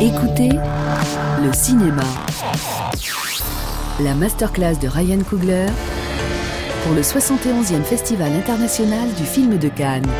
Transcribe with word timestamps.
Écoutez 0.00 0.50
le 1.42 1.52
cinéma. 1.52 2.02
La 4.00 4.14
masterclass 4.14 4.74
de 4.74 4.88
Ryan 4.88 5.22
Coogler 5.22 5.66
pour 6.82 6.94
le 6.94 7.02
71e 7.02 7.82
Festival 7.82 8.32
international 8.32 9.08
du 9.14 9.24
film 9.24 9.58
de 9.58 9.68
Cannes. 9.68 10.10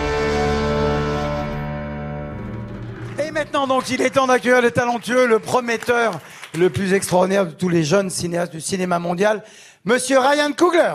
Et 3.18 3.30
maintenant, 3.30 3.66
donc, 3.66 3.90
il 3.90 4.00
est 4.00 4.10
temps 4.10 4.26
d'accueillir 4.26 4.62
le 4.62 4.70
talentueux, 4.70 5.26
le 5.26 5.38
prometteur, 5.38 6.20
le 6.56 6.70
plus 6.70 6.92
extraordinaire 6.92 7.46
de 7.46 7.52
tous 7.52 7.68
les 7.68 7.82
jeunes 7.82 8.10
cinéastes 8.10 8.52
du 8.52 8.60
cinéma 8.60 8.98
mondial, 8.98 9.42
Monsieur 9.84 10.18
Ryan 10.20 10.52
Coogler. 10.56 10.94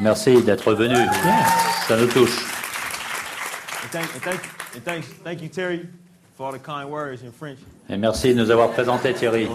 Merci 0.00 0.42
d'être 0.42 0.72
venu. 0.74 0.96
Ça 1.88 1.96
nous 1.96 2.06
touche. 2.06 2.44
And 3.84 3.88
thank, 3.90 4.04
and 4.14 4.20
thank, 4.22 4.40
and 4.76 4.80
thanks, 4.84 5.06
thank 5.24 5.42
you, 5.42 5.48
Terry, 5.48 5.86
for 6.36 6.46
all 6.46 6.52
the 6.52 6.58
kind 6.62 6.88
words 6.90 7.22
in 7.22 7.32
French. 7.32 7.58
Et 7.90 7.96
merci 7.96 8.32
de 8.34 8.40
nous 8.40 8.50
avoir 8.50 8.70
présenté, 8.70 9.12
Thierry, 9.12 9.46
de 9.46 9.50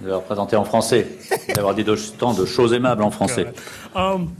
nous 0.00 0.06
avoir 0.08 0.22
présenté 0.22 0.56
en 0.56 0.64
français, 0.64 1.06
d'avoir 1.54 1.74
dit 1.74 1.84
de- 1.84 1.94
tant 2.18 2.32
de 2.34 2.44
choses 2.46 2.72
aimables 2.72 3.02
en 3.02 3.10
français. 3.10 3.46
um, 3.94 4.30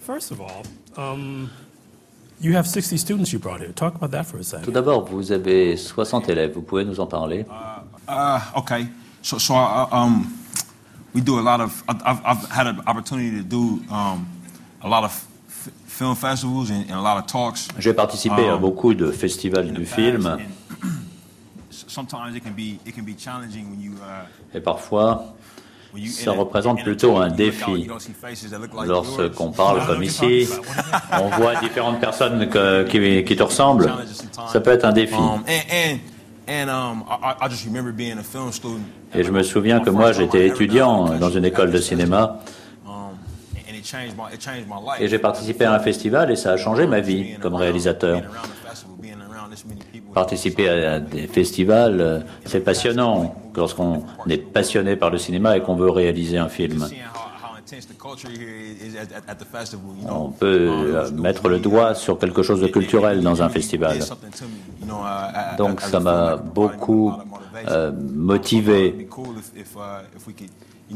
first 0.00 0.32
of 0.32 0.40
all, 0.40 0.62
um, 0.96 1.48
you 2.40 2.56
have 2.56 2.66
60 2.66 2.98
students 2.98 3.30
you 3.32 3.38
brought 3.38 3.60
here. 3.60 3.72
Talk 3.74 3.94
about 3.96 4.10
that 4.10 4.24
for 4.24 4.36
a 4.38 4.40
Tout 4.40 4.44
second. 4.44 4.72
d'abord, 4.72 5.04
vous 5.04 5.30
avez 5.32 5.76
60 5.76 6.28
élèves, 6.28 6.52
vous 6.54 6.62
pouvez 6.62 6.84
nous 6.84 6.98
en 6.98 7.06
parler? 7.06 7.44
Uh, 8.08 8.38
okay. 8.58 8.86
So, 9.22 9.38
so 9.38 9.54
uh, 9.54 9.86
um, 9.92 10.26
we 11.16 11.22
do 11.22 11.38
a 11.38 11.42
lot 11.42 11.60
of. 11.60 11.82
I've, 11.88 12.02
I've- 12.04 12.20
I've 12.24 12.50
had 12.50 12.66
an 12.66 12.82
opportunity 12.86 13.30
to 13.38 13.42
do 13.42 13.80
um, 13.90 14.26
a 14.82 14.88
lot 14.88 15.02
of 15.02 15.10
f- 15.48 15.70
film 15.86 16.14
festivals 16.14 16.70
and, 16.70 16.82
and 16.90 16.98
a 16.98 17.00
lot 17.02 17.16
of 17.18 17.26
talks. 17.26 17.68
J'ai 17.78 17.94
participé 17.94 18.46
à 18.48 18.54
Um, 18.56 18.60
beaucoup 18.60 18.92
de 18.94 19.10
festivals 19.10 19.72
du 19.72 19.86
film 19.86 20.26
and 20.26 20.38
Sometimes 21.70 22.34
it 22.36 22.44
can 22.44 22.52
be 22.52 22.78
it 22.86 22.94
can 22.94 23.04
be 23.04 23.14
challenging 23.16 23.70
when 23.70 23.80
you. 23.80 23.92
Uh, 23.94 24.26
et 24.56 24.60
parfois, 24.60 25.34
Ça 26.10 26.32
représente 26.32 26.82
plutôt 26.82 27.16
un 27.16 27.28
défi. 27.30 27.88
lorsqu'on 28.86 29.50
parle 29.50 29.86
comme 29.86 30.02
ici, 30.02 30.46
on 31.12 31.28
voit 31.38 31.54
différentes 31.56 32.00
personnes 32.00 32.50
que- 32.50 32.84
qui, 32.84 33.24
qui 33.24 33.34
te 33.36 33.42
ressemblent. 33.42 33.90
Ça 34.52 34.60
peut 34.60 34.72
être 34.72 34.84
un 34.84 34.92
défi. 34.92 35.14
And 36.48 36.68
and, 36.68 36.68
and 36.70 37.02
I, 37.08 37.32
I- 37.32 37.46
I 37.46 37.48
just 37.48 37.64
remember 37.66 37.92
being 37.92 38.18
a 38.18 38.22
film 38.22 38.52
student. 38.52 38.84
Et 39.14 39.22
je 39.24 39.30
me 39.30 39.42
souviens 39.42 39.80
que 39.80 39.90
moi, 39.90 40.12
j'étais 40.12 40.46
étudiant 40.46 41.06
dans 41.18 41.30
une 41.30 41.44
école 41.44 41.70
de 41.70 41.78
cinéma 41.78 42.38
Um, 42.86 43.16
and 43.68 43.74
it 43.76 43.84
changed 43.84 44.16
my 44.16 44.32
it 44.32 44.40
changed 44.40 44.66
my 44.68 44.76
life. 44.80 45.00
et 45.00 45.08
j'ai 45.08 45.18
participé 45.18 45.64
à 45.64 45.72
un 45.74 45.80
festival 45.80 46.30
et 46.30 46.36
ça 46.36 46.52
a 46.52 46.56
changé 46.56 46.86
ma 46.86 47.00
vie 47.00 47.34
comme 47.40 47.54
réalisateur. 47.54 48.22
Participer 50.14 50.68
à 50.68 51.00
des 51.00 51.26
festivals, 51.26 52.00
euh, 52.00 52.20
c'est 52.46 52.60
passionnant 52.60 53.34
lorsqu'on 53.54 54.02
est 54.30 54.38
passionné 54.38 54.96
par 54.96 55.10
le 55.10 55.18
cinéma 55.18 55.56
et 55.56 55.60
qu'on 55.62 55.74
veut 55.76 55.90
réaliser 55.90 56.38
un 56.38 56.48
film. 56.48 56.86
On 60.08 60.30
peut 60.30 60.68
Um, 60.68 60.94
euh, 60.94 61.10
mettre 61.12 61.48
le 61.48 61.58
doigt 61.58 61.92
uh, 61.92 61.94
sur 61.94 62.18
quelque 62.18 62.42
chose 62.42 62.60
de 62.60 62.68
culturel 62.68 63.20
dans 63.22 63.42
un 63.42 63.48
festival. 63.48 63.98
uh, 63.98 65.56
Donc 65.56 65.80
ça 65.80 66.00
m'a 66.00 66.36
beaucoup 66.36 67.12
euh, 67.68 67.92
motivé. 67.92 69.08
Uh, 70.88 70.94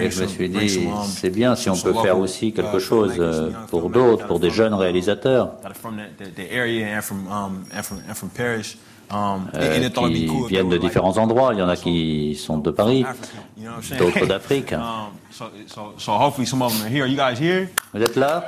Et 0.00 0.10
je 0.10 0.22
me 0.22 0.26
suis 0.26 0.48
dit, 0.48 0.86
um, 0.86 1.04
c'est 1.06 1.30
bien 1.30 1.54
si 1.54 1.70
on 1.70 1.76
peut 1.76 1.94
faire 1.94 2.18
aussi 2.18 2.48
uh, 2.48 2.52
quelque 2.52 2.78
chose 2.80 3.12
filmmakers, 3.12 3.44
euh, 3.44 3.66
pour 3.68 3.88
d'autres, 3.88 4.26
pour 4.26 4.40
des 4.40 4.50
from, 4.50 4.56
jeunes 4.56 4.72
uh, 4.74 4.76
réalisateurs 4.76 5.52
euh, 9.54 9.88
qui 9.90 10.28
viennent 10.48 10.68
de 10.68 10.78
différents 10.78 11.18
endroits. 11.18 11.52
Il 11.52 11.60
y 11.60 11.62
en 11.62 11.68
a 11.68 11.76
qui 11.76 12.34
sont 12.34 12.58
de 12.58 12.70
Paris, 12.70 13.04
d'autres 13.98 14.26
d'Afrique. 14.26 14.70
so, 15.30 15.44
so, 15.66 15.94
so 15.98 16.12
hopefully 16.12 16.46
some 16.46 16.62
of 16.62 16.72
them 16.72 16.86
are 16.86 16.90
here. 16.90 17.04
Are 17.04 17.08
you 17.08 17.16
guys 17.16 17.38
here? 17.38 17.68
Vous 17.94 18.02
êtes 18.02 18.16
là? 18.16 18.44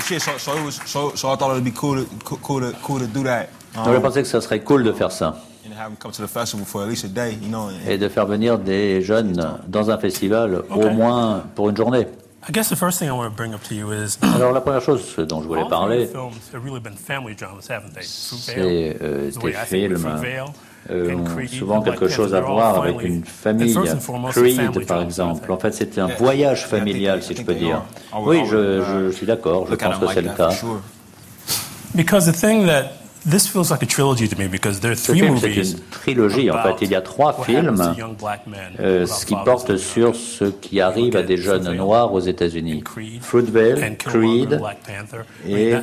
Shit. 0.00 0.22
So, 0.22 0.38
so 0.38 0.56
it 0.56 0.64
was. 0.64 0.80
So, 0.86 1.14
so 1.14 1.30
I 1.30 1.36
thought 1.36 1.52
it'd 1.52 1.64
be 1.64 1.70
cool 1.70 2.04
to 2.04 2.24
cool, 2.24 2.38
cool 2.38 2.60
to 2.60 2.76
cool 2.82 2.98
to 2.98 3.06
do 3.06 3.22
that. 3.24 3.48
Donc 3.74 3.94
je 3.94 4.00
pensais 4.00 4.22
que 4.22 4.28
ça 4.28 4.40
serait 4.40 4.60
cool 4.60 4.82
de 4.82 4.92
faire 4.92 5.12
ça 5.12 5.36
and 5.70 5.78
have 5.78 5.90
them 5.90 5.96
come 5.96 6.12
to 6.12 6.22
the 6.22 6.28
festival 6.28 6.64
for 6.64 6.82
at 6.82 6.88
least 6.88 7.04
a 7.04 7.08
day, 7.08 7.34
you 7.34 7.48
know. 7.48 7.68
And, 7.68 7.86
et 7.86 7.98
de 7.98 8.08
faire 8.08 8.26
venir 8.26 8.58
des 8.58 9.02
jeunes 9.02 9.58
dans 9.68 9.90
un 9.90 9.98
festival 9.98 10.62
au 10.70 10.90
moins 10.90 11.44
pour 11.54 11.68
une 11.68 11.76
journée. 11.76 12.06
I 12.48 12.52
guess 12.52 12.70
the 12.70 12.76
first 12.76 12.98
thing 12.98 13.08
I 13.08 13.12
want 13.12 13.28
to 13.28 13.36
bring 13.36 13.52
up 13.52 13.62
to 13.64 13.74
you 13.74 13.92
is 13.92 14.18
Alors 14.34 14.52
la 14.52 14.62
première 14.62 14.80
chose 14.80 15.14
dont 15.28 15.42
je 15.42 15.46
voulais 15.46 15.68
parler, 15.68 16.06
films 16.06 16.32
have 16.54 16.64
really 16.64 16.80
been 16.80 16.96
family 16.96 17.34
dramas, 17.34 17.68
haven't 17.68 17.92
they? 17.92 18.02
c'est 18.02 18.96
euh, 19.02 19.30
des 19.30 19.36
of 19.36 19.66
films 19.66 20.06
euh, 20.90 21.14
ont 21.14 21.46
souvent 21.46 21.82
quelque 21.82 22.08
chose 22.08 22.34
à 22.34 22.40
voir 22.40 22.82
avec 22.82 23.02
une 23.02 23.24
famille. 23.24 23.74
Creed, 24.30 24.56
family 24.56 24.84
par 24.86 25.02
exemple. 25.02 25.50
En 25.52 25.58
fait, 25.58 25.72
c'était 25.72 26.00
un 26.00 26.06
voyage 26.08 26.66
familial, 26.66 27.22
si 27.22 27.34
je 27.34 27.42
peux 27.42 27.54
dire. 27.54 27.82
Oui, 28.22 28.42
je, 28.50 28.82
je 28.82 29.10
suis 29.10 29.26
d'accord, 29.26 29.66
je 29.70 29.74
pense 29.74 29.98
que 29.98 30.06
c'est 30.14 30.22
le 30.22 30.30
cas. 30.30 30.50
for 30.50 30.52
sure. 30.52 30.80
Because 31.94 32.26
the 32.26 32.32
thing 32.32 32.66
that 32.66 32.92
this 33.28 33.46
feels 33.46 33.70
like 33.70 33.82
a 33.82 33.86
trilogy 33.86 34.28
to 34.28 34.36
me 34.38 34.48
because 34.48 34.80
there 34.80 34.92
are 34.92 34.96
Ce 34.96 35.12
three 35.12 35.20
film, 35.20 35.36
c'est 35.38 35.48
movies 35.48 35.72
une 35.72 35.78
trilogie. 35.90 36.50
En 36.50 36.62
fait, 36.62 36.76
il 36.82 36.90
y 36.90 36.94
a 36.94 37.02
trois 37.02 37.32
films 37.44 37.94
euh, 38.78 39.06
ce 39.06 39.26
qui 39.26 39.34
fathers 39.34 39.44
porte 39.44 39.70
in 39.70 39.76
sur 39.76 40.14
ce 40.14 40.44
qui 40.44 40.80
arrive 40.80 41.16
à 41.16 41.22
des 41.22 41.36
jeunes 41.36 41.72
noirs 41.74 42.12
aux 42.12 42.20
États-Unis. 42.20 42.82
Creed, 42.82 43.22
Fruitvale, 43.22 43.96
Creed, 43.98 44.60
et, 45.46 45.74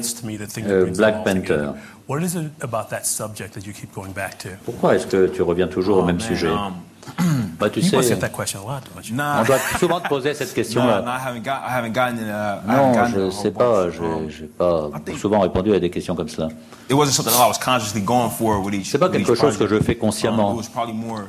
euh, 0.65 0.85
Black. 0.95 1.23
Panther. 1.23 1.69
What 2.07 2.23
is 2.23 2.35
it 2.35 2.51
about 2.61 2.89
that 2.91 3.05
subject 3.05 3.53
that 3.55 3.65
you 3.65 3.73
keep 3.73 3.93
going 3.93 4.13
back 4.13 4.37
to? 4.39 4.49
Pourquoi 4.63 4.95
est-ce 4.95 5.05
que 5.07 5.27
tu 5.27 5.41
reviens 5.41 5.67
toujours 5.67 5.97
au 5.97 6.03
même 6.05 6.17
Man, 6.17 6.25
sujet? 6.25 6.47
um, 6.47 6.75
bah, 7.59 7.69
Tu 7.69 7.81
You 7.81 7.91
must 7.97 8.07
sais, 8.07 8.15
get 8.15 8.21
that 8.21 8.29
question 8.31 8.61
a 8.61 8.63
lot, 8.65 8.81
don't 8.95 9.03
you? 9.09 9.13
nah, 9.15 9.41
on 9.41 9.43
doit 9.43 9.59
souvent 9.77 9.99
te 9.99 10.07
poser 10.07 10.33
cette 10.33 10.47
no, 10.47 10.51
no, 10.51 10.55
question-là. 10.55 11.03
I 11.05 11.19
haven't 11.27 11.43
got, 11.43 11.61
I 11.67 11.69
haven't 11.69 11.91
gotten 11.93 12.17
it. 12.19 12.23
Uh, 12.29 12.61
I 12.65 12.71
haven't 12.71 12.91
Non, 12.91 12.93
gotten 12.93 13.11
it 13.11 13.15
a 13.15 13.19
je 13.19 13.21
whole 13.23 13.31
sais 13.33 13.51
pas. 13.51 13.83
Um, 13.87 14.29
je 14.29 14.41
n'ai 14.43 14.47
pas 14.47 14.89
souvent 15.19 15.39
répondu 15.41 15.73
à 15.73 15.79
des 15.81 15.89
questions 15.89 16.15
comme 16.15 16.29
cela. 16.29 16.47
it 16.89 16.93
wasn't 16.93 17.13
something 17.13 17.33
that 17.33 17.43
I 17.43 17.47
was 17.49 17.57
consciously 17.57 18.01
going 18.01 18.29
for 18.29 18.61
with 18.63 18.73
each. 18.73 18.89
C'est 18.89 18.99
pas 18.99 19.09
quelque 19.09 19.35
chose 19.35 19.57
que 19.57 19.67
je 19.67 19.77
fais 19.81 19.95
Um, 19.95 19.99
consciemment. 19.99 20.53
it 20.53 20.57
was 20.57 20.69
probably 20.69 20.93
more 20.93 21.25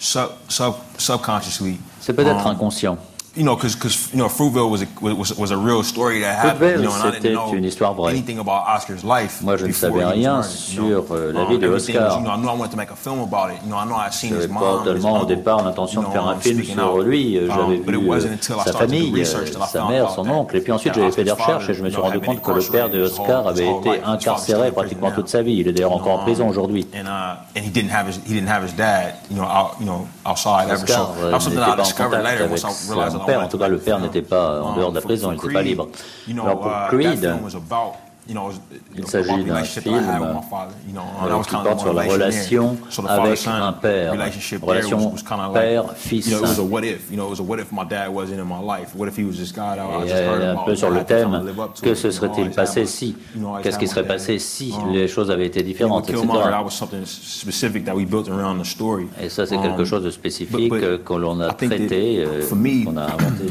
sub, 0.00 0.30
sub, 0.48 0.74
subconsciously. 0.96 1.78
C'est 2.00 2.14
peut-être 2.14 2.46
Um, 2.46 2.52
inconscient. 2.52 2.96
You 3.36 3.44
know, 3.44 3.54
because 3.54 3.76
you 4.12 4.18
know, 4.18 4.28
Fruitvale 4.28 4.70
was 4.70 4.82
a 4.82 4.86
was, 5.02 5.36
was 5.36 5.50
a 5.50 5.56
real 5.58 5.82
story 5.82 6.20
that 6.20 6.36
happened. 6.38 6.60
Fruitvale, 6.60 6.82
You 6.82 6.88
know, 6.88 6.94
and 6.94 7.02
I 7.02 7.10
c'était 7.16 7.20
didn't 7.20 7.34
know 7.34 7.54
une 7.54 7.64
histoire 7.64 7.92
vraie. 7.94 8.12
anything 8.12 8.38
about 8.38 8.62
Oscar's 8.66 9.04
life. 9.04 9.42
Moi, 9.42 9.56
je 9.58 9.66
ne 9.66 9.72
savais 9.72 10.04
rien 10.06 10.42
sur, 10.42 11.04
euh, 11.10 11.32
la 11.34 11.40
Um, 11.42 11.48
vie 11.50 11.58
de 11.58 11.66
everything 11.66 11.96
Oscar. 11.96 12.18
you 12.18 12.24
know, 12.24 12.30
I 12.32 12.36
knew 12.38 12.48
I 12.48 12.54
wanted 12.58 12.70
to 12.70 12.76
make 12.78 12.90
a 12.90 12.96
film 12.96 13.20
about 13.20 13.50
it. 13.52 13.58
You 13.62 13.68
know, 13.70 13.76
I 13.76 13.84
know 13.86 13.96
I'd 13.96 14.14
seen 14.14 14.30
Je 14.30 14.36
his 14.36 14.40
n'avais 14.48 14.52
mom. 14.54 14.62
pas 14.62 14.78
his 14.78 14.84
tellement 15.02 15.20
au 15.20 15.26
départ 15.26 15.62
l'intention 15.64 16.02
de 16.02 16.06
faire 16.08 16.26
un 16.26 16.32
um, 16.32 16.40
film 16.40 16.62
sur 16.64 16.98
lui. 17.00 17.36
Um, 17.38 17.46
J'avais 17.54 17.76
vu 17.76 18.10
euh, 18.10 18.36
sa 18.64 18.72
famille, 18.72 19.12
euh, 19.22 19.46
sa 19.70 19.84
mère, 19.86 20.10
son 20.10 20.28
oncle. 20.30 20.56
Et 20.56 20.60
puis 20.60 20.72
ensuite, 20.72 20.94
j'avais 20.94 21.10
fait 21.12 21.24
des 21.24 21.30
recherches 21.32 21.68
et 21.68 21.74
je 21.74 21.82
me 21.82 21.90
suis 21.90 22.00
rendu 22.00 22.20
compte 22.20 22.40
que 22.40 22.50
le 22.52 22.62
père 22.62 22.88
de 22.88 23.02
Oscar 23.02 23.48
avait 23.48 23.68
été 23.70 24.02
incarcéré 24.02 24.72
pratiquement 24.72 25.10
toute 25.10 25.28
sa 25.28 25.42
vie. 25.42 25.56
Il 25.58 25.68
est 25.68 25.72
d'ailleurs 25.72 25.92
encore 25.92 26.14
en 26.14 26.18
Um, 26.20 26.24
prison 26.24 26.48
aujourd'hui. 26.48 26.86
And 26.94 27.06
and 27.06 27.60
he 27.62 27.70
didn't 27.70 27.90
have 27.90 28.08
his 28.08 28.16
he 28.26 28.32
didn't 28.34 28.48
have 28.48 28.64
his 28.64 28.72
dad, 28.74 29.14
you 29.30 29.36
know, 29.36 29.44
out, 29.44 29.72
you 29.78 29.84
know, 29.86 30.06
outside 30.24 30.70
ever. 30.70 30.82
Oscar 30.82 31.10
euh, 31.22 31.30
n'était 31.32 31.56
pas 31.56 31.72
en 31.72 31.76
contact 31.76 32.14
avec 32.14 33.25
père. 33.26 33.40
En 33.40 33.48
tout 33.48 33.58
to 33.58 33.58
cas, 33.58 33.68
le 33.68 33.78
père 33.78 33.98
n'était 33.98 34.22
pas 34.22 34.60
en 34.62 34.76
dehors 34.76 34.90
de 34.90 34.96
la 34.96 35.00
prison, 35.02 35.32
il 35.32 35.36
n'était 35.36 35.52
pas 35.52 35.62
Creed, 36.88 37.34
il 38.28 39.06
s'agit 39.06 39.44
d'un 39.44 39.62
film 39.62 39.94
you 40.86 40.92
know, 40.92 41.00
euh, 41.24 41.42
qui 41.42 41.56
porte 41.56 41.80
sur 41.80 41.92
la 41.92 42.02
relation 42.02 42.76
avec 43.08 43.46
un 43.46 43.72
père, 43.72 44.12
relation 44.62 45.12
père-fils. 45.52 46.28
Et 46.28 46.34
un 50.44 50.56
peu 50.64 50.74
sur 50.74 50.90
le 50.90 51.04
thème, 51.04 51.42
que 51.82 51.94
se 51.94 52.10
serait-il 52.10 52.50
passé 52.50 52.86
si? 52.86 53.16
Qu'est-ce 53.62 53.78
qui 53.78 53.86
serait 53.86 54.06
passé 54.06 54.38
si 54.38 54.74
les 54.92 55.08
choses 55.08 55.30
avaient 55.30 55.46
été 55.46 55.62
différentes, 55.62 56.10
etc. 56.10 56.26
Et 59.22 59.28
ça, 59.28 59.46
c'est 59.46 59.58
quelque 59.58 59.84
chose 59.84 60.02
de 60.02 60.10
spécifique 60.10 60.72
que 61.04 61.14
l'on 61.14 61.40
a 61.40 61.52
traité, 61.52 62.24
euh, 62.24 62.42
qu'on 62.84 62.96
a 62.96 63.04
inventé 63.04 63.44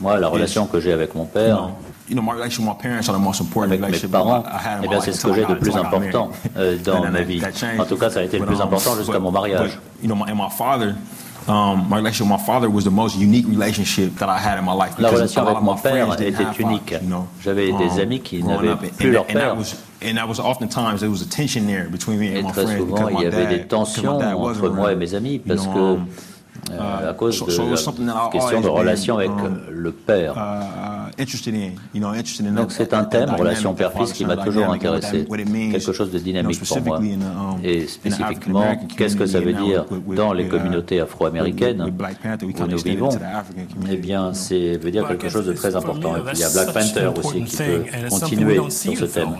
Moi, 0.00 0.18
la 0.18 0.28
relation 0.28 0.66
que 0.66 0.80
j'ai 0.80 0.92
avec 0.92 1.14
mon 1.14 1.24
père, 1.24 1.70
avec 3.64 3.80
mes 4.02 4.08
parents, 4.08 4.44
eh 4.82 4.88
bien, 4.88 5.00
c'est 5.00 5.12
ce 5.12 5.26
que 5.26 5.34
j'ai 5.34 5.44
de 5.44 5.54
plus 5.54 5.76
important 5.76 6.30
euh, 6.56 6.76
dans 6.84 7.08
ma 7.10 7.22
vie. 7.22 7.40
En 7.78 7.84
tout 7.84 7.96
cas, 7.96 8.10
ça 8.10 8.20
a 8.20 8.22
été 8.22 8.38
le 8.38 8.46
plus 8.46 8.60
important 8.60 8.94
jusqu'à 8.96 9.18
mon 9.18 9.30
mariage. 9.30 9.78
Um, 11.48 11.84
my. 11.88 12.02
La 14.98 15.10
relation 15.10 15.46
avec 15.46 15.60
mon 15.62 15.76
père 15.76 16.20
était 16.20 16.42
unique. 16.58 16.94
J'avais 17.40 17.70
des 17.72 18.00
amis 18.00 18.20
qui 18.20 18.42
n'avaient 18.42 18.74
plus 18.98 19.12
leur 19.12 19.26
père. 19.26 19.54
Et 20.02 20.12
my 20.12 20.20
friends 22.52 22.76
souvent, 22.76 23.08
il 23.08 23.22
y 23.22 23.26
avait 23.26 23.46
des 23.46 23.62
tensions 23.66 24.18
entre 24.18 24.68
moi 24.70 24.92
et 24.92 24.96
mes 24.96 25.14
amis 25.14 25.38
parce 25.38 25.66
que 25.66 25.96
euh, 26.72 27.10
à 27.10 27.14
cause 27.14 27.38
de 27.40 28.32
question 28.32 28.60
de 28.60 28.68
relation 28.68 29.18
avec 29.18 29.30
le 29.70 29.92
père. 29.92 30.34
Donc 31.18 32.72
c'est 32.72 32.92
un 32.94 33.04
thème, 33.04 33.30
relation 33.30 33.74
père-fils, 33.74 34.12
qui 34.12 34.24
m'a 34.24 34.36
toujours 34.36 34.70
intéressé. 34.70 35.26
Quelque 35.26 35.92
chose 35.92 36.10
de 36.10 36.18
dynamique 36.18 36.62
pour 36.64 36.82
moi. 36.82 37.00
Et 37.62 37.86
spécifiquement, 37.86 38.76
qu'est-ce 38.96 39.16
que 39.16 39.26
ça 39.26 39.40
veut 39.40 39.52
dire 39.52 39.84
dans 40.14 40.32
les 40.32 40.48
communautés 40.48 41.00
afro-américaines 41.00 41.82
où 42.42 42.66
nous 42.66 42.78
vivons 42.78 43.08
Eh 43.90 43.96
bien, 43.96 44.34
ça 44.34 44.54
veut 44.54 44.90
dire 44.90 45.06
quelque 45.08 45.28
chose 45.28 45.46
de 45.46 45.52
très 45.52 45.74
important. 45.76 46.16
Et 46.16 46.20
puis 46.20 46.36
il 46.36 46.40
y 46.40 46.44
a 46.44 46.50
Black 46.50 46.72
Panther 46.72 47.10
aussi 47.18 47.44
qui 47.44 47.56
peut 47.56 47.84
continuer 48.10 48.60
sur 48.70 48.96
ce 48.96 49.04
thème. 49.04 49.36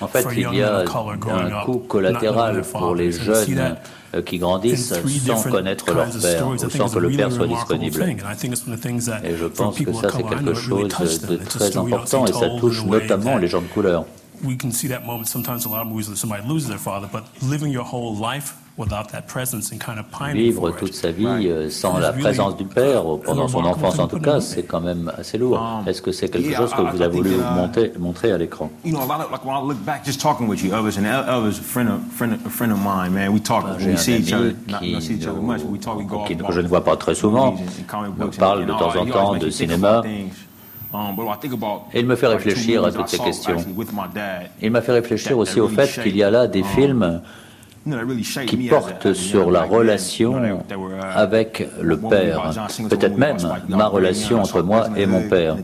En 0.00 0.08
fait, 0.08 0.26
il 0.36 0.40
y 0.40 0.62
a 0.62 0.78
un 0.80 1.64
coût 1.64 1.78
collatéral 1.78 2.62
pour 2.62 2.94
les 2.94 3.12
jeunes 3.12 3.76
euh, 4.14 4.22
qui 4.22 4.38
grandissent 4.38 4.94
sans 5.26 5.42
connaître 5.42 5.92
leur 5.92 6.08
père 6.10 6.48
ou 6.48 6.58
sans 6.58 6.88
que 6.88 6.98
le 6.98 7.10
père 7.10 7.32
soit 7.32 7.46
disponible. 7.46 8.02
Et 9.24 9.36
je 9.36 9.46
pense 9.46 9.78
que 9.78 9.92
ça, 9.92 10.08
c'est 10.14 10.22
quelque 10.22 10.54
chose 10.54 11.20
de 11.22 11.36
très 11.36 11.76
important 11.76 12.26
et 12.26 12.32
ça 12.32 12.48
touche 12.60 12.84
notamment 12.84 13.38
les 13.38 13.48
gens 13.48 13.62
de 13.62 13.66
couleur. 13.66 14.04
Vivre 20.34 20.70
toute 20.72 20.94
sa 20.94 21.12
vie 21.12 21.26
euh, 21.26 21.70
sans 21.70 21.98
la 21.98 22.12
présence 22.12 22.56
du 22.56 22.64
Père, 22.64 23.04
pendant 23.24 23.46
son 23.46 23.64
enfance 23.64 24.00
en 24.00 24.08
tout 24.08 24.18
cas, 24.18 24.40
c'est 24.40 24.64
quand 24.64 24.80
même 24.80 25.12
assez 25.16 25.38
lourd. 25.38 25.84
Est-ce 25.86 26.02
que 26.02 26.10
c'est 26.10 26.28
quelque 26.28 26.52
chose 26.54 26.74
que 26.74 26.82
vous 26.82 27.00
avez 27.00 27.16
voulu 27.16 27.30
montrer 27.98 28.32
à 28.32 28.38
l'écran? 28.38 28.70
Ah, 28.84 28.88
j'ai 33.78 33.96
que 36.48 36.52
je 36.52 36.60
ne 36.60 36.68
vois 36.68 36.84
pas 36.84 36.96
très 36.96 37.14
souvent, 37.14 37.54
on 38.18 38.28
parle 38.30 38.66
de 38.66 38.72
temps 38.72 38.96
en 38.96 39.06
temps 39.06 39.36
de 39.36 39.50
cinéma. 39.50 40.02
Il 41.94 42.06
me 42.06 42.16
fait 42.16 42.28
réfléchir 42.28 42.84
à 42.84 42.92
toutes 42.92 43.08
ces 43.08 43.18
questions. 43.18 43.56
Il 44.62 44.70
m'a 44.70 44.80
fait 44.80 44.92
réfléchir 44.92 45.36
aussi 45.38 45.60
au 45.60 45.68
fait 45.68 46.00
qu'il 46.02 46.16
y 46.16 46.22
a 46.22 46.30
là 46.30 46.46
des 46.48 46.62
films 46.62 47.20
qui 48.46 48.56
porte 48.68 49.12
sur 49.12 49.50
la 49.50 49.62
relation 49.62 50.62
avec 51.14 51.68
le 51.80 51.98
Père, 51.98 52.50
peut-être 52.88 53.18
même 53.18 53.36
ma 53.68 53.86
relation 53.86 54.40
entre 54.40 54.62
moi 54.62 54.88
et 54.96 55.06
mon 55.06 55.28
Père. 55.28 55.56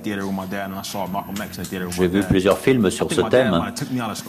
J'ai 1.90 2.08
vu 2.08 2.22
plusieurs 2.22 2.58
films 2.58 2.90
sur 2.90 3.10
ce 3.12 3.20
thème 3.22 3.60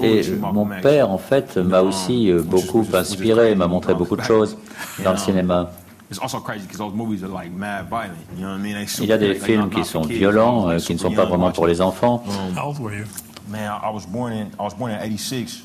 et 0.01 0.23
mon 0.53 0.65
père, 0.81 1.09
en 1.09 1.17
fait, 1.17 1.57
m'a 1.57 1.81
aussi 1.81 2.31
euh, 2.31 2.41
beaucoup 2.41 2.85
inspiré, 2.93 3.55
m'a 3.55 3.67
montré 3.67 3.93
beaucoup 3.93 4.15
de 4.15 4.21
choses 4.21 4.57
dans 5.03 5.11
le 5.11 5.17
cinéma. 5.17 5.71
Il 8.99 9.05
y 9.05 9.13
a 9.13 9.17
des 9.17 9.35
films 9.35 9.69
qui 9.69 9.85
sont 9.85 10.01
violents, 10.01 10.69
euh, 10.69 10.77
qui 10.77 10.93
ne 10.93 10.99
sont 10.99 11.11
pas 11.11 11.25
vraiment 11.25 11.51
pour 11.51 11.67
les 11.67 11.81
enfants. 11.81 12.23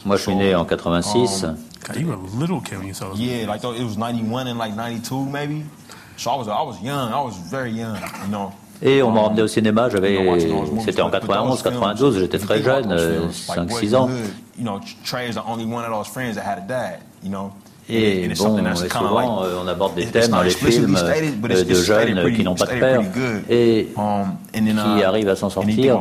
Moi, 0.04 0.16
je 0.16 0.22
suis 0.22 0.36
né 0.36 0.54
en 0.54 0.64
86. 0.64 1.46
Et 8.82 9.02
on 9.02 9.10
m'a 9.10 9.20
emmené 9.20 9.42
au 9.42 9.48
cinéma, 9.48 9.88
j'avais, 9.88 10.18
c'était 10.84 11.00
en 11.00 11.10
91, 11.10 11.62
92, 11.62 12.18
j'étais 12.18 12.38
très 12.38 12.62
jeune, 12.62 12.94
5-6 12.94 13.94
euh, 13.94 13.96
ans. 13.96 14.10
Et 17.88 18.28
bon, 18.28 18.58
et 18.58 18.88
souvent, 18.88 19.42
euh, 19.44 19.60
on 19.62 19.68
aborde 19.68 19.94
des 19.94 20.06
thèmes 20.06 20.32
dans 20.32 20.42
les 20.42 20.50
films 20.50 20.96
euh, 20.96 21.64
de 21.64 21.74
jeunes 21.74 22.34
qui 22.34 22.42
n'ont 22.42 22.56
pas 22.56 22.66
de 22.66 22.80
père 22.80 23.02
et 23.48 23.88
qui 23.94 25.02
arrivent 25.04 25.28
à 25.28 25.36
s'en 25.36 25.50
sortir. 25.50 26.00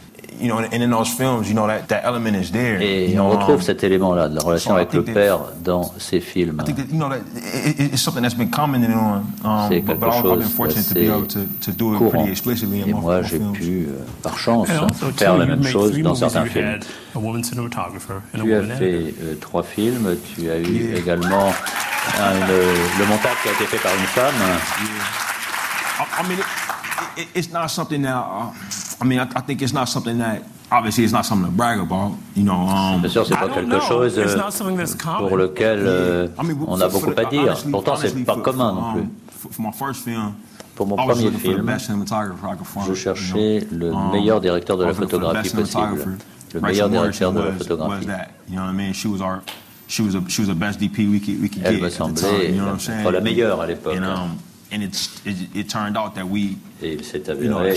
Et 2.81 3.19
on 3.19 3.29
retrouve 3.29 3.61
cet 3.61 3.83
élément-là 3.83 4.29
de 4.29 4.35
la 4.35 4.41
relation 4.41 4.73
avec 4.75 4.93
le 4.93 5.03
père 5.03 5.39
dans 5.63 5.93
ces 5.97 6.19
films. 6.19 6.63
C'est 6.65 6.73
quelque 6.73 6.91
chose 10.11 10.31
I've 10.31 10.39
been 10.39 10.49
fortunate 10.49 10.87
to 11.61 11.71
be 11.71 11.97
courant. 11.97 12.25
Et 12.25 12.33
moi, 12.93 13.21
j'ai 13.21 13.39
pu, 13.39 13.87
euh, 13.87 14.03
par 14.21 14.37
chance, 14.37 14.67
faire 15.15 15.37
la 15.37 15.45
même 15.45 15.63
chose 15.63 15.97
dans 15.99 16.15
certains 16.15 16.43
films. 16.45 16.79
Tu 18.33 18.53
as 18.53 18.63
fait 18.63 19.13
euh, 19.21 19.35
trois 19.39 19.63
films, 19.63 20.17
tu 20.35 20.49
as 20.49 20.57
eu 20.57 20.93
également 20.95 21.53
le, 22.19 23.05
montage 23.05 23.37
qui 23.43 23.49
a 23.49 23.51
été 23.51 23.65
fait 23.65 23.77
par 23.77 23.93
une 23.93 24.07
femme. 24.07 24.33
Yeah. 24.39 24.57
I 26.01 26.23
mean, 26.27 26.39
it, 26.39 26.45
it, 27.17 27.27
it's 27.35 27.51
not 27.51 27.69
something 27.69 28.05
I 29.01 29.03
mean, 29.03 29.19
I, 29.19 29.27
I 29.35 29.41
think 29.41 29.61
it's 29.63 29.73
not 29.73 29.89
something 29.89 30.19
that 30.19 30.43
obviously 30.71 31.03
it's 31.03 31.13
not 31.13 31.25
something 31.25 31.49
to 31.49 31.57
brag 31.57 31.79
about. 31.79 32.11
You 32.35 32.43
know, 32.43 32.67
um, 32.67 33.01
Bien 33.01 33.09
sûr, 33.09 33.25
c'est 33.25 33.35
pas 33.35 33.49
quelque 33.49 33.79
chose 33.79 34.17
euh, 34.17 34.37
pour 35.17 35.37
lequel 35.37 35.79
euh, 35.79 36.27
I 36.39 36.45
mean, 36.45 36.57
on 36.67 36.79
a 36.79 36.89
for, 36.89 36.99
beaucoup 36.99 37.11
for 37.13 37.19
à 37.19 37.29
dire. 37.29 37.41
Honestly, 37.41 37.71
Pourtant, 37.71 37.95
c'est 37.95 38.23
pas 38.23 38.33
for, 38.35 38.43
commun 38.43 38.73
non 38.73 38.93
plus. 38.93 39.09
For 39.51 39.61
my 39.65 39.71
first 39.73 40.03
film, 40.03 40.33
pour 40.75 40.85
mon 40.85 40.95
premier 40.95 41.31
film, 41.31 41.67
je 42.87 42.93
cherchais 42.93 43.67
le 43.71 43.91
meilleur 44.11 44.39
directeur 44.39 44.77
de 44.77 44.85
la 44.85 44.93
photographie 44.93 45.49
possible. 45.49 46.17
Le 46.53 46.61
meilleur 46.61 46.89
directeur 46.89 47.33
de 47.33 47.39
la 47.41 47.51
photographie. 47.53 48.07
Elle 51.63 51.81
me 51.81 51.89
semblait 51.89 52.53
être 52.53 53.11
la 53.11 53.21
meilleure 53.21 53.61
à 53.61 53.67
l'époque. 53.67 53.97
Et 56.83 56.97
c'est 57.03 57.29
avéré 57.29 57.75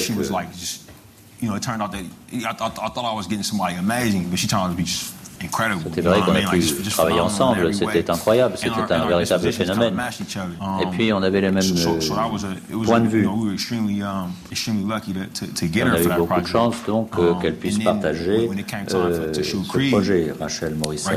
you 1.44 1.50
know, 1.50 1.56
it 1.56 1.62
turned 1.62 1.82
out 1.82 1.92
that 1.92 2.04
I, 2.32 2.50
I 2.50 2.88
thought 2.88 3.04
I 3.04 3.14
was 3.14 3.26
getting 3.26 3.44
somebody 3.44 3.74
amazing, 3.76 4.30
but 4.30 4.38
she 4.38 4.46
turned 4.46 4.62
out 4.62 4.70
to 4.70 4.76
be 4.76 4.84
just 4.84 5.14
C'était 5.84 6.00
vrai 6.00 6.20
qu'on 6.20 6.34
a 6.34 6.50
pu 6.50 6.60
travailler 6.90 7.20
ensemble, 7.20 7.74
c'était 7.74 8.10
incroyable, 8.10 8.54
c'était 8.56 8.92
un 8.92 9.06
véritable 9.06 9.52
phénomène. 9.52 9.94
Et 10.82 10.86
puis 10.86 11.12
on 11.12 11.22
avait 11.22 11.40
les 11.40 11.50
mêmes 11.50 11.62
euh, 11.62 12.00
points 12.84 13.00
de 13.00 13.08
vue. 13.08 13.26
On 13.26 13.46
a 13.46 13.50
eu 16.00 16.08
beaucoup 16.16 16.40
de 16.40 16.46
chance 16.46 16.76
donc 16.86 17.10
euh, 17.18 17.34
qu'elle 17.34 17.56
puisse 17.56 17.78
partager 17.78 18.48
euh, 18.94 19.32
ce 19.32 19.88
projet, 19.90 20.32
Rachel 20.38 20.74
Morrison. 20.76 21.10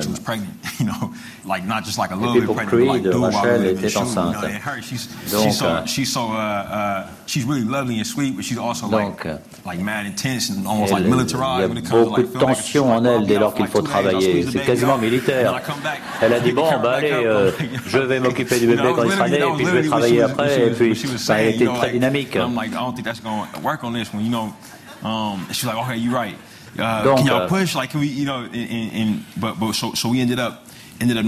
Et 1.50 2.38
puis 2.38 2.42
pour 2.42 2.56
Creed, 2.58 3.08
Rachel 3.08 3.66
était 3.66 3.98
enceinte. 3.98 4.36
Donc, 5.32 5.54
euh, 5.62 7.02
she's 7.28 7.44
really 7.44 7.64
lovely 7.64 7.98
and 7.98 8.06
sweet, 8.08 8.36
but 8.36 8.44
she's 8.44 8.58
also 8.58 8.90
Donc, 8.90 9.24
like, 9.26 9.42
like 9.66 9.80
mad 9.80 10.06
intense 10.06 10.50
and 10.50 10.66
almost 10.66 10.92
elle, 10.94 11.02
like 11.02 11.10
militarized 11.10 11.70
when 11.70 11.78
it 11.78 11.86
comes 11.86 12.08
to 12.08 12.14
like 12.14 12.34
de 12.34 12.40
tension 12.40 12.92
en 12.92 13.06
elle 13.06 13.26
dès 13.28 13.38
lors 13.38 13.54
qu'il 13.54 13.68
faut 13.68 13.82
travailler. 13.82 14.46
C'est 14.50 14.66
quasiment 14.66 14.98
militaire. 14.98 15.62
Elle 16.22 16.34
a 16.34 16.40
dit 16.42 16.52
bon, 16.52 16.70
bah 16.82 16.94
allez, 16.96 17.12
euh, 17.12 17.52
je 17.86 18.00
vais 18.00 18.20
m'occuper 18.20 18.60
du 18.60 18.68
bébé 18.68 18.82
quand 18.96 19.04
il 19.04 19.12
sera 19.12 19.30
né, 19.30 19.38
et 19.38 19.56
puis 19.56 19.66
je 19.66 19.72
vais 19.72 19.84
travailler 19.88 20.22
après. 20.22 20.68
Et 20.68 20.72
puis, 20.72 20.94
bah, 21.28 21.40
elle 21.40 21.56
était 21.56 21.66
très 21.68 21.92
dynamique. 21.92 22.38
Donc, 27.06 27.24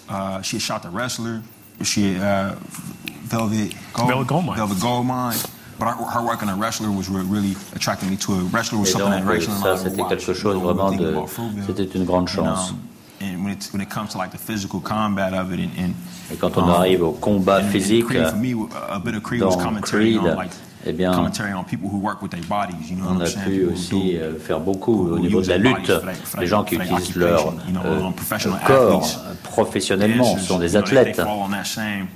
uh, 0.08 0.42
she 0.42 0.56
had 0.56 0.62
shot 0.62 0.82
The 0.82 0.90
Wrestler. 0.90 1.42
She 1.82 2.14
had 2.14 2.22
uh, 2.22 2.54
Velvet 3.24 3.74
Gold, 3.94 4.08
Velvet 4.08 4.26
Goldmine. 4.28 4.56
Velvet 4.56 4.80
Goldmine. 4.80 5.36
But 5.78 5.86
her, 5.96 6.04
her 6.04 6.22
work 6.24 6.42
on 6.42 6.48
The 6.48 6.54
Wrestler 6.54 6.90
was 6.92 7.08
really 7.08 7.56
attracting 7.74 8.10
me 8.10 8.16
to 8.18 8.32
a 8.34 8.38
Wrestler 8.52 8.78
was 8.78 8.90
Et 8.90 8.92
something 8.92 9.10
donc, 9.10 9.24
that 9.24 9.32
Rachel 9.32 9.52
and 9.54 9.62
ça, 9.64 9.66
I 9.66 9.72
would 9.72 9.80
c'était 9.92 10.02
watch, 10.02 10.08
quelque 10.26 10.28
you 10.28 10.52
know, 10.52 10.60
when 10.60 10.76
vraiment 10.76 10.96
de- 10.96 11.08
about 11.08 11.28
c'était 11.66 11.94
une 11.96 12.04
grande 12.04 12.28
And, 12.38 12.46
um, 12.46 12.88
and 13.20 13.44
when 13.44 13.52
it, 13.54 13.68
when 13.72 13.80
it 13.82 13.88
comes 13.90 14.10
to 14.12 14.18
like 14.18 14.30
the 14.32 14.38
physical 14.38 14.80
combat 14.80 15.32
of 15.34 15.52
it 15.52 15.58
and, 15.60 15.70
and 15.78 15.94
Et 16.30 16.36
quand 16.38 16.56
on 16.56 16.64
um, 16.64 16.70
arrive 16.70 17.02
au 17.02 17.12
combat 17.12 17.56
and- 17.58 17.64
and 17.66 17.72
physique, 17.72 18.06
Creed, 18.06 18.28
for 18.28 18.36
me, 18.36 18.52
a 18.90 19.00
bit 19.00 19.14
of 19.14 19.22
Creed 19.22 19.42
was 19.42 19.56
dans 19.56 19.62
commentary 19.64 20.12
Creed, 20.18 20.18
on 20.18 20.36
like 20.36 20.50
eh 20.84 20.92
bien, 20.92 21.12
commentary 21.12 21.52
on 21.52 21.64
people 21.64 21.88
who 21.88 21.98
work 21.98 22.22
with 22.22 22.30
their 22.30 22.44
bodies. 22.44 22.90
You 22.90 22.96
know 22.96 23.08
on 23.08 23.18
what 23.18 23.26
a 23.26 23.30
I'm 23.30 23.44
saying? 23.44 23.50
pu 23.50 23.72
aussi 23.72 24.16
euh, 24.16 24.38
faire 24.38 24.60
beaucoup 24.60 25.08
au 25.10 25.18
niveau 25.18 25.40
de 25.40 25.48
la 25.48 25.58
lutte. 25.58 25.92
Les 26.38 26.46
gens 26.46 26.64
qui 26.64 26.76
utilisent 26.76 27.16
leur 27.16 27.48
um, 27.48 28.12
corps 28.66 29.08
professionnellement, 29.42 30.38
sont 30.38 30.58
des 30.58 30.76
athlètes. 30.76 31.16
They, 31.16 31.24
fall 31.24 31.38
on 31.38 31.50
that 31.50 31.64
same, 31.64 32.08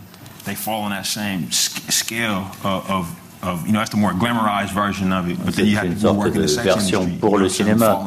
they 0.45 0.55
fall 0.55 0.85
on 0.85 0.91
that 0.91 1.05
same 1.05 1.47
sc- 1.51 1.91
scale 1.91 2.43
of, 2.65 2.91
of, 2.91 3.07
of, 3.43 3.67
you 3.67 3.73
know, 3.73 3.79
that's 3.79 3.91
the 3.91 3.97
more 3.97 4.13
glamorized 4.13 4.73
version 4.73 5.13
of 5.13 5.29
it. 5.29 5.37
But 5.45 5.55
then 5.55 5.67
C'est 5.67 5.71
you 5.71 5.77
have 5.79 5.87
une 5.87 5.93
who 5.95 6.01
sorte 6.01 6.19
work 6.19 6.35
in 6.35 6.41
de 6.41 6.47
version 6.47 7.07
pour 7.21 7.39
le 7.39 7.49
cinéma. 7.49 7.99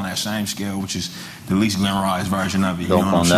Donc 2.90 3.06
on 3.14 3.32
a 3.32 3.36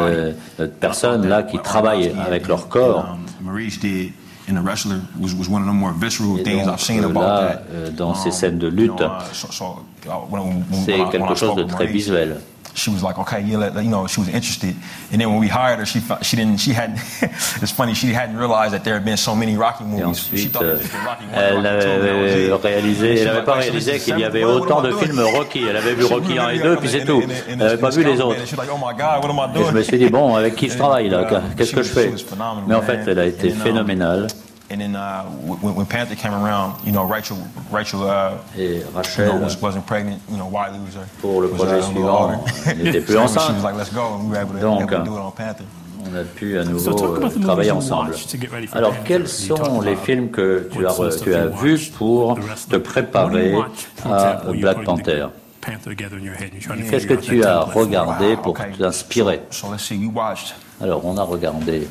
euh, 0.00 0.68
personnes 0.80 1.26
là 1.26 1.42
qui 1.42 1.58
travaillent 1.58 2.14
avec 2.18 2.48
leur 2.48 2.68
corps. 2.68 3.16
In 4.46 4.54
the 4.56 4.60
wrestler 4.62 5.00
was, 5.18 5.32
was 5.34 5.48
one 5.48 5.62
of 5.62 5.66
the 5.68 5.72
more 5.72 5.92
visceral 5.92 6.38
Et 6.38 6.42
things 6.42 6.66
donc, 6.66 6.74
I've 6.74 6.80
seen 6.82 7.02
about 7.02 7.22
là, 7.22 7.48
that. 7.48 7.62
euh, 7.72 7.90
dans 7.90 8.10
Um, 8.10 8.14
ces 8.14 8.30
scènes 8.30 8.58
de 8.58 8.68
you 8.68 8.72
lutte, 8.76 8.96
know, 8.98 9.06
uh, 9.06 9.32
so- 9.32 9.50
so, 9.50 9.64
uh, 10.06 10.10
C'est 10.84 10.98
quelque 11.10 11.34
chose 11.34 11.56
de 11.56 11.62
très 11.64 11.86
visuel. 11.86 12.40
She 12.74 12.90
was 12.90 13.02
like, 13.02 13.18
okay, 13.18 13.40
yeah, 13.40 13.56
let- 13.58 13.74
you 13.84 13.90
know, 13.90 14.06
she 14.08 14.20
was 14.20 14.28
interested. 14.28 14.74
And 15.12 15.20
then 15.20 15.30
when 15.30 15.38
we 15.38 15.48
hired 15.48 15.78
her, 15.78 15.86
she 15.86 16.00
she 16.22 16.36
didn't, 16.36 16.58
she 16.58 16.72
hadn't. 16.72 16.98
it's 17.62 17.70
funny, 17.70 17.94
she 17.94 18.08
hadn't 18.12 18.36
realized 18.36 18.74
that 18.74 18.82
there 18.82 18.94
had 18.94 19.04
been 19.04 19.16
so 19.16 19.34
many 19.34 19.56
Rocky 19.56 19.84
movies. 19.84 20.26
she 20.26 20.46
ensuite, 20.46 20.52
thought 20.52 20.62
it 20.62 20.66
euh, 20.66 20.72
was 20.72 20.80
just 20.82 20.94
Rocky 20.94 21.24
one, 21.26 21.34
euh, 21.34 21.48
elle 21.48 21.54
Rocky 21.54 21.84
two, 21.84 22.02
that 22.02 22.14
was 22.22 22.32
avait 22.32 22.46
it. 22.46 22.62
réalisé, 22.62 23.16
she 23.16 23.20
elle 23.20 23.26
n'avait 23.26 23.44
pas 23.44 23.56
wait, 23.58 23.66
so 23.66 23.72
this 23.72 23.86
réalisé 23.86 23.98
qu'il 24.00 24.18
y 24.18 24.24
avait 24.24 24.44
autant 24.44 24.82
de 24.82 24.92
films 24.92 25.20
Rocky. 25.20 25.62
Elle 25.68 25.76
avait 25.76 25.94
vu 25.94 26.04
Rocky 26.04 26.34
mm, 26.34 26.38
1 26.38 26.48
et 26.50 26.58
2, 26.58 26.74
got 26.74 26.80
puis 26.80 26.88
c'est 26.88 27.04
tout. 27.04 27.22
Elle 27.48 27.58
n'avait 27.58 27.76
pas 27.76 27.90
vu 27.90 28.02
les 28.02 28.20
autres. 28.20 28.40
and 28.40 28.46
she 28.46 28.54
was 28.56 28.58
like, 28.58 28.70
oh 28.72 28.78
my 28.78 28.92
God, 28.92 29.22
what 29.22 29.30
am 29.30 29.38
I 29.38 29.60
Et 29.60 29.64
je 29.64 29.72
me 29.72 29.82
suis 29.82 29.98
dit, 29.98 30.08
bon, 30.08 30.34
avec 30.34 30.54
qui 30.56 30.68
je 30.68 30.76
travaille 30.76 31.08
là 31.08 31.28
Qu'est-ce 31.56 31.70
she 31.70 31.74
que 31.74 31.82
je 31.82 31.88
fais 31.88 32.12
Mais 32.66 32.74
en 32.74 32.82
fait, 32.82 33.00
elle 33.06 33.18
a 33.18 33.26
été 33.26 33.50
phénoménale. 33.50 34.26
And 34.74 34.80
then 34.80 34.96
uh, 34.96 35.22
when, 35.62 35.76
when 35.76 35.86
Panther 35.86 36.16
came 36.16 36.34
around, 36.34 36.84
you 36.84 36.90
know, 36.90 37.04
Rachel, 37.04 37.36
Rachel, 37.70 38.02
uh, 38.02 38.38
Et 38.58 38.58
you 38.58 38.80
know, 38.80 38.90
Rachel, 38.90 39.38
was, 39.38 39.56
wasn't 39.62 39.86
pregnant. 39.86 40.20
You 40.28 40.36
know, 40.36 40.48
Wiley 40.48 40.80
was 40.80 40.96
her. 40.96 41.06
Pour 41.20 41.42
le 41.42 41.48
was, 41.48 41.58
projet 41.58 41.78
uh, 41.78 41.82
suivant, 41.82 42.22
older. 42.22 42.38
elle 42.66 42.78
n'était 42.78 43.00
plus 43.06 43.14
So 43.14 43.20
enceinte. 43.20 43.46
She 43.46 43.52
was 43.52 43.62
like, 43.62 43.76
let's 43.76 43.92
go. 43.94 44.14
And 44.14 44.24
we 44.24 44.30
were 44.30 44.42
able 44.42 44.54
to, 44.54 44.60
Donc, 44.60 44.90
able 44.90 45.04
to 45.04 45.10
do 45.10 45.16
it 45.16 45.20
on 45.20 45.30
Panther. 45.30 45.64
on 46.04 46.16
a 46.16 46.24
pu 46.24 46.58
à 46.58 46.64
nouveau 46.64 46.92
talk 46.92 47.18
about 47.18 47.36
euh, 47.36 47.40
travailler 47.40 47.68
you 47.68 47.76
ensemble. 47.76 48.10
watched 48.10 48.28
to 48.30 48.36
get 48.36 48.50
ready 48.50 48.66
for 48.66 48.78
Alors, 48.78 48.94
quels 49.04 49.28
sont 49.28 49.80
les 49.80 49.94
films 49.94 50.30
que 50.30 50.68
tu 50.72 50.84
as, 50.84 51.16
tu 51.22 51.34
as 51.36 51.46
vus 51.46 51.92
pour 51.96 52.36
te 52.68 52.76
préparer 52.76 53.54
à 54.04 54.42
Black 54.52 54.82
Panther? 54.82 55.28
Qu'est-ce 55.62 57.06
que 57.06 57.14
tu 57.14 57.44
as 57.44 57.60
regardé 57.60 58.36
pour 58.42 58.54
t'inspirer? 58.54 59.40
So, 59.50 59.66
so 59.68 59.72
let's 59.72 59.84
see. 59.84 59.96
We 59.96 60.10
watched 60.12 60.52
Alors, 60.82 61.06
on 61.06 61.16
a 61.16 61.22
regardé 61.22 61.86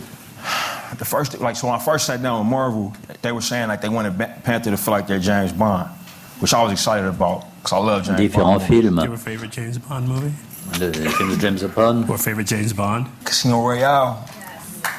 the 1.00 1.06
first, 1.06 1.40
like, 1.40 1.56
so 1.56 1.68
when 1.68 1.76
I 1.80 1.84
first 1.84 2.06
sat 2.06 2.22
down 2.22 2.40
with 2.40 2.50
Marvel, 2.50 2.94
they 3.22 3.32
were 3.32 3.42
saying 3.42 3.68
like 3.70 3.82
they 3.82 3.90
wanted 3.90 4.18
Panther 4.44 4.72
to 4.72 4.78
feel 4.78 4.92
like 4.94 5.08
they're 5.08 5.20
James 5.20 5.52
Bond, 5.54 5.90
which 6.40 6.54
I 6.54 6.62
was 6.64 6.72
excited 6.72 7.08
about 7.08 7.46
because 7.58 7.74
I 7.74 7.78
love 7.78 8.04
James 8.04 8.20
différents 8.20 8.34
Bond. 8.60 8.68
Do 8.68 8.76
you 8.76 8.82
films. 8.82 9.02
have 9.04 9.14
a 9.14 9.18
favorite 9.18 9.52
James 9.52 9.78
Bond 9.78 10.08
movie? 10.08 10.34
Le 10.80 10.92
film 10.94 11.40
James 11.40 11.64
Bond, 11.64 12.10
Or 12.10 12.18
favorite 12.18 12.48
James 12.48 12.74
Bond? 12.74 13.08
Casino 13.26 13.66
Royale. 13.68 14.24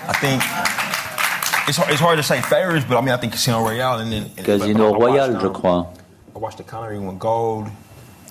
I 0.07 0.13
think 0.21 0.43
it's 1.69 1.79
hard, 1.79 1.91
it's 1.91 2.01
hard 2.01 2.17
to 2.19 2.23
say 2.23 2.41
favorites, 2.43 2.85
but 2.89 2.99
I 2.99 3.01
mean 3.01 3.11
I 3.15 3.17
think 3.17 3.33
Casino 3.33 3.61
Royale 3.63 3.99
and 4.01 4.13
then 4.13 4.23
and- 4.37 4.45
Casino 4.47 4.93
but- 4.93 4.99
but 5.01 5.05
I 5.07 5.09
watched, 5.09 5.33
Royale, 5.33 5.41
je 5.41 5.47
um, 5.47 5.55
crois. 5.55 5.87
I 6.35 6.39
watched 6.39 6.59
the 6.59 6.65
Connery 6.65 6.99
one, 6.99 7.17
Gold. 7.19 7.69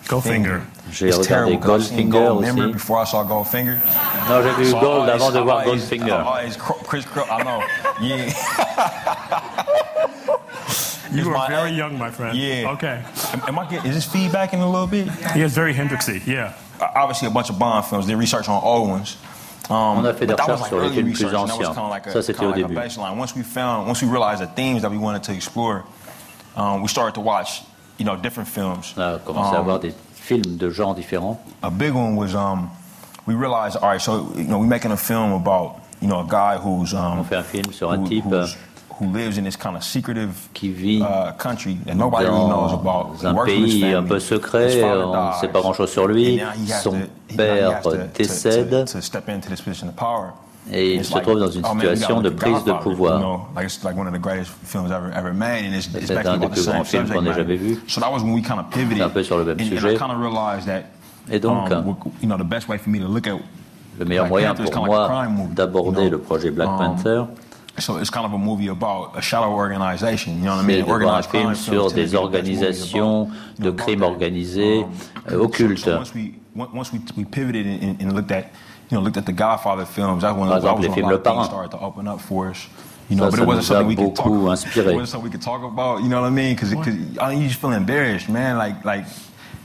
Goldfinger. 0.07 0.62
J'ai 0.91 1.07
It's 1.07 1.17
regardé 1.17 1.27
terrible 1.27 1.57
'cause 1.60 1.91
I've 1.91 1.98
Goldfinger 1.98 2.12
Gold, 2.12 2.41
remember, 2.45 2.67
before 2.74 3.00
I 3.01 3.05
saw 3.05 3.24
Goldfinger. 3.24 3.77
Non, 4.29 4.43
j'ai 4.43 4.51
vu 4.63 4.65
So 4.72 4.79
Gold 4.79 5.10
always- 5.10 5.22
avant 5.22 5.31
de 5.31 5.39
I 5.39 5.43
voir 5.43 5.63
Goldfinger. 5.65 6.12
I 6.13 6.22
always 6.24 6.57
cr- 6.57 6.83
Chris 6.86 7.05
Crow, 7.05 7.24
I 7.31 7.43
know. 7.43 7.62
Yeah. 8.01 8.33
You 11.12 11.19
It's 11.19 11.27
are 11.27 11.33
my- 11.33 11.48
very 11.48 11.72
young, 11.74 11.98
my 12.00 12.10
friend. 12.10 12.36
Yeah. 12.36 12.72
Okay. 12.72 13.00
Am, 13.33 13.41
am 13.48 13.60
I 13.60 13.65
getting, 13.69 13.86
is 13.91 13.95
this 13.95 14.05
feedback 14.05 14.51
in 14.53 14.62
a 14.62 14.65
little 14.69 14.88
bit? 14.88 15.07
He 15.36 15.41
is 15.43 15.53
very 15.53 15.72
Hendrixy, 15.72 16.25
yeah. 16.25 16.53
Uh, 16.81 16.88
Obviously, 16.95 17.27
a 17.27 17.31
bunch 17.31 17.51
of 17.51 17.60
Bond 17.60 17.86
films. 17.86 18.07
Did 18.07 18.15
research 18.17 18.50
on 18.50 18.60
old 18.63 18.89
ones. 18.89 19.17
Um, 19.69 19.75
On 20.00 20.05
a 20.05 20.13
fait 20.13 20.25
des 20.25 20.33
that 20.36 20.39
recherches 20.48 20.69
sur 20.69 20.77
les 20.79 20.86
early 20.88 20.95
films 20.95 21.05
plus 21.13 21.24
research, 21.25 21.39
and 21.39 21.50
that 21.50 21.57
was 21.60 21.67
anciens. 21.67 21.75
kinda 21.75 21.89
like 21.89 22.07
a- 22.07 22.10
Ça, 22.13 22.24
c'était 22.24 22.43
au 22.43 22.50
like 22.50 22.55
début. 22.65 22.74
baseline. 22.74 23.15
Once 23.19 23.36
we 23.36 23.43
found, 23.43 23.88
once 23.88 24.01
we 24.01 24.10
realized 24.10 24.41
the 24.41 24.48
themes 24.55 24.81
that 24.81 24.89
we 24.89 24.98
wanted 24.98 25.22
to 25.22 25.31
explore, 25.33 25.83
um, 26.57 26.81
we 26.81 26.88
started 26.88 27.13
to 27.13 27.22
watch, 27.22 27.62
you 28.00 28.05
know, 28.05 28.15
different 28.15 28.47
films. 28.47 28.93
On 28.97 29.01
a 29.01 29.19
commencé 29.19 29.55
à 29.55 29.59
Um, 29.59 29.65
voir 29.65 29.79
des 29.79 29.93
films 30.15 30.57
de 30.57 30.69
genres 30.69 30.95
différents. 30.95 31.39
a 31.62 31.69
big 31.69 31.93
one 31.93 32.15
was 32.15 32.33
um, 32.35 32.69
we 33.27 33.33
realized, 33.35 33.77
all 33.81 33.89
right, 33.89 34.01
so 34.01 34.31
you 34.35 34.43
know, 34.45 34.57
we're 34.59 34.67
making 34.67 34.91
a 34.91 34.97
film 34.97 35.33
about 35.33 35.75
you 36.01 36.07
know 36.07 36.19
a 36.21 36.27
guy 36.27 36.57
who's 36.57 36.93
um, 36.93 37.19
On 37.19 37.23
fait 37.23 37.35
un 37.38 37.43
film 37.43 37.71
sur 37.71 37.89
un 37.91 37.97
who, 38.00 38.07
type 38.09 38.23
who 39.00 39.05
lives 39.12 39.38
in 39.38 39.43
this 39.43 39.55
kind 39.57 39.75
of 39.75 39.83
secretive 39.83 40.33
qui 40.53 40.69
vit 40.69 41.01
uh, 41.01 41.31
country 41.38 41.77
that 41.85 41.95
nobody 41.95 42.25
really 42.25 42.47
knows 42.47 42.73
about. 42.73 43.15
He 43.19 43.25
un 43.25 43.35
works 43.35 43.51
with 43.51 43.65
his 43.65 43.81
pays 43.81 43.93
un 43.95 44.03
peu 44.03 44.19
secret, 44.19 44.83
on 44.83 45.29
ne 45.29 45.33
sait 45.41 45.47
pas 45.47 45.62
grand-chose 45.62 45.91
sur 45.91 46.07
lui, 46.07 46.39
son 46.81 46.91
to- 46.91 47.35
père 47.35 47.81
to- 47.81 47.89
décède 48.15 48.85
to, 48.85 49.00
et 50.72 50.93
il 50.93 51.00
It's 51.01 51.10
se 51.10 51.20
trouve 51.20 51.39
dans 51.39 51.51
une 51.51 51.63
oh 51.65 51.74
situation 51.79 52.22
de 52.22 52.29
prise 52.29 52.63
de 52.63 52.72
pouvoir. 52.72 53.50
It's 53.62 53.77
it's, 55.75 55.88
it's 55.88 55.93
basically 55.93 56.27
un 56.27 56.38
des 56.38 56.48
plus 56.48 56.65
grands 56.65 56.84
films 56.84 57.10
qu'on 57.10 57.25
ait 57.25 57.34
jamais 57.34 57.55
vu. 57.55 57.79
C'est 57.88 58.03
un 59.01 59.10
peu 59.10 59.24
sur 59.24 59.38
le 59.38 59.46
même 59.46 59.60
sujet. 59.60 59.98
Et 61.32 61.39
donc, 61.39 61.72
um, 61.72 61.96
Le 64.00 64.05
meilleur 64.05 64.27
moyen 64.27 64.55
pour 64.55 64.86
moi 64.86 65.27
d'aborder 65.51 66.10
le 66.10 66.17
projet 66.17 66.50
Black 66.51 66.70
Panther, 66.70 67.24
So 67.79 67.98
it's 67.98 68.12
kind 68.12 68.24
of 68.24 68.34
a 68.34 68.38
movie 68.38 68.67
about 68.67 69.13
a 69.15 69.22
shadow 69.22 69.51
organization, 69.51 70.36
you 70.38 70.43
know 70.43 70.58
what 70.58 70.62
I 70.62 70.65
c'est 70.67 70.84
mean? 70.84 70.86
voir 70.86 71.17
un 71.17 71.22
film 71.24 71.55
sur 71.55 71.91
des 71.91 72.13
organisations 72.13 73.29
de 73.58 73.72
crimes 73.72 74.03
organisés 74.03 74.86
occultes. 75.32 75.89
So, 78.93 79.01
once 79.01 79.01
we 79.01 79.01
on- 79.01 79.01
once 79.01 79.01
we, 79.01 79.01
we 79.01 79.01
pivoted 79.01 79.01
and, 79.01 79.01
and 79.01 79.01
looked 79.01 79.01
at 79.01 79.01
you 79.01 79.01
know 79.01 79.01
looked 79.01 79.17
at 79.17 79.25
the 79.25 79.33
Godfather 79.33 79.85
films, 79.85 80.21
that's 80.21 80.38
when 80.38 80.47
Par 80.50 80.62
that 80.62 80.67
exemple, 80.67 80.79
was 80.79 80.88
les 80.88 80.93
films 80.95 81.12
Le 81.12 81.19
Parrain. 81.19 81.45
started 81.45 81.71
to 81.71 81.79
open 81.79 82.07
up 82.07 82.21
for 82.21 82.50
us. 82.50 82.67
You 83.09 83.17
know, 83.17 83.25
Ça, 83.25 83.31
but 83.31 83.38
ça 83.38 83.43
it 83.43 83.47
wasn't 83.47 83.65
something 83.65 83.88
we 83.88 83.95
could 83.95 84.15
talk. 84.15 84.27
It 84.27 84.95
wasn't 84.95 85.09
something 85.09 85.23
we 85.23 85.29
could 85.29 85.41
talk 85.41 85.63
about. 85.63 86.01
You 86.01 86.09
know 86.09 86.21
what 86.21 86.27
I 86.27 86.31
mean? 86.31 86.55
Because 86.55 86.73
I 87.19 87.29
mean, 87.29 87.41
you 87.41 87.47
just 87.47 87.59
feel 87.59 87.73
embarrassed, 87.73 88.29
man. 88.29 88.57
Like 88.57 88.83
like 88.85 89.05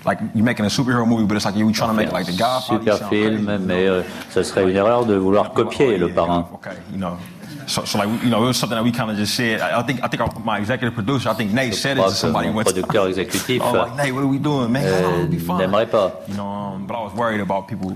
like 0.04 0.18
you're 0.34 0.44
making 0.44 0.64
a 0.66 0.68
superhero 0.70 1.06
movie, 1.06 1.24
but 1.26 1.36
it's 1.36 1.44
like 1.44 1.56
you're 1.56 1.70
trying 1.72 1.90
to 1.90 1.94
make 1.94 2.08
it 2.08 2.12
like 2.12 2.26
the 2.26 2.36
Godfather. 2.36 2.84
Super 2.84 3.08
film, 3.08 3.46
crazy, 3.46 3.64
mais 3.66 3.86
euh, 3.88 4.02
ça 4.30 4.42
serait 4.42 4.64
une 4.68 4.76
erreur 4.76 5.04
de 5.06 5.14
vouloir 5.14 5.52
copier 5.52 5.98
le 5.98 6.08
parrain. 6.12 6.46
Okay, 6.54 6.76
you 6.92 6.98
know. 6.98 7.16
So, 7.66 7.84
so 7.84 7.98
like 7.98 8.08
you 8.24 8.30
know, 8.30 8.42
it 8.42 8.46
was 8.46 8.56
something 8.56 8.76
that 8.76 8.82
we 8.84 8.90
kind 8.92 9.10
of 9.10 9.16
just 9.16 9.34
said. 9.34 9.60
I 9.60 9.80
I 9.80 9.82
think 9.82 10.02
I 10.02 10.08
think 10.08 10.20
our, 10.22 10.30
my 10.42 10.58
executive 10.58 10.94
producer, 10.94 11.28
I 11.28 11.34
think 11.34 11.52
Nate 11.52 11.74
said 11.74 11.98
it 11.98 12.02
to 12.02 12.10
somebody 12.10 12.48
once. 12.50 12.72
producteur 12.72 13.06
exécutif 13.12 13.60
I 13.60 13.72
was 13.72 13.88
like, 13.88 13.96
Nate, 13.96 14.14
what 14.14 14.24
are 14.24 14.26
we 14.26 14.38
doing, 14.38 14.72
man? 14.72 14.84
Oh, 14.86 15.06
euh, 15.06 15.14
it'll 15.16 15.26
be 15.28 15.38
fun. 15.38 15.58
n'aimerait 15.58 15.86
pas. 15.90 16.12
You 16.28 16.34
know, 16.34 16.46
um, 16.46 16.86
but 16.86 16.96
I 16.96 17.02
was 17.02 17.12
worried 17.14 17.40
about 17.40 17.68
people 17.68 17.94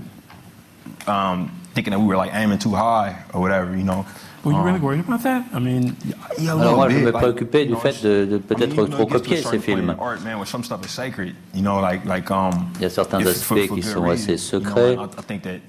um, 1.07 1.51
thinking 1.73 1.91
that 1.91 1.99
we 1.99 2.05
were 2.07 2.17
like 2.17 2.33
aiming 2.33 2.59
too 2.59 2.73
high 2.75 3.23
or 3.33 3.41
whatever. 3.41 3.75
You 3.75 3.83
know? 3.83 4.05
Were 4.43 4.51
you 4.51 4.57
Um, 4.57 4.65
really 4.65 4.79
worried 4.81 4.99
about 4.99 5.23
that? 5.23 5.45
I 5.53 5.59
mean, 5.59 5.95
yeah, 6.05 6.15
a 6.37 6.41
Alors 6.51 6.57
little 6.59 6.75
moi, 6.75 6.89
je 6.89 6.95
bit, 6.95 7.05
me 7.05 7.11
like, 7.11 7.23
préoccupais 7.23 7.59
you 7.61 7.65
du 7.67 7.73
know, 7.73 7.79
fait 7.79 7.89
it's- 7.95 8.01
de, 8.03 8.25
de 8.25 8.29
I 8.29 8.31
mean, 8.31 8.41
peut-être 8.41 8.75
you 8.75 8.75
know, 8.75 8.87
trop 8.87 9.03
it 9.03 9.09
gets 9.09 9.09
to 9.09 9.15
a 9.15 9.19
copier 9.19 9.37
ces 9.37 9.43
certain 9.43 9.61
point 9.61 9.79
in 9.79 9.85
films. 9.87 9.99
Art, 10.01 10.21
man, 10.23 10.35
where 10.37 10.45
some 10.45 10.63
stuff 10.63 10.85
is 10.85 10.91
sacred. 10.91 11.33
You 11.53 11.61
know, 11.61 11.79
like 11.79 12.03
like 12.05 12.29
um. 12.29 12.71
Il 12.75 12.81
y 12.81 12.85
a 12.85 12.89
certains 12.89 13.19
if- 13.21 13.25
for- 13.41 13.55
aspects 13.57 13.67
for 13.67 13.75
qui 13.75 13.81
good 13.81 13.83
sont 13.93 14.03
assez 14.03 14.31
reason, 14.31 14.59
you 14.59 14.65
know, 14.65 14.75
secrets. 14.75 15.01
and 15.01 15.11
I, 15.15 15.19
I 15.19 15.21
think 15.23 15.43
that 15.43 15.61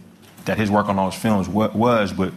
that 0.46 0.58
his 0.58 0.70
work 0.70 0.88
on 0.88 0.96
those 0.96 1.14
films 1.14 1.48
wa- 1.48 1.70
was, 1.72 2.12
but 2.12 2.32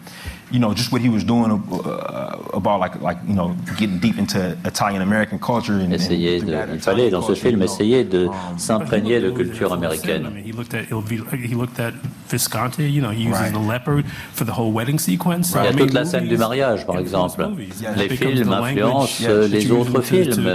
you 0.52 0.60
know, 0.60 0.74
just 0.74 0.92
what 0.92 1.02
he 1.02 1.10
was 1.10 1.24
doing 1.26 1.52
uh, 1.52 2.38
about 2.54 2.80
like, 2.80 3.02
like, 3.02 3.18
you 3.28 3.36
know, 3.36 3.56
getting 3.78 4.00
deep 4.00 4.18
into 4.18 4.56
Italian 4.66 5.02
American 5.02 5.38
culture. 5.40 5.74
And, 5.74 5.92
essayer 5.92 6.40
de, 6.42 6.56
il 6.74 6.80
fallait 6.80 7.10
dans 7.10 7.22
ce 7.22 7.34
film 7.34 7.62
essayer 7.62 8.04
de 8.04 8.28
Um, 8.28 8.58
s'imprégner 8.58 9.20
de 9.20 9.30
culture 9.32 9.74
américaine. 9.74 10.24
I 10.26 10.30
mean, 10.34 10.44
he 10.46 10.52
looked 10.54 10.74
at 10.74 10.84
he 10.90 11.54
looked 11.56 11.80
at 11.80 11.94
Visconti. 12.30 12.84
You 12.90 13.02
know, 13.02 13.12
he 13.12 13.24
uses 13.28 13.40
Right. 13.42 13.54
the 13.54 13.60
leopard 13.60 14.06
for 14.34 14.46
the 14.46 14.52
whole 14.58 14.72
wedding 14.74 15.00
sequence. 15.00 15.54
Il 15.56 15.64
y 15.64 15.68
a 15.68 15.74
toute 15.74 15.94
la 15.94 16.06
scène 16.06 16.28
du 16.28 16.38
mariage, 16.38 16.86
par 16.86 16.98
exemple. 17.00 17.42
Yeah. 17.82 17.96
Les 17.96 18.10
films 18.10 18.52
influencent 18.52 19.20
Yeah, 19.22 19.30
euh, 19.32 19.48
les 19.48 19.72
autres 19.72 20.02
films. 20.02 20.48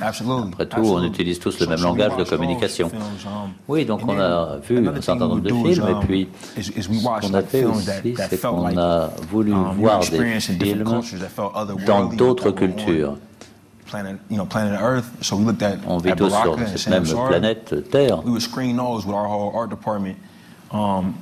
Après 0.00 0.66
tout, 0.66 0.80
on 0.84 1.02
utilise 1.04 1.38
tous 1.38 1.58
le 1.60 1.66
même 1.66 1.82
langage 1.82 2.16
de 2.16 2.24
communication. 2.24 2.88
um, 2.88 3.50
Oui, 3.68 3.84
donc 3.84 4.00
on 4.06 4.18
a 4.18 4.58
vu 4.68 4.78
un 4.86 5.00
certain 5.00 5.26
nombre 5.28 5.40
de 5.42 5.48
films, 5.48 5.86
et 5.88 5.92
um, 5.92 6.00
puis 6.06 6.28
is- 6.56 6.72
is 6.76 6.88
we 6.88 6.98
ce 7.00 7.26
qu'on 7.28 7.34
a 7.34 7.42
fait 7.42 7.58
films 7.58 7.70
aussi, 7.72 8.14
c'est 8.28 8.40
qu'on 8.40 8.62
like, 8.62 8.76
a 8.90 9.10
voulu 9.30 9.52
um, 9.52 9.74
voir 9.76 10.00
des 10.00 10.38
films 10.38 10.84
dans 11.86 12.04
d'autres 12.04 12.50
cultures. 12.50 13.16
Planet, 13.86 14.16
you 14.28 14.36
know, 14.36 14.46
planet 14.46 14.80
Earth. 14.80 15.06
So 15.20 15.36
we 15.36 15.44
looked 15.44 15.62
at, 15.62 15.78
On 15.86 15.98
vit 15.98 16.14
tous 16.14 16.30
sur 16.30 16.56
cette 16.76 16.88
même 16.88 17.04
planète 17.04 17.90
Terre. 17.90 18.22
We 18.24 18.30
would 18.30 18.42
screen 18.42 18.76
those 18.76 19.04
with 19.04 19.14
our 19.16 19.26
whole 19.26 19.52
art 19.52 19.68
department, 19.68 20.16
um, 20.70 21.14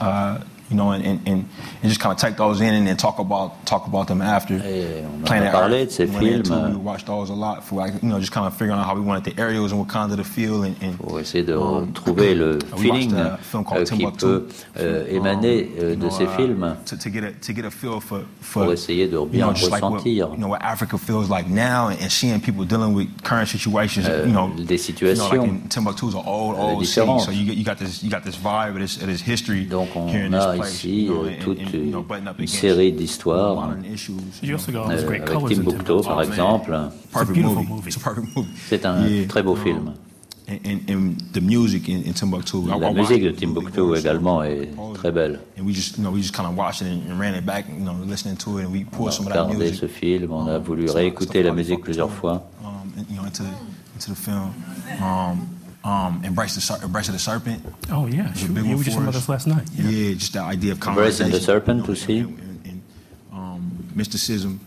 uh, 0.00 0.38
you 0.70 0.76
know, 0.76 0.90
and, 0.92 1.04
and, 1.04 1.20
and 1.26 1.44
and 1.82 1.88
just 1.90 2.00
kind 2.00 2.12
of 2.12 2.18
take 2.18 2.36
those 2.36 2.60
in 2.60 2.74
and 2.74 2.86
then 2.86 2.96
talk 2.96 3.18
about 3.18 3.64
talk 3.66 3.86
about 3.86 4.06
them 4.08 4.20
after. 4.20 4.54
Et 4.64 5.04
on 5.04 5.22
Planet 5.24 5.52
parlé 5.52 5.82
Earth, 5.82 5.88
de 5.88 5.92
ces 5.92 6.04
we 6.06 6.40
went. 6.40 6.48
We 6.70 6.76
watched 6.76 7.06
those 7.06 7.30
a 7.30 7.34
lot 7.34 7.62
for 7.62 7.76
like, 7.76 7.94
you 8.02 8.08
know, 8.08 8.18
just 8.18 8.32
kind 8.32 8.46
of 8.46 8.54
figuring 8.54 8.78
out 8.78 8.86
how 8.86 8.94
we 8.94 9.00
wanted 9.00 9.24
the 9.24 9.40
areas 9.40 9.72
and 9.72 9.80
what 9.80 9.88
kind 9.88 10.10
of 10.10 10.18
the 10.18 10.24
feel 10.24 10.62
and, 10.64 10.76
and 10.82 10.96
pour 10.98 11.20
essayer 11.20 11.42
de 11.44 11.54
um, 11.54 11.86
retrouver 11.86 12.34
le 12.34 12.58
feeling 12.76 13.12
film 13.40 13.64
called 13.64 13.82
euh, 13.82 13.96
qui 13.96 14.06
peut 14.18 14.46
euh, 14.78 15.04
um, 15.04 15.16
émaner 15.16 15.68
euh, 15.78 15.90
you 15.90 15.96
de 15.96 16.00
know, 16.00 16.10
ces 16.10 16.24
uh, 16.24 16.36
films. 16.36 16.76
to, 16.86 16.96
to 16.96 17.10
get 17.10 17.24
a 17.24 17.32
to 17.40 17.52
get 17.52 17.64
a 17.64 17.70
feel 17.70 18.00
for 18.00 18.22
for 18.40 18.64
pour 18.64 18.72
essayer 18.72 19.06
de 19.06 19.16
you 19.16 19.40
know, 19.40 19.52
just 19.52 19.70
like 19.70 19.82
what, 19.82 20.04
you 20.04 20.24
know 20.36 20.48
what 20.48 20.62
Africa 20.62 20.98
feels 20.98 21.28
like 21.28 21.46
now 21.48 21.88
and, 21.88 22.00
and 22.00 22.10
seeing 22.10 22.40
people 22.40 22.64
dealing 22.64 22.94
with 22.94 23.08
current 23.22 23.48
situations 23.48 24.06
Euh, 24.08 24.26
you 24.26 24.32
know 24.32 24.50
des 24.66 24.78
situations. 24.78 25.30
you 25.32 25.38
know, 25.38 25.44
like 25.46 26.02
is 26.02 26.14
an 26.14 26.22
old 26.26 26.56
euh, 26.56 26.74
old 26.74 26.86
city 26.86 27.18
so 27.20 27.30
you 27.30 27.44
get, 27.46 27.56
you 27.56 27.64
got 27.64 27.78
this 27.78 28.02
you 28.02 28.10
got 28.10 28.22
this 28.24 28.36
vibe 28.36 28.74
of 28.74 28.80
this, 28.80 28.96
of 29.00 29.06
this 29.06 29.20
history 29.20 29.64
Donc 29.64 29.94
on 29.96 30.08
here 30.08 30.24
in 30.24 30.32
this 30.32 30.44
ici 30.64 31.08
euh, 31.08 31.12
and- 31.28 31.42
toute 31.42 31.58
une 32.38 32.46
série 32.46 32.92
d'histoires 32.92 33.70
euh, 33.70 34.90
avec 34.90 35.22
in 35.30 35.48
Timbuktu 35.48 36.02
par 36.04 36.22
exemple. 36.22 36.78
C'est 38.68 38.84
un 38.86 39.04
très 39.28 39.42
beau 39.42 39.56
film. 39.56 39.92
La 42.80 42.92
musique 42.92 43.24
de 43.24 43.30
Timbuktu 43.32 43.96
également 43.96 44.44
est 44.44 44.68
très 44.94 45.10
belle. 45.10 45.40
And 45.58 45.64
we 45.64 45.74
just, 45.74 45.96
you 45.96 46.02
know, 46.04 46.12
we 46.12 46.22
just 46.22 46.34
kind 46.36 46.46
of 46.46 46.56
watched 46.56 46.82
it 46.82 46.88
and, 46.88 47.10
and 47.12 47.18
ran 47.18 47.34
it 47.34 47.44
back, 47.44 47.66
you 47.68 47.84
know, 47.84 47.94
listening 48.06 48.36
to 48.36 48.58
it, 48.60 48.66
and 48.66 48.72
we 48.72 48.84
On 48.84 48.96
pulled 48.96 49.08
a 49.08 49.12
some 49.12 49.26
of 49.26 49.32
that 49.32 49.42
regardé 49.42 49.64
music. 49.64 49.80
ce 49.80 49.86
film, 49.86 50.30
on 50.30 50.46
a 50.46 50.56
um, 50.56 50.62
voulu 50.62 50.88
réécouter 50.88 51.42
la 51.42 51.52
musique 51.52 51.80
plusieurs 51.80 52.10
fois. 52.10 52.48
Um, 55.86 56.20
Embrace 56.24 56.54
the 56.56 56.60
Ser- 56.60 56.82
Embrace 56.82 57.08
of 57.08 57.14
the 57.14 57.20
Serpent. 57.20 57.60
Oh 57.92 58.06
yeah, 58.08 58.32
just 58.32 58.48
about 58.96 59.12
this 59.14 59.28
last 59.28 59.46
night. 59.46 59.62
Yeah. 59.76 59.88
Yeah, 59.88 60.14
just 60.14 60.32
the 60.32 60.40
idea 60.40 60.72
of 60.72 60.80
the 60.80 61.40
Serpent 61.40 61.80
you 61.80 61.86
know, 61.86 61.92
aussi. 61.92 62.18
and, 62.18 62.38
and, 62.40 62.60
and, 62.66 62.80
um, 63.32 63.60
mysticism. 63.94 64.58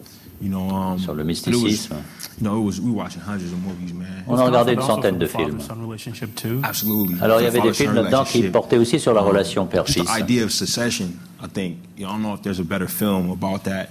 You 0.42 0.48
know, 0.48 0.70
um, 0.70 0.98
Sur 0.98 1.12
le 1.16 1.18
was- 1.18 1.28
mysticisme. 1.28 1.96
You 2.38 2.44
know, 2.46 2.62
it 2.62 2.64
was 2.64 2.80
we 2.80 2.90
were 2.92 2.96
watching 3.04 3.22
hundreds 3.22 3.52
of 3.52 3.60
movies, 3.62 3.92
man. 3.94 4.24
On 4.30 4.38
a 4.40 4.44
regardé 4.46 4.72
une 4.72 4.82
centaine 4.82 5.18
de 5.18 5.28
films. 5.28 5.60
father-son 5.60 5.82
relationship 5.86 6.34
too. 6.36 6.62
Absolutely. 6.64 7.18
Alors 7.22 7.42
il 7.42 7.44
y 7.44 7.48
avait 7.48 7.60
des 7.60 7.74
films 7.74 7.96
là-dedans 7.96 8.24
qui 8.24 8.44
portaient 8.44 8.78
aussi 8.78 8.98
sur 9.02 9.14
la 9.14 9.22
Um, 9.22 9.28
relation 9.28 9.66
père-fils. 9.68 10.06
the 10.06 10.22
idea 10.22 10.46
of 10.46 10.52
secession, 10.52 11.08
I 11.44 11.48
think, 11.54 11.80
you 11.98 12.06
know, 12.06 12.12
I 12.12 12.14
don't 12.14 12.22
know 12.22 12.34
if 12.36 12.42
there's 12.44 12.62
a 12.62 12.64
better 12.64 12.88
film 12.88 13.30
about 13.30 13.64
that, 13.66 13.90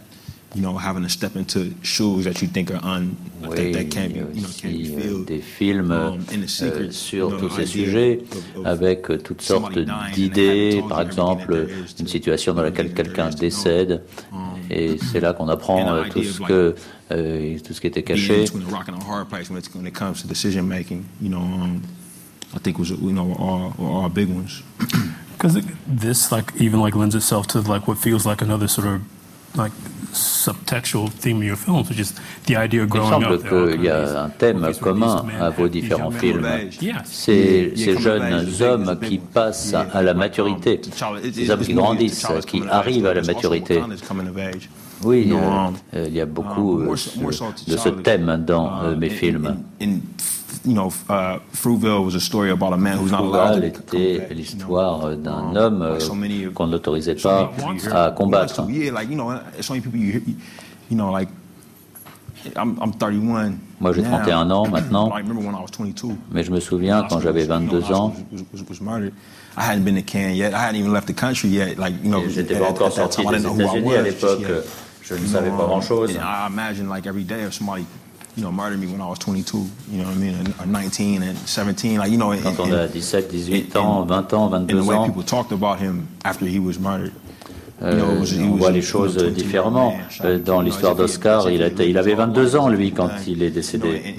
you 0.54 0.62
know, 0.62 0.76
having 0.78 1.02
to 1.02 1.08
step 1.10 1.36
into 1.36 1.72
shoes 1.82 2.24
that 2.24 2.40
you 2.40 2.48
think 2.48 2.70
are 2.70 2.80
un, 2.82 3.14
Oui, 3.46 3.70
that, 3.72 3.90
can't 3.90 4.12
be, 4.14 4.20
a 4.20 4.24
you 4.32 4.40
know, 4.42 4.48
can't 4.60 4.72
be 4.74 4.82
aussi 4.82 4.94
euh, 4.96 5.00
filled. 5.00 5.24
des 5.26 5.40
films 5.40 5.90
Um, 5.92 6.18
euh, 6.62 6.90
sur 6.90 7.26
you 7.26 7.30
know, 7.30 7.38
tous 7.38 7.50
ces 7.56 7.66
sujets, 7.66 8.20
of- 8.32 8.60
of 8.60 8.66
avec 8.66 9.10
euh, 9.10 9.18
toutes 9.18 9.42
sortes 9.42 9.78
d'idées, 10.14 10.82
par 10.88 11.02
exemple 11.02 11.68
une 12.00 12.06
situation 12.08 12.54
dans 12.54 12.62
laquelle 12.62 12.92
quelqu'un 12.94 13.28
décède, 13.30 14.02
Um, 14.32 14.38
et 14.70 14.96
c'est 15.12 15.20
là 15.20 15.32
qu'on 15.34 15.48
apprend 15.48 15.86
euh, 15.94 16.04
tout 16.10 16.22
ce 16.22 16.38
like 16.40 16.48
que 16.48 16.74
euh, 17.12 17.58
tout 17.64 17.72
ce 17.74 17.80
qui 17.80 17.86
était 17.86 18.02
caché. 18.02 18.44
know, 21.28 21.38
um, 21.40 21.80
I 22.54 22.58
think 22.62 22.78
was, 22.78 22.88
you 22.90 23.12
know, 23.12 23.24
were 23.24 23.38
all, 23.38 23.72
were 23.78 23.90
all 24.04 24.08
big 24.10 24.28
ones. 24.30 24.62
Because 25.38 25.60
this, 25.86 26.32
like, 26.32 26.52
even 26.58 26.80
like 26.80 26.96
lends 26.96 27.14
itself 27.14 27.46
to 27.48 27.60
like 27.60 27.86
what 27.86 27.96
feels 27.98 28.24
like 28.26 28.42
another 28.42 28.66
sort 28.68 28.88
of 28.88 29.00
like 29.56 29.72
subtextual 30.12 31.10
theme 31.10 31.38
of 31.38 31.44
your 31.44 31.56
films, 31.56 31.88
which 31.88 32.00
is 32.00 32.14
the 32.46 32.56
idea 32.56 32.82
of 32.82 32.88
Il 32.88 32.90
growing 32.90 33.10
semble 33.10 33.34
up. 33.34 33.42
There. 33.42 33.54
are 33.54 33.70
qu'il 33.70 33.84
y 33.84 33.88
a 33.88 34.24
un 34.24 34.28
thème 34.30 34.72
commun 34.80 35.24
à 35.40 35.50
vos 35.50 35.68
différents 35.68 36.10
films. 36.10 36.46
C'est 37.04 37.72
ces 37.76 37.98
jeunes 37.98 38.46
hommes 38.60 38.98
qui 39.00 39.18
passent 39.18 39.74
à 39.74 40.02
la 40.02 40.14
maturité, 40.14 40.80
ces 41.32 41.50
hommes 41.50 41.60
qui 41.60 41.74
grandissent, 41.74 42.26
qui 42.46 42.62
arrivent 42.70 43.06
à 43.06 43.14
la 43.14 43.22
maturité. 43.22 43.80
Oui, 45.04 45.30
euh, 45.30 45.70
euh, 45.94 46.06
il 46.08 46.14
y 46.14 46.20
a 46.20 46.26
beaucoup 46.26 46.80
euh, 46.80 46.90
de 46.90 47.76
ce 47.76 47.88
thème 47.88 48.42
dans 48.44 48.82
euh, 48.82 48.94
uh, 48.94 48.96
mes 48.96 49.10
films. 49.10 49.56
You 50.64 50.74
know, 50.74 50.92
uh, 51.08 51.38
Fruitvale 51.54 52.04
was 52.04 52.14
a 52.14 52.20
story 52.20 52.50
about 52.50 52.72
a 52.72 52.76
man 52.76 52.98
who's 52.98 53.10
not 53.10 53.22
allowed 53.22 53.54
Frugal 53.54 53.72
to 53.72 53.82
come 53.82 54.00
était 54.00 54.34
l'histoire 54.34 55.16
d'un 55.16 55.54
homme 55.56 55.82
euh, 55.82 56.50
qu'on 56.54 56.66
n'autorisait 56.66 57.14
pas 57.16 57.52
à 57.92 58.10
combattre. 58.10 58.58
wants 58.60 58.66
to. 58.66 58.72
Yeah, 58.72 58.92
like 58.92 59.08
you 59.10 59.16
know, 59.16 59.32
so 59.60 59.72
many 59.74 59.82
people 59.82 59.98
you 60.00 60.12
hear, 60.12 60.22
you 60.90 60.96
know, 60.96 61.10
like 61.10 61.28
I'm, 62.56 62.78
I'm 62.80 62.92
31. 62.92 63.58
Moi, 63.80 63.92
j'ai 63.92 64.02
now. 64.02 64.18
31 64.18 64.50
ans 64.50 64.66
maintenant. 64.70 65.10
I 65.12 65.20
remember 65.20 65.40
when 65.44 65.54
I 65.54 65.60
was 65.60 65.70
22. 65.70 66.16
Mais 66.32 66.42
je 66.44 66.50
me 66.50 66.60
souviens 66.60 67.04
quand 67.08 67.20
j'avais 67.20 67.44
22 67.44 67.92
ans, 67.92 68.14
Was, 68.32 68.42
was, 68.52 68.62
was 68.68 68.80
murdered. 68.80 69.12
I 69.56 69.62
hadn't 69.62 69.84
been 69.84 69.96
to 69.96 70.02
Cannes 70.02 70.36
yet. 70.36 70.54
I 70.54 70.58
hadn't 70.58 70.76
even 70.80 70.92
left 70.92 71.08
the 71.08 71.14
country 71.14 71.48
yet. 71.48 71.78
Like 71.78 71.94
you 72.02 72.10
know, 72.10 72.22
et 72.22 72.30
j'étais 72.30 72.54
at- 72.54 72.60
pas 72.60 72.70
encore 72.70 72.92
sorti 72.92 73.22
time, 73.22 73.28
I 73.28 73.36
des 73.38 73.42
didn't 73.42 73.56
know 73.56 73.66
who 73.68 73.76
I 73.76 73.80
États-Unis 73.80 73.94
à 73.94 73.98
was 73.98 74.04
l'époque. 74.04 74.64
Je 75.02 75.14
ne 75.14 75.26
savais 75.26 75.50
pas 75.50 75.66
grand-chose. 75.66 76.10
You 78.38 78.44
know, 78.44 78.52
murdered 78.52 78.78
me 78.78 78.86
when 78.86 79.00
I 79.00 79.06
was 79.08 79.18
22. 79.18 79.58
You 79.90 79.98
know 79.98 80.04
what 80.04 80.14
I 80.14 80.18
mean? 80.20 80.54
Or 80.60 80.66
19 80.66 81.22
and 81.22 81.36
17. 81.36 81.98
Like 81.98 82.10
you 82.12 82.16
know, 82.18 82.30
and, 82.30 82.42
Quand 82.42 82.60
on 82.60 82.72
a 82.72 82.88
17, 82.88 83.52
18 83.52 83.76
and- 83.76 83.76
ans, 83.76 84.06
20 84.06 84.32
ans, 84.34 84.52
and 84.54 84.66
the 84.68 84.74
22 84.74 84.88
way 84.88 84.96
ans, 84.96 85.06
people 85.08 85.22
talked 85.24 85.52
about 85.52 85.80
him 85.80 86.06
after 86.24 86.46
he 86.46 86.58
was 86.60 86.78
murdered. 86.78 87.12
euh, 87.82 88.24
on 88.40 88.56
voit 88.56 88.70
les 88.72 88.82
choses 88.82 89.16
22 89.16 89.30
différemment. 89.30 89.92
Euh, 90.24 90.38
Dans 90.38 90.60
l'histoire 90.60 90.94
d'Oscar, 90.96 91.48
il, 91.50 91.60
il 91.80 91.96
was 91.96 91.98
avait 91.98 92.12
all 92.12 92.18
22 92.28 92.56
ans, 92.56 92.68
lui, 92.68 92.92
quand 92.92 93.08
il 93.26 93.42
est 93.42 93.50
décédé. 93.50 94.16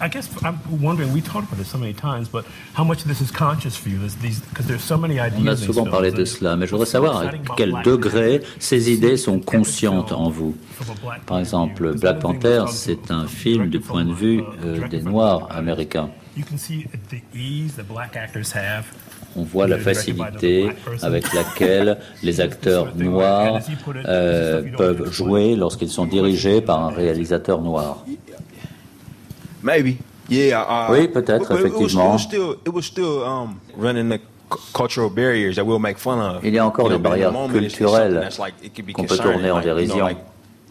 And- 0.00 0.02
and- 0.02 0.04
I 0.04 0.08
guess 0.08 0.28
I'm 0.42 0.58
wondering. 0.82 1.12
We 1.12 1.20
talked 1.20 1.46
about 1.50 1.58
this 1.58 1.68
so 1.68 1.78
many 1.78 1.94
times, 1.94 2.28
but 2.28 2.44
how 2.76 2.84
much 2.84 3.02
of 3.02 3.08
this 3.08 3.20
is 3.20 3.30
conscious 3.30 3.76
for 3.76 3.88
you? 3.88 3.98
There's 3.98 4.16
these 4.16 4.40
because 4.40 4.66
there's 4.66 4.82
so 4.84 4.96
many 4.96 5.18
ideas. 5.20 5.40
On 5.42 5.46
a 5.48 5.56
souvent 5.56 5.84
parlé 5.84 6.10
de 6.12 6.24
cela, 6.24 6.56
mais 6.56 6.66
je 6.66 6.70
voudrais 6.72 6.86
savoir 6.86 7.18
à 7.18 7.30
quel 7.56 7.74
degré 7.84 8.40
ces 8.58 8.90
idées 8.90 9.16
sont 9.16 9.40
conscientes 9.40 10.12
en 10.12 10.28
vous. 10.30 10.54
Par 11.26 11.38
exemple, 11.38 11.94
Black 11.98 12.18
Panther, 12.20 12.64
c'est 12.68 13.10
un 13.10 13.26
film 13.26 13.68
du 13.70 13.80
point 13.80 14.04
de 14.04 14.12
vue 14.12 14.42
euh, 14.64 14.86
des 14.88 15.02
Noirs 15.02 15.48
américains. 15.50 16.10
You 16.36 16.44
can 16.48 16.56
see 16.58 16.86
the 17.10 17.22
ease 17.34 17.74
the 17.76 17.82
black 17.86 18.16
actors 18.16 18.54
have. 18.56 18.84
On 19.36 19.42
voit 19.42 19.66
la 19.66 19.78
facilité 19.78 20.68
avec 21.02 21.32
laquelle 21.32 21.98
les 22.22 22.40
acteurs 22.40 22.94
noirs 22.96 23.60
euh, 24.06 24.62
peuvent 24.76 25.12
jouer 25.12 25.56
lorsqu'ils 25.56 25.88
sont 25.90 26.06
dirigés 26.06 26.60
par 26.60 26.82
un 26.84 26.90
réalisateur 26.90 27.60
noir. 27.60 28.04
Maybe. 29.64 29.96
Yeah. 30.28 30.60
Uh, 30.62 30.92
Oui, 30.92 31.08
peut-être, 31.08 31.50
effectivement. 31.50 32.10
It 32.10 32.12
was 32.12 32.18
still, 32.22 32.56
it 32.66 32.72
was 32.72 32.82
still 32.84 33.24
running 33.76 34.08
the 34.10 34.18
cu- 34.48 34.58
cultural 34.74 35.10
barriers 35.10 35.56
that 35.56 35.64
we'll 35.64 35.78
make 35.80 35.98
fun 35.98 36.18
of. 36.20 36.44
Il 36.44 36.54
y 36.54 36.58
a 36.58 36.66
encore 36.66 36.88
des 36.90 36.98
barrières 36.98 37.32
culturelles 37.50 38.28
qu'on 38.94 39.04
peut 39.04 39.16
tourner 39.16 39.50
en 39.50 39.60
dérision. 39.60 39.98
like, 40.06 40.18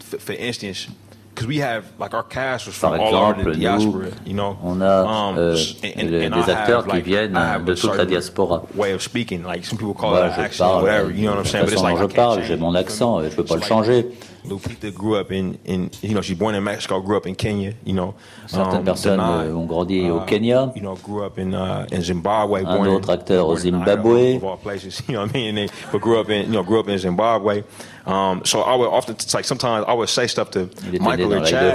for, 0.08 0.18
for 0.20 0.32
instance, 0.38 0.88
because 1.34 1.48
we 1.48 1.60
have 1.60 1.84
like 1.98 2.14
our 2.14 2.22
cast 2.22 2.66
was 2.66 2.78
Par 2.78 2.92
from 2.96 3.00
all 3.00 3.14
over 3.14 3.30
exemple, 3.30 3.44
nous, 3.50 3.54
diaspora, 3.58 4.04
you 4.26 4.34
know? 4.34 4.56
on 4.62 4.80
a 4.80 5.02
Um, 5.04 5.36
euh, 5.38 5.56
des 5.82 6.50
acteurs 6.50 6.86
qui 6.86 7.00
viennent 7.00 7.38
de 7.66 7.74
toute 7.74 7.96
la 7.96 8.04
diaspora. 8.06 8.62
Way 8.76 8.92
of 8.94 9.02
speaking, 9.02 9.42
like 9.44 9.64
some 9.64 9.76
people 9.78 9.94
call 9.94 10.10
Moi, 10.10 10.30
je 10.50 10.58
parle, 10.58 10.82
whatever, 10.84 11.10
you 11.10 11.22
know 11.28 11.32
what 11.32 11.38
I'm 11.38 11.42
de 11.42 11.48
saying? 11.48 11.64
la 11.64 11.66
But 11.66 11.72
it's 11.72 11.80
façon 11.82 11.84
like 11.88 11.96
dont 12.00 12.08
je 12.08 12.14
parle, 12.14 12.42
j'ai 12.44 12.56
mon 12.56 12.74
accent 12.74 13.22
je 13.24 13.28
peux 13.34 13.44
pas 13.44 13.56
le 13.56 13.62
changer. 13.62 14.06
Lupita 14.46 14.92
grew 14.92 15.16
up 15.16 15.32
in, 15.32 15.58
in, 15.64 15.90
you 16.02 16.14
know, 16.14 16.20
she's 16.20 16.36
born 16.38 16.54
in 16.54 16.62
Mexico, 16.62 17.00
grew 17.00 17.16
up 17.16 17.26
in 17.26 17.34
Kenya, 17.34 17.72
you 17.84 17.94
know. 17.94 18.14
Certaines 18.46 18.74
Um, 18.80 18.84
personnes 18.84 19.16
Danai, 19.18 19.46
euh, 19.46 19.54
ont 19.54 19.66
grandi 19.66 20.10
au 20.10 20.18
uh, 20.18 20.24
Kenya. 20.26 20.72
You 20.76 20.82
know, 20.82 20.96
grew 20.96 21.24
up 21.24 21.38
in, 21.38 21.54
uh, 21.54 21.86
in 21.90 22.02
Zimbabwe. 22.02 22.62
Un 22.64 22.86
autre 22.88 23.10
acteur 23.10 23.46
au 23.48 23.56
Zimbabwe. 23.56 24.38
All 24.42 24.56
places, 24.58 25.02
you 25.08 25.14
know 25.14 25.22
what 25.22 25.30
I 25.34 25.38
mean? 25.38 25.54
They, 25.54 25.68
but 25.90 26.00
grew 26.00 26.18
up 26.20 26.28
in, 26.28 26.46
you 26.46 26.52
know, 26.52 26.62
grew 26.62 26.80
up 26.80 26.88
in 26.88 26.98
Zimbabwe. 26.98 27.62
Um, 28.06 28.42
so 28.44 28.60
I 28.60 28.74
would 28.74 28.88
often, 28.88 29.14
it's 29.14 29.32
like 29.32 29.46
sometimes 29.46 29.86
I 29.88 29.94
would 29.94 30.10
say 30.10 30.26
stuff 30.26 30.50
to 30.50 30.68
Michael 31.00 31.32
or 31.32 31.40
Chad 31.44 31.74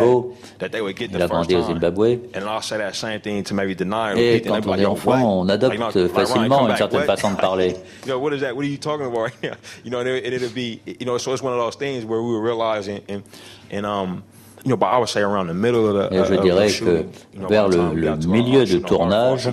that 0.59 0.71
they 0.71 0.81
would 0.81 0.95
get 0.95 1.11
the 1.11 1.27
first 1.27 1.51
au. 1.51 1.65
Zimbabwe. 1.65 2.19
And 2.35 2.43
I'll 2.45 2.61
say 2.61 2.77
that 2.77 2.95
same 2.95 3.19
thing 3.19 3.43
to 3.45 3.55
maybe 3.55 3.73
deny 3.73 4.11
or 4.13 4.17
Et 4.17 4.41
quand 4.41 4.65
on 4.67 4.77
est 4.77 4.85
enfant, 4.85 5.23
on 5.23 5.49
adopte 5.49 6.07
facilement 6.09 6.67
une 6.69 6.77
certaine 6.77 7.05
façon 7.05 7.31
de 7.31 7.37
parler. 7.37 7.69
you 8.05 8.11
know, 8.11 8.19
what 8.19 8.33
is 8.33 8.41
that? 8.41 8.55
What 8.55 8.63
are 8.65 8.69
you 8.69 8.77
talking 8.77 9.05
about? 9.07 9.19
Right 9.19 9.43
now? 9.43 9.55
You 9.83 9.91
know, 9.91 9.99
and 9.99 10.07
it, 10.07 10.23
and 10.25 10.33
it'll 10.33 10.49
be, 10.53 10.81
you 10.85 11.05
know, 11.05 11.17
so 11.17 11.33
it's 11.33 11.41
one 11.41 11.51
of 11.53 11.59
those 11.59 11.75
things 11.75 12.05
where 12.05 12.21
we 12.21 12.31
were 12.31 12.41
realizing, 12.41 13.01
and, 13.71 13.85
um, 13.85 14.23
Et 14.65 14.71
je 16.25 16.41
dirais 16.41 16.67
que 16.69 17.05
vers 17.49 17.67
le- 17.69 18.27
milieu 18.27 18.65
fall 18.65 18.81
tournage, 18.81 19.49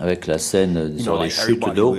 avec 0.00 0.26
la 0.26 0.38
scène 0.38 0.98
sur 0.98 1.22
les 1.22 1.30
chutes 1.30 1.74
d'eau. 1.74 1.96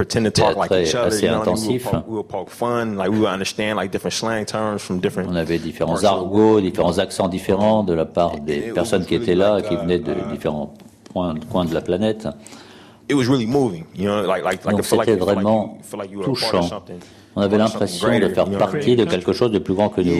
Would, 0.00 0.06
would 0.06 0.08
pretend 0.08 0.24
to 0.24 0.30
talk 0.30 0.56
like 0.56 0.70
Théâtre 0.70 0.88
each 0.88 0.94
other. 0.94 1.06
assez 1.08 1.26
You 1.26 1.30
know, 1.30 1.38
what 1.38 1.48
I 1.48 1.54
mean? 1.54 1.68
we, 1.68 1.68
would 1.68 1.80
intensif. 1.80 1.90
poke, 1.90 2.08
we 2.08 2.14
would 2.14 2.28
poke 2.28 2.50
fun, 2.50 2.96
like 2.96 3.10
we 3.10 3.18
would 3.18 3.32
understand 3.32 3.76
like 3.76 3.90
different 3.90 4.14
slang 4.14 4.44
terms 4.46 4.82
from 4.82 5.00
different. 5.00 5.28
On 5.28 5.36
avait 5.36 5.58
différents 5.58 6.04
argots, 6.04 6.60
différents 6.60 6.98
accents 6.98 7.28
différents 7.28 7.84
de 7.84 7.94
la 7.94 8.06
part 8.06 8.40
des 8.40 8.72
personnes 8.72 9.04
qui 9.04 9.14
étaient 9.14 9.34
là, 9.34 9.60
qui 9.62 9.74
uh, 9.74 9.78
venaient 9.78 9.98
de 9.98 10.12
uh, 10.12 10.32
différents 10.32 10.74
points, 11.04 11.34
coins 11.50 11.64
de 11.66 11.74
la 11.74 11.80
planète. 11.80 12.28
It 13.08 13.16
was 13.16 13.26
really 13.26 13.46
moving, 13.46 13.86
you 13.94 14.04
know, 14.04 14.22
like 14.22 14.44
like 14.44 14.64
like 14.64 14.76
Donc 14.76 14.84
c'était 14.84 15.16
vraiment 15.16 15.78
touchant. 16.24 16.62
something. 16.62 17.00
On 17.36 17.42
avait 17.42 17.58
l'impression 17.58 18.18
de 18.18 18.28
faire 18.28 18.50
partie 18.50 18.96
de 18.96 19.04
quelque 19.04 19.32
chose 19.32 19.52
de 19.52 19.60
plus 19.60 19.74
grand 19.74 19.88
que 19.88 20.00
nous. 20.00 20.12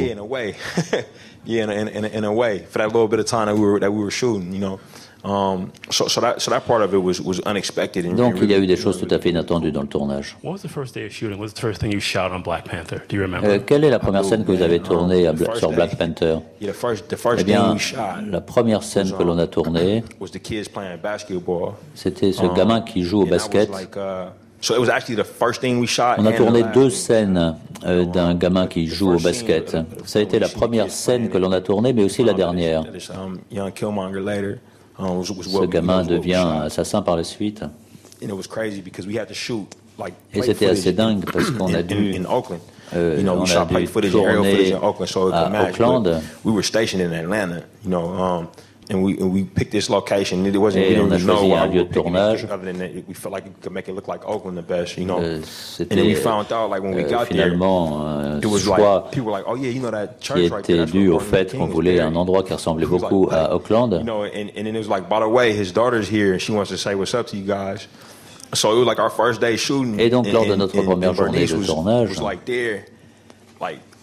Um, 5.23 5.71
so 5.91 6.09
so 6.09 6.21
that 6.23 6.41
so 6.41 6.51
that 6.51 6.61
part 6.67 6.83
of 6.83 6.95
it 6.95 7.03
was 7.03 7.21
was 7.21 7.41
unexpected. 7.45 8.07
And 8.07 8.15
Donc 8.17 8.37
il 8.41 8.51
y 8.51 8.55
a 8.55 8.59
eu 8.59 8.67
des 8.67 8.77
choses 8.77 8.99
tout 8.99 9.13
à 9.15 9.19
fait 9.19 9.29
inattendues 9.31 9.71
dans 9.73 9.83
le 9.83 9.87
tournage. 9.89 10.37
What 10.43 10.53
was 10.53 10.59
the 10.63 10.69
first 10.69 10.95
day 10.95 11.05
of 11.07 11.13
shooting? 11.13 11.37
What 11.39 11.43
was 11.45 11.53
the 11.55 11.61
first 11.61 11.81
thing 11.81 11.93
you 11.93 12.01
shot 12.01 12.31
on 12.33 12.41
Black 12.41 12.65
Panther? 12.65 13.03
Do 13.09 13.17
you 13.17 13.23
remember? 13.23 13.47
Euh, 13.49 13.59
quelle 13.65 13.85
est 13.85 13.91
la 13.91 13.99
première 13.99 14.25
scène 14.25 14.45
que 14.47 14.53
vous 14.53 14.63
avez 14.63 14.81
tournée 14.81 15.27
à 15.27 15.33
Um, 15.33 15.37
sur 15.37 15.47
first 15.53 15.75
Black. 15.75 15.99
Panther? 15.99 16.39
Yeah, 16.61 16.73
the 16.73 16.75
first 16.75 17.09
the 17.09 17.13
Eh 17.13 17.17
first 17.17 17.45
bien, 17.45 17.63
thing 17.65 17.73
we 17.75 17.79
shot 17.81 18.31
la 18.31 18.41
première 18.41 18.83
scène 18.83 19.13
que 19.13 19.23
l'on 19.23 19.37
a 19.39 19.47
tournée, 19.47 20.03
was 20.21 20.29
the 20.31 20.41
kids 20.41 20.69
playing 20.73 20.99
basketball. 21.03 21.73
c'était 21.95 22.33
ce 22.33 22.43
Um, 22.43 22.55
gamin 22.55 22.81
qui 22.81 23.03
joue 23.05 23.23
au 23.23 23.27
basket. 23.27 23.69
uh, 23.69 24.31
so 24.63 24.75
it 24.75 24.81
was 24.81 24.89
actually 24.89 25.17
the 25.17 25.27
first 25.27 25.61
thing 25.61 25.79
we 25.81 25.87
shot. 25.87 26.15
On 26.19 26.25
a 26.25 26.33
tourné 26.33 26.63
deux 26.73 26.89
scènes 26.89 27.57
euh, 27.85 28.07
d'un 28.07 28.35
gamin 28.35 28.67
qui 28.67 28.87
joue 28.87 29.13
au 29.13 29.19
basket. 29.19 29.77
Ça 30.07 30.19
a 30.19 30.23
été 30.23 30.39
la 30.39 30.49
première 30.49 30.91
scène 30.91 31.29
que 31.29 31.37
l'on 31.37 31.53
a 31.53 31.61
tournée, 31.61 31.93
mais 31.93 32.05
aussi 32.05 32.25
la 32.25 32.33
dernière. 32.33 32.85
Um, 35.01 35.25
Ce 35.25 35.67
gamin 35.67 36.05
devient 36.05 36.47
assassin 36.65 37.03
par 37.03 37.17
la 37.17 37.25
suite. 37.25 37.63
And 37.63 38.29
it 38.29 38.37
was 38.37 38.47
crazy 38.47 38.83
because 38.83 39.07
we 39.07 39.17
had 39.17 39.29
to 39.29 39.35
shoot 39.35 39.67
like 39.99 40.15
Et 40.35 40.43
c'était 40.43 40.67
assez 40.67 40.93
dingue 40.93 41.25
parce 41.31 41.51
qu'on 41.51 41.73
a 41.75 41.83
dû, 41.83 42.15
euh, 42.93 43.17
you 43.17 43.23
know, 43.23 43.35
on 43.35 43.41
we 43.41 43.47
shot 43.47 43.67
footage 43.87 44.15
and 44.15 44.25
aerial 44.25 44.45
footage 44.45 44.71
in 44.71 44.79
Oakland, 44.83 45.09
so. 45.09 45.33
Oakland. 45.33 46.23
We 46.45 46.53
were 46.53 46.63
stationed 46.63 47.03
in 47.03 47.13
Atlanta, 47.13 47.63
you 47.85 47.91
know, 47.91 48.13
um, 48.13 48.49
and 48.91 49.03
we 49.03 49.17
and 49.19 49.33
we 49.33 49.45
picked 49.45 49.71
this 49.71 49.89
location. 49.89 50.45
It 50.45 50.57
wasn't 50.57 50.85
Et 50.85 50.89
we 50.89 50.95
didn't 50.95 51.13
on 51.13 51.13
a 51.13 51.19
choisi 51.19 51.49
why 51.49 51.61
un 51.61 51.71
we 51.71 51.77
lieu 51.77 51.85
were 51.85 51.89
de 51.89 51.95
tournage. 51.95 52.45
Other 52.45 52.65
than 52.65 52.79
that, 52.79 53.09
we 53.09 53.15
felt 53.15 53.33
like 53.33 53.45
we 53.45 53.53
could 53.63 53.73
make 53.73 53.89
it 53.89 53.95
look 53.95 54.09
like 54.09 54.27
Oakland 54.27 54.59
the 54.59 54.63
best, 54.63 54.99
you 54.99 55.07
know? 55.07 55.21
Euh, 55.21 55.41
and 55.79 55.89
then 55.89 56.07
we 56.07 56.15
C'était 56.15 56.23
found 56.23 56.53
out 56.53 56.71
like 56.71 56.83
when 56.83 56.95
we 56.95 57.05
euh, 57.05 57.09
got 57.09 57.29
there, 57.29 57.51
finalement 57.51 58.03
un 58.03 58.41
it 58.41 58.47
was 58.47 58.65
choix 58.65 58.79
like 58.79 59.13
people 59.13 59.27
were 59.27 59.39
like, 59.39 59.47
oh 59.47 59.55
yeah, 59.55 59.71
you 59.71 59.81
know 59.81 59.91
that 59.91 60.21
qui 60.21 60.27
church 60.27 60.51
right 60.51 60.65
there. 60.65 60.83
était 60.83 60.93
dû 60.93 61.09
au 61.09 61.21
fait 61.21 61.57
qu'on 61.57 61.67
voulait 61.67 62.01
un 62.01 62.15
endroit 62.17 62.43
qui 62.43 62.53
ressemblait 62.53 62.87
beaucoup 62.87 63.29
à 63.31 63.55
Auckland. 63.55 63.93
You 63.93 64.05
know, 64.05 64.25
and, 64.25 64.51
and 64.57 64.65
then 64.65 64.75
it 64.75 64.79
was 64.79 64.89
like, 64.89 65.09
by 65.09 65.21
the 65.21 65.29
way, 65.29 65.53
his 65.53 65.73
daughter's 65.73 66.09
here 66.09 66.33
and 66.33 66.41
she 66.41 66.53
wants 66.53 66.71
to 66.71 66.77
say 66.77 66.95
what's 66.95 67.15
up 67.15 67.27
to 67.29 67.37
you 67.37 67.47
guys. 67.47 67.87
So 68.53 68.73
it 68.73 68.79
was 68.79 68.87
like 68.87 68.99
our 68.99 69.11
first 69.11 69.41
day 69.41 69.57
shooting. 69.57 70.01
Et 70.01 70.11
donc, 70.11 70.27
lors 70.33 70.45
de 70.45 70.57
notre 70.57 70.83
première 70.83 71.15
journée 71.15 71.47
de 71.47 71.55
was, 71.55 71.67
tournage, 71.67 72.11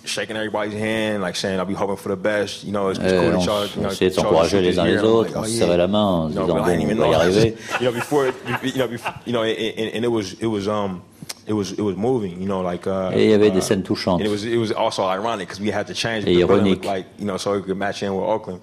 shaking 0.08 0.36
everybody's 0.38 0.74
hand, 0.74 1.22
like 1.22 1.36
saying, 1.36 1.60
I'll 1.60 1.66
be 1.66 1.74
hoping 1.74 1.98
for 1.98 2.10
the 2.10 2.16
best. 2.16 2.64
You 2.64 2.72
know, 2.72 2.90
it's, 2.90 3.00
it's 3.00 3.12
Euh, 3.14 3.20
cool 3.20 3.34
on 3.34 3.40
that 3.40 3.46
y'all, 3.46 3.66
you 3.66 3.82
know, 3.82 3.90
essayait 3.90 4.10
de 4.10 4.16
s'encourager 4.16 4.62
les 4.62 4.80
uns 4.80 4.86
les 4.86 5.00
autres, 5.04 5.32
on 5.36 5.42
oh, 5.42 5.46
se 5.46 5.52
serrait 5.52 5.78
la 5.78 5.88
main 5.88 6.00
en 6.04 6.28
You 6.30 6.34
se 6.34 6.40
know, 6.40 6.46
disant 6.46 6.56
bon, 6.56 6.62
on 6.62 6.66
va 6.66 6.74
y 6.76 6.96
know. 6.96 7.14
arriver. 7.14 7.54
you 7.82 7.86
know, 7.86 7.92
before, 7.92 8.26
you 8.64 8.74
know, 8.78 8.88
before, 8.88 9.14
you 9.26 9.34
know, 9.34 9.44
and, 9.44 9.92
and, 9.96 10.04
it 10.06 10.12
was, 10.12 10.34
it 10.40 10.48
was, 10.48 10.68
um, 10.68 11.02
it 11.46 11.54
was, 11.54 11.72
it 11.74 11.82
was 11.82 11.96
moving. 11.96 12.40
You 12.42 12.48
know, 12.48 12.62
like. 12.62 12.88
Uh, 12.88 13.12
Et 13.14 13.26
il 13.26 13.30
y 13.32 13.34
avait 13.34 13.52
des 13.52 13.60
uh, 13.60 13.62
scènes 13.62 13.84
touchantes. 13.84 14.20
And 14.22 14.26
it 14.28 14.32
was, 14.32 14.44
it 14.46 14.58
was 14.58 14.72
also 14.72 15.04
ironic 15.04 15.48
because 15.48 15.60
we 15.62 15.72
had 15.72 15.86
to 15.88 15.94
change 15.94 16.26
to 16.26 16.32
ironique. 16.32 16.84
like, 16.86 17.06
you 17.20 17.26
know, 17.26 17.38
so 17.38 17.54
it 17.54 17.64
could 17.66 17.78
match 17.78 18.02
in 18.04 18.14
with 18.16 18.26
Oakland. 18.26 18.60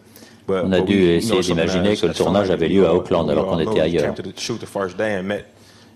But, 0.47 0.65
On 0.65 0.73
a 0.75 0.81
but 0.81 0.87
dû 0.89 0.91
we, 0.91 0.95
you 0.97 1.17
essayer 1.17 1.31
know, 1.37 1.41
something 1.43 1.57
d'imaginer 1.57 1.97
que 1.97 2.07
le 2.07 2.13
tournage 2.15 2.51
avait 2.51 2.69
lieu 2.69 2.85
à 2.85 2.91
all- 2.91 2.97
Auckland 2.99 3.31
alors 3.31 3.49
all 3.51 3.65
qu'on 3.65 3.73
était 3.73 3.81
ailleurs. 3.81 4.03
came 4.03 4.15
to 4.15 4.23
the 4.23 4.39
shoot 4.39 4.59
the 4.61 4.67
first 4.67 4.99
day 4.99 5.15
and 5.19 5.23
met, 5.23 5.47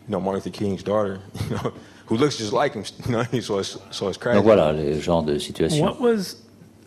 you 0.09 0.13
know, 0.13 0.21
Martin 0.21 0.37
Luther 0.37 0.51
King's 0.51 0.83
daughter, 0.83 1.19
you 1.51 1.57
know, 1.57 1.73
who 2.09 2.17
looks 2.17 2.37
just 2.39 2.53
like 2.53 2.75
him. 2.75 2.85
You 3.07 3.13
know, 3.13 3.41
so 3.41 3.59
it's 3.59 3.79
so 3.91 4.09
it's 4.09 4.19
crazy. 4.19 4.37
Donc 4.37 4.45
voilà, 4.45 4.73
les 4.73 5.01
genres 5.01 5.23
de 5.25 5.39
situations. 5.39 5.81
What 5.81 6.01
was, 6.01 6.37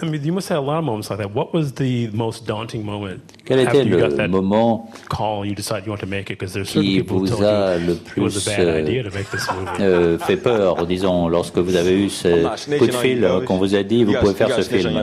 I 0.01 0.05
mean, 0.09 0.23
you 0.23 0.33
must 0.33 0.49
have 0.49 0.57
a 0.57 0.65
lot 0.65 0.79
of 0.79 0.83
moments 0.85 1.09
like 1.09 1.19
that. 1.19 1.33
What 1.35 1.53
was 1.53 1.73
the 1.73 2.09
most 2.11 2.47
daunting 2.47 2.83
moment 2.83 3.21
Quel 3.45 3.59
after 3.59 3.81
était 3.81 3.85
you 3.87 3.97
got 3.99 4.09
le 4.11 4.15
that 4.17 4.27
moment 4.29 4.85
call 5.09 5.45
you 5.45 5.53
decided 5.53 5.85
you 5.85 5.91
want 5.91 5.99
to 6.01 6.07
make 6.07 6.31
it? 6.31 6.39
Because 6.39 6.53
there's 6.53 6.69
certain 6.69 6.83
qui 6.89 7.01
people 7.01 7.19
who 7.19 7.27
vous 7.27 7.43
a 7.43 7.77
le 7.77 7.93
it 7.93 8.17
was 8.17 8.35
a 8.35 8.39
plus 8.41 8.45
bad 8.45 8.67
euh, 8.67 8.79
idea 8.81 9.03
to 9.03 9.11
make 9.11 9.29
this 9.29 9.47
movie. 9.51 10.17
fait 10.25 10.37
peur, 10.37 10.85
disons, 10.87 11.27
lorsque 11.29 11.57
vous 11.59 11.75
avez 11.75 11.93
eu 12.05 12.09
ce 12.09 12.77
coup 12.77 12.87
de 12.87 12.91
fil 12.91 13.27
qu'on 13.45 13.57
vous 13.57 13.75
a 13.75 13.83
dit, 13.83 14.03
vous 14.03 14.13
pouvez 14.19 14.33
faire 14.33 14.51
ce 14.55 14.61
film. 14.63 14.97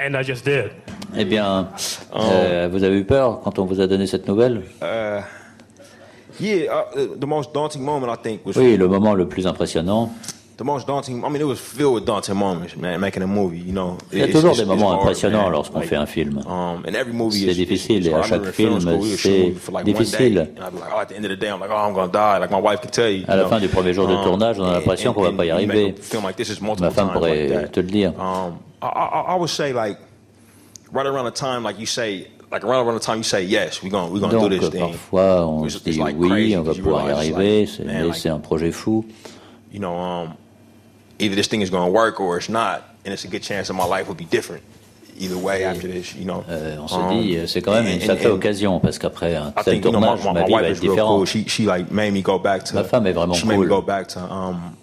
And 0.00 0.14
I 0.14 0.22
just 0.22 0.44
did. 0.44 0.70
Eh 1.16 1.24
bien, 1.24 1.68
Oh. 2.14 2.18
euh, 2.20 2.68
vous 2.70 2.84
avez 2.84 2.98
eu 2.98 3.04
peur 3.04 3.40
quand 3.42 3.58
on 3.58 3.64
vous 3.64 3.80
a 3.80 3.86
donné 3.88 4.06
cette 4.06 4.28
nouvelle? 4.28 4.62
Yeah, 6.40 6.72
uh, 6.72 7.06
the 7.18 7.26
most 7.26 7.52
daunting 7.52 7.82
moment 7.84 8.10
I 8.12 8.16
think 8.22 8.44
was 8.46 8.56
Oui, 8.56 8.76
le 8.76 8.86
moment 8.88 9.14
le 9.14 9.26
plus 9.28 9.46
impressionnant. 9.46 10.10
the 10.58 10.64
most 10.64 10.86
daunting. 10.88 11.24
I 11.24 11.28
mean, 11.28 11.40
it 11.40 11.46
was 11.46 11.60
filled 11.60 11.94
with 11.94 12.04
daunting 12.04 12.34
moments, 12.36 12.76
man. 12.76 13.00
Making 13.00 13.22
a 13.22 13.26
movie, 13.28 13.58
you 13.60 13.72
know. 13.72 13.96
Il 14.12 14.18
y 14.18 14.22
a 14.22 14.28
toujours 14.28 14.56
des 14.56 14.64
moments 14.64 14.92
impressionnants 14.92 15.48
lorsqu'on 15.50 15.80
fait 15.82 15.94
un 15.96 16.06
film. 16.06 16.38
Um, 16.46 16.84
and 16.84 16.94
every 16.96 17.12
movie 17.12 17.46
C'est 17.46 17.54
difficile, 17.54 18.06
et 18.08 18.12
à 18.12 18.22
chaque 18.22 18.44
film 18.50 18.80
c'est 18.80 19.84
difficile. 19.84 20.34
day, 20.34 20.50
and 20.56 20.64
I'd 20.64 20.72
be 20.72 20.80
like, 20.80 20.92
at 21.02 21.08
the 21.08 21.16
end 21.16 21.24
of 21.24 21.30
the 21.30 21.36
day, 21.36 21.48
I'm 21.48 21.60
like, 21.60 21.70
I'm 21.70 21.94
gonna 21.94 22.10
die. 22.10 22.38
Like 22.38 22.50
my 22.50 22.60
wife 22.60 22.80
could 22.80 22.92
tell 22.92 23.08
you. 23.08 23.24
À 23.28 23.36
la 23.36 23.46
fin 23.46 23.60
du 23.60 23.68
premier 23.68 23.92
jour 23.94 24.08
de 24.08 24.14
Um, 24.14 24.24
tournage, 24.24 24.58
on 24.58 24.64
a 24.64 24.72
l'impression 24.74 25.12
qu'on 25.12 25.22
va 25.22 25.32
pas 25.32 25.44
y 25.44 25.50
arriver. 25.50 25.94
Ma 26.80 26.90
femme 26.90 27.12
pourrait 27.12 27.68
te 27.70 27.78
le 27.80 27.86
dire. 27.86 28.12
Um, 28.18 28.58
I, 28.82 28.86
I, 28.86 29.34
I 29.34 29.38
would 29.38 29.48
say 29.50 29.72
like 29.72 29.98
right 30.92 31.06
around 31.06 31.26
the 31.26 31.32
time 31.36 31.62
like 31.62 31.78
you 31.78 31.86
say 31.86 32.26
like 32.50 32.64
around 32.64 32.86
around 32.86 32.94
the 32.94 33.04
time 33.04 33.18
you 33.18 33.24
say 33.24 33.42
yes, 33.44 33.82
we're 33.82 33.90
gonna 33.90 34.10
we're 34.10 34.20
gonna 34.20 34.32
Donc 34.32 34.50
do 34.50 34.58
this 34.58 34.68
thing. 34.70 34.80
parfois 34.80 35.46
on 35.46 35.66
It's- 35.66 35.72
se 35.72 35.76
it's 35.88 35.96
dit 35.96 36.02
like 36.02 36.16
oui, 36.18 36.28
crazy 36.28 36.56
on 36.56 36.62
va 36.62 36.74
pouvoir 36.74 37.06
y 37.06 37.10
arriver, 37.12 37.60
like, 37.60 37.68
c'est- 37.68 37.84
man, 37.84 37.94
mais 37.96 38.02
like, 38.04 38.14
c'est 38.16 38.28
un 38.30 38.38
projet 38.38 38.72
fou. 38.72 39.04
you 39.72 39.78
know, 39.80 39.94
um, 39.94 40.34
either 41.18 41.34
this 41.36 41.48
thing 41.48 41.60
is 41.62 41.70
gonna 41.70 41.90
work 41.90 42.20
or 42.20 42.38
it's 42.38 42.48
not, 42.48 42.82
and 43.04 43.12
it's 43.12 43.24
a 43.24 43.28
good 43.28 43.42
chance 43.42 43.68
that 43.68 43.74
my 43.74 43.84
life 43.84 44.06
will 44.08 44.14
be 44.16 44.24
different 44.30 44.62
either 45.18 45.36
way 45.36 45.64
after 45.64 45.88
this. 45.88 46.14
You 46.14 46.24
know, 46.24 46.42
Euh, 46.48 46.76
on 46.80 46.88
se 46.88 46.94
Um, 46.94 47.10
dit, 47.20 47.36
euh, 47.36 47.46
c'est 47.46 47.60
quand 47.60 47.72
même 47.72 47.86
une 47.86 48.00
sacrée 48.00 48.28
occasion 48.30 48.80
parce 48.80 48.98
qu'après 48.98 49.34
un 49.36 49.48
I 49.56 49.62
tel 49.64 49.74
think 49.74 49.84
you 49.84 49.90
know 49.90 50.00
my, 50.00 50.06
tournage, 50.06 50.24
my, 50.24 50.32
ma 50.32 50.44
vie 50.46 50.52
wife 50.54 50.62
va 50.62 50.68
is 50.68 50.72
être 50.72 50.80
real 50.80 50.90
différente. 50.92 51.16
cool. 51.18 51.26
She 51.26 51.44
she 51.48 51.66
like 51.66 51.90
made 51.90 52.12
me 52.14 52.22
go 52.22 52.38
back 52.38 52.64
to. 52.64 52.74
Ma 52.74 52.84
femme 52.84 53.06
est 53.08 53.12
vraiment 53.12 53.34
she 53.34 53.44
made 53.46 53.58
me 53.58 53.66
cool. 53.66 53.80
go 53.80 53.82
back 53.82 54.06
to 54.08 54.20
um 54.20 54.76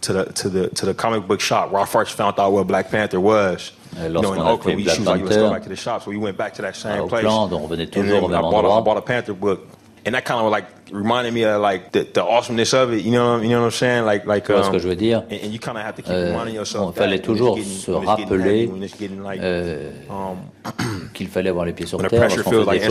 to 0.00 0.12
the 0.12 0.24
to 0.32 0.48
the 0.48 0.68
to 0.74 0.86
the 0.86 0.94
comic 0.94 1.26
book 1.28 1.40
shop 1.40 1.70
where 1.70 1.80
I 1.82 1.86
first 1.86 2.12
found 2.16 2.38
out 2.40 2.52
what 2.52 2.64
Black 2.66 2.90
Panther 2.90 3.20
was. 3.20 3.72
Euh, 3.98 4.08
lorsqu'on 4.08 4.40
a 4.40 4.58
fait 4.58 4.74
we, 4.74 4.84
Black 4.84 5.04
Panther, 5.04 5.50
back 5.50 5.62
to 5.64 5.68
the 5.70 5.76
shop. 5.76 6.00
So 6.04 6.10
we 6.10 6.16
went 6.16 6.36
back 6.36 6.54
to 6.54 6.62
that 6.62 6.74
same 6.74 7.04
à 7.04 7.06
place. 7.06 7.24
Auckland, 7.24 7.52
on 7.52 7.58
revenait 7.64 7.86
toujours 7.86 8.24
au 8.24 8.28
I 8.28 8.32
même 8.32 8.40
bought, 8.42 8.64
a, 8.64 8.68
I 8.68 8.82
endroit. 9.30 9.58
And 10.06 10.12
that 10.14 10.24
kind 10.24 10.40
of 10.40 10.50
like 10.50 10.66
reminded 10.92 11.34
me 11.34 11.44
of 11.44 11.60
like 11.60 11.92
the, 11.92 12.06
the 12.12 12.22
awesomeness 12.22 12.72
of 12.72 12.92
it. 12.92 13.04
You 13.04 13.12
know, 13.12 13.40
you 13.40 13.48
know 13.50 13.60
what 13.60 13.66
I'm 13.66 13.70
saying? 13.72 14.04
Like, 14.04 14.26
like. 14.26 14.44
Tu 14.46 14.52
vois 14.52 14.62
ce 14.62 14.68
um, 14.68 14.72
que 14.72 14.78
je 14.78 14.88
veux 14.88 14.96
dire? 14.96 15.22
And, 15.30 15.38
and 15.44 15.52
you 15.52 15.58
kind 15.58 15.76
of 15.76 15.84
have 15.84 15.96
to 15.96 16.02
keep 16.02 16.12
Euh, 16.12 16.30
reminding 16.30 16.54
yourself. 16.54 16.86
bon, 16.86 16.92
il 16.92 16.98
fallait 16.98 17.18
toujours 17.20 17.56
getting- 17.56 17.78
se 17.78 17.90
rappeler, 17.90 18.70
getting 18.98 19.22
like, 19.22 19.40
euh, 19.42 19.90
um, 20.08 20.38
qu'il 21.14 21.28
fallait 21.28 21.50
avoir 21.50 21.64
les 21.64 21.72
pieds 21.72 21.86
sur 21.86 21.98
terre, 21.98 22.20
like 22.20 22.82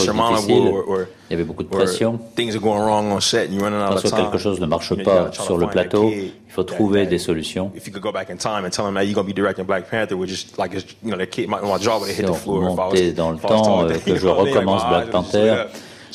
Il 1.30 1.32
y 1.32 1.34
avait 1.34 1.44
beaucoup 1.44 1.64
de 1.64 1.70
pression. 1.70 2.20
things 2.36 2.56
are 2.56 2.62
going 2.62 2.80
wrong 2.80 3.12
on 3.12 3.20
set 3.20 3.50
and 3.50 3.54
you're 3.54 3.64
running 3.64 3.80
out 3.80 3.96
of 3.96 4.04
Lorsque 4.04 4.10
time. 4.10 4.26
quelque 4.26 4.38
chose 4.38 4.60
ne 4.60 4.66
marche 4.66 4.90
You 4.92 4.98
know, 4.98 5.04
you 5.04 5.06
pas 5.06 5.32
sur 5.32 5.58
le 5.58 5.68
plateau, 5.68 6.12
il 6.12 6.32
faut 6.50 6.64
trouver 6.64 7.04
that- 7.06 7.10
des 7.10 7.18
solutions. 7.20 7.72
If 7.76 7.88
you 7.88 7.94
could 7.94 8.04
go 8.04 8.12
back 8.12 8.30
in 8.30 8.38
time 8.38 8.66
and 8.66 8.70
tell 8.70 8.88
him 8.88 8.96
that 8.96 9.04
you're 9.06 9.14
gonna 9.16 9.28
be 9.28 9.34
directing 9.34 9.66
Black 9.66 9.90
Panther, 9.90 10.16
like 10.58 10.74
you 10.74 11.12
know, 11.12 11.18
that 11.18 11.28
kid, 11.28 11.48
my, 11.50 11.60
my 11.62 11.78
jaw 11.78 12.00
would 12.00 12.10
have 12.10 12.16
hit 12.18 12.18
Si 12.18 12.24
the 12.26 12.32
on 12.32 12.36
floor 12.36 12.64
if 12.64 12.68
I 12.68 12.70
was, 12.70 12.94
remontait 12.94 13.12
dans 13.14 13.32
le 13.32 13.38
temps, 13.38 13.84
euh, 13.84 13.98
que 14.06 14.16
je 14.16 14.28
recommence 14.28 14.84
Black 14.88 15.10
Panther, 15.10 15.66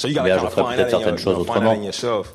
bien, 0.04 0.38
je 0.38 0.46
ferais 0.46 0.62
find 0.62 0.76
peut-être 0.76 0.90
certaines 0.90 1.18
choses 1.18 1.38
autrement. 1.38 1.76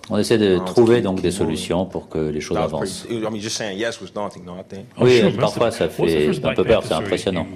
On 0.09 0.17
essaie 0.17 0.37
de 0.37 0.57
trouver 0.59 1.01
donc 1.01 1.21
des 1.21 1.31
solutions 1.31 1.85
pour 1.85 2.09
que 2.09 2.19
les 2.19 2.41
choses 2.41 2.57
avancent. 2.57 3.05
pretty, 3.07 3.23
I 3.23 3.29
mean, 3.29 3.39
just 3.39 3.57
saying 3.57 3.77
yes 3.77 3.99
was 4.01 4.11
daunting, 4.13 4.43
though, 4.45 4.57
I 4.59 4.63
think. 4.63 4.87
Oh, 4.97 5.03
Oui, 5.03 5.21
parfois 5.39 5.71
ça 5.71 5.89
fait 5.89 6.29
un 6.43 6.53
peu 6.53 6.63
peur, 6.63 6.83
c'est 6.85 6.93
impressionnant. 6.93 7.47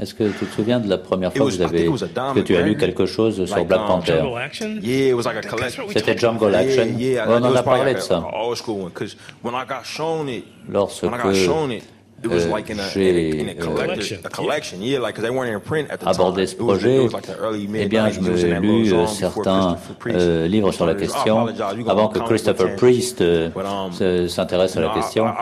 Est-ce 0.00 0.12
que 0.12 0.24
tu 0.24 0.46
te 0.46 0.54
souviens 0.54 0.80
de 0.80 0.88
la 0.90 0.98
première 0.98 1.32
fois 1.32 1.46
que, 1.46 1.52
vous 1.52 1.62
avez, 1.62 1.86
que 1.86 2.40
tu 2.40 2.56
as 2.56 2.62
lu 2.62 2.76
quelque 2.76 3.06
chose 3.06 3.44
sur 3.44 3.64
Black 3.64 3.80
um, 3.80 3.86
Panther? 3.86 4.22
C'était 5.92 6.18
Jungle 6.18 6.54
Action. 6.54 6.88
on 7.28 7.42
en 7.42 7.54
a 7.54 7.62
parlé 7.62 7.94
de 7.94 8.00
ça. 8.00 8.24
Lorsque 10.68 11.06
j'ai 14.00 14.18
abordé 16.06 16.46
ce 16.46 16.56
projet, 16.56 17.06
eh 17.74 17.86
bien, 17.86 18.10
je 18.10 18.20
me 18.20 18.60
lu 18.60 18.92
euh, 18.92 19.06
certains 19.06 19.76
euh, 20.06 20.46
livres 20.46 20.72
sur 20.72 20.86
la 20.86 20.94
question 20.94 21.46
avant 21.86 22.08
que 22.08 22.18
Christopher 22.20 22.76
Priest 22.76 23.20
euh, 23.20 23.50
um, 23.56 24.28
s'intéresse 24.28 24.76
à 24.76 24.80
la 24.80 24.90
question. 24.90 25.26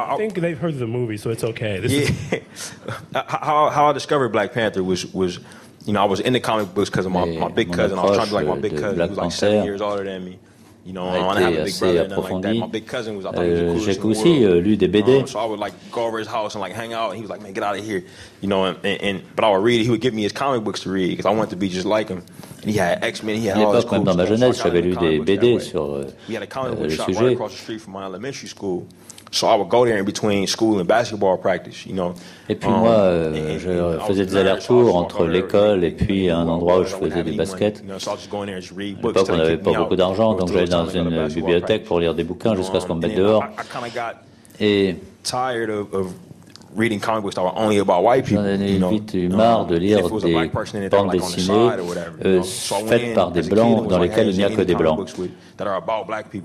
How 3.15 3.91
I 3.91 3.95
discovered 3.95 4.33
Black 4.33 4.53
Panther 4.53 4.81
me. 10.85 10.99
a 10.99 11.51
été 11.51 11.61
assez 11.61 11.99
approfondi. 11.99 12.63
Euh, 13.35 13.79
J'ai 13.79 14.01
aussi 14.01 14.45
euh, 14.45 14.61
lu 14.61 14.77
des 14.77 14.89
BD. 14.89 15.25
All 23.51 23.77
this 23.77 23.85
cool 23.85 23.99
même 23.99 24.05
dans 24.05 24.15
ma 24.15 24.27
jeunesse, 24.27 24.61
j'avais 24.63 24.83
lu 24.83 24.97
des 24.97 25.19
BD 25.21 25.61
sur 25.61 25.95
euh, 25.95 26.05
le 26.29 26.91
sujet. 26.91 27.37
So 29.33 29.47
I 29.47 29.57
would 29.57 29.71
go 29.71 29.87
there 29.87 29.99
in 29.99 30.05
between 30.05 30.47
school 30.47 30.79
and 30.79 30.87
basketball 30.87 31.39
practice, 31.39 31.87
you 31.87 31.95
know. 31.95 32.13
Et 32.51 32.55
puis 32.55 32.69
moi, 32.69 32.91
um, 32.91 33.35
euh, 33.35 33.59
je 33.59 33.99
faisais 34.07 34.27
des 34.27 34.37
allers-retours 34.37 34.95
entre 34.95 35.25
l'école 35.27 35.85
et 35.85 35.91
puis 35.91 36.29
un 36.29 36.47
endroit 36.47 36.81
où 36.81 36.85
je 36.85 36.95
faisais 36.95 37.23
du 37.23 37.33
basket. 37.33 37.83
À 37.83 37.95
l'époque, 38.79 39.27
on 39.31 39.37
n'avait 39.37 39.57
pas 39.57 39.73
beaucoup 39.73 39.97
d'argent, 39.97 40.35
donc 40.35 40.53
j'allais 40.53 40.67
dans 40.67 40.87
une 40.87 41.29
bibliothèque 41.29 41.85
pour 41.85 41.99
lire 41.99 42.15
des 42.15 42.25
bouquins 42.25 42.55
jusqu'à 42.55 42.81
ce 42.81 42.87
qu'on 42.87 42.97
me 42.97 43.07
mette 43.07 43.17
dehors. 43.17 43.43
Et 44.61 44.97
reading 46.77 47.01
comic 47.01 47.23
books 47.23 47.35
that 47.35 47.43
were 47.43 47.57
only 47.57 47.79
about 47.79 48.03
white 48.03 48.25
people. 48.25 48.45
J'en 48.45 48.61
ai 48.61 48.79
vite 48.91 49.15
eu 49.15 49.29
marre 49.29 49.67
de 49.67 49.77
lire 49.77 50.09
des 50.23 50.89
bandes 50.89 51.11
dessinées 51.11 51.71
euh, 52.25 52.43
faites 52.43 53.15
par 53.15 53.31
des 53.31 53.43
blancs 53.43 53.89
dans 53.89 53.99
lesquelles 53.99 54.29
il 54.29 54.37
n'y 54.37 54.45
a 54.45 54.51
que 54.51 54.63
des 54.63 54.75
blancs. 54.75 54.99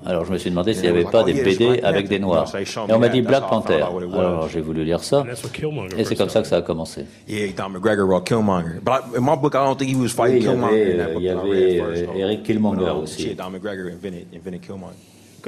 Alors 0.06 0.24
je 0.24 0.32
me 0.32 0.38
suis 0.38 0.50
demandé 0.50 0.74
s'il 0.74 0.82
n'y 0.82 0.88
avait 0.88 1.04
pas 1.04 1.24
des 1.24 1.32
BD 1.32 1.80
avec 1.82 2.08
des 2.08 2.18
noirs. 2.18 2.52
Et 2.54 2.92
on 2.92 2.98
m'a 2.98 3.08
dit 3.08 3.22
Black 3.22 3.48
Panther. 3.48 3.82
Alors 3.82 4.48
j'ai 4.48 4.60
voulu 4.60 4.84
lire 4.84 5.02
ça. 5.02 5.24
Et 5.96 6.04
c'est 6.04 6.16
comme 6.16 6.28
ça 6.28 6.42
que 6.42 6.48
ça 6.48 6.56
a 6.56 6.62
commencé. 6.62 7.04
Oui, 10.30 10.40
il 11.16 11.22
y 11.22 11.28
avait 11.28 11.80
euh, 11.80 12.06
Eric 12.16 12.42
Killmonger 12.42 12.92
aussi. 13.02 13.36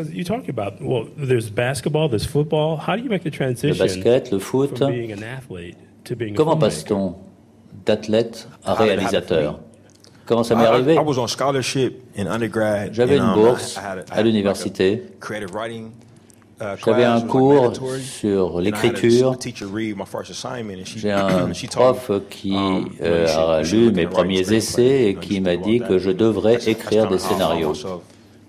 Because 0.01 0.15
you 0.15 0.25
talk 0.25 0.49
about 0.49 0.81
well, 0.81 1.07
there's 1.17 1.51
basketball, 1.51 2.09
there's 2.09 2.25
football. 2.25 2.77
How 2.77 2.97
do 2.97 3.03
you 3.03 3.11
make 3.11 3.23
the 3.23 3.31
transition? 3.31 3.77
Le 3.77 3.87
basket, 3.87 4.33
le 4.33 4.39
foot. 4.39 4.79
From 4.79 4.93
being 4.93 5.13
an 5.13 5.23
athlete 5.23 5.77
to 6.05 6.17
being 6.17 6.35
Comment 6.35 6.57
passe-t-on 6.57 7.17
d'athlète 7.85 8.49
à 8.65 8.75
réalisateur? 8.75 9.61
Comment 10.25 10.43
ça 10.43 10.55
m'est 10.55 10.65
arrivé? 10.65 10.97
J'avais 12.93 13.19
une 13.19 13.35
bourse 13.35 13.79
à 14.11 14.23
l'université. 14.23 15.03
Uh, 16.63 16.77
J'avais 16.85 17.05
un 17.05 17.23
cours 17.23 17.73
sur 18.03 18.61
l'écriture. 18.61 19.35
J'ai 20.97 21.11
un 21.13 21.49
prof 21.71 22.11
qui 22.29 22.55
um, 22.55 22.91
euh, 23.01 23.27
a 23.27 23.63
lu 23.63 23.91
mes 23.93 24.07
premiers 24.07 24.53
essais 24.53 25.05
et 25.05 25.15
qui 25.15 25.41
m'a 25.41 25.57
dit 25.57 25.81
que 25.81 25.99
je 25.99 26.11
devrais 26.11 26.57
écrire 26.69 27.09
des 27.09 27.19
scénarios. 27.19 27.73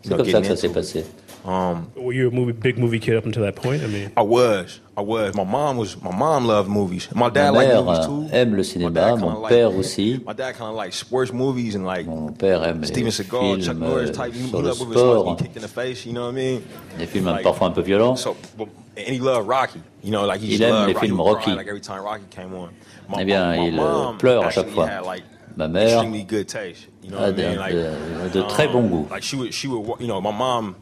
C'est 0.04 0.18
comme 0.18 0.26
ça 0.26 0.42
que 0.42 0.48
ça 0.48 0.56
s'est 0.56 0.70
passé. 0.70 1.06
Um, 1.43 1.91
Were 1.95 2.13
you 2.13 2.27
a 2.27 2.32
movie, 2.32 2.51
big 2.51 2.77
movie 2.77 2.99
kid 2.99 3.15
up 3.15 3.25
until 3.25 3.43
that 3.43 3.56
point? 3.56 3.82
I 3.82 3.88
mean, 3.88 4.12
I 4.15 4.21
was, 4.21 4.80
I 4.95 5.01
was. 5.01 5.34
My 5.34 5.43
mom 5.43 5.77
was, 5.77 5.99
my 5.99 6.15
mom 6.15 6.45
loved 6.45 6.69
movies. 6.69 7.10
My 7.15 7.30
dad 7.30 7.49
liked 7.49 7.73
movies 7.73 8.06
too. 8.06 8.30
aime 8.32 8.56
le 8.56 8.63
cinéma, 8.63 9.19
mon 9.19 9.41
père 9.49 9.75
aussi. 9.75 10.21
My 10.23 10.34
dad 10.34 10.54
kind 10.54 10.69
of 10.69 10.75
like 10.75 10.93
sports 10.93 11.34
movies 11.34 11.73
and 11.73 11.84
like 11.84 12.06
mon 12.06 12.32
père 12.32 12.63
aime 12.63 12.84
Steven 12.84 13.12
Seagal, 13.12 13.63
Chuck 13.63 13.77
Norris 13.77 14.12
type. 14.12 14.36
Sur 14.36 14.60
he 14.60 14.63
le 14.63 14.73
sport. 14.73 15.30
He 15.30 15.43
kicked 15.43 15.56
in 15.56 15.63
the 15.63 15.67
face, 15.67 16.06
you 16.06 16.13
know 16.13 16.25
what 16.25 16.34
I 16.34 16.36
mean? 16.36 16.63
Des 16.99 17.08
films 17.08 17.25
like, 17.25 17.43
parfois 17.43 17.67
un 17.67 17.71
peu 17.71 17.82
violents. 17.82 18.17
So, 18.17 18.38
and 18.60 19.08
he 19.08 19.19
loved 19.19 19.47
Rocky. 19.47 19.82
You 20.04 20.12
know, 20.12 20.27
like 20.27 20.41
he 20.41 20.54
il 20.54 20.62
aime 20.62 20.88
les 20.88 20.93
films 20.93 21.19
Rocky. 21.19 21.56
Like 21.56 21.67
every 21.67 21.82
time 21.82 22.04
Rocky 22.04 22.25
came 22.30 22.54
on. 22.54 22.69
My, 23.10 23.21
eh 23.21 23.25
bien, 23.25 23.51
my, 23.51 23.67
il 23.67 23.80
euh, 23.80 24.13
pleure 24.19 24.45
à 24.45 24.51
chaque 24.51 24.69
fois. 24.69 24.88
Had, 24.88 25.06
like, 25.06 25.23
Ma 25.58 25.67
mère 25.67 25.99
a 25.99 26.06
de, 26.06 27.41
de, 27.41 28.30
de, 28.30 28.41
très 28.43 28.67
bon 28.67 28.84
goût. 28.84 29.08
Like 29.12 29.23
she 29.23 29.36
would, 29.36 29.54
she 29.54 29.67
would, 29.67 29.99
you 29.99 30.08
know, 30.08 30.21
my 30.21 30.32
mom 30.32 30.75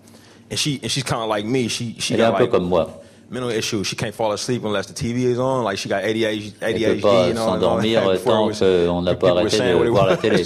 and 0.50 0.60
she 0.60 0.80
and 0.82 0.92
she's 0.92 1.04
kind 1.04 1.22
of 1.22 1.30
like 1.30 1.46
me. 1.46 1.68
She 1.68 1.96
she 2.00 2.18
got 2.18 2.40
like 2.40 2.62
moi. 2.62 2.88
mental 3.30 3.50
issues. 3.50 3.88
She 3.88 3.96
can't 3.96 4.14
fall 4.14 4.32
asleep 4.32 4.64
unless 4.64 4.88
the 4.88 4.94
TV 4.94 5.24
is 5.24 5.40
on. 5.40 5.64
Like 5.64 5.78
she 5.78 5.90
got 5.90 6.04
ADHD, 6.04 6.52
ADHD 6.54 7.02
pas 7.02 7.28
you 7.28 7.34
know, 7.34 7.46
s'endormir 7.46 8.02
tant 8.24 8.52
qu'on 8.52 9.02
n'a 9.02 9.16
pas 9.16 9.32
arrêté 9.32 9.60
de 9.60 9.90
voir 9.90 10.08
la 10.08 10.18
télé. 10.18 10.44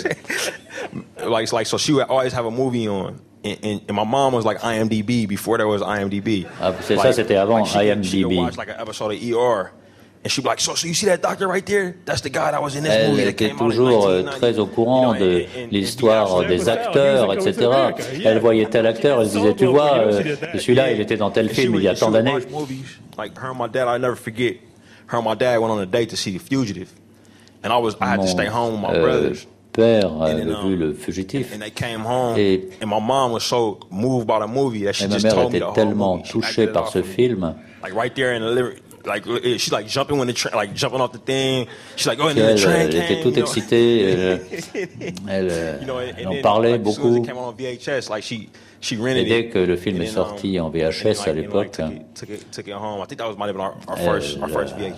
like 1.26 1.52
like 1.52 1.68
so 1.68 1.78
she 1.78 1.94
would 1.94 2.08
always 2.08 2.34
have 2.34 2.46
a 2.46 2.52
movie 2.52 2.88
on. 2.88 3.20
And, 3.46 3.58
and, 3.62 3.82
and, 3.90 3.96
my 3.98 4.06
mom 4.06 4.32
was 4.32 4.46
like 4.46 4.60
IMDb 4.60 5.28
before 5.28 5.58
there 5.58 5.68
was 5.68 5.82
IMDb. 5.82 6.48
Ah, 6.62 6.74
c'est 6.80 6.96
like, 6.96 7.08
ça, 7.08 7.14
c'était 7.14 7.36
avant 7.36 7.60
like 7.60 7.68
she, 7.68 7.78
IMDb. 7.78 8.06
She 8.06 8.24
would 8.24 8.38
watch 8.38 8.58
like 8.58 8.70
an 8.70 8.80
episode 8.80 9.12
of 9.12 9.22
ER 9.22 9.74
And 10.24 10.32
she'd 10.32 10.42
be 10.42 10.48
like, 10.48 10.62
so, 10.62 10.74
so 10.74 10.88
you 10.88 10.94
see 10.94 11.08
that 11.08 11.22
doctor 11.22 11.50
right 11.50 11.66
there? 11.66 11.96
That's 12.06 12.22
the 12.22 12.30
guy 12.30 12.52
that 12.52 12.62
was 12.62 12.76
in 12.78 12.84
this 12.84 12.94
Elle 12.94 13.12
movie 13.12 13.28
était 13.28 13.50
toujours 13.50 14.08
euh, 14.08 14.24
très 14.24 14.58
au 14.58 14.66
courant 14.66 15.14
de 15.14 15.46
l'histoire 15.70 16.46
des 16.46 16.70
acteurs, 16.70 17.34
etc. 17.34 17.70
Elle 18.24 18.40
voyait 18.40 18.68
tel 18.68 18.88
acteur, 18.88 19.22
elle 19.22 19.28
disait, 19.28 19.54
tu 19.54 19.66
vois, 19.66 19.98
euh, 19.98 20.36
celui-là, 20.58 20.94
il 20.94 21.02
était 21.02 21.18
dans 21.18 21.30
tel 21.30 21.50
film 21.50 21.76
il 21.76 21.84
y 21.84 21.90
a 21.90 21.96
tant 21.96 22.10
d'années. 22.10 22.38
Like 23.18 23.38
her 23.38 23.52
and 23.52 23.56
my 23.56 23.68
dad, 23.68 23.88
I 23.88 24.00
never 24.00 24.16
forget. 24.16 24.60
Her 25.08 25.18
and 25.18 25.26
my 25.26 25.36
dad 25.36 25.60
went 25.60 25.72
on 25.72 25.80
a 25.80 25.86
date 25.86 26.10
to 26.12 26.16
see 26.16 26.32
The 26.32 26.42
Fugitive, 26.42 26.90
and 27.64 27.72
I 27.72 27.78
was, 27.78 27.96
I 28.02 28.06
had 28.06 28.22
to 28.22 28.28
stay 28.28 28.48
home 28.48 28.82
with 28.82 28.82
my 28.82 28.96
euh, 28.96 29.02
brothers. 29.04 29.46
père 29.74 30.22
avait 30.22 30.46
vu 30.46 30.76
le 30.76 30.94
fugitif 30.94 31.52
et, 31.52 32.70
et 32.82 32.86
ma 32.86 33.00
mère 33.00 33.40
était 35.50 35.62
tellement 35.74 36.20
touchée 36.20 36.68
par 36.68 36.88
ce 36.88 37.02
film 37.02 37.56
like 39.06 39.28
eh, 39.28 39.58
she's 39.58 39.72
like 39.72 39.88
jumping 39.88 40.18
when 40.18 40.28
the 40.28 40.34
train, 40.34 40.54
like 40.56 40.74
jumping 40.74 41.02
off 41.02 41.12
the 41.12 41.20
thing. 41.20 41.68
She's 41.96 42.08
like, 42.08 42.20
oh, 42.20 42.28
and 42.28 42.38
then 42.38 42.56
the 42.56 42.62
train 42.62 42.90
Elle 42.90 42.96
était 42.96 43.22
toute 43.22 43.38
excitée. 43.38 44.40
Elle, 45.28 45.80
en 46.28 46.42
parlait 46.42 46.78
beaucoup. 46.78 47.26
Et 47.26 48.73
dès 48.92 49.48
que 49.48 49.60
le 49.60 49.76
film 49.76 50.02
est 50.02 50.08
sorti 50.08 50.60
en 50.60 50.70
VHS 50.70 51.28
à 51.28 51.34
l'époque, 51.34 51.80
elle 51.80 52.74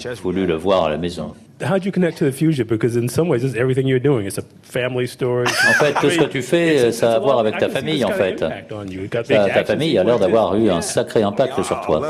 a 0.10 0.14
voulu 0.22 0.46
le 0.46 0.56
voir 0.56 0.86
à 0.86 0.90
la 0.90 0.98
maison. 0.98 1.34
How 1.62 1.80
do 1.80 1.86
you 1.86 1.92
connect 1.92 2.18
to 2.18 2.26
the 2.26 2.34
fusion? 2.34 2.66
Because 2.68 2.98
in 2.98 3.08
some 3.08 3.30
ways, 3.30 3.46
it's 3.46 3.56
everything 3.56 3.88
you're 3.88 3.98
doing. 3.98 4.26
It's 4.26 4.38
a 4.38 4.44
family 4.62 5.08
story. 5.08 5.48
En 5.70 5.74
fait, 5.74 5.94
tout 5.94 6.10
ce 6.10 6.20
que 6.20 6.26
tu 6.26 6.42
fais, 6.42 6.92
ça 6.92 7.14
a 7.14 7.16
à 7.16 7.20
voir 7.20 7.40
avec 7.40 7.58
ta 7.58 7.70
famille, 7.70 8.04
en 8.04 8.12
fait. 8.12 8.36
Ta, 8.36 9.24
ta 9.24 9.64
famille 9.64 9.98
a 9.98 10.04
l'air 10.04 10.20
d'avoir 10.20 10.56
eu 10.58 10.70
un 10.70 10.82
sacré 10.82 11.24
impact 11.24 11.64
sur 11.64 11.80
toi. 11.80 12.02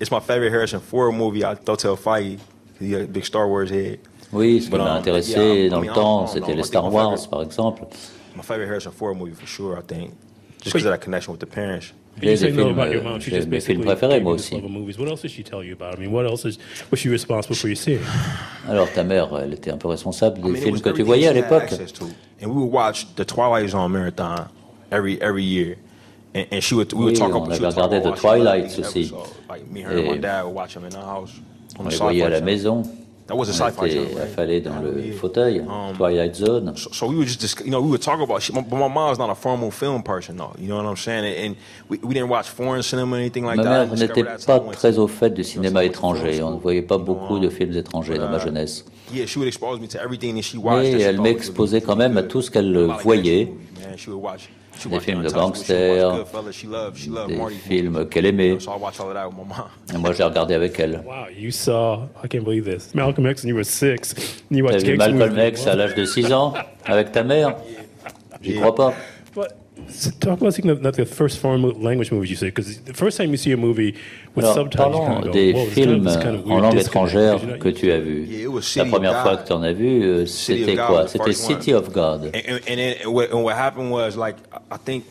It's 0.00 0.10
my 0.10 0.20
favorite 0.20 0.50
Harrison 0.50 0.80
Ford 0.80 1.12
movie. 1.12 1.40
I 1.40 1.56
don't 1.66 1.76
tell 1.76 1.96
Feige. 1.96 2.38
He's 2.80 2.94
a 2.94 3.06
big 3.06 3.24
Star 3.24 3.48
Wars 3.48 3.70
head. 3.70 3.98
Oui, 4.32 4.62
ce 4.62 4.70
qui 4.70 4.76
m'a 4.76 4.92
um, 4.92 4.98
intéressé 4.98 5.68
dans 5.68 5.80
le 5.80 5.88
temps, 5.88 6.26
c'était 6.26 6.54
les 6.54 6.62
Star 6.62 6.92
Wars, 6.92 7.18
par 7.30 7.42
exemple. 7.42 7.82
My 8.34 8.42
favorite 8.42 8.68
Harrison 8.68 8.92
Ford 8.92 9.14
movie 9.14 9.34
for 9.34 9.46
sure, 9.46 9.78
I 9.78 9.82
think. 9.82 10.12
Just 10.66 10.74
because 10.74 10.86
of 10.86 10.92
that 10.92 11.04
connection 11.04 11.32
with 11.32 11.40
the 11.40 11.46
parents. 11.46 11.92
J'ai 12.20 12.34
des 12.34 12.50
films, 12.50 12.78
euh, 12.78 13.20
j'ai 13.20 13.46
mes 13.46 13.60
films 13.60 13.84
préférés, 13.84 14.20
moi 14.20 14.32
aussi. 14.32 14.56
Alors, 18.68 18.92
ta 18.92 19.04
mère, 19.04 19.28
elle 19.38 19.52
était 19.52 19.70
un 19.70 19.76
peu 19.76 19.86
responsable 19.86 20.40
des 20.40 20.58
films 20.58 20.80
que 20.80 20.90
tu 20.90 21.02
voyais 21.02 21.28
à 21.28 21.32
l'époque. 21.32 21.72
And 22.42 22.48
we 22.48 22.56
would 22.56 22.72
watch 22.72 23.06
the 23.14 23.24
Twilight 23.24 23.70
Zone 23.70 23.92
marathon 23.92 24.48
every 24.90 25.18
every 25.22 25.44
year. 25.44 25.76
And, 26.34 26.46
and 26.50 26.60
she 26.60 26.74
would, 26.74 26.92
we 26.92 27.04
would 27.04 27.14
oui, 27.14 27.18
talk 27.18 27.34
on 27.34 27.44
about, 27.44 27.52
avait 27.52 27.66
regardé 27.68 28.00
The 28.02 28.14
Twilight 28.14 28.78
aussi. 28.78 29.12
Like 29.48 29.70
me, 29.70 29.82
her, 29.82 29.96
and 29.96 30.10
my 30.10 30.18
dad 30.18 30.44
would 30.44 30.54
watch 30.54 30.74
them 30.74 30.84
in 30.84 30.90
the 30.90 30.96
house. 30.96 31.30
On 31.78 31.84
les 31.88 31.96
voyait 31.96 32.24
à 32.24 32.28
la 32.28 32.40
maison. 32.40 32.82
That 33.26 33.36
was 33.36 33.48
a 33.48 33.64
right? 33.64 33.74
affalé 34.22 34.60
dans 34.60 34.80
le 34.80 35.12
fauteuil, 35.12 35.60
um, 35.60 35.96
Twilight 35.96 36.36
Zone. 36.36 36.72
So, 36.76 36.90
so, 36.92 37.06
we 37.08 37.16
would 37.16 37.26
just, 37.26 37.60
you 37.64 37.72
know, 37.72 37.80
we 37.80 37.90
would 37.90 38.00
talk 38.00 38.20
about 38.20 38.40
shit. 38.40 38.54
But 38.54 38.70
my 38.70 38.86
mom's 38.86 39.18
not 39.18 39.30
a 39.30 39.34
formal 39.34 39.72
film 39.72 40.04
person, 40.04 40.36
though. 40.36 40.54
You 40.60 40.68
know 40.68 40.76
what 40.76 40.86
I'm 40.86 40.96
saying? 40.96 41.24
And 41.44 41.56
we, 41.88 41.98
we 41.98 42.14
didn't 42.14 42.28
watch 42.28 42.48
foreign 42.48 42.84
cinema 42.84 43.16
or 43.16 43.18
anything 43.18 43.44
like 43.44 43.56
ma 43.56 43.64
that. 43.64 43.88
Ma 43.88 43.96
mère 43.96 43.98
n'était 43.98 44.22
pas 44.46 44.60
très 44.60 44.98
au 44.98 45.08
fait 45.08 45.30
du 45.30 45.42
cinéma 45.42 45.84
étranger. 45.84 46.40
On 46.40 46.52
ne 46.52 46.60
voyait 46.60 46.82
pas 46.82 46.98
beaucoup 46.98 47.40
de 47.40 47.48
films 47.48 47.76
étrangers 47.76 48.16
dans 48.16 48.28
ma 48.28 48.38
jeunesse. 48.38 48.84
Yeah, 49.12 49.26
she 49.26 49.38
would 49.38 49.48
expose 49.48 49.80
me 49.80 49.88
to 49.88 49.98
everything 50.00 50.36
that 50.36 50.42
she 50.42 50.56
watched. 50.56 50.94
Mais 50.94 51.02
elle 51.02 51.20
m'exposait 51.20 51.80
quand 51.80 51.96
même 51.96 52.16
à 52.16 52.22
tout 52.22 52.42
ce 52.42 52.50
qu'elle 52.50 52.88
voyait. 53.02 53.52
Des 54.84 55.00
films 55.00 55.22
de 55.22 55.30
gangsters, 55.30 56.24
des 57.28 57.54
films 57.68 58.08
qu'elle 58.08 58.26
aimait. 58.26 58.58
Et 59.92 59.98
moi, 59.98 60.12
j'ai 60.12 60.22
regardé 60.22 60.54
avec 60.54 60.78
elle. 60.78 61.02
Wow, 61.06 61.28
you 61.36 61.50
saw, 61.50 62.08
I 62.22 62.28
can't 62.28 62.44
believe 62.44 62.64
this, 62.64 62.94
Malcolm 62.94 63.26
X 63.26 63.44
Malcolm 64.50 65.38
X 65.38 65.66
à 65.66 65.74
l'âge 65.74 65.94
de 65.94 66.04
6 66.04 66.32
ans 66.32 66.54
avec 66.84 67.12
ta 67.12 67.22
mère? 67.22 67.56
J'y 68.42 68.54
crois 68.56 68.74
pas. 68.74 68.94
Talk 70.20 70.40
about 70.40 70.58
like 70.82 70.96
the 70.96 71.04
first 71.04 71.38
foreign 71.38 71.62
language 71.82 72.10
movies 72.10 72.30
you 72.30 72.36
see, 72.36 72.46
because 72.46 72.80
the 72.80 72.94
first 72.94 73.18
time 73.18 73.30
you 73.30 73.36
see 73.36 73.52
a 73.52 73.56
movie 73.56 73.94
with 74.34 74.44
Alors, 74.44 74.54
subtitles, 74.54 74.90
parlons 74.90 75.30
des 75.30 75.54
films 75.66 76.16
kind 76.16 76.36
of 76.36 76.50
en 76.50 76.60
langue 76.60 76.78
étrangère 76.78 77.58
que 77.58 77.68
tu 77.68 77.92
as 77.92 78.00
vus. 78.00 78.26
La 78.76 78.84
première 78.86 79.22
fois 79.22 79.36
que 79.36 79.46
tu 79.46 79.52
en 79.52 79.62
as 79.62 79.72
vu, 79.72 80.26
c'était 80.26 80.76
quoi? 80.76 81.06
C'était 81.06 81.32
City 81.34 81.74
of 81.74 81.92
God. 81.92 82.32
And, 82.34 82.60
and, 82.66 82.80
and 83.32 83.42
what 83.44 83.54
happened 83.54 83.90
was 83.90 84.16
like 84.16 84.36
I 84.70 84.78
think. 84.78 85.04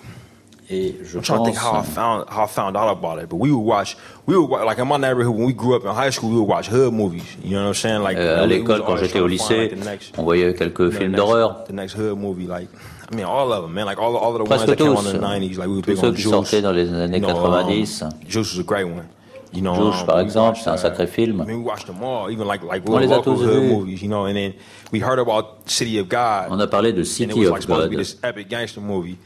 Et 0.68 0.96
je 1.04 1.20
I'm 1.20 1.24
trying 1.24 1.38
to 1.38 1.46
think 1.46 1.58
how 1.58 1.80
I 1.80 1.84
found 1.84 2.26
how 2.28 2.46
I 2.46 2.48
found 2.48 2.76
out 2.76 2.90
about 2.90 3.20
it, 3.22 3.30
but 3.30 3.38
we 3.38 3.52
would 3.52 3.64
watch 3.64 3.96
we 4.26 4.36
would 4.36 4.50
watch, 4.50 4.66
like 4.66 4.80
in 4.80 4.88
my 4.88 4.98
neighborhood 4.98 5.36
when 5.36 5.46
we 5.46 5.54
grew 5.54 5.76
up 5.76 5.86
in 5.86 5.94
high 5.94 6.10
school 6.10 6.32
we 6.32 6.40
would 6.40 6.50
watch 6.50 6.68
hood 6.68 6.92
movies. 6.92 7.38
You 7.44 7.52
know 7.52 7.66
what 7.66 7.68
I'm 7.68 7.74
saying? 7.76 8.02
Like 8.02 8.18
euh, 8.18 8.44
à 8.44 8.48
l'école 8.48 8.84
quand 8.84 8.98
j'étais 8.98 9.20
au 9.20 9.28
lycée, 9.28 9.72
on 10.18 10.24
voyait 10.24 10.56
quelques 10.56 10.90
films 10.90 11.12
d'horreur. 11.12 11.66
The 11.66 11.72
next 11.74 11.96
hood 11.96 12.18
movie 12.18 12.48
like 12.48 12.70
I 13.12 13.16
mean, 13.16 13.26
all 13.26 13.52
of 13.54 13.64
them, 13.64 13.74
man. 13.74 13.86
Like 13.86 14.00
all, 14.00 14.16
all 14.16 14.34
of 14.36 14.40
the 14.40 14.46
Presque 14.46 14.68
ones 14.68 14.70
that 14.72 14.78
tous, 14.78 14.86
came 14.86 14.98
on 14.98 15.06
in 15.08 15.22
the 15.22 15.28
90s. 15.28 15.58
Like 15.58 15.68
we 15.68 15.76
were 15.76 15.82
tous 15.82 15.92
big 15.92 15.98
ceux 15.98 16.08
on 16.08 16.14
qui 16.14 16.22
Juice. 16.24 16.32
sortaient 16.32 16.62
dans 16.62 16.72
les 16.72 16.90
années 16.94 17.18
You 17.20 17.24
know, 17.28 17.34
90. 17.34 18.02
um, 18.02 18.10
Juice 18.28 18.54
was 18.56 18.60
a 18.60 18.64
great 18.64 18.86
one. 18.86 19.06
You 19.54 19.62
know, 19.62 19.76
Juice, 19.76 20.02
um, 20.02 20.06
par 20.08 20.20
exemple, 20.20 20.60
c'est 20.62 20.70
un 20.70 20.74
uh, 20.74 20.78
sacré 20.78 21.08
film. 21.08 21.42
I 21.42 21.46
mean, 21.46 21.60
we 21.60 21.66
watched 21.66 21.86
them 21.88 22.04
all, 22.04 22.30
even 22.30 22.46
like 22.48 22.62
like 22.64 22.84
On 22.90 22.98
les 23.00 23.12
a 23.14 23.20
tous 23.22 23.36
vus. 23.38 23.62
movies, 23.62 24.02
you 24.02 24.10
know. 24.10 24.26
And 24.26 24.34
then 24.34 24.54
we 24.92 25.00
heard 25.00 25.20
about 25.20 25.62
City 25.68 25.98
of 26.00 26.10
God. 26.10 26.48
On 26.52 26.60
a 26.60 26.68
parlé 26.68 26.92
de 26.92 26.98
and 26.98 27.04
it 27.04 27.08
City 27.08 27.34
like 27.46 27.58
of 27.58 27.62
supposed 27.62 27.84
to 27.84 27.90
be 27.90 27.96
God. 27.96 28.04
this 28.04 28.18
epic 28.24 28.50
gangster 28.50 28.82
movie. 28.82 29.18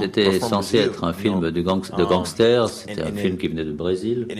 C'était 0.00 0.40
censé 0.40 0.78
être 0.78 1.04
un 1.04 1.08
you 1.08 1.12
film 1.18 1.40
know. 1.40 1.50
de, 1.50 1.60
gang- 1.60 1.82
de 1.94 2.02
Um, 2.02 2.08
gangsters. 2.08 2.70
C'était 2.70 3.02
and- 3.02 3.08
un 3.08 3.16
film 3.20 3.36
qui 3.36 3.48
venait 3.48 3.64
du 3.64 3.72
Brésil. 3.74 4.26
Et- 4.30 4.36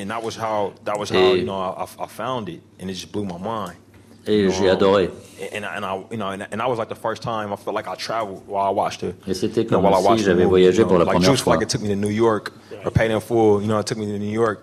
Et 4.27 4.51
j'ai 4.51 4.69
adoré. 4.69 5.11
And, 5.53 5.65
and, 5.65 5.65
I, 5.65 5.77
and 5.77 5.85
I, 5.85 6.05
you 6.11 6.17
know, 6.17 6.31
and, 6.31 6.43
and 6.51 6.61
that 6.61 6.69
was 6.69 6.79
like 6.79 6.89
the 6.89 6.95
first 6.95 7.23
time 7.23 7.53
I 7.53 7.57
felt 7.57 7.75
like 7.75 7.87
I 7.87 7.95
traveled 7.95 8.43
while 8.47 8.65
I 8.65 8.71
watched 8.71 9.03
it. 9.03 9.15
Et 9.29 9.35
c'était 9.35 9.67
comme 9.67 9.87
si 10.17 10.25
j'avais 10.25 10.45
voyagé 10.45 10.85
pour 10.85 10.99
la 10.99 11.05
première 11.05 11.37
fois. 11.37 11.55
like 11.55 11.63
it 11.63 11.69
took 11.69 11.83
me 11.83 11.89
to 11.89 11.97
New 11.97 12.11
York, 12.11 12.53
or 12.85 12.91
Paid 12.91 13.11
in 13.11 13.21
Full. 13.21 13.63
You 13.63 13.69
know, 13.69 13.79
it 13.79 13.87
took 13.87 13.99
me 13.99 14.07
to 14.07 14.19
New 14.19 14.33
York. 14.33 14.63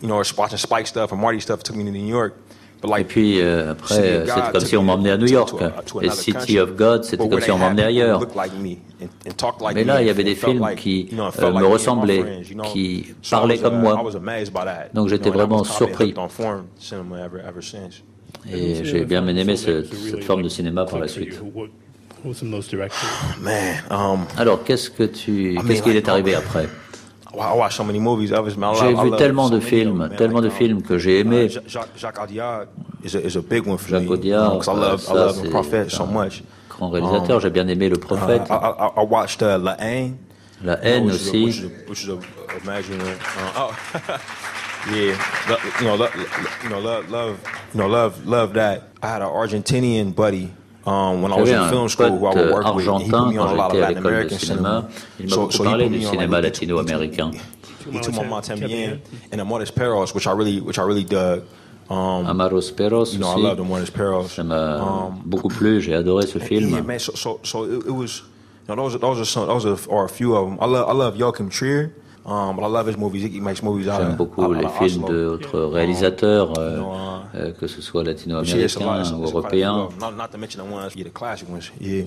You 0.00 0.08
know, 0.08 0.16
or 0.16 0.24
watching 0.38 0.58
Spike 0.58 0.86
stuff 0.86 1.12
or 1.12 1.16
Marty 1.16 1.40
stuff 1.40 1.62
took 1.62 1.76
me 1.76 1.84
to 1.84 1.90
New 1.90 2.06
York. 2.06 2.34
But 2.80 2.88
Et 2.88 2.90
like, 2.92 3.08
puis 3.08 3.40
euh, 3.40 3.72
après, 3.72 4.24
God 4.24 4.26
c'était 4.26 4.52
comme 4.52 4.60
si 4.60 4.76
on 4.76 4.82
me 4.82 4.86
m'emmenait 4.86 5.10
à 5.10 5.18
New 5.18 5.26
York. 5.26 5.54
Et 6.00 6.10
City 6.10 6.58
of 6.58 6.74
God, 6.74 7.04
c'était 7.04 7.28
comme 7.28 7.40
si 7.40 7.50
on 7.50 7.58
m'emmenait 7.58 7.84
ailleurs. 7.84 8.20
Mais 9.74 9.84
là, 9.84 10.00
il 10.00 10.06
y 10.06 10.10
avait 10.10 10.24
des 10.24 10.34
films 10.34 10.66
qui 10.76 11.08
euh, 11.12 11.52
me 11.52 11.66
ressemblaient, 11.66 12.42
qui 12.72 13.14
parlaient 13.30 13.58
comme 13.58 13.74
uh, 13.74 13.82
moi. 13.82 14.02
Donc, 14.94 15.08
j'étais 15.08 15.30
vraiment 15.30 15.64
surpris. 15.64 16.14
Et 18.52 18.84
j'ai 18.84 19.04
bien 19.04 19.26
aimé 19.26 19.56
ce- 19.56 19.84
cette 19.84 20.24
forme 20.24 20.42
de 20.42 20.48
cinéma 20.48 20.84
par 20.84 20.98
la 20.98 21.08
suite. 21.08 21.40
Man, 23.40 23.52
um, 23.90 24.20
Alors, 24.36 24.62
qu'est-ce 24.64 24.90
que 24.90 25.04
tu, 25.04 25.54
mean, 25.54 25.64
qu'est-ce 25.66 25.82
qui 25.82 25.92
like, 25.92 26.04
est 26.04 26.08
arrivé 26.08 26.34
après? 26.34 26.68
Wow, 27.32 27.54
I 27.54 27.58
watched 27.58 27.76
so 27.76 27.84
many 27.84 28.00
movies. 28.00 28.32
Others, 28.32 28.56
man, 28.58 28.74
I 28.74 28.78
J'ai 28.80 28.94
vu 28.94 29.16
tellement 29.16 29.48
de 29.48 29.60
films, 29.60 29.96
man. 29.96 30.10
tellement 30.16 30.40
de 30.42 30.48
um, 30.48 30.52
films 30.52 30.82
que 30.82 30.98
j'ai 30.98 31.18
uh, 31.18 31.20
aimés. 31.20 31.48
Ja- 31.48 31.60
Jacques, 31.66 31.88
Jacques 31.96 32.18
Audiard 32.22 32.66
is 33.04 33.16
a, 33.16 33.20
is 33.20 33.36
a 33.36 33.40
big 33.40 33.66
one 33.66 33.78
for 33.78 33.88
Jacques 33.88 34.02
me. 34.08 34.14
Audiard, 34.14 34.58
because 34.58 34.68
I 34.68 34.74
love, 34.80 35.00
I 35.00 35.04
ça, 35.04 35.14
love 35.14 35.34
c'est 35.36 35.46
the 35.46 35.50
Prophet 35.50 35.88
so 35.88 36.02
un 36.02 36.06
much. 36.06 36.42
grand 36.68 36.90
réalisateur. 36.90 37.40
J'ai 37.40 37.50
bien 37.50 37.68
aimé 37.68 37.88
Le 37.88 37.96
Uh, 37.96 38.00
Prophète, 38.00 38.42
I, 38.50 38.52
I, 38.52 39.00
I 39.00 39.04
watched 39.08 39.42
uh, 39.42 39.58
La 39.62 39.76
Haine. 39.80 40.16
Aussi. 41.06 41.62
is 44.88 44.88
a, 44.88 44.88
which 44.88 44.88
is 44.88 44.88
a, 44.88 44.88
a 44.88 44.88
magazine. 44.88 44.88
Uh, 44.88 44.88
oh, 44.88 44.94
yeah. 44.94 45.16
Lo- 45.48 45.80
You 45.80 45.86
know, 45.86 45.94
lo- 45.96 46.10
lo- 46.14 46.50
you 46.62 46.68
know, 46.70 46.78
love, 46.80 47.10
love, 47.10 47.40
you 47.74 47.80
know, 47.80 47.88
love, 47.88 48.26
love 48.26 48.52
that. 48.54 48.82
I 49.02 49.08
had 49.08 49.22
an 49.22 49.28
Argentinian 49.28 50.14
buddy. 50.14 50.52
Um, 50.86 51.20
when 51.22 51.30
I 51.32 51.36
was 51.36 51.50
in 51.50 51.68
film 51.68 51.88
school, 51.90 52.18
who 52.18 52.26
I 52.26 52.32
pote 52.34 52.44
would 52.46 52.54
work 52.54 52.74
with, 52.74 52.88
and 52.88 53.02
he 53.02 53.10
put 53.10 53.16
argentin 53.18 53.30
me 53.30 53.36
on 53.36 53.46
a 53.46 53.50
quand 53.50 53.56
lot 53.58 53.70
of 53.72 53.78
Latin 53.78 53.98
American 53.98 54.38
cinéma. 54.38 54.40
cinema. 54.40 54.90
Il 55.18 55.26
m'a 55.26 55.30
So, 55.30 55.36
beaucoup 55.42 55.52
so 55.52 55.62
he 55.64 55.68
parlé 55.70 55.84
put 55.84 55.92
du 55.92 55.98
me 55.98 56.06
on, 56.06 56.12
cinéma 56.14 56.36
he 56.44 56.50
took- 56.50 56.56
he 56.60 56.66
took- 56.66 56.76
latino-américain. 56.88 57.40
He 57.92 58.00
took 58.00 58.14
my 58.14 58.22
Mama 58.24 58.40
Tambien 58.42 59.00
and 59.30 59.40
Amores 59.40 59.70
Perros, 59.70 60.14
which 60.14 60.26
I 60.26 60.32
really, 60.32 60.60
which 60.60 60.78
I 60.78 60.82
really 60.82 61.04
dug. 61.04 61.42
Um, 61.90 62.26
Amaros 62.26 62.70
Perros 62.74 63.12
you 63.12 63.18
know, 63.20 63.28
I 63.28 63.34
aussi. 63.34 63.42
love 63.42 63.60
Amores 63.60 63.90
Perros. 63.90 64.28
Ça 64.34 64.42
m'a 64.44 64.80
Um, 64.80 65.22
beaucoup 65.26 65.48
plu. 65.48 65.80
J'ai 65.82 65.92
adoré 65.94 66.26
ce 66.26 66.38
Yeah, 66.38 66.44
film. 66.46 66.86
man. 66.86 66.98
So, 66.98 67.12
so, 67.14 67.40
so 67.42 67.64
it, 67.64 67.86
it 67.86 67.90
was. 67.94 68.22
You 68.68 68.76
know, 68.76 68.82
those, 68.84 68.94
are, 68.94 68.98
those 68.98 69.20
are 69.20 69.24
some. 69.24 69.46
Those 69.48 69.66
are, 69.66 69.76
are 69.92 70.04
a 70.04 70.08
few 70.08 70.34
of 70.36 70.48
them. 70.48 70.58
I 70.60 70.66
love, 70.66 70.88
I 70.88 70.92
love 70.92 71.16
Joachim 71.16 71.50
Trier, 71.50 71.92
um, 72.30 72.54
but 72.54 72.62
I 72.62 72.68
love 72.68 72.86
his 72.86 72.96
movies. 72.96 73.24
He 73.24 73.40
makes 73.40 73.62
movies 73.62 73.88
out 73.88 74.00
J'aime 74.00 74.12
of, 74.12 74.16
beaucoup 74.16 74.44
out, 74.44 74.56
les 74.56 74.68
films 74.68 75.04
d'autres 75.04 75.60
réalisateurs, 75.62 76.56
euh, 76.58 76.78
uh, 76.78 77.22
euh, 77.34 77.52
que 77.52 77.66
ce 77.66 77.82
soit 77.82 78.04
latino-américains 78.04 79.12
ou 79.14 79.24
européens. 79.24 79.86
of 79.86 79.90
them. 79.90 79.98
Not, 79.98 80.16
not 80.16 80.28
to 80.30 80.38
mention 80.38 80.64
the 80.64 80.72
ones, 80.72 80.94
yeah, 80.94 81.04
the 81.04 81.10
classic 81.10 81.48
ones. 81.48 81.72
Yeah. 81.80 82.04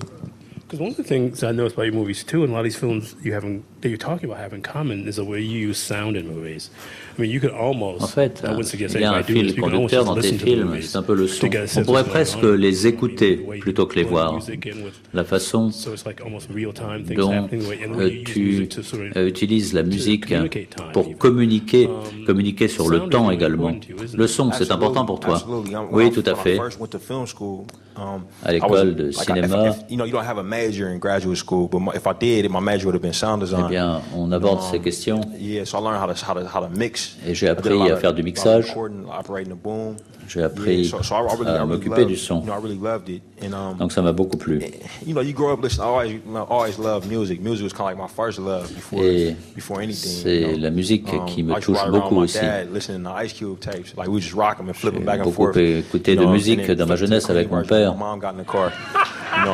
Because 0.62 0.80
one 0.80 0.90
of 0.92 0.96
the 0.96 1.04
things 1.04 1.44
I 1.44 1.52
noticed 1.52 1.74
about 1.74 1.84
your 1.84 1.94
movies 1.94 2.24
too, 2.24 2.42
and 2.42 2.50
a 2.50 2.54
lot 2.54 2.60
of 2.60 2.64
these 2.64 2.76
films 2.76 3.14
you 3.22 3.34
have 3.34 3.44
in, 3.44 3.64
that 3.84 3.90
you're 3.90 3.98
talking 3.98 4.24
about 4.30 4.38
have 4.42 4.54
in 4.54 4.62
common, 4.62 5.06
is 5.06 5.16
the 5.16 5.24
way 5.24 5.40
you 5.40 5.68
use 5.68 5.78
sound 5.78 6.16
in 6.16 6.26
movies. 6.26 6.70
I 7.16 7.22
mean, 7.22 7.30
you 7.30 7.38
could 7.38 7.52
almost. 7.52 8.02
En 8.02 8.06
fait, 8.08 8.42
il 8.74 9.00
y 9.00 9.04
a 9.04 9.12
un 9.12 9.22
fil 9.22 9.54
conducteur 9.60 10.04
dans 10.04 10.16
tes 10.16 10.32
films, 10.32 10.78
c'est 10.80 10.96
un 10.96 11.02
peu 11.02 11.14
le 11.14 11.28
son. 11.28 11.48
On 11.76 11.82
pourrait 11.84 12.04
presque 12.04 12.42
les 12.42 12.86
écouter 12.86 13.36
plutôt 13.60 13.86
que 13.86 13.96
les 13.96 14.02
voir. 14.02 14.38
La 15.12 15.24
façon 15.24 15.70
So 15.70 15.92
it's 15.92 16.04
like 16.04 16.20
almost 16.22 16.48
real-time 16.52 17.04
things 17.04 17.16
dont 17.16 17.48
euh, 17.98 18.10
tu 18.24 18.68
euh, 19.16 19.28
utilises 19.28 19.72
la 19.74 19.82
musique 19.82 20.34
pour 20.92 21.16
communiquer, 21.18 21.86
Um, 21.86 22.24
communiquer 22.26 22.68
sur 22.68 22.88
le 22.88 23.08
temps 23.08 23.30
également. 23.30 23.72
Le 24.14 24.26
son, 24.26 24.50
c'est 24.52 24.70
important 24.70 25.04
pour 25.04 25.20
toi. 25.20 25.42
Oui, 25.90 26.10
tout 26.10 26.22
à 26.26 26.34
fait. 26.34 26.58
um, 27.96 28.22
À 28.44 28.52
l'école 28.52 28.94
de 28.96 29.10
cinéma. 29.10 29.76
Eh 29.90 29.98
design. 33.38 33.66
Bien, 33.74 34.02
on 34.16 34.30
aborde 34.30 34.60
ces 34.62 34.78
questions. 34.78 35.20
Et 37.26 37.34
j'ai 37.34 37.48
appris 37.48 37.70
à 37.90 37.96
faire 37.96 38.14
du 38.14 38.22
mixage. 38.22 38.72
J'ai 40.28 40.42
appris 40.42 40.92
à 41.46 41.66
m'occuper 41.66 42.04
du 42.04 42.16
son. 42.16 42.42
Um, 43.42 43.76
Donc 43.78 43.92
ça 43.92 44.02
m'a 44.02 44.12
beaucoup 44.12 44.36
plu. 44.36 44.62
Et 44.62 44.80
c'est 49.92 50.56
la 50.56 50.70
musique 50.70 51.06
qui 51.26 51.42
me 51.42 51.60
touche 51.60 51.86
beaucoup 51.88 52.16
aussi. 52.18 52.38
J'ai 52.38 52.66
beaucoup 55.22 55.58
écouté 55.58 56.16
de 56.16 56.26
musique 56.26 56.70
dans 56.70 56.86
ma 56.86 56.96
jeunesse 56.96 57.30
avec 57.30 57.50
mon 57.50 57.62
père. 57.62 57.94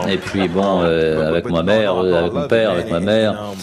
Et 0.08 0.18
puis 0.18 0.48
bon, 0.48 0.82
euh, 0.82 1.28
avec 1.28 1.48
ma 1.50 1.62
mère, 1.62 1.94
I 2.04 2.12
avec 2.14 2.32
mon 2.32 2.46
père, 2.46 2.70
avec 2.70 2.90
ma 2.90 3.00
mère. 3.00 3.54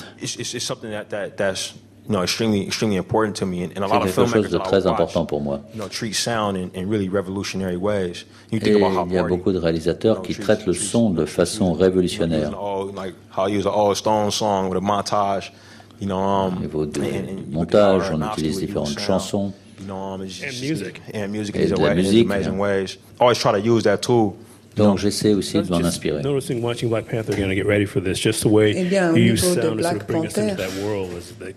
C'est 3.86 3.90
lot 3.94 3.98
of 3.98 4.04
quelque 4.04 4.14
filmmakers 4.28 4.44
chose 4.44 4.52
de 4.52 4.58
très 4.60 4.88
important 4.88 5.26
pour 5.26 5.42
moi. 5.42 5.60
you 5.74 5.80
know, 5.82 5.88
treat 5.90 6.14
sound 6.16 6.56
in, 6.56 6.70
in 6.74 6.90
really 6.90 7.10
revolutionary 7.10 7.76
ways. 7.76 8.26
You 8.52 8.58
Et 8.58 8.60
think 8.62 8.76
about 8.78 8.96
how 8.96 9.06
il 9.08 9.14
y 9.14 9.18
a 9.18 9.24
beaucoup 9.24 9.52
de 9.52 9.60
réalisateurs 9.60 10.22
qui 10.22 10.34
traitent 10.36 10.66
le 10.66 10.74
son 10.74 11.10
de 11.10 11.26
façon 11.26 11.72
music, 11.72 11.82
révolutionnaire. 11.84 12.50
you 12.50 12.56
know, 12.56 12.60
using 12.86 12.98
all, 12.98 13.06
like 13.06 13.14
how 13.36 13.48
he 13.48 13.56
used 13.58 13.68
an 13.68 13.74
all 13.74 13.94
Stone 13.96 14.32
song 14.32 14.70
with 14.70 14.78
a 14.78 14.82
montage. 14.82 15.52
You 16.00 16.08
know, 16.08 16.18
um, 16.20 16.58
Au 16.58 16.60
niveau 16.62 16.84
at 16.84 16.88
montage, 17.52 18.12
on 18.14 18.22
utilise 18.32 18.60
différentes 18.60 19.00
chansons. 19.00 19.52
Um, 19.90 20.22
it's 20.24 20.42
And 20.44 20.50
just- 20.52 20.62
music. 20.64 21.02
and 21.14 21.28
music 21.30 21.56
Et 21.56 21.66
de 21.68 21.76
la 21.76 21.94
musique, 21.96 22.28
Donc 24.78 24.98
j'essaie 25.00 25.34
aussi 25.34 25.58
de 25.62 25.70
m'en 25.70 25.78
inspirer. 25.84 26.22
Eh 28.76 28.84
bien, 28.84 29.12
au 29.12 29.18
niveau 29.18 29.56
de 29.56 29.70
Black 29.76 30.04
Panther, 30.06 30.54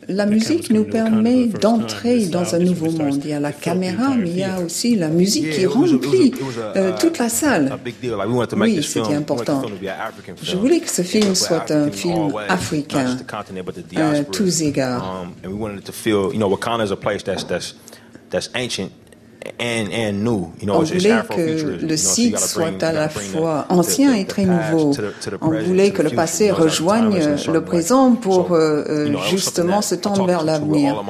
La 0.09 0.27
musique 0.27 0.71
nous 0.71 0.85
permet 0.85 1.47
d'entrer 1.47 2.27
dans 2.27 2.55
un 2.55 2.59
nouveau 2.59 2.91
monde. 2.91 3.21
Il 3.25 3.31
y 3.31 3.33
a 3.33 3.41
la 3.41 3.53
caméra, 3.53 4.15
mais 4.17 4.31
il 4.31 4.39
y 4.39 4.43
a 4.45 4.61
aussi 4.61 4.97
la 4.97 5.09
musique 5.09 5.51
qui 5.51 5.67
remplit 5.67 6.33
euh, 6.77 6.91
uh, 6.91 6.99
toute 6.99 7.19
la 7.19 7.29
salle. 7.29 7.71
a 7.73 7.77
big 7.77 7.95
deal. 8.01 8.13
Like 8.17 8.27
we 8.29 8.35
wanted 8.35 8.51
to 8.51 8.57
make 8.57 8.69
Oui, 8.71 8.77
this 8.77 8.87
c'était 8.89 9.05
film. 9.11 9.23
we 9.23 9.29
wanted 9.29 9.31
important. 9.31 9.61
the 9.61 9.67
film 9.67 9.79
to 9.79 9.85
be 9.85 9.89
an 9.89 10.09
African 10.09 10.33
Je 10.41 10.51
film. 10.51 10.61
voulais 10.61 10.81
que 10.81 10.91
ce 10.91 11.03
film 11.03 11.35
soit 11.35 11.71
un 11.71 11.91
film 11.91 12.33
africain, 12.49 12.99
à 13.01 13.83
diaspora. 13.89 14.25
tous 14.33 14.63
égards. 14.63 15.27
On 19.59 20.83
voulait 20.83 21.23
que 21.29 21.41
you 21.41 21.79
know, 21.81 21.89
le 21.89 21.97
site 21.97 22.39
soit 22.39 22.83
à 22.83 22.93
la 22.93 23.09
fois 23.09 23.67
ancien 23.69 24.15
et 24.15 24.25
très 24.25 24.45
nouveau. 24.45 24.93
On 25.41 25.51
voulait 25.51 25.91
to 25.91 25.97
que 25.97 26.03
le 26.03 26.11
passé 26.11 26.51
rejoigne 26.51 27.21
a 27.21 27.53
le 27.53 27.61
présent 27.65 28.15
pour 28.15 28.53
euh, 28.53 29.17
justement 29.29 29.83
se 29.83 29.95
tendre 29.95 30.27
vers 30.27 30.45
l'avenir. 30.45 31.03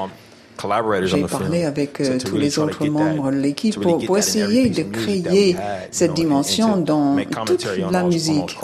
J'ai 1.04 1.22
parlé 1.22 1.64
avec 1.64 2.00
euh, 2.00 2.18
to 2.18 2.28
tous 2.28 2.36
les 2.36 2.58
autres 2.58 2.86
membres 2.86 3.30
de 3.30 3.36
l'équipe 3.36 3.80
pour, 3.80 4.04
pour 4.04 4.18
essayer 4.18 4.68
de 4.68 4.82
créer 4.82 5.56
cette 5.90 6.14
dimension 6.14 6.76
dans 6.76 7.16
toute 7.46 7.66
la 7.90 8.02
musique. 8.02 8.58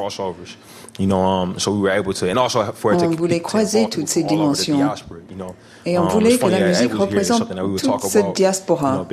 On 0.99 1.55
voulait 3.17 3.41
croiser 3.41 3.89
toutes 3.89 4.09
ces 4.09 4.23
dimensions. 4.23 4.79
Et 5.85 5.99
on 5.99 6.09
voulait 6.09 6.39
que 6.39 6.47
la 6.47 6.67
musique 6.67 6.95
représente 6.95 7.49
toute 7.83 8.01
cette 8.03 8.35
diaspora. 8.35 9.07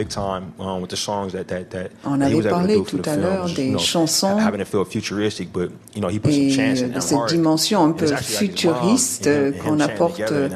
On 2.06 2.22
avait 2.22 2.42
parlé 2.42 2.82
tout 2.84 3.02
à 3.06 3.16
l'heure 3.16 3.50
des 3.50 3.78
chansons 3.78 4.38
et 5.96 6.88
de 6.88 7.00
cette 7.00 7.26
dimension 7.28 7.84
un 7.84 7.92
peu 7.92 8.08
futuriste 8.08 9.30
qu'on 9.64 9.80
apporte 9.80 10.32
euh, 10.32 10.50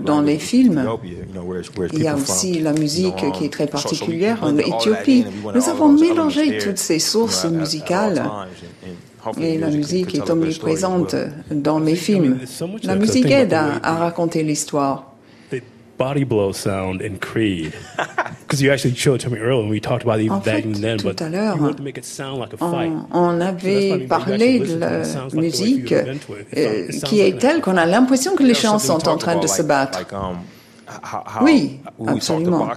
dans 0.00 0.20
les 0.20 0.38
films. 0.38 0.84
Il 1.92 2.02
y 2.02 2.08
a 2.08 2.16
aussi 2.16 2.58
la 2.58 2.72
musique 2.72 3.24
qui 3.34 3.44
est 3.44 3.52
très 3.52 3.66
particulière 3.66 4.38
en 4.42 4.56
Éthiopie. 4.56 5.24
Nous 5.54 5.68
avons 5.68 5.88
mélangé 5.88 6.58
toutes 6.58 6.78
ces 6.78 6.98
sources 6.98 7.44
musicales 7.44 8.22
et 9.40 9.58
la 9.58 9.70
musique 9.70 10.14
est 10.14 10.30
omniprésente 10.30 11.14
dans 11.50 11.80
mes 11.80 11.96
films. 11.96 12.38
La 12.82 12.96
musique 12.96 13.30
aide 13.30 13.52
à, 13.54 13.78
à 13.82 13.96
raconter 13.96 14.42
l'histoire. 14.42 15.10
body 16.00 16.24
blow 16.24 16.50
sound 16.52 17.02
in 17.02 17.18
Creed. 17.18 17.74
Because 18.40 18.62
you 18.62 18.72
actually 18.72 18.94
showed 18.94 19.20
it 19.20 19.24
to 19.24 19.30
me 19.30 19.38
earlier 19.38 19.60
when 19.60 19.68
we 19.68 19.80
talked 19.80 20.02
about 20.02 20.18
even 20.20 20.40
that 20.40 20.60
even 20.60 20.80
then, 20.80 20.96
but 20.96 21.20
you 21.20 21.62
wanted 21.62 21.76
to 21.76 21.82
make 21.82 21.98
it 21.98 22.06
sound 22.06 22.38
like 22.40 22.52
a 22.54 22.56
fight. 22.56 22.90
On, 22.90 23.06
on 23.12 23.40
avait 23.40 24.06
parlé 24.08 24.58
de 24.60 24.76
la 24.76 25.02
musique 25.34 25.92
euh, 25.92 26.88
qui 27.04 27.20
est 27.20 27.38
telle 27.38 27.60
qu'on 27.60 27.76
a 27.76 27.84
l'impression 27.84 28.34
que 28.34 28.42
les 28.42 28.54
gens 28.54 28.78
sont 28.78 29.08
en 29.08 29.18
train 29.18 29.38
de 29.38 29.46
se 29.46 29.62
battre. 29.62 30.00
Um, 30.12 30.38
oui, 31.42 31.80
absolument. 32.06 32.68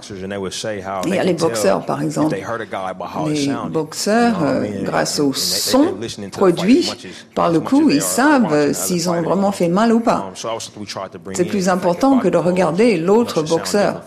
Il 1.06 1.14
y 1.14 1.18
a 1.18 1.24
les 1.24 1.34
boxeurs, 1.34 1.84
par 1.84 2.02
exemple. 2.02 2.34
Les 2.34 3.48
boxeurs, 3.70 4.42
euh, 4.42 4.82
grâce 4.82 5.20
au 5.20 5.32
son 5.32 5.94
produit 6.32 6.90
par 7.34 7.50
le 7.50 7.60
coup, 7.60 7.90
ils 7.90 8.02
savent 8.02 8.72
s'ils 8.72 9.08
ont 9.10 9.22
vraiment 9.22 9.52
fait 9.52 9.68
mal 9.68 9.92
ou 9.92 10.00
pas. 10.00 10.32
Um, 10.34 11.34
c'est 11.34 11.44
plus 11.44 11.68
important 11.68 12.18
que 12.18 12.28
de 12.28 12.38
regarder 12.38 12.96
l'autre 12.96 13.42
boxeur. 13.42 14.02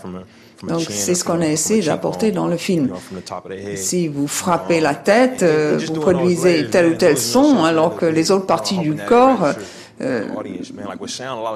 Donc 0.66 0.86
c'est 0.90 1.14
ce 1.14 1.22
qu'on 1.22 1.40
a 1.40 1.46
essayé 1.46 1.82
d'apporter 1.82 2.32
dans 2.32 2.48
le 2.48 2.56
film. 2.56 2.90
Si 3.76 4.08
vous 4.08 4.26
frappez 4.26 4.80
la 4.80 4.94
tête, 4.94 5.42
euh, 5.42 5.78
vous 5.86 6.00
produisez 6.00 6.68
tel 6.68 6.92
ou 6.92 6.94
tel 6.96 7.16
son, 7.16 7.62
alors 7.62 7.96
que 7.96 8.06
les 8.06 8.30
autres 8.30 8.46
parties 8.46 8.78
du 8.78 8.96
corps 8.96 9.46
euh, 10.00 10.24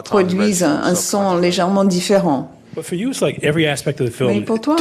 produisent 0.05 0.63
un, 0.63 0.83
un 0.83 0.95
son 0.95 1.37
légèrement 1.39 1.85
différent. 1.85 2.51
Mais 2.75 4.41
pour 4.41 4.61
toi, 4.61 4.77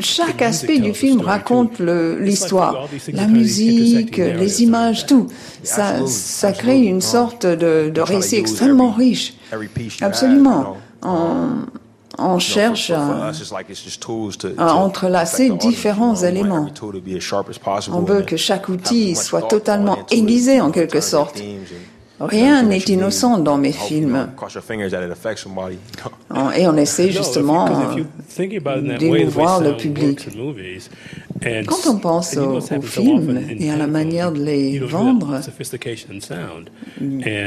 chaque 0.00 0.40
aspect 0.42 0.78
du 0.78 0.94
film 0.94 1.20
raconte 1.20 1.80
l'histoire, 1.80 2.88
la 3.12 3.26
musique, 3.26 4.16
les 4.18 4.62
images, 4.62 5.06
tout. 5.06 5.26
Ça, 5.64 6.06
ça 6.06 6.52
crée 6.52 6.82
une 6.82 7.00
sorte 7.00 7.44
de, 7.44 7.90
de 7.90 8.00
récit 8.00 8.36
extrêmement 8.36 8.92
riche. 8.92 9.34
Absolument. 10.00 10.76
On 12.18 12.38
cherche 12.38 12.90
à, 12.90 13.32
à, 14.58 14.74
entrelacer 14.74 15.50
différents 15.50 16.16
éléments. 16.16 16.68
On 17.92 18.00
veut 18.00 18.22
que 18.22 18.36
chaque 18.36 18.68
outil 18.68 19.14
soit 19.14 19.42
totalement 19.42 19.98
aiguisé 20.10 20.60
en 20.60 20.70
quelque 20.70 21.00
sorte. 21.00 21.42
Rien 22.18 22.62
n'est 22.62 22.78
innocent 22.78 23.38
dans 23.38 23.58
mes 23.58 23.72
films. 23.72 24.28
Et 26.56 26.66
on 26.66 26.76
essaie 26.76 27.10
justement 27.12 27.94
d'émouvoir 28.98 29.60
le 29.60 29.76
public. 29.76 30.28
Quand 31.66 31.90
on 31.90 31.98
pense 31.98 32.36
aux, 32.36 32.60
films 32.80 33.40
et 33.58 33.70
à 33.70 33.76
la 33.76 33.86
manière 33.86 34.32
de 34.32 34.42
les 34.42 34.78
vendre, 34.78 35.40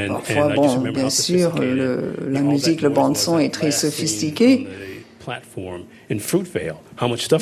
parfois, 0.08 0.54
bon, 0.54 0.78
bien 0.92 1.10
sûr, 1.10 1.58
le, 1.58 2.14
la 2.28 2.40
musique, 2.40 2.82
le 2.82 2.90
bande-son 2.90 3.38
est 3.38 3.52
très 3.52 3.72
sophistiqué. 3.72 4.68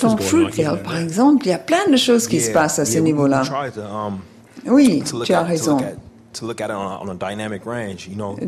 Dans 0.02 0.16
Fruitvale, 0.16 0.82
par 0.82 0.98
exemple, 0.98 1.46
il 1.46 1.50
y 1.50 1.52
a 1.52 1.58
plein 1.58 1.88
de 1.90 1.96
choses 1.96 2.26
qui 2.26 2.40
se 2.40 2.50
passent 2.50 2.78
à 2.78 2.84
ce 2.84 2.98
niveau-là. 2.98 3.42
Um, 3.76 4.18
oui, 4.66 5.02
tu 5.24 5.32
as 5.32 5.42
raison. 5.42 5.78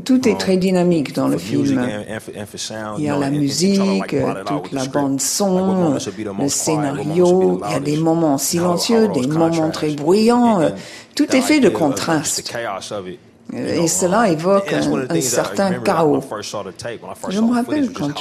Tout 0.05 0.29
est 0.29 0.39
très 0.39 0.57
dynamique 0.57 1.15
dans 1.15 1.29
le 1.29 1.39
film. 1.39 1.81
Il 2.99 3.05
y 3.05 3.09
a 3.09 3.19
la 3.19 3.31
musique, 3.31 4.15
toute 4.47 4.73
la 4.73 4.85
bande 4.87 5.21
son, 5.21 5.95
le 5.95 6.49
scénario, 6.49 7.61
il 7.65 7.73
y 7.73 7.75
a 7.75 7.81
des 7.81 7.97
moments 7.97 8.39
silencieux, 8.39 9.09
des 9.09 9.27
moments 9.27 9.71
très 9.71 9.93
bruyants. 9.95 10.61
Tout 11.15 11.35
est 11.35 11.41
fait 11.41 11.61
de 11.61 11.69
contraste. 11.69 12.53
Et 13.53 13.89
cela 13.89 14.29
évoque 14.29 14.73
un, 14.73 15.21
certain 15.21 15.81
chaos. 15.81 16.23
Je 17.29 17.41
me 17.41 17.53
rappelle 17.53 17.93
quand 17.93 18.13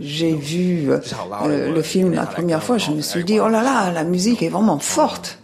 j'ai 0.00 0.34
vu 0.34 0.90
euh, 0.90 1.74
le 1.74 1.82
film 1.82 2.14
la 2.14 2.26
première 2.26 2.62
fois, 2.62 2.78
je 2.78 2.90
me 2.90 3.02
suis 3.02 3.24
dit, 3.24 3.38
oh 3.38 3.48
là 3.48 3.62
là, 3.62 3.90
la 3.90 4.04
musique 4.04 4.42
est 4.42 4.48
vraiment 4.48 4.78
forte. 4.78 5.38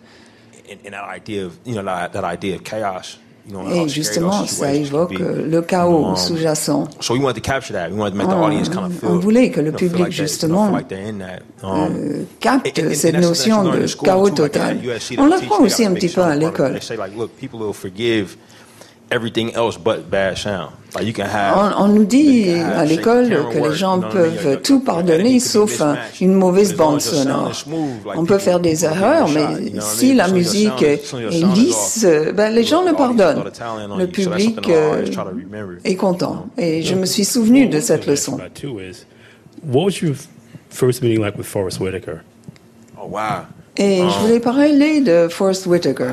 Et 3.73 3.89
justement, 3.89 4.47
ça 4.47 4.73
évoque 4.73 5.19
le 5.19 5.61
chaos 5.63 6.15
sous-jacent. 6.17 6.89
On, 9.03 9.19
voulait 9.19 9.51
que 9.51 9.61
le 9.61 9.73
public, 9.73 10.11
justement, 10.11 10.73
um, 10.73 10.83
euh, 11.65 12.23
capte 12.39 12.95
cette 12.95 13.17
notion 13.17 13.65
de 13.65 13.87
chaos 14.05 14.31
total. 14.31 14.79
On 15.19 15.27
l'apprend 15.27 15.61
aussi 15.61 15.85
un 15.85 15.93
petit 15.93 16.09
peu 16.09 16.23
à 16.23 16.37
l'école. 16.37 16.79
On, 21.79 21.89
nous 21.89 22.05
dit 22.05 22.51
à 22.51 22.85
l'école 22.85 23.29
que 23.51 23.59
les 23.59 23.75
gens 23.75 24.01
peuvent 24.01 24.61
tout 24.63 24.81
pardonner 24.81 25.41
sauf 25.41 25.83
une 26.21 26.35
mauvaise 26.35 26.75
bande 26.75 27.01
sonore. 27.01 27.53
On 28.15 28.25
peut 28.25 28.39
faire 28.39 28.61
des 28.61 28.85
erreurs, 28.85 29.29
mais 29.29 29.81
si 29.81 30.15
la 30.15 30.29
musique 30.29 30.83
est 30.83 31.03
lisse, 31.55 32.07
ben, 32.35 32.53
les 32.53 32.65
gens 32.65 32.85
le 32.85 32.93
pardonnent. 32.93 33.45
Le 33.99 34.07
public 34.07 34.69
euh, 34.69 35.05
est 35.85 35.97
content. 35.97 36.47
Et 36.59 36.83
je 36.83 36.95
me 36.95 37.07
suis 37.07 37.25
souvenu 37.25 37.69
de 37.69 37.81
cette 37.81 38.07
leçon. 38.07 38.39
Oh, 42.99 43.09
wow. 43.09 43.62
Et 43.77 43.99
je 43.99 44.19
voulais 44.21 44.41
parler 44.41 45.01
de 45.01 45.29
Forrest 45.29 45.67
Whitaker. 45.67 46.13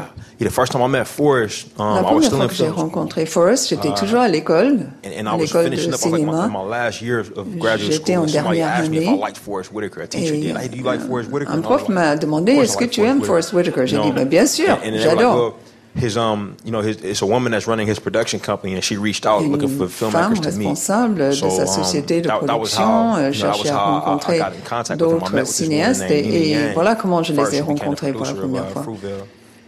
la 1.78 2.04
première 2.04 2.32
fois 2.32 2.48
que 2.48 2.54
j'ai 2.54 2.70
rencontré 2.70 3.26
Forrest, 3.26 3.68
j'étais 3.68 3.90
uh, 3.90 3.94
toujours 3.94 4.20
à 4.20 4.30
l'école, 4.30 4.88
à 5.04 5.38
l'école 5.38 5.70
de 5.70 5.76
cinéma. 5.76 6.50
J'étais 7.78 8.16
en 8.16 8.26
dernière 8.26 8.76
année. 8.76 9.20
Et 10.14 10.52
un 11.48 11.60
prof 11.62 11.90
m'a 11.90 12.16
demandé, 12.16 12.54
est-ce 12.54 12.78
que 12.78 12.86
tu 12.86 13.02
aimes 13.02 13.24
Forrest 13.24 13.52
Whitaker? 13.52 13.88
J'ai 13.88 14.00
dit, 14.00 14.12
ben, 14.12 14.28
bien 14.28 14.46
sûr, 14.46 14.78
j'adore 14.96 15.58
his 16.00 16.18
um 16.18 16.56
you 16.66 16.72
know 16.72 16.82
his 16.82 16.98
it's 17.04 17.22
a 17.22 17.26
woman 17.26 17.52
that's 17.52 17.68
running 17.68 17.88
his 17.88 18.00
production 18.00 18.40
company 18.40 18.74
and 18.74 18.84
she 18.84 18.98
reached 18.98 19.26
out 19.26 19.42
Une 19.42 19.52
looking 19.52 19.78
for 19.78 19.88
filmmakers 19.88 20.42
to 20.42 20.52
meet. 20.52 20.68
responsable 20.68 21.16
de 21.16 21.32
sa 21.32 21.64
um, 21.64 21.68
société 21.68 22.22
de 22.22 22.30
production 22.30 23.16
euh, 23.16 23.32
cherchait 23.32 23.70
à 23.70 24.00
rencontrer 24.00 24.40
d'autres 24.98 25.46
cinéastes 25.46 26.10
et, 26.10 26.52
et 26.52 26.74
voilà 26.74 26.96
comment 26.96 27.24
je 27.24 27.34
les 27.34 27.56
ai 27.56 27.62
rencontrés 27.62 28.14
pour 28.14 28.26
la 28.26 28.34
première 28.34 28.66
uh, 28.70 28.74
fois. 28.74 28.86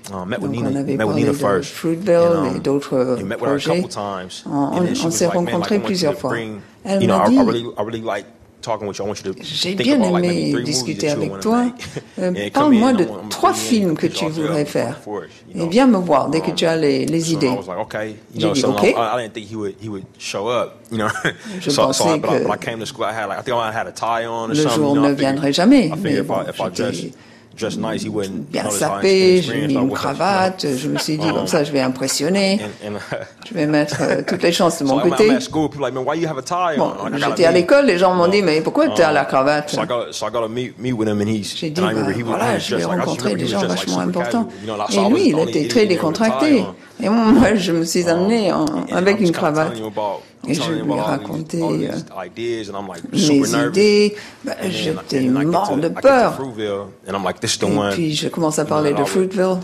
Uh, 0.09 0.25
met 0.25 0.37
Donc, 0.37 0.51
on 0.57 0.75
avait 0.75 0.97
parlé 0.97 1.23
de 1.23 1.31
Fruitvale 1.31 2.47
et 2.47 2.55
um, 2.55 2.59
d'autres 2.59 3.19
projets. 3.37 3.85
On, 4.47 4.83
on 5.05 5.11
s'est 5.11 5.27
rencontrés 5.27 5.79
plusieurs 5.79 6.15
fois. 6.15 6.35
Elle 6.83 7.07
m'a 7.07 7.29
dit, 7.29 7.37
j'ai 9.41 9.75
bien 9.75 10.01
aimé 10.01 10.53
discuter 10.63 11.09
avec 11.09 11.39
toi. 11.39 11.65
Euh, 12.19 12.49
parle-moi 12.53 12.93
de 12.93 13.07
trois 13.29 13.53
films 13.53 13.95
que 13.97 14.07
tu 14.07 14.25
voudrais 14.25 14.65
faire. 14.65 14.99
Et 15.53 15.67
viens 15.67 15.87
me 15.87 15.97
voir 15.97 16.29
dès 16.29 16.41
que 16.41 16.51
tu 16.51 16.65
as 16.65 16.75
les, 16.77 17.05
les 17.05 17.33
idées. 17.33 17.51
J'ai 18.35 18.49
dit 18.51 18.65
OK. 18.65 18.95
Je 21.59 21.75
pensais 21.75 22.19
que 22.19 22.43
le 24.47 24.55
jour 24.69 24.95
ne 24.95 25.11
viendrait 25.13 25.53
jamais. 25.53 25.91
Mais 26.01 26.21
bon, 26.21 26.35
bien 28.49 28.69
sapé, 28.69 29.41
j'ai 29.41 29.67
mis 29.67 29.73
une 29.75 29.91
cravate, 29.91 30.65
je 30.75 30.87
me 30.87 30.97
suis 30.97 31.17
dit 31.17 31.29
comme 31.29 31.47
ça 31.47 31.63
je 31.63 31.71
vais 31.71 31.81
impressionner, 31.81 32.59
je 33.47 33.53
vais 33.53 33.65
mettre 33.67 33.97
euh, 34.01 34.21
toutes 34.25 34.43
les 34.43 34.51
chances 34.51 34.79
de 34.79 34.85
mon 34.87 34.99
côté. 35.09 35.29
Bon, 36.77 36.93
j'étais 37.15 37.45
à 37.45 37.51
l'école, 37.51 37.85
les 37.85 37.97
gens 37.97 38.13
m'ont 38.13 38.27
dit 38.27 38.41
mais 38.41 38.61
pourquoi 38.61 38.89
tu 38.89 39.01
as 39.01 39.11
la 39.11 39.25
cravate? 39.25 39.75
J'ai 41.57 41.69
dit 41.69 41.81
bah, 41.81 41.91
voilà, 42.25 42.57
je 42.59 42.75
vais 42.75 42.83
rencontrer 42.85 43.35
des 43.35 43.47
gens 43.47 43.59
vachement 43.67 43.99
importants. 43.99 44.47
Et 44.91 45.09
lui, 45.09 45.29
il 45.29 45.39
était 45.39 45.67
très 45.67 45.85
décontracté. 45.85 46.63
Et 47.03 47.09
moi, 47.09 47.55
je 47.55 47.71
me 47.71 47.83
suis 47.83 48.07
amené 48.07 48.51
avec 48.91 49.19
une 49.19 49.31
cravate. 49.31 49.73
Et 50.47 50.53
je 50.55 50.71
lui 50.71 50.79
ai 50.91 50.99
raconté 50.99 51.61
euh, 51.61 51.87
mes 53.11 53.19
idées. 53.67 54.15
Ben, 54.43 54.55
J'étais 54.69 55.21
mort 55.21 55.77
de 55.77 55.89
peur. 55.89 56.39
Et 57.91 57.93
puis 57.93 58.15
je 58.15 58.27
commence 58.27 58.57
à 58.59 58.65
parler 58.65 58.93
de 58.93 59.03
Fruitville. 59.03 59.57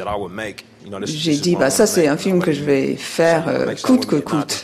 j'ai 1.03 1.35
dit, 1.37 1.55
bah, 1.57 1.69
ça 1.69 1.85
c'est 1.85 2.07
un 2.07 2.15
film 2.15 2.41
que 2.41 2.51
je 2.53 2.63
vais 2.63 2.95
faire 2.95 3.45
euh, 3.49 3.73
coûte 3.83 4.05
que 4.05 4.15
coûte. 4.17 4.63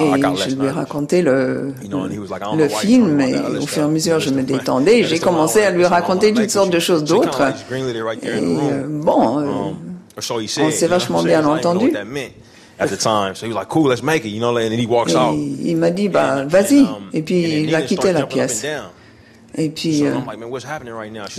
Et 0.00 0.10
je 0.48 0.56
lui 0.56 0.66
ai 0.66 0.70
raconté 0.70 1.20
le, 1.22 1.74
le 2.56 2.68
film 2.68 3.20
et 3.20 3.34
au 3.58 3.66
fur 3.66 3.82
et 3.82 3.84
à 3.84 3.88
mesure 3.88 4.20
je 4.20 4.30
me 4.30 4.42
détendais, 4.54 5.04
j'ai 5.04 5.18
commencé 5.18 5.62
à 5.62 5.70
lui 5.72 5.84
raconter 5.84 6.32
toutes 6.32 6.50
sortes 6.50 6.70
de 6.70 6.78
choses 6.78 7.04
d'autres. 7.04 7.42
Et 8.22 8.28
euh, 8.28 8.84
bon, 8.88 9.40
euh, 9.40 9.44
on 10.16 10.70
s'est 10.70 10.86
vachement 10.86 11.22
bien 11.22 11.44
entendu. 11.44 11.92
Il 15.62 15.76
m'a 15.76 15.90
dit, 15.90 16.08
bah, 16.08 16.44
vas-y. 16.44 16.80
Um, 16.80 17.08
et 17.12 17.22
puis 17.22 17.62
il 17.62 17.74
a 17.74 17.82
quitté 17.82 18.12
la 18.12 18.26
pièce. 18.26 18.64
Et 19.58 19.70
puis, 19.70 20.04
euh, 20.04 20.12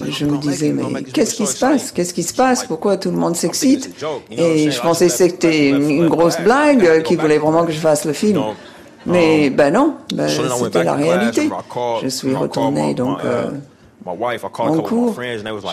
je 0.09 0.25
me 0.25 0.37
disais, 0.37 0.71
mais 0.71 1.03
qu'est-ce 1.03 1.35
qui 1.35 1.45
se 1.45 1.59
passe? 1.59 1.91
Qu'est-ce 1.91 2.13
qui 2.15 2.23
se 2.23 2.33
passe? 2.33 2.65
Pourquoi 2.65 2.97
tout 2.97 3.11
le 3.11 3.17
monde 3.17 3.35
s'excite? 3.35 3.91
Et 4.31 4.71
je 4.71 4.81
pensais 4.81 5.07
que 5.07 5.13
c'était 5.13 5.69
une 5.69 6.07
grosse 6.07 6.39
blague, 6.39 6.85
euh, 6.85 7.01
qu'il 7.01 7.19
voulait 7.19 7.37
vraiment 7.37 7.65
que 7.65 7.71
je 7.71 7.79
fasse 7.79 8.05
le 8.05 8.13
film. 8.13 8.41
Mais 9.05 9.49
ben 9.49 9.71
non, 9.71 9.95
ben, 10.13 10.27
c'était 10.27 10.83
la 10.83 10.95
réalité. 10.95 11.49
Je 12.03 12.09
suis 12.09 12.35
retourné 12.35 12.93
donc 12.93 13.19
uh, 13.19 13.25
euh, 13.25 13.51
en 14.71 14.77
cours. 14.81 15.15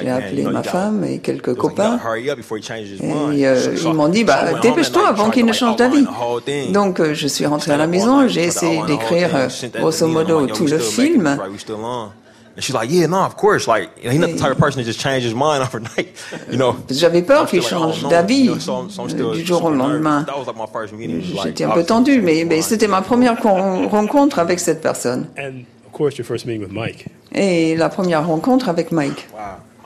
J'ai 0.00 0.08
appelé 0.10 0.42
ma 0.44 0.62
femme 0.62 1.04
et 1.04 1.18
quelques 1.18 1.54
copains. 1.54 1.98
Et 3.32 3.46
euh, 3.46 3.76
ils 3.84 3.92
m'ont 3.92 4.08
dit, 4.08 4.24
bah, 4.24 4.54
dépêche-toi 4.60 5.08
avant 5.08 5.30
qu'il 5.30 5.46
ne 5.46 5.52
change 5.52 5.76
d'avis. 5.76 6.06
Donc 6.72 7.02
je 7.12 7.26
suis 7.28 7.46
rentré 7.46 7.72
à 7.72 7.76
la 7.76 7.86
maison, 7.86 8.26
j'ai 8.28 8.44
essayé 8.44 8.82
d'écrire 8.86 9.30
grosso 9.78 10.06
modo 10.06 10.46
tout 10.46 10.66
le 10.66 10.78
film. 10.78 11.38
J'avais 16.90 17.22
peur 17.22 17.46
qu'il 17.46 17.62
change 17.62 18.06
d'avis 18.08 18.48
du 19.34 19.44
jour 19.44 19.64
au 19.64 19.70
lendemain. 19.70 20.24
J'étais 21.42 21.64
un 21.64 21.70
peu 21.70 21.84
tendu, 21.84 22.20
mais, 22.22 22.44
mais 22.44 22.62
c'était 22.62 22.86
ma 22.86 23.02
première 23.02 23.42
rencontre 23.42 24.38
avec 24.38 24.60
cette 24.60 24.80
personne. 24.80 25.26
Et 27.32 27.76
la 27.76 27.88
première 27.88 28.26
rencontre 28.26 28.68
avec 28.68 28.92
Mike. 28.92 29.28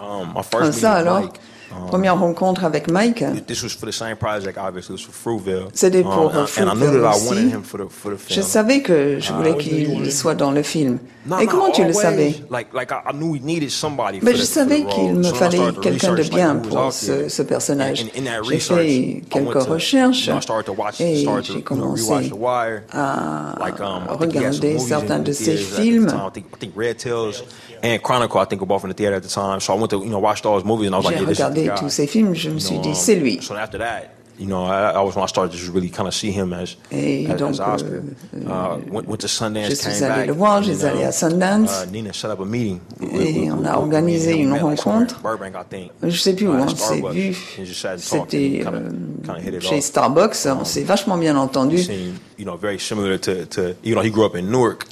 Um, 0.00 0.72
ça 0.72 0.92
alors? 0.94 1.22
Première 1.88 2.18
rencontre 2.18 2.64
avec 2.64 2.90
Mike. 2.90 3.24
C'était 5.72 6.02
pour 6.02 6.34
um, 6.34 6.46
Fruitville 6.46 7.04
aussi. 7.04 7.52
Je 8.28 8.40
savais 8.40 8.80
que 8.80 9.18
je 9.20 9.32
voulais 9.32 9.56
qu'il 9.56 10.12
soit 10.12 10.34
dans 10.34 10.50
le 10.50 10.62
film. 10.62 10.98
Et 11.40 11.46
comment 11.46 11.70
tu 11.70 11.84
le 11.84 11.92
savais? 11.92 12.34
Mais 14.22 14.34
je 14.34 14.42
savais 14.42 14.84
qu'il 14.84 15.14
me 15.14 15.22
fallait 15.24 15.58
quelqu'un 15.82 16.14
de 16.14 16.22
bien 16.22 16.56
pour 16.56 16.92
ce, 16.92 17.28
ce 17.28 17.42
personnage. 17.42 18.06
J'ai 18.48 18.58
fait 18.58 19.22
quelques 19.28 19.62
recherches 19.62 20.30
et 21.00 21.26
j'ai 21.42 21.62
commencé 21.62 22.30
à 22.92 23.54
um, 23.80 24.02
regarder 24.08 24.78
certains 24.78 25.18
de 25.18 25.32
ses 25.32 25.56
films. 25.56 26.08
and 27.82 27.98
Chronicle, 31.02 31.24
Tous 31.78 31.88
ces 31.88 32.06
films, 32.06 32.34
je 32.34 32.50
me 32.50 32.58
suis 32.58 32.78
dit, 32.78 32.94
c'est 32.94 33.14
lui. 33.16 33.40
You 34.38 34.46
know, 34.46 34.64
I, 34.66 34.92
I 34.92 35.00
was 35.00 35.16
when 35.16 35.24
I 35.24 35.26
started 35.26 35.58
to 35.58 35.72
really 35.72 35.90
kind 35.90 36.06
of 36.06 36.14
see 36.14 36.30
him 36.30 36.52
as, 36.52 36.76
Et 36.92 37.26
as, 37.28 37.36
donc, 37.36 37.50
as 37.50 37.60
Oscar. 37.60 37.90
Euh, 37.90 38.46
uh, 38.46 38.78
went, 38.90 39.08
went 39.08 39.20
to 39.20 39.28
Sundance, 39.28 39.70
je 39.70 39.74
suis 39.74 40.04
allé 40.04 40.26
le 40.26 40.32
voir, 40.32 40.62
je 40.62 40.72
suis 40.72 40.84
allé 40.84 41.02
à 41.02 41.12
Sundance. 41.12 41.84
Uh, 41.84 41.90
Nina 41.90 42.12
set 42.12 42.30
up 42.30 42.40
a 42.40 42.44
meeting. 42.44 42.78
Et 43.12 43.50
on 43.50 43.64
a 43.64 43.76
organisé 43.76 44.36
une 44.36 44.52
rencontre. 44.56 45.20
Je 46.02 46.16
sais 46.16 46.34
plus 46.34 46.48
où 46.48 46.52
on 46.52 46.68
s'est 46.68 47.02
vu. 47.12 47.36
C'était 47.96 48.64
euh, 48.64 49.60
chez 49.60 49.80
Starbucks. 49.80 50.36
On 50.46 50.64
s'est 50.64 50.84
vachement 50.84 51.18
bien 51.18 51.36
entendu. 51.36 51.78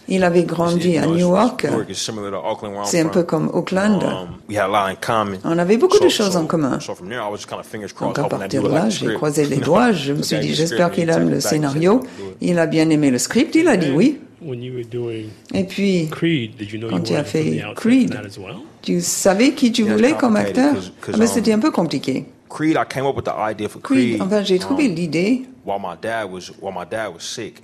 Il 0.08 0.24
avait 0.24 0.44
grandi 0.44 0.98
à 0.98 1.06
Newark. 1.06 1.66
C'est 2.84 3.00
un 3.00 3.08
peu 3.08 3.22
comme 3.22 3.50
Auckland. 3.52 4.02
Um, 4.02 5.36
on 5.44 5.58
avait 5.58 5.76
beaucoup 5.76 6.00
de 6.00 6.08
choses 6.08 6.36
en 6.36 6.46
commun. 6.46 6.78
Donc 8.00 8.18
à 8.18 8.24
partir 8.24 8.62
de 8.62 8.68
là, 8.68 8.88
j'ai 8.88 9.14
croisé 9.14 9.35
les 9.44 9.56
doigts. 9.56 9.92
Je 9.92 10.12
me 10.12 10.22
suis 10.22 10.38
dit, 10.38 10.54
j'espère 10.54 10.90
qu'il 10.90 11.10
aime 11.10 11.30
le 11.30 11.40
scénario. 11.40 12.02
Il 12.40 12.58
a 12.58 12.66
bien 12.66 12.88
aimé 12.90 13.10
le 13.10 13.18
script. 13.18 13.54
Il 13.54 13.68
a 13.68 13.76
dit 13.76 13.90
oui. 13.90 14.18
Et 15.54 15.64
puis, 15.64 16.08
quand 16.88 17.00
tu 17.00 17.14
as 17.14 17.24
fait 17.24 17.62
Creed, 17.74 18.14
tu 18.82 19.00
savais 19.00 19.52
qui 19.52 19.72
tu 19.72 19.82
voulais 19.82 20.12
comme 20.12 20.36
acteur 20.36 20.74
Mais 21.08 21.22
um, 21.22 21.26
c'était 21.26 21.52
un 21.52 21.58
peu 21.58 21.70
compliqué. 21.70 22.26
Creed, 22.48 22.76
enfin, 24.20 24.42
j'ai 24.44 24.58
trouvé 24.58 24.88
l'idée 24.88 25.42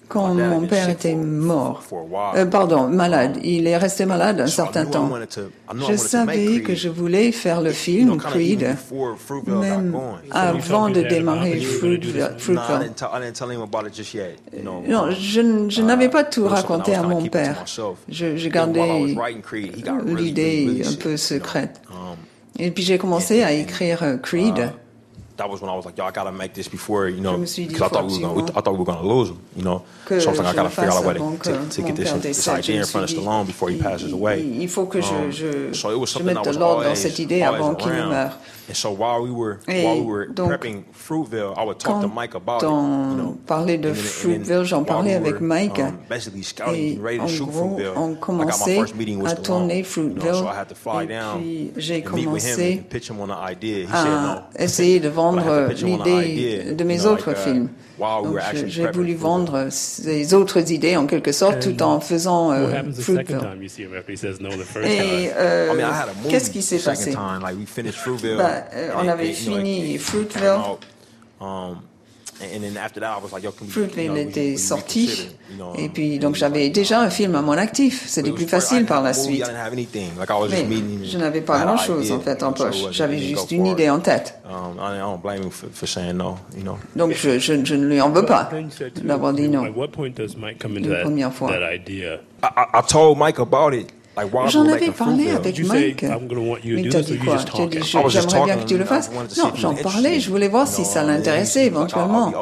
quand 0.08 0.34
mon 0.34 0.66
père 0.66 0.88
était 0.88 1.14
mort, 1.14 1.82
euh, 2.34 2.46
pardon, 2.46 2.88
malade, 2.88 3.38
il 3.42 3.66
est 3.66 3.76
resté 3.76 4.06
malade 4.06 4.40
un 4.40 4.46
certain 4.46 4.86
temps. 4.86 5.08
Je 5.88 5.96
savais 5.96 6.60
que 6.62 6.74
je 6.74 6.88
voulais 6.88 7.32
faire 7.32 7.60
le 7.60 7.70
film 7.70 8.16
Creed, 8.16 8.76
même 9.46 9.96
avant 10.30 10.88
de 10.88 11.02
démarrer 11.02 11.60
Fruitville. 11.60 12.30
Non, 14.64 15.10
je, 15.10 15.68
je 15.68 15.82
n'avais 15.82 16.08
pas 16.08 16.24
tout 16.24 16.46
raconté 16.48 16.94
à 16.94 17.02
mon 17.02 17.22
père. 17.26 17.64
Je, 18.08 18.36
je 18.36 18.48
gardais 18.48 19.14
l'idée 20.06 20.82
un 20.86 20.94
peu 20.94 21.16
secrète. 21.16 21.80
Um, 21.90 22.16
Et 22.58 22.70
puis 22.70 22.82
j'ai 22.82 22.98
commencé 22.98 23.42
à 23.42 23.52
écrire 23.52 24.18
Creed. 24.22 24.72
That 25.36 25.48
was 25.48 25.60
when 25.60 25.70
I 25.70 25.74
was 25.74 25.84
like, 25.86 25.96
yo, 25.96 26.04
I 26.04 26.10
gotta 26.10 26.32
make 26.32 26.52
this 26.52 26.68
before, 26.68 27.08
you 27.08 27.20
know, 27.20 27.38
because 27.38 27.80
I 27.82 27.88
thought 27.88 28.06
we 28.06 28.18
were 28.18 28.34
gonna, 28.34 28.58
I 28.58 28.60
thought 28.60 28.72
we 28.72 28.78
were 28.78 28.84
gonna 28.84 29.06
lose 29.06 29.30
him, 29.30 29.38
you 29.56 29.62
know? 29.62 29.84
So 30.06 30.14
I 30.14 30.30
was 30.30 30.38
like, 30.38 30.46
I 30.46 30.54
gotta 30.54 30.70
figure 30.70 30.90
out 30.90 31.04
a 31.04 31.08
way 31.08 31.14
to, 31.14 31.38
to, 31.38 31.68
to 31.70 31.82
get 31.82 31.96
this, 31.96 32.12
this 32.12 32.48
idea 32.48 32.80
in 32.80 32.86
front 32.86 33.10
of 33.10 33.16
Stallone 33.16 33.46
before 33.46 33.70
he 33.70 33.78
passes 33.78 34.12
away. 34.12 34.40
Il 34.42 34.68
faut 34.68 34.86
que 34.86 35.00
je, 35.00 35.14
um, 35.14 35.30
je, 35.30 35.72
so 35.72 35.90
it 35.90 35.98
was 35.98 36.10
something 36.10 36.34
je 36.34 36.34
mette 36.34 36.44
de 36.52 36.58
l'ordre 36.58 36.84
dans 36.84 36.94
And 38.72 38.76
so 38.76 38.90
while 38.90 39.20
we 39.20 39.30
were, 39.30 39.58
Et 39.68 39.84
while 39.84 40.00
we 40.00 40.06
were 40.06 40.26
donc, 40.26 40.50
prepping 40.50 40.84
Fruitville, 40.94 41.54
I 41.58 41.62
would 41.62 41.78
talk 41.78 42.00
to 42.00 42.08
Mike 42.08 42.34
about 42.34 42.64
on 42.64 42.70
it. 42.70 43.16
You 43.18 43.22
know, 43.22 43.38
parlait 43.46 43.76
de 43.76 43.92
Fruitville, 43.92 44.64
j'en 44.64 44.82
parlais 44.82 45.12
avec 45.14 45.42
Mike. 45.42 45.78
Um, 45.78 45.98
et 46.74 46.98
en 47.20 47.26
gros, 47.44 47.78
on 47.96 48.14
commençait 48.14 48.80
à 49.26 49.34
tourner 49.34 49.82
Fruitville. 49.82 50.44
Et 51.02 51.06
puis 51.38 51.72
j'ai 51.76 52.02
commencé 52.02 52.82
à 53.30 54.42
essayer 54.58 55.00
de 55.00 55.08
vendre 55.10 55.68
l'idée 55.82 56.72
de 56.72 56.84
mes 56.84 57.04
autres 57.04 57.32
uh, 57.32 57.36
films. 57.36 57.68
Donc, 58.22 58.38
j'ai 58.66 58.90
voulu 58.90 59.14
vendre 59.14 59.68
ces 59.70 60.34
autres 60.34 60.72
idées 60.72 60.96
en 60.96 61.06
quelque 61.06 61.32
sorte 61.32 61.60
tout 61.60 61.82
en 61.82 62.00
faisant 62.00 62.52
euh, 62.52 62.82
Fruitville. 62.98 63.38
Et 64.84 65.30
euh, 65.36 65.72
qu'est-ce 66.28 66.50
qui 66.50 66.62
s'est 66.62 66.78
passé? 66.78 67.14
bah, 68.36 68.64
euh, 68.74 68.90
On 68.96 69.08
avait 69.08 69.32
fini 69.32 69.98
Fruitville. 69.98 70.58
Fruitville 73.70 74.16
était 74.18 74.56
sorti. 74.56 75.28
Et 75.78 75.88
puis, 75.88 76.18
donc, 76.18 76.34
j'avais 76.34 76.68
déjà 76.70 77.00
un 77.00 77.10
film 77.10 77.34
à 77.34 77.42
mon 77.42 77.52
actif. 77.52 78.04
C'était 78.06 78.30
plus 78.32 78.46
facile 78.46 78.84
par 78.86 79.02
la 79.02 79.12
suite. 79.14 79.44
Mais 80.50 80.64
je 81.06 81.18
n'avais 81.18 81.40
pas 81.40 81.58
grand-chose, 81.64 82.10
en 82.12 82.20
fait, 82.20 82.42
en 82.42 82.52
poche. 82.52 82.76
J'avais 82.92 83.18
juste 83.18 83.50
une 83.52 83.66
idée 83.66 83.90
en 83.90 84.00
tête. 84.00 84.38
Um, 84.44 84.76
donc, 86.96 87.12
je, 87.12 87.38
je, 87.38 87.64
je 87.64 87.74
ne 87.74 87.86
lui 87.86 88.00
en 88.00 88.10
veux 88.10 88.24
pas 88.26 88.50
d'avoir 89.02 89.32
dit 89.32 89.48
non. 89.48 89.62
Une 90.78 90.84
première 91.02 91.32
fois. 91.32 91.50
J'en 94.48 94.66
avais 94.68 94.90
parlé 94.90 95.30
avec 95.30 95.64
Mike. 95.64 96.04
Mais 96.64 96.88
t'as 96.88 97.02
dit 97.02 97.18
quoi? 97.18 97.36
dit 97.66 97.78
j'aimerais 98.08 98.44
bien 98.44 98.56
que 98.56 98.66
tu 98.66 98.78
le 98.78 98.84
fasses. 98.84 99.10
Non, 99.38 99.52
j'en 99.54 99.74
parlais, 99.74 100.20
je 100.20 100.30
voulais 100.30 100.48
voir 100.48 100.66
si 100.66 100.84
ça 100.84 101.02
l'intéressait 101.02 101.66
éventuellement. 101.66 102.32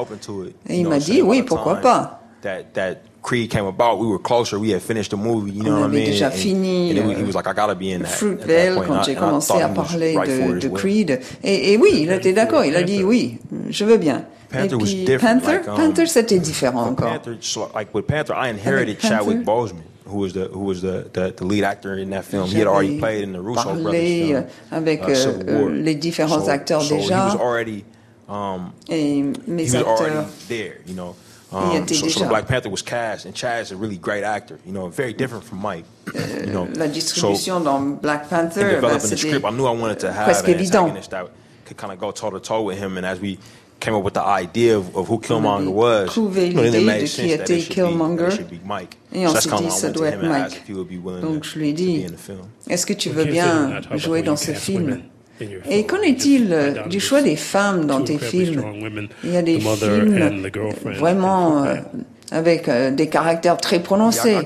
Et 0.68 0.80
il 0.80 0.88
m'a 0.88 0.98
dit 0.98 1.22
oui, 1.22 1.42
pourquoi 1.42 1.76
pas? 1.76 2.20
Creed 3.22 3.50
came 3.50 3.66
about, 3.66 3.98
we 3.98 4.08
were 4.08 4.18
closer. 4.18 4.58
We 4.58 4.70
had 4.70 4.80
finished 4.80 5.10
the 5.10 5.16
movie. 5.16 5.52
You 5.52 5.62
know 5.62 5.76
On 5.76 5.80
what 5.82 5.88
I 5.88 5.92
mean? 5.92 6.06
déjà 6.06 6.30
fini. 6.30 6.90
And, 6.90 7.10
and 7.10 7.18
he 7.18 7.22
was 7.22 7.34
like, 7.34 7.46
I 7.46 7.52
gotta 7.52 7.74
be 7.74 7.92
in 7.92 8.00
that. 8.00 8.08
Fruitvale, 8.08 8.82
quand 8.86 9.02
j'ai 9.02 9.14
commencé 9.14 9.60
à 9.60 9.68
parler 9.68 10.14
de, 10.14 10.58
de 10.58 10.68
Creed. 10.68 11.20
Et, 11.44 11.72
et, 11.72 11.76
oui, 11.76 11.90
il 12.02 12.12
était 12.12 12.32
d'accord. 12.32 12.64
Il 12.64 12.74
a 12.76 12.82
dit 12.82 13.04
oui, 13.04 13.38
je 13.68 13.84
veux 13.84 13.98
bien. 13.98 14.24
Panther 14.50 14.64
et 14.64 14.68
puis, 14.68 14.76
was 14.76 15.04
different. 15.04 15.40
Panther, 15.40 15.52
like, 15.58 15.68
um, 15.68 15.76
Panther 15.76 16.06
c'était 16.06 16.38
différent 16.38 16.86
encore. 16.86 17.10
Panther, 17.10 17.36
so, 17.40 17.68
like 17.74 17.94
with 17.94 18.06
Panther, 18.06 18.34
I 18.34 18.48
inherited 18.48 18.98
Chadwick 19.00 19.44
Boseman. 19.44 19.82
Who 20.10 20.18
was 20.18 20.32
the 20.32 20.48
who 20.48 20.64
was 20.64 20.82
the, 20.82 21.08
the, 21.12 21.32
the 21.36 21.44
lead 21.44 21.64
actor 21.64 21.96
in 21.96 22.10
that 22.10 22.24
film. 22.24 22.48
He 22.48 22.58
had 22.58 22.66
already 22.66 22.98
played 22.98 23.22
in 23.22 23.32
the 23.32 23.40
Russo 23.40 23.74
brothers 23.74 23.92
film, 23.92 24.46
avec 24.70 25.02
uh, 25.02 25.06
euh, 25.08 25.68
les 25.70 25.94
différents 25.94 26.44
so, 26.44 26.50
acteurs 26.50 26.82
so 26.82 26.96
déjà. 26.96 27.30
He 27.30 27.36
was 27.36 27.40
already, 27.40 27.84
um, 28.28 28.72
Et 28.88 29.22
mes 29.46 29.64
he 29.64 29.72
was 29.72 29.74
acteurs 29.74 30.00
already 30.00 30.28
there, 30.48 30.80
you 30.86 30.94
know. 30.94 31.14
Um, 31.52 31.88
so, 31.88 32.08
so 32.08 32.28
Black 32.28 32.46
Panther 32.46 32.70
was 32.70 32.80
cast, 32.80 33.24
and 33.24 33.34
Chad 33.34 33.62
is 33.62 33.72
a 33.72 33.76
really 33.76 33.96
great 33.96 34.22
actor. 34.22 34.60
You 34.64 34.72
know, 34.72 34.88
very 34.88 35.12
different 35.12 35.42
from 35.42 35.58
Mike. 35.58 35.84
Euh, 36.14 36.46
you 36.46 36.52
know, 36.52 36.68
la 36.76 36.86
distribution 36.86 37.58
so, 37.58 37.64
dans 37.64 38.00
Black 38.00 38.28
Panther, 38.28 38.80
bah, 38.80 38.98
the 38.98 39.16
script, 39.16 39.44
I 39.44 39.50
knew 39.50 39.66
I 39.66 39.72
wanted 39.72 39.98
to 40.00 40.12
have 40.12 40.28
an 40.28 40.44
évident. 40.44 40.84
antagonist 40.84 41.10
that 41.10 41.28
could 41.64 41.76
kind 41.76 41.92
of 41.92 41.98
go 41.98 42.12
toe 42.12 42.30
to 42.30 42.38
toe 42.38 42.62
with 42.62 42.78
him, 42.78 42.96
and 42.96 43.04
as 43.04 43.18
we 43.20 43.38
came 43.80 43.94
up 43.94 44.04
with 44.04 44.14
the 44.14 44.24
idea 44.24 44.76
of, 44.76 44.94
of 44.94 45.08
who 45.08 45.18
Killmonger 45.18 45.72
was, 45.72 46.16
you 46.16 46.52
know, 46.52 46.62
it 46.62 46.84
made 46.84 47.06
sense 47.08 47.36
that 47.36 47.50
it 47.50 47.62
should, 47.62 47.76
Killmonger. 47.76 48.30
Et 49.12 49.26
on 49.26 49.34
s'est 49.34 49.50
dit, 49.56 49.70
ça 49.70 49.90
doit 49.90 50.08
être 50.08 50.22
Mike. 50.22 50.62
Donc 51.22 51.44
je 51.44 51.58
lui 51.58 51.70
ai 51.70 51.72
dit, 51.72 52.06
est-ce 52.68 52.86
que 52.86 52.92
tu 52.92 53.10
veux 53.10 53.24
bien 53.24 53.80
jouer 53.94 54.22
dans 54.22 54.36
ce 54.36 54.52
film? 54.52 55.00
et 55.70 55.86
qu'en 55.86 56.02
est-il 56.02 56.54
du 56.90 57.00
choix 57.00 57.22
des 57.22 57.36
femmes 57.36 57.86
dans 57.86 58.02
tes 58.02 58.18
films? 58.18 58.62
Il 59.24 59.32
y 59.32 59.36
a 59.36 59.42
des 59.42 59.58
films 59.58 60.50
vraiment 60.98 61.64
euh, 61.64 61.76
avec 62.30 62.68
euh, 62.68 62.90
des 62.90 63.08
caractères 63.08 63.56
très 63.56 63.80
prononcés. 63.80 64.36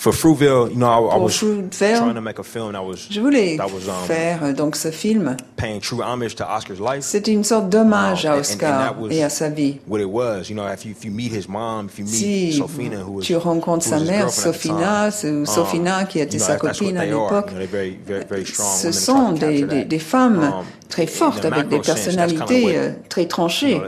For 0.00 0.12
Fruitvale, 0.14 0.70
you 0.70 0.76
know, 0.76 0.86
I, 0.86 0.96
I 0.96 1.18
Pour 1.18 1.24
was 1.24 1.38
trying 1.38 2.14
to 2.14 2.22
make 2.22 2.38
a 2.38 2.42
film 2.42 2.72
that 2.72 2.82
was 2.82 3.06
je 3.10 3.20
voulais 3.20 3.58
that 3.58 3.70
was, 3.70 3.86
um, 3.86 4.06
faire 4.06 4.42
euh, 4.44 4.54
donc 4.54 4.74
ce 4.74 4.90
film. 4.90 5.36
paying 5.58 5.78
true 5.78 6.00
homage 6.02 6.34
to 6.36 6.42
Oscar's 6.42 6.80
life. 6.80 7.02
C'était 7.04 7.32
une 7.32 7.44
sorte 7.44 7.68
d'hommage 7.68 8.24
Um, 8.24 8.30
à 8.30 8.32
and- 8.32 8.36
and 8.38 8.40
Oscar 8.40 8.78
that 8.78 8.98
was 8.98 9.10
et 9.10 9.22
à 9.22 9.28
sa 9.28 9.50
vie. 9.50 9.78
What 9.86 10.00
it 10.00 10.08
was, 10.08 10.44
you 10.48 10.54
know, 10.56 10.66
if 10.72 10.86
you, 10.86 10.92
if 10.92 11.04
you 11.04 11.10
meet 11.10 11.30
his 11.34 11.46
mom, 11.50 11.88
if 11.92 11.98
you 11.98 12.06
meet 12.06 12.14
Si 12.14 12.52
Sophina, 12.54 13.02
who 13.06 13.16
was 13.16 13.24
tu 13.26 13.36
rencontres 13.36 13.88
who 13.88 13.90
sa 13.90 14.00
mère, 14.00 14.30
Sophina, 14.30 15.10
um, 15.22 15.44
Sophina 15.44 16.04
qui 16.06 16.20
était 16.20 16.38
you 16.38 16.38
know, 16.38 16.46
sa 16.46 16.56
copine 16.56 16.96
à 16.96 17.04
l'époque, 17.04 17.50
You 17.50 17.58
know, 17.58 17.58
they're 17.58 17.68
very, 17.70 17.98
very, 18.06 18.24
very 18.24 18.46
strong 18.46 18.68
ce 18.78 18.92
sont 18.92 19.32
des, 19.32 19.64
des, 19.64 19.84
des 19.84 19.98
femmes 19.98 20.42
Um, 20.42 20.64
très 20.88 21.06
fortes 21.06 21.44
avec 21.44 21.68
des 21.68 21.78
personnalités 21.78 22.78
euh, 22.78 22.92
très 23.10 23.22
you 23.24 23.28
tranchées. 23.28 23.80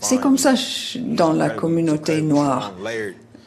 C'est 0.00 0.18
comme 0.20 0.38
ça 0.38 0.54
dans 1.00 1.32
la 1.32 1.50
communauté 1.50 2.22
noire. 2.22 2.72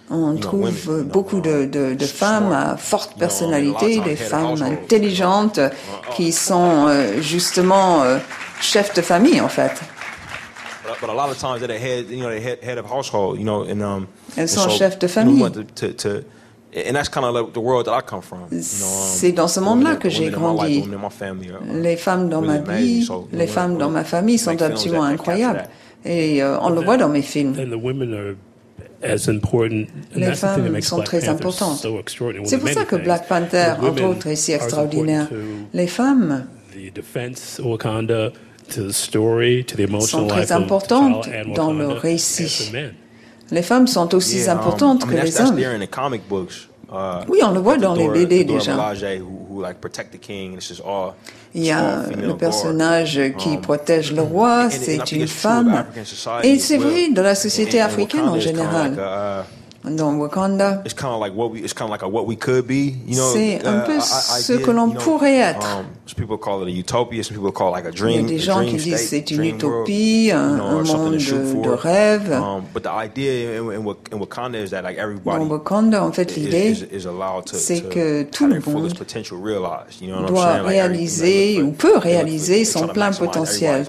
On 0.09 0.35
trouve 0.37 0.71
beaucoup 1.03 1.41
de, 1.41 1.65
de, 1.65 1.93
de 1.93 2.05
femmes 2.05 2.51
à 2.53 2.77
forte 2.77 3.17
personnalité, 3.19 3.99
des 3.99 4.15
femmes 4.15 4.61
intelligentes 4.61 5.59
qui 6.15 6.31
sont 6.31 6.87
euh, 6.87 7.21
justement 7.21 8.03
euh, 8.03 8.17
chefs 8.61 8.93
de 8.93 9.01
famille 9.01 9.41
en 9.41 9.49
fait. 9.49 9.73
But, 10.85 10.95
but 11.01 11.09
a 11.09 11.13
lot 11.13 11.29
of 11.29 11.37
times 11.37 11.59
they're 11.59 11.67
the 11.67 11.81
head, 11.81 12.05
you 12.09 12.21
know, 12.21 12.29
the 12.29 12.39
head, 12.41 12.59
head 12.63 12.77
of 12.77 12.85
household, 12.89 13.37
you 13.37 13.43
know, 13.43 13.63
and 13.63 13.81
um. 13.81 14.07
Elles 14.37 14.43
and 14.43 14.47
sont 14.47 14.69
so, 14.69 14.77
chefs 14.77 14.97
de 14.97 15.07
famille. 15.07 15.35
we 15.35 15.41
want 15.41 15.51
to, 15.53 15.63
to, 15.87 15.93
to, 15.93 16.23
and 16.73 16.93
that's 16.95 17.09
kind 17.09 17.25
of 17.25 17.33
like 17.35 17.51
the 17.53 17.59
world 17.59 17.87
that 17.87 17.93
I 17.97 18.01
come 18.01 18.21
from. 18.21 18.43
You 18.51 18.59
know, 18.59 18.61
um, 18.61 18.63
C'est 19.13 19.33
dans 19.33 19.49
ce 19.49 19.59
monde-là 19.59 19.89
women- 19.91 19.99
que 19.99 20.09
j'ai 20.09 20.29
grandi. 20.29 20.79
women 20.79 20.97
in 20.97 21.03
my 21.03 21.09
family 21.11 21.49
are- 21.49 21.59
Les 21.81 21.97
femmes 21.97 22.29
dans 22.29 22.41
ma 22.41 22.59
vie, 22.59 23.05
les 23.33 23.47
femmes 23.47 23.77
dans 23.77 23.89
ma 23.89 24.05
famille 24.05 24.37
sont 24.37 24.61
absolument 24.61 25.03
incroyables. 25.03 25.67
Et 26.05 26.41
euh, 26.41 26.57
on 26.61 26.69
le 26.69 26.79
voit 26.81 26.95
dans 26.95 27.09
mes 27.09 27.21
films. 27.21 27.53
Les 30.15 30.33
femmes 30.33 30.69
makes 30.69 30.85
sont 30.85 30.95
Black 30.97 31.05
très 31.07 31.19
Panther 31.19 31.29
importantes. 31.31 31.77
so 31.77 31.99
extraordinary. 31.99 32.45
One 32.45 32.49
C'est 32.49 32.57
pour 32.57 32.69
ça 32.69 32.85
que. 32.85 32.95
Black 32.95 33.27
Panther, 33.27 33.73
The 33.79 33.83
entre 33.83 34.03
autres, 34.03 34.27
est 34.27 34.35
si 34.35 34.51
extraordinaire. 34.53 35.27
Les 35.73 35.87
femmes 35.87 36.47
the 36.73 36.91
defense 36.93 37.59
of 37.59 37.65
Wakanda, 37.65 38.31
to 38.69 38.87
the 38.87 38.93
story, 38.93 39.63
to 39.65 39.75
the 39.75 39.81
emotional 39.81 40.21
sont 40.23 40.27
très 40.27 40.51
importantes 40.51 41.27
dans 41.55 41.73
le 41.73 41.87
récit. 41.87 42.71
Les 43.51 43.61
femmes 43.61 43.87
sont 43.87 44.13
aussi 44.13 44.39
Yeah, 44.39 44.51
um, 44.53 44.59
importantes 44.59 45.03
I 45.03 45.05
mean, 45.05 45.09
que 45.09 45.15
that's, 45.15 45.25
les 45.25 45.31
that's 45.31 45.49
hommes. 45.49 45.57
Uh, 46.89 47.25
Oui, 47.27 47.39
on 47.43 47.51
le 47.51 47.59
voit 47.59 47.77
dans 47.77 47.95
les 47.95 48.07
BD 48.09 48.43
déjà. 48.45 48.75
Il 51.57 51.65
y 51.65 51.71
a 51.71 52.03
le 52.15 52.37
personnage 52.37 53.19
qui 53.39 53.49
Um, 53.49 53.61
protège 53.61 54.13
le 54.13 54.21
roi, 54.21 54.69
c'est 54.69 55.11
une 55.11 55.27
femme. 55.27 55.85
Et 56.43 56.59
c'est 56.59 56.77
vrai 56.77 57.09
de 57.09 57.21
la 57.21 57.33
société 57.33 57.81
africaine 57.81 58.27
en 58.29 58.39
général. 58.39 58.93
Dans 59.95 60.13
Wakanda, 60.17 60.81
it's 60.85 60.93
kind 60.93 61.13
of 61.13 61.19
like 61.19 61.33
what 61.35 61.51
we 61.51 61.59
it's 61.59 61.73
kind 61.73 61.87
of 61.87 61.91
like 61.91 62.03
a 62.03 62.07
what 62.07 62.25
we 62.25 62.35
could 62.35 62.67
be 62.67 62.95
you 63.05 63.15
know? 63.15 63.31
C'est 63.33 63.65
un 63.65 63.79
uh, 63.79 63.85
peu 63.85 63.99
ce 63.99 64.53
idea, 64.53 64.65
que 64.65 64.71
l'on 64.71 64.87
you 64.87 64.93
know. 64.93 65.01
pourrait 65.01 65.37
être. 65.37 65.65
um, 65.79 65.85
some 66.05 66.15
people 66.15 66.37
call 66.37 66.61
it 66.61 66.67
a 66.67 66.71
utopia 66.71 67.23
some 67.23 67.35
people 67.35 67.51
call 67.51 67.69
it 67.69 67.83
like 67.83 67.85
a 67.85 67.89
il 67.89 67.95
y 67.95 67.97
a 67.97 68.21
dream 68.21 68.25
des 68.25 68.39
gens 68.39 68.57
dream 68.57 68.69
qui 68.77 68.83
disent 68.83 69.09
c'est 69.09 69.31
une 69.31 69.37
dream 69.37 69.57
world, 69.61 69.87
utopie, 69.87 70.31
un, 70.33 70.49
you 70.49 70.55
know, 70.57 70.65
un 70.65 70.75
or 70.79 70.85
something 70.85 71.53
monde 71.53 71.63
de, 71.63 71.69
rêve. 71.69 72.31
um, 72.31 72.63
but 72.73 72.83
the 72.83 72.89
idea 72.89 73.59
in, 73.59 73.71
in, 73.71 73.83
Wak- 73.85 74.09
in 74.11 74.19
Wakanda 74.19 74.63
is 74.63 74.69
that 74.71 74.83
like 74.83 74.97
everybody 74.97 75.39
Dans 75.39 75.49
Wakanda, 75.49 76.03
en 76.03 76.11
fait, 76.11 76.35
is, 76.35 76.39
l'idée, 76.39 76.75
c'est 77.45 77.81
que 77.81 78.23
tout 78.23 78.47
le 78.47 78.59
monde 78.59 78.93
realized 79.31 80.01
you 80.01 80.07
know 80.07 80.25
doit 80.25 80.57
like 80.57 80.67
réaliser 80.67 81.61
ou 81.61 81.71
peut 81.71 81.97
réaliser 81.97 82.65
son 82.65 82.87
plein 82.87 83.11
potentiel. 83.11 83.85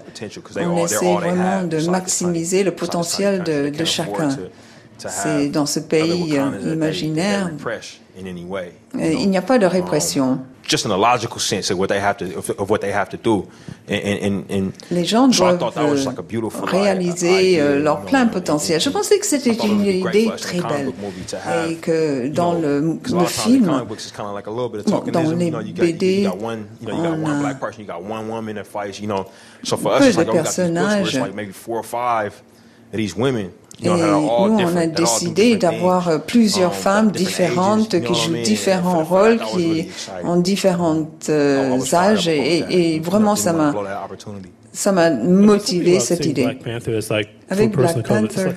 On 0.57 0.77
essaie 0.85 1.15
vraiment 1.15 1.63
de 1.65 1.89
maximiser 1.89 2.63
le 2.63 2.73
potentiel 2.73 3.43
de, 3.43 3.85
chacun. 3.85 4.29
C'est 5.09 5.49
dans 5.49 5.67
ce 5.67 5.81
pays 5.81 6.33
they- 6.61 6.73
imaginaire, 6.73 7.51
euh, 8.97 9.13
il 9.21 9.31
n'y 9.31 9.39
a 9.39 9.43
pas 9.43 9.59
de 9.59 9.67
Um, 9.67 9.73
répression. 9.73 10.39
and 13.89 14.43
Les 14.91 15.05
gens 15.07 15.29
doivent 15.29 15.73
euh, 15.95 15.97
réaliser 16.83 17.59
euh, 17.59 17.79
leur 17.83 18.01
plein 18.03 18.27
potentiel. 18.27 18.79
Je 18.79 18.91
pensais 18.91 19.19
que 19.19 19.25
c'était 19.25 19.55
une 19.67 19.81
idée 20.11 20.25
très 20.37 20.59
belle. 20.69 20.93
et 21.71 21.75
que 21.77 22.29
dans 22.29 22.53
le, 22.53 22.81
le 22.81 22.99
film, 23.29 23.65
Bon, 24.91 24.91
dans 25.11 25.21
les 25.31 25.51
BD, 25.93 26.25
on 26.93 27.25
a 27.31 27.31
peu 30.01 30.05
de 30.25 30.29
oh, 30.29 30.33
personnages. 30.43 31.13
Et 33.83 33.89
nous, 33.89 33.95
on 33.97 34.77
a 34.77 34.87
décidé 34.87 35.57
d'avoir 35.57 36.09
euh, 36.09 36.19
plusieurs 36.19 36.73
um, 36.73 36.77
femmes 36.77 37.11
différentes 37.13 38.01
qui 38.01 38.15
jouent 38.15 38.43
différents 38.43 39.05
rôles, 39.05 39.39
qui 39.39 39.89
ont 40.25 40.37
différents 40.37 41.07
euh, 41.29 41.79
âges 41.93 42.27
et, 42.29 42.97
et 42.97 43.01
vraiment 43.01 43.37
ça 43.37 43.53
m'a. 43.53 43.73
Ça 44.73 44.93
m'a 44.93 45.11
motivé 45.11 45.99
cette 46.01 46.25
idée. 46.27 46.47
Avec 47.51 47.73
Black 47.73 48.03
Panther. 48.07 48.53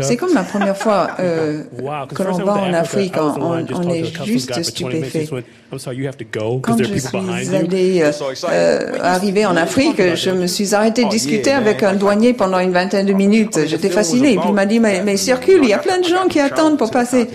C'est 0.00 0.16
comme 0.16 0.34
la 0.34 0.42
première 0.42 0.76
fois 0.76 1.10
euh, 1.20 1.62
que 2.14 2.22
l'on 2.24 2.38
va 2.38 2.54
en 2.54 2.72
Afrique, 2.74 3.14
on, 3.16 3.64
on 3.72 3.90
est 3.90 4.04
juste 4.24 4.50
guy 4.52 4.64
for 4.64 4.90
20 4.90 4.94
minutes. 4.94 5.06
He 5.06 5.10
stupéfait. 5.10 5.20
just 5.20 5.32
went, 5.32 5.44
I'm 5.70 5.78
sorry, 5.78 5.96
you 5.96 6.06
have 6.08 6.16
to 6.16 6.24
go 6.24 6.58
Quand 6.60 6.76
because 6.76 6.78
je 6.78 6.84
there 6.84 6.96
are 6.96 7.10
people 7.12 7.20
behind 7.20 7.46
suis 7.46 7.54
you. 7.54 7.64
allée, 7.64 8.02
euh, 8.02 9.44
euh, 9.44 9.46
en 9.46 9.56
Afrique, 9.56 10.14
je 10.16 10.30
me 10.30 10.48
suis 10.48 10.74
arrêtée 10.74 11.04
Oh, 11.06 11.08
discuter 11.08 11.52
avec 11.52 11.84
un 11.84 11.94
douanier 11.94 12.34
pendant 12.34 12.58
une 12.58 12.72
vingtaine 12.72 13.06
de 13.06 13.12
minutes. 13.12 13.58
J'étais 13.66 13.90
fascinée. 13.90 14.32
Et 14.32 14.36
puis 14.38 14.48
il 14.48 14.54
m'a 14.54 14.66
dit, 14.66 14.80
mais, 14.80 15.02
mais 15.04 15.16
circule, 15.16 15.60
il 15.62 15.68
y 15.68 15.72
a 15.72 15.78
plein 15.78 15.98
de 16.00 16.04
gens 16.04 16.26
qui 16.28 16.40
attendent 16.40 16.78
pour 16.78 16.90
passer. 16.90 17.28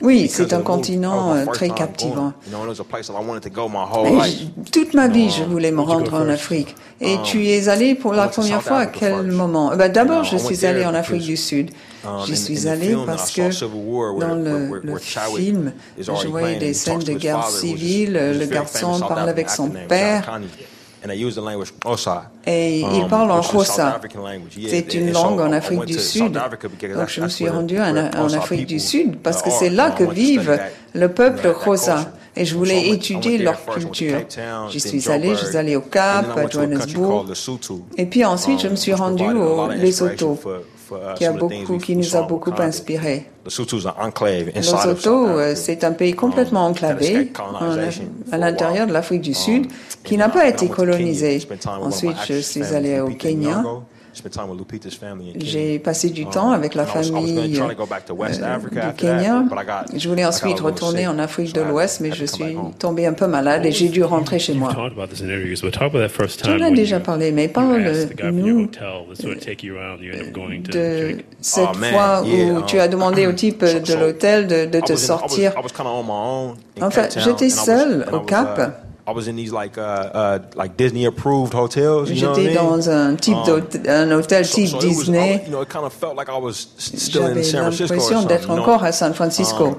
Oui, 0.00 0.28
c'est 0.28 0.52
un 0.52 0.60
continent 0.60 1.34
euh, 1.34 1.44
très 1.46 1.70
captivant. 1.70 2.32
Et 4.06 4.70
toute 4.70 4.94
ma 4.94 5.08
vie, 5.08 5.30
je 5.30 5.42
voulais 5.42 5.72
me 5.72 5.80
rendre 5.80 6.14
en 6.14 6.28
Afrique. 6.28 6.74
Et 7.00 7.16
tu 7.24 7.46
es 7.46 7.68
allé 7.68 7.94
pour 7.94 8.12
la 8.12 8.28
première 8.28 8.62
fois 8.62 8.78
à 8.78 8.86
quel 8.86 9.22
moment? 9.26 9.72
Eh 9.72 9.76
ben, 9.76 9.90
D'abord, 9.90 10.24
je 10.24 10.36
suis 10.36 10.64
allé 10.66 10.84
en 10.84 10.94
Afrique 10.94 11.22
du 11.22 11.36
Sud. 11.36 11.70
J'y 12.26 12.36
suis 12.36 12.68
allé 12.68 12.96
parce 13.06 13.30
que 13.32 13.50
dans 14.20 14.34
le, 14.34 14.80
le 14.82 14.96
film, 14.98 15.72
je 15.98 16.28
voyais 16.28 16.56
des 16.58 16.74
scènes 16.74 17.00
de 17.00 17.12
guerre 17.14 17.44
civile. 17.48 18.12
Le 18.38 18.46
garçon 18.46 19.00
parle 19.00 19.28
avec 19.28 19.50
son 19.50 19.70
père 19.88 20.40
et 22.46 22.80
il 22.80 23.06
parle 23.08 23.30
en 23.30 23.40
Xhosa. 23.40 24.00
C'est 24.68 24.94
une 24.94 25.12
langue 25.12 25.40
en 25.40 25.52
Afrique 25.52 25.84
du 25.84 25.98
Sud. 25.98 26.32
Donc 26.32 27.08
je 27.08 27.20
me 27.20 27.28
suis 27.28 27.48
rendu 27.48 27.78
en, 27.78 27.96
Afrique 28.34 28.66
du 28.66 28.80
Sud 28.80 29.18
parce 29.18 29.42
que 29.42 29.50
c'est 29.50 29.70
là 29.70 29.90
que 29.90 30.04
vivent 30.04 30.58
le 30.94 31.08
peuple 31.08 31.54
Xhosa. 31.54 32.12
Et 32.36 32.44
je 32.44 32.54
voulais 32.54 32.90
étudier 32.90 33.38
leur 33.38 33.64
culture. 33.64 34.20
J'y 34.70 34.80
suis 34.80 35.10
allé, 35.10 35.34
je 35.34 35.46
suis 35.46 35.56
allé 35.56 35.76
au 35.76 35.80
Cap, 35.80 36.36
à 36.36 36.48
Johannesburg. 36.48 37.26
Et 37.96 38.06
puis 38.06 38.24
ensuite, 38.24 38.60
je 38.60 38.68
me 38.68 38.76
suis 38.76 38.94
rendu 38.94 39.24
au 39.24 39.68
Lesotho, 39.70 40.38
qui, 41.16 41.24
a 41.24 41.32
beaucoup, 41.32 41.78
qui 41.78 41.96
nous 41.96 42.16
a 42.16 42.22
beaucoup 42.22 42.52
inspiré. 42.58 43.26
Lesotho, 44.86 45.26
euh, 45.26 45.54
c'est 45.56 45.84
un 45.84 45.92
pays 45.92 46.12
complètement 46.14 46.66
enclavé 46.66 47.30
en- 47.60 47.70
à 48.32 48.38
l'intérieur 48.38 48.86
de 48.86 48.92
l'Afrique 48.92 49.22
du 49.22 49.34
Sud, 49.34 49.66
qui 50.04 50.16
n'a 50.16 50.28
pas 50.28 50.46
été 50.48 50.66
colonisé. 50.68 51.38
Ensuite, 51.86 52.16
je 52.28 52.40
suis 52.40 52.62
allé 52.74 53.00
au 53.00 53.08
Kenya. 53.18 53.62
J'ai 55.38 55.78
passé 55.78 56.10
du 56.10 56.24
temps 56.26 56.50
avec 56.50 56.74
la 56.74 56.84
famille 56.86 57.48
euh, 58.42 58.58
du 58.90 58.96
Kenya. 58.96 59.44
Je 59.96 60.08
voulais 60.08 60.24
ensuite 60.24 60.60
retourner 60.60 61.06
en 61.06 61.18
Afrique 61.18 61.54
de 61.54 61.60
l'Ouest, 61.62 62.00
mais 62.00 62.10
je 62.12 62.24
suis 62.24 62.56
tombé 62.78 63.06
un 63.06 63.12
peu 63.12 63.26
malade 63.26 63.64
et 63.66 63.72
j'ai 63.72 63.88
dû 63.88 64.02
rentrer 64.04 64.38
chez 64.38 64.54
moi. 64.54 64.70
Time 66.42 66.58
ai 66.58 66.64
when 66.64 66.74
déjà 66.74 66.96
you, 66.98 67.02
parlé, 67.02 67.32
mais 67.32 67.44
you 67.44 67.50
asked 67.50 67.54
parle 67.54 68.08
the 68.08 68.16
guy 68.16 68.22
from 68.28 68.38
your 68.38 68.46
nous 68.58 68.64
hotel 68.64 69.04
to 69.08 69.14
sort 69.22 69.32
of 69.36 69.40
take 69.40 69.62
you 69.66 69.76
around. 69.76 70.00
You 70.02 70.12
end 70.14 70.28
up 70.28 70.32
going 70.32 70.62
to 70.62 70.70
de 70.72 71.16
cette 71.40 71.64
Oh, 71.72 71.74
fois 71.92 72.22
où 72.22 72.62
tu 72.66 72.78
as 72.80 72.88
demandé 72.88 73.26
au 73.26 73.32
type 73.34 73.60
de 73.64 73.94
l'hôtel 73.94 74.46
de, 74.46 74.66
de 74.66 74.78
I 74.78 74.82
te 74.82 74.92
was 74.92 74.98
in- 75.10 75.14
I 75.16 75.22
was- 75.22 75.28
sortir. 75.28 75.52
I 79.08 79.14
was 79.14 79.26
kinda 79.28 79.32
on 79.32 79.46
my 79.46 79.68
own 79.68 79.72
in 79.72 79.78
En 79.78 80.44
fait, 80.44 80.58
Cape 80.58 80.76
Town, 80.76 80.76
j'étais 80.76 80.82
and 80.82 80.82
I 80.82 80.82
was- 80.82 80.82
seul 80.82 80.84
and 80.84 80.84
I 80.84 80.84
au 80.84 80.84
was, 80.84 80.84
Cap. 81.48 82.04
uh, 82.04 82.14
J'étais 82.14 82.54
dans 82.54 82.90
un 82.90 83.14
type 83.14 83.34
um, 83.36 83.44
d'hôtel, 83.46 84.12
hôtel 84.12 84.46
type 84.48 84.78
Disney. 84.78 85.42
J'avais 87.10 87.42
l'impression 87.52 88.22
d'être 88.24 88.50
encore 88.50 88.84
à 88.84 88.92
San 88.92 89.14
Francisco. 89.14 89.64
Um, 89.64 89.74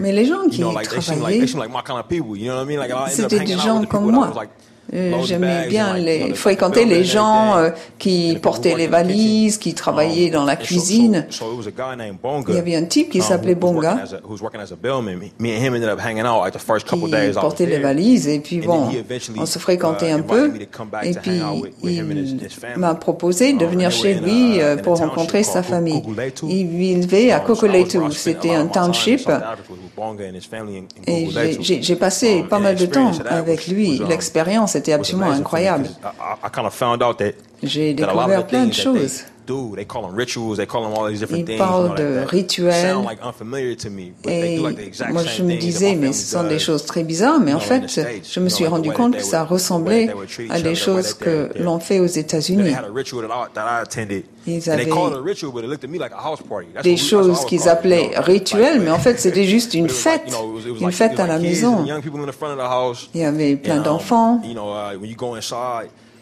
Mais 0.00 0.12
les 0.12 0.24
gens 0.26 0.48
qui 0.50 0.60
travaillaient, 0.84 1.46
c'était 3.10 3.38
des 3.44 3.56
gens 3.56 3.84
comme 3.84 4.10
moi. 4.10 4.32
Euh, 4.94 5.12
j'aimais 5.22 5.68
bien 5.68 5.98
les, 5.98 6.32
fréquenter 6.32 6.86
les 6.86 7.04
gens 7.04 7.58
euh, 7.58 7.70
qui 7.98 8.38
portaient 8.40 8.74
les 8.74 8.86
valises, 8.86 9.58
qui 9.58 9.74
travaillaient 9.74 10.30
dans 10.30 10.44
la 10.44 10.56
cuisine. 10.56 11.26
Il 12.48 12.54
y 12.54 12.58
avait 12.58 12.76
un 12.76 12.84
type 12.84 13.10
qui 13.10 13.20
s'appelait 13.20 13.54
Bonga. 13.54 13.98
Qui 16.86 17.40
portait 17.40 17.66
les 17.66 17.78
valises 17.78 18.28
et 18.28 18.40
puis 18.40 18.60
bon, 18.60 18.88
on 19.36 19.46
se 19.46 19.58
fréquentait 19.58 20.10
un 20.10 20.22
peu. 20.22 20.52
Et 21.02 21.14
puis 21.14 21.40
il 21.82 22.04
m'a 22.76 22.94
proposé 22.94 23.52
de 23.52 23.66
venir 23.66 23.90
chez 23.90 24.14
lui 24.14 24.60
euh, 24.60 24.76
pour 24.76 24.96
rencontrer 24.98 25.42
sa 25.42 25.62
famille. 25.62 26.02
Il 26.48 26.66
vivait 26.66 27.30
à 27.32 27.40
Kokoletu. 27.40 27.98
C'était 28.12 28.54
un 28.54 28.66
township. 28.66 29.30
Et 31.06 31.28
j'ai 31.60 31.96
passé 31.96 32.44
pas 32.48 32.58
mal 32.58 32.76
de 32.76 32.86
temps 32.86 33.12
avec 33.28 33.68
lui. 33.68 34.00
L'expérience 34.08 34.77
c'était 34.78 34.92
absolument 34.92 35.30
incroyable. 35.30 35.88
J'ai 37.62 37.94
découvert 37.94 38.46
plein 38.46 38.66
de 38.66 38.72
choses. 38.72 39.24
Ils 41.54 41.58
parlent 41.58 41.94
de 41.96 42.24
rituels. 42.26 42.74
Et 44.28 44.58
moi, 45.12 45.22
je 45.24 45.42
me 45.42 45.56
disais, 45.60 45.94
mais 45.96 46.12
ce 46.12 46.26
sont 46.32 46.42
des 46.48 46.58
choses 46.58 46.84
très 46.84 47.02
bizarres, 47.02 47.40
mais 47.40 47.52
en 47.54 47.60
fait, 47.60 47.82
je 48.30 48.40
me 48.40 48.48
suis 48.48 48.66
rendu 48.66 48.90
compte 48.92 49.16
que 49.16 49.22
ça 49.24 49.44
ressemblait 49.44 50.08
à 50.50 50.60
des 50.60 50.74
choses 50.74 51.14
que 51.14 51.50
l'on 51.62 51.78
fait 51.80 51.98
aux 52.00 52.06
États-Unis. 52.06 52.70
Ils 54.46 54.70
avaient 54.70 54.84
des 56.82 56.96
choses 56.96 57.44
qu'ils 57.46 57.68
appelaient 57.68 58.12
rituels, 58.16 58.80
mais 58.80 58.90
en 58.90 58.98
fait, 58.98 59.18
c'était 59.20 59.44
juste 59.44 59.74
une 59.74 59.88
fête, 60.04 60.22
une 60.80 60.92
fête 60.92 61.20
à 61.20 61.26
la 61.26 61.38
maison. 61.38 61.84
Il 63.14 63.20
y 63.20 63.24
avait 63.24 63.56
plein 63.56 63.80
d'enfants. 63.82 64.40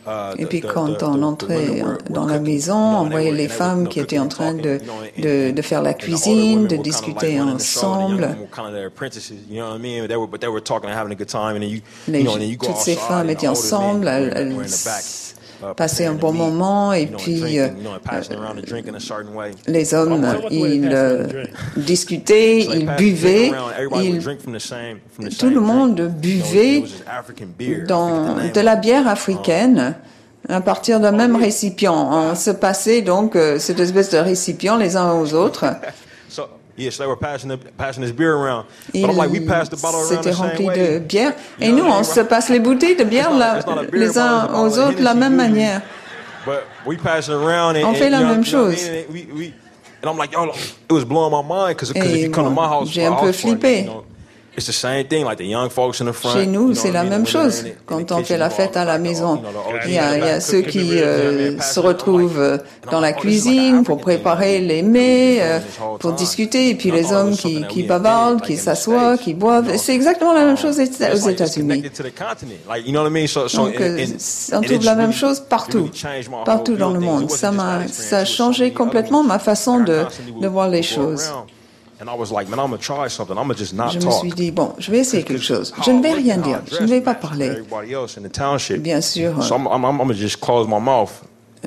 Uh, 0.07 0.34
Et 0.38 0.46
puis 0.46 0.61
quand 0.61 1.02
on 1.02 1.22
entrait 1.24 1.82
dans 2.11 2.26
la 2.26 2.38
maison, 2.38 2.76
on 2.76 3.09
voyait 3.11 3.32
les 3.32 3.48
femmes 3.48 3.88
qui 3.88 3.98
étaient 3.98 4.20
en 4.20 4.28
train 4.28 4.54
de, 4.54 4.78
de, 5.18 5.50
de 5.50 5.62
faire 5.62 5.82
la 5.82 5.94
cuisine, 5.94 6.68
de 6.68 6.76
discuter 6.76 7.40
ensemble. 7.40 8.36
Les, 12.09 12.57
toutes 12.57 12.76
ces 12.76 12.94
femmes 12.94 13.30
étaient 13.30 13.48
ensemble, 13.48 14.07
elles, 14.09 14.54
passer 15.76 16.07
un 16.07 16.14
bon 16.14 16.32
moment 16.32 16.92
et 16.92 17.07
puis 17.07 17.59
euh, 17.59 17.68
les 19.66 19.94
hommes, 19.94 20.26
ils 20.50 20.90
euh, 20.92 21.26
discutaient, 21.76 22.61
ils 22.61 22.86
buvaient, 22.96 23.52
tout 25.38 25.50
le 25.50 25.61
monde 25.61 26.12
buvait 26.20 26.84
dans 27.86 28.36
de 28.36 28.61
la 28.61 28.76
bière 28.76 29.09
africaine 29.09 29.94
à 30.48 30.61
partir 30.61 31.00
d'un 31.00 31.12
même 31.12 31.36
récipient. 31.36 32.09
On 32.12 32.34
se 32.34 32.50
passait 32.50 33.02
donc 33.02 33.36
euh, 33.36 33.59
cette 33.59 33.80
espèce 33.80 34.11
de 34.11 34.18
récipient 34.18 34.76
les 34.76 34.96
uns 34.96 35.12
aux 35.12 35.34
autres. 35.34 35.64
C'était 40.08 40.30
rempli 40.32 40.66
de 40.66 40.98
bière. 40.98 41.32
Et 41.60 41.72
nous, 41.72 41.84
on 41.84 42.02
se 42.02 42.20
passe 42.20 42.48
les 42.50 42.60
bouteilles 42.60 42.96
de 42.96 43.04
bière 43.04 43.30
les 43.92 44.18
uns 44.18 44.48
aux 44.54 44.78
autres 44.78 44.98
de 44.98 45.02
la 45.04 45.14
même 45.14 45.36
manière. 45.36 45.82
On 47.84 47.94
fait 47.94 48.10
la 48.10 48.20
même 48.20 48.44
chose. 48.44 48.74
Et 51.94 52.30
j'ai 52.86 53.06
un 53.06 53.12
peu 53.14 53.32
flippé. 53.32 53.88
Chez 56.32 56.46
nous, 56.46 56.74
c'est 56.74 56.90
la 56.90 57.04
même 57.04 57.26
chose. 57.26 57.64
Quand 57.84 58.12
on 58.12 58.24
fait 58.24 58.38
la 58.38 58.50
fête 58.50 58.76
à 58.76 58.84
la 58.84 58.98
maison, 58.98 59.42
il 59.86 59.92
y 59.92 59.98
a, 59.98 60.40
ceux 60.40 60.62
qui 60.62 60.98
euh, 60.98 61.59
se 61.61 61.80
retrouvent 61.80 62.40
euh, 62.40 62.59
dans 62.90 63.00
la 63.00 63.12
cuisine 63.12 63.84
pour 63.84 63.98
préparer 63.98 64.61
les 64.61 64.82
mets, 64.82 65.38
euh, 65.40 65.59
pour 65.98 66.12
discuter, 66.12 66.70
et 66.70 66.74
puis 66.74 66.90
les 66.90 67.12
hommes 67.12 67.36
qui, 67.36 67.66
qui 67.68 67.82
bavardent, 67.82 68.42
qui 68.42 68.57
s'assoient, 68.57 69.18
qui 69.18 69.34
boivent. 69.34 69.76
C'est 69.76 69.94
exactement 69.94 70.32
la 70.32 70.44
même 70.44 70.57
chose 70.57 70.78
aux 70.78 71.28
États-Unis. 71.28 71.82
Donc, 73.54 73.82
on 74.52 74.61
trouve 74.62 74.84
la 74.84 74.94
même 74.94 75.12
chose 75.12 75.40
partout, 75.40 75.90
partout 76.44 76.76
dans 76.76 76.90
le 76.90 77.00
monde. 77.00 77.30
Ça 77.30 77.52
m'a, 77.52 77.86
ça 77.88 78.18
a 78.18 78.24
changé 78.24 78.72
complètement 78.72 79.22
ma 79.22 79.38
façon 79.38 79.80
de, 79.80 80.04
de 80.40 80.48
voir 80.48 80.68
les 80.68 80.82
choses. 80.82 81.30
Je 83.90 83.99
me 83.99 84.11
suis 84.20 84.30
dit, 84.30 84.51
bon, 84.51 84.74
je 84.78 84.90
vais 84.90 84.99
essayer 84.99 85.22
quelque 85.22 85.42
chose. 85.42 85.72
Je 85.84 85.90
ne 85.90 86.03
vais 86.03 86.12
rien 86.12 86.36
dire. 86.36 86.61
Je 86.70 86.82
ne 86.82 86.86
vais 86.88 87.01
pas 87.01 87.14
parler. 87.14 87.49
Bien 88.78 89.01
sûr. 89.01 89.40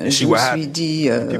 Je 0.06 0.26
me 0.26 0.36
suis 0.36 0.66
dit, 0.66 1.08
euh, 1.10 1.38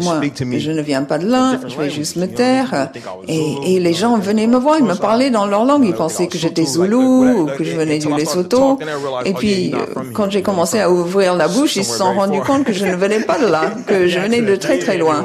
moi, 0.00 0.20
je 0.58 0.70
ne 0.72 0.82
viens 0.82 1.02
pas 1.02 1.18
de 1.18 1.26
là, 1.26 1.58
je 1.66 1.76
vais 1.76 1.90
juste 1.90 2.16
me 2.16 2.26
taire. 2.26 2.90
Et, 3.28 3.74
et, 3.74 3.80
les 3.80 3.92
gens 3.92 4.18
venaient 4.18 4.46
me 4.46 4.58
voir, 4.58 4.78
ils 4.78 4.84
me 4.84 4.94
parlaient 4.94 5.30
dans 5.30 5.46
leur 5.46 5.64
langue, 5.64 5.84
ils 5.84 5.94
pensaient 5.94 6.28
que 6.28 6.38
j'étais 6.38 6.64
zoulou 6.64 7.42
ou 7.42 7.46
que 7.46 7.64
je 7.64 7.76
venais 7.76 7.98
du 7.98 8.12
Lesotho. 8.12 8.78
Et 9.24 9.32
puis, 9.34 9.74
euh, 9.74 10.02
quand 10.14 10.30
j'ai 10.30 10.42
commencé 10.42 10.80
à 10.80 10.90
ouvrir 10.90 11.34
la 11.34 11.48
bouche, 11.48 11.76
ils 11.76 11.84
se 11.84 11.98
sont 11.98 12.14
rendus 12.14 12.40
compte 12.40 12.64
que 12.64 12.72
je 12.72 12.86
ne 12.86 12.96
venais 12.96 13.20
pas 13.20 13.38
de 13.38 13.46
là, 13.46 13.72
que 13.86 14.06
je 14.06 14.18
venais 14.26 14.42
de 14.42 14.56
très 14.56 14.78
très 14.78 14.96
loin. 14.98 15.24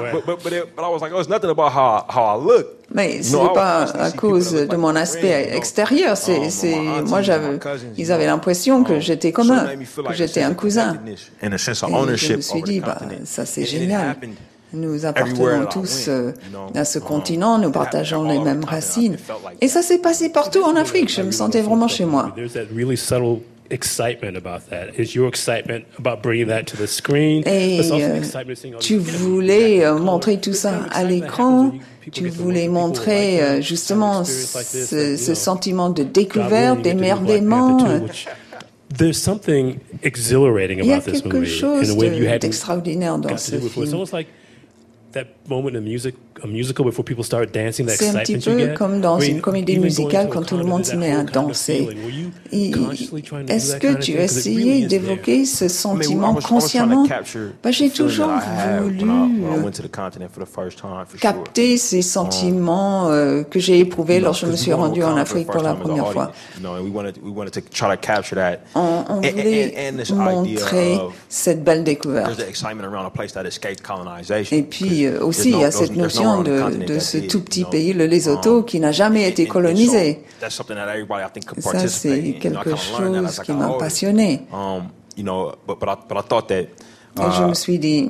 Mais 2.94 3.24
ce 3.24 3.36
n'est 3.36 3.54
pas 3.54 3.84
à 3.84 4.12
cause 4.12 4.54
de 4.54 4.76
mon 4.76 4.96
aspect 4.96 5.52
extérieur. 5.56 6.18
C'est, 6.18 6.50
c'est, 6.50 6.76
moi, 7.06 7.22
j'avais, 7.22 7.60
ils 7.98 8.12
avaient 8.12 8.26
l'impression 8.26 8.84
que 8.84 9.00
j'étais 9.00 9.32
comme 9.32 9.52
eux, 9.52 10.04
que 10.08 10.14
j'étais 10.14 10.44
un 10.44 10.54
cousin. 10.54 10.98
Et 11.42 11.50
je 11.50 12.36
me 12.36 12.42
suis 12.42 12.62
dit, 12.64 12.80
bah, 12.80 13.00
ça 13.26 13.46
c'est 13.46 13.66
génial. 13.66 14.16
Nous 14.74 15.06
appartenons 15.06 15.66
tous 15.66 16.06
euh, 16.08 16.32
à 16.76 16.86
ce 16.86 16.98
continent, 16.98 17.58
nous 17.58 17.72
partageons 17.72 18.24
les 18.24 18.40
mêmes 18.40 18.64
racines. 18.64 19.18
Et 19.60 19.68
ça 19.68 19.82
s'est 19.82 19.98
passé 19.98 20.30
partout 20.30 20.62
en 20.64 20.78
Afrique. 20.78 21.14
Je 21.14 21.22
me 21.22 21.32
sentais 21.32 21.62
vraiment 21.62 21.90
chez 21.90 22.06
moi 22.06 22.34
excitement 23.72 24.36
about 24.38 24.70
that? 24.70 25.00
Is 25.00 25.16
your 25.16 25.28
excitement 25.28 25.86
about 25.98 26.22
bringing 26.22 26.48
that 26.48 26.68
to 26.68 26.78
the 26.78 26.88
screen? 26.88 27.44
Et 27.46 27.80
euh, 27.92 28.22
tu 28.80 28.98
voulais 28.98 29.86
euh, 29.86 29.98
montrer 29.98 30.40
tout 30.40 30.54
ça 30.54 30.86
à 30.92 31.04
l'écran. 31.04 31.74
Tu 32.12 32.30
voulais 32.30 32.68
montrer 32.68 33.42
euh, 33.42 33.62
justement 33.62 34.24
ce, 34.24 35.18
ce 35.18 35.36
sentiment 35.36 35.90
de 35.90 36.04
découverte, 36.04 36.82
d'émerveillement. 36.82 37.78
There's 38.98 39.18
something 39.18 39.80
exhilarating 40.04 40.82
about 40.82 41.06
this 41.06 41.24
movie 41.24 41.62
in 41.64 41.90
a 41.90 41.96
way 41.96 42.18
you 42.18 42.28
had 42.28 42.42
d'extraordinaire 42.42 43.18
dans 43.20 43.38
ce 43.38 43.58
film. 43.58 43.86
C'est 47.90 48.10
un 48.10 48.20
petit 48.20 48.38
peu 48.38 48.74
comme 48.78 49.02
dans 49.02 49.20
une 49.20 49.42
comédie 49.42 49.80
musicale 49.80 50.30
quand 50.30 50.44
tout 50.44 50.58
le 50.58 50.64
monde 50.64 50.86
se 50.86 50.96
met 50.96 51.12
à 51.12 51.24
danser. 51.24 51.90
Est-ce 52.52 53.76
que 53.78 53.94
tu 54.00 54.18
as 54.18 54.24
essayé 54.24 54.86
d'évoquer 54.86 55.46
ce 55.46 55.68
sentiment 55.68 56.36
consciemment? 56.36 57.08
bah, 57.64 57.72
J'ai 57.72 57.90
toujours 57.90 58.30
voulu 58.82 59.00
capter 61.20 61.78
ces 61.78 62.02
sentiments 62.02 63.10
euh, 63.10 63.44
que 63.44 63.60
j'ai 63.60 63.80
éprouvés 63.80 64.20
lorsque 64.20 64.46
je 64.46 64.52
me 64.52 64.56
suis 64.56 64.74
rendu 64.74 65.04
en 65.04 65.18
Afrique 65.18 65.48
pour 65.48 65.62
la 65.62 65.74
première 65.76 66.12
fois. 66.12 66.32
On, 68.76 69.22
voulait 69.22 69.94
montrer 70.10 70.98
cette 71.30 71.64
belle 71.64 71.84
découverte. 71.84 72.40
Et 74.52 74.64
puis 74.64 75.06
euh, 75.06 75.24
aussi, 75.24 75.52
il 75.52 75.60
y 75.60 75.64
a 75.64 75.72
cette 75.72 75.96
notion 75.96 76.31
de, 76.40 76.86
de 76.86 77.00
ce 77.00 77.18
tout 77.18 77.42
petit 77.42 77.66
pays, 77.66 77.94
le 77.94 78.06
Lesotho, 78.06 78.64
qui 78.64 78.80
n'a 78.80 78.92
jamais 78.92 79.28
été 79.28 79.48
colonisé. 79.48 80.24
Ça, 80.40 80.50
c'est 81.88 82.34
quelque 82.40 82.76
chose 82.76 83.42
qui 83.44 83.52
m'a 83.52 83.70
passionné. 83.78 84.46
Et 85.18 85.24
je 87.38 87.44
me 87.44 87.54
suis 87.54 87.80
dit, 87.80 88.10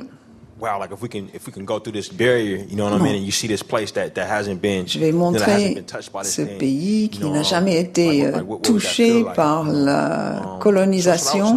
je 4.86 4.98
vais 4.98 5.12
montrer 5.12 5.84
ce 6.22 6.42
pays 6.42 7.08
qui 7.10 7.28
n'a 7.28 7.42
jamais 7.42 7.80
été 7.80 8.26
euh, 8.26 8.40
touché 8.62 9.24
par 9.34 9.64
la 9.64 10.54
um, 10.54 10.58
colonisation. 10.60 11.56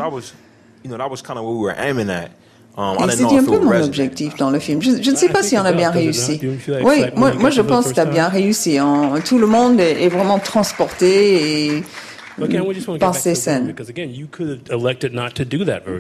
Et 2.78 3.12
c'était 3.12 3.38
un 3.38 3.44
peu 3.44 3.60
mon 3.60 3.82
objectif 3.82 4.36
dans 4.36 4.50
le 4.50 4.60
film. 4.60 4.82
Je, 4.82 5.12
ne 5.12 5.16
sais 5.16 5.30
pas 5.30 5.44
si 5.44 5.58
on 5.58 5.64
a 5.64 5.72
bien 5.72 5.92
réussi. 5.92 6.40
Oui, 6.84 7.06
moi, 7.16 7.34
moi 7.34 7.50
je 7.50 7.62
pense 7.62 7.88
que 7.90 7.94
tu 7.94 8.00
as 8.00 8.06
bien 8.06 8.28
réussi. 8.28 8.78
tout 9.26 9.38
le 9.38 9.48
monde 9.48 9.80
est, 9.80 10.10
vraiment 10.10 10.40
transporté 10.40 11.76
et 11.76 11.84
par 13.00 13.16
ces 13.16 13.34
scènes. 13.34 13.74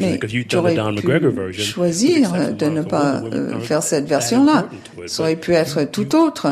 Mais 0.07 0.19
tu 0.47 0.57
aurais 0.57 0.76
pu 0.82 1.53
choisir 1.53 2.32
de 2.53 2.65
ne 2.65 2.82
pas 2.82 3.21
euh, 3.21 3.59
faire 3.61 3.82
cette 3.82 4.07
version-là. 4.07 4.67
Ça 5.07 5.23
aurait 5.23 5.38
pu 5.38 5.53
être 5.53 5.84
tout 5.86 6.13
autre. 6.15 6.47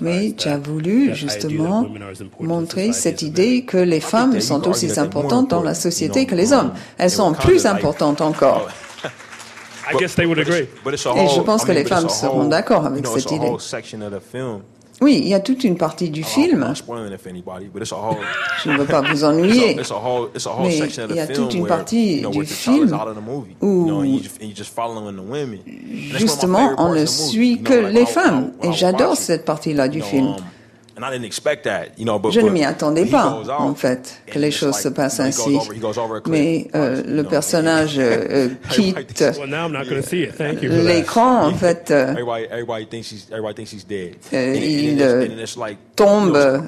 Mais 0.00 0.32
tu 0.32 0.48
as 0.48 0.58
voulu 0.58 1.14
justement 1.14 1.86
montrer 2.40 2.92
cette 2.92 3.20
idée 3.20 3.64
que 3.64 3.76
les 3.76 4.00
femmes 4.00 4.40
sont 4.40 4.66
aussi 4.66 4.98
importantes 4.98 5.50
dans 5.50 5.62
la 5.62 5.74
société 5.74 6.24
que 6.24 6.34
les 6.34 6.54
hommes. 6.54 6.72
Elles 6.96 7.10
sont 7.10 7.34
plus 7.34 7.66
importantes 7.66 8.22
encore. 8.22 8.68
Et 11.16 11.28
je 11.28 11.40
pense 11.40 11.64
que 11.64 11.72
les 11.72 11.84
femmes 11.84 12.08
seront 12.08 12.44
d'accord 12.44 12.86
avec 12.86 13.06
cette 13.06 13.30
idée. 13.32 13.46
Oui, 15.02 15.20
il 15.22 15.28
y 15.28 15.34
a 15.34 15.40
toute 15.40 15.62
une 15.64 15.76
partie 15.76 16.08
du 16.08 16.24
film. 16.24 16.72
Je 18.64 18.70
ne 18.70 18.78
veux 18.78 18.86
pas 18.86 19.02
vous 19.02 19.24
ennuyer, 19.24 19.74
mais 19.74 19.82
il 21.10 21.16
y 21.16 21.20
a 21.20 21.26
toute 21.26 21.52
une 21.54 21.66
partie 21.66 22.22
du 22.22 22.46
film 22.46 22.98
où 23.60 23.84
justement 26.18 26.74
on 26.78 26.94
ne 26.94 27.04
suit 27.04 27.62
que 27.62 27.74
les 27.74 28.06
femmes. 28.06 28.52
Et 28.62 28.72
j'adore 28.72 29.16
cette 29.16 29.44
partie-là 29.44 29.88
du 29.88 30.00
film. 30.00 30.34
Je 30.98 32.40
ne 32.40 32.48
m'y 32.48 32.64
attendais 32.64 33.04
pas, 33.04 33.38
en 33.58 33.74
fait, 33.74 34.22
que 34.26 34.38
les 34.38 34.50
choses 34.50 34.76
se 34.76 34.88
passent 34.88 35.20
ainsi. 35.20 35.58
Mais 36.26 36.68
euh, 36.74 37.02
le 37.06 37.22
personnage 37.22 37.96
euh, 37.98 38.48
quitte 38.70 39.22
l'écran, 40.62 41.46
en 41.46 41.52
fait. 41.52 41.90
Euh, 41.90 42.14
il 44.32 45.76
tombe, 45.94 46.64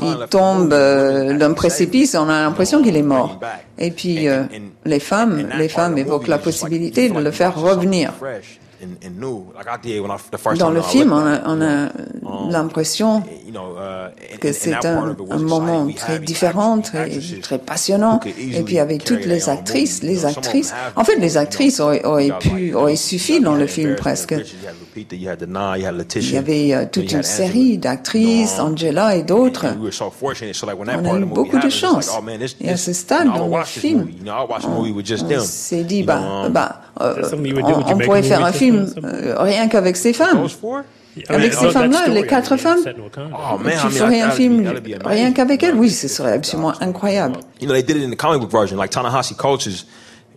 il 0.00 0.26
tombe 0.30 0.68
d'un 0.70 1.52
précipice. 1.52 2.14
On 2.14 2.28
a 2.30 2.42
l'impression 2.42 2.82
qu'il 2.82 2.96
est 2.96 3.02
mort. 3.02 3.38
Et 3.78 3.90
puis 3.90 4.28
les 4.86 5.00
femmes, 5.00 5.50
les 5.58 5.68
femmes 5.68 5.98
évoquent 5.98 6.28
la 6.28 6.38
possibilité 6.38 7.10
de 7.10 7.18
le 7.18 7.30
faire 7.30 7.54
revenir. 7.54 8.14
Dans 10.58 10.70
le 10.70 10.82
film, 10.82 11.12
on 11.12 11.24
a, 11.24 11.48
um, 11.48 11.90
l'impression 12.50 13.22
uh, 13.48 14.38
que 14.38 14.52
c'est 14.52 14.84
un, 14.84 15.16
moment 15.38 15.86
très 15.94 16.18
différent, 16.18 16.80
très, 16.80 17.10
très 17.40 17.58
passionnant. 17.58 18.20
Et 18.38 18.62
puis 18.62 18.78
avec 18.78 19.04
toutes 19.04 19.26
les 19.26 19.48
actrices, 19.48 20.02
les 20.02 20.24
actrices, 20.26 20.74
en 20.96 21.04
fait, 21.04 21.16
les 21.16 21.36
actrices 21.36 21.80
auraient, 21.80 22.32
pu, 22.40 22.74
auraient 22.74 22.96
suffi 22.96 23.40
dans 23.40 23.54
le 23.54 23.66
film 23.66 23.96
presque. 23.96 24.34
Il 24.94 26.32
y 26.32 26.36
avait 26.36 26.74
euh, 26.74 26.84
toute 26.90 27.12
une 27.12 27.22
série 27.22 27.78
d'actrices, 27.78 28.58
Angela 28.58 29.16
et 29.16 29.22
d'autres. 29.22 29.66
On 29.66 31.14
a 31.14 31.18
eu 31.18 31.24
beaucoup 31.24 31.58
de 31.58 31.70
chance. 31.70 32.10
Oh, 32.14 32.22
et 32.60 32.70
à 32.70 32.76
ce 32.76 32.92
stade 32.92 33.28
dans 33.32 33.56
le 33.56 33.64
film, 33.64 34.08
on, 34.26 35.40
s'est 35.40 35.84
dit, 35.84 36.02
bah, 36.02 36.48
bah 36.50 36.80
euh, 37.00 37.22
on, 37.32 37.98
pourrait 37.98 38.22
faire 38.22 38.44
un 38.44 38.52
film 38.52 38.86
euh, 39.02 39.34
rien 39.38 39.68
qu'avec 39.68 39.96
ces 39.96 40.12
femmes. 40.12 40.46
Avec 41.28 41.52
ces 41.52 41.70
femmes-là, 41.70 42.08
les 42.08 42.26
quatre 42.26 42.56
femmes, 42.56 42.80
oh, 43.16 43.58
tu 43.64 43.88
ferais 43.90 44.20
un 44.20 44.30
film 44.30 44.72
rien 45.04 45.32
qu'avec 45.32 45.62
elles? 45.62 45.74
Oui, 45.74 45.90
ce 45.90 46.08
serait 46.08 46.32
absolument 46.32 46.72
incroyable. 46.80 47.36
You 47.60 47.66
know, 47.66 47.74
they 47.74 47.82
did 47.82 47.96
it 47.96 48.04
in 48.04 48.10
the 48.10 48.16
comic 48.16 48.40
book 48.40 48.50
version, 48.50 48.76
like 48.76 48.90
Ta-Nehisi 48.90 49.36
Coates 49.36 49.86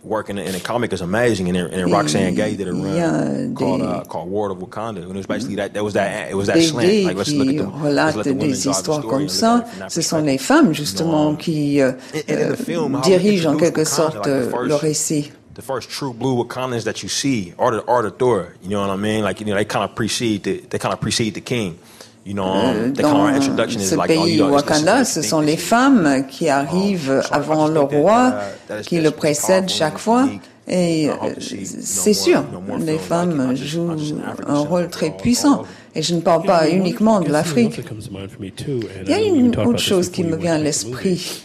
work 0.05 0.29
in 0.29 0.37
a, 0.37 0.41
in 0.41 0.55
a 0.55 0.59
comic 0.59 0.93
is 0.93 1.01
amazing, 1.01 1.49
and, 1.49 1.57
and 1.57 1.91
Roxanne 1.91 2.35
Gay 2.35 2.55
did 2.55 2.67
a 2.67 2.73
run 2.73 3.55
called, 3.55 3.81
uh, 3.81 4.03
called 4.03 4.29
War 4.29 4.51
of 4.51 4.59
Wakanda. 4.59 5.01
And 5.01 5.09
it 5.09 5.15
was 5.15 5.25
basically 5.25 5.55
that, 5.55 5.73
that 5.73 5.83
was 5.83 5.93
that, 5.93 6.29
it 6.29 6.35
was 6.35 6.47
that 6.47 6.61
slant. 6.61 7.05
Like, 7.05 7.17
let's 7.17 7.31
look 7.31 7.47
at 7.47 7.57
the, 7.57 7.67
let's 7.89 8.15
let 8.15 8.23
the 8.23 8.33
women 8.33 8.51
des 8.51 8.67
histoires 8.67 9.01
comme 9.01 9.29
ça. 9.29 9.65
Ce 9.89 10.01
sont 10.01 10.21
les 10.21 10.37
femmes, 10.37 10.73
justement, 10.73 11.35
qui 11.35 11.81
euh, 11.81 11.93
dirigent 13.03 13.53
en 13.53 13.57
quelque 13.57 13.83
sorte 13.83 14.27
le 14.27 14.75
récit. 14.75 15.31
The 15.55 15.61
first 15.61 15.89
true 15.89 16.13
blue 16.13 16.43
Wakandans 16.43 16.83
that 16.83 17.01
you 17.01 17.09
see 17.09 17.53
are 17.57 17.71
the, 17.71 17.85
are 17.87 18.03
the 18.03 18.11
Thor. 18.11 18.53
You 18.61 18.71
know 18.71 18.81
what 18.81 18.89
I 18.89 18.97
mean? 18.97 19.23
Like 19.23 19.39
you 19.39 19.45
know, 19.45 19.55
they 19.55 19.65
kind 19.65 19.89
of 19.89 19.95
precede 19.95 20.43
the, 20.43 20.59
they 20.59 20.77
kind 20.77 20.93
of 20.93 21.01
precede 21.01 21.33
the 21.33 21.41
king. 21.41 21.79
You 22.25 22.33
know, 22.33 22.45
um, 22.45 22.93
the 22.93 23.03
kind 23.03 23.35
of 23.35 23.41
introduction 23.41 23.81
is 23.81 23.95
like, 23.95 24.09
pays 24.09 24.19
oh, 24.19 24.25
you 24.25 24.43
Wakanda, 24.43 25.05
ce 25.05 25.21
sont 25.21 25.41
les 25.41 25.57
femmes 25.57 26.25
qui 26.27 26.49
um, 26.49 26.65
arrivent 26.65 27.23
avant 27.31 27.67
le 27.67 27.81
roi, 27.81 28.33
qui 28.83 28.99
le 28.99 29.11
précèdent 29.11 29.69
chaque 29.69 29.97
fois. 29.97 30.27
Et 30.67 31.05
uh, 31.05 31.11
c'est 31.39 32.13
sûr, 32.13 32.43
les 32.79 32.97
femmes 32.97 33.55
jouent 33.55 33.91
un 34.47 34.59
rôle 34.59 34.89
très 34.89 35.11
puissant. 35.11 35.63
Et 35.97 36.01
je 36.01 36.13
ne 36.13 36.19
parle 36.19 36.43
pas 36.43 36.69
uniquement 36.69 37.21
de 37.21 37.31
l'Afrique. 37.31 37.79
Il 39.03 39.09
y 39.09 39.13
a 39.13 39.19
une 39.19 39.55
autre 39.57 39.79
chose 39.79 40.09
qui 40.09 40.23
me 40.23 40.35
vient 40.35 40.55
à 40.55 40.57
l'esprit. 40.57 41.41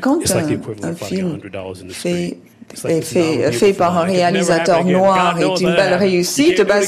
Quand 0.00 0.18
un, 0.20 0.94
film 0.94 1.38
fait 1.90 2.36
est 2.86 3.00
fait, 3.02 3.52
fait, 3.52 3.72
par 3.74 3.96
un 3.98 4.02
réalisateur 4.02 4.84
noir 4.84 5.38
est 5.38 5.60
une 5.60 5.74
belle 5.74 5.94
réussite, 5.94 6.62
ben 6.62 6.82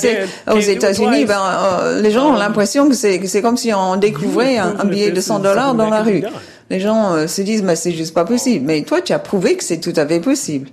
aux 0.52 0.58
États-Unis, 0.58 1.24
ben, 1.26 1.40
euh, 1.40 2.02
les 2.02 2.10
gens 2.10 2.32
ont 2.32 2.36
l'impression 2.36 2.88
que 2.88 2.94
c'est 2.94 3.42
comme 3.42 3.56
si 3.56 3.72
on 3.72 3.96
découvrait 3.96 4.58
un, 4.58 4.84
billet 4.84 5.10
de 5.10 5.20
100 5.20 5.40
dollars 5.40 5.74
dans 5.74 5.88
la 5.88 6.02
rue. 6.02 6.24
Les 6.68 6.80
gens 6.80 7.14
euh, 7.14 7.26
se 7.28 7.42
disent, 7.42 7.62
mais 7.62 7.76
c'est 7.76 7.92
juste 7.92 8.12
pas 8.12 8.24
possible. 8.24 8.66
Mais 8.66 8.82
toi, 8.82 9.00
tu 9.00 9.12
as 9.12 9.20
prouvé 9.20 9.54
que 9.54 9.62
c'est 9.62 9.78
tout 9.78 9.92
à 9.94 10.04
fait 10.04 10.18
possible 10.18 10.68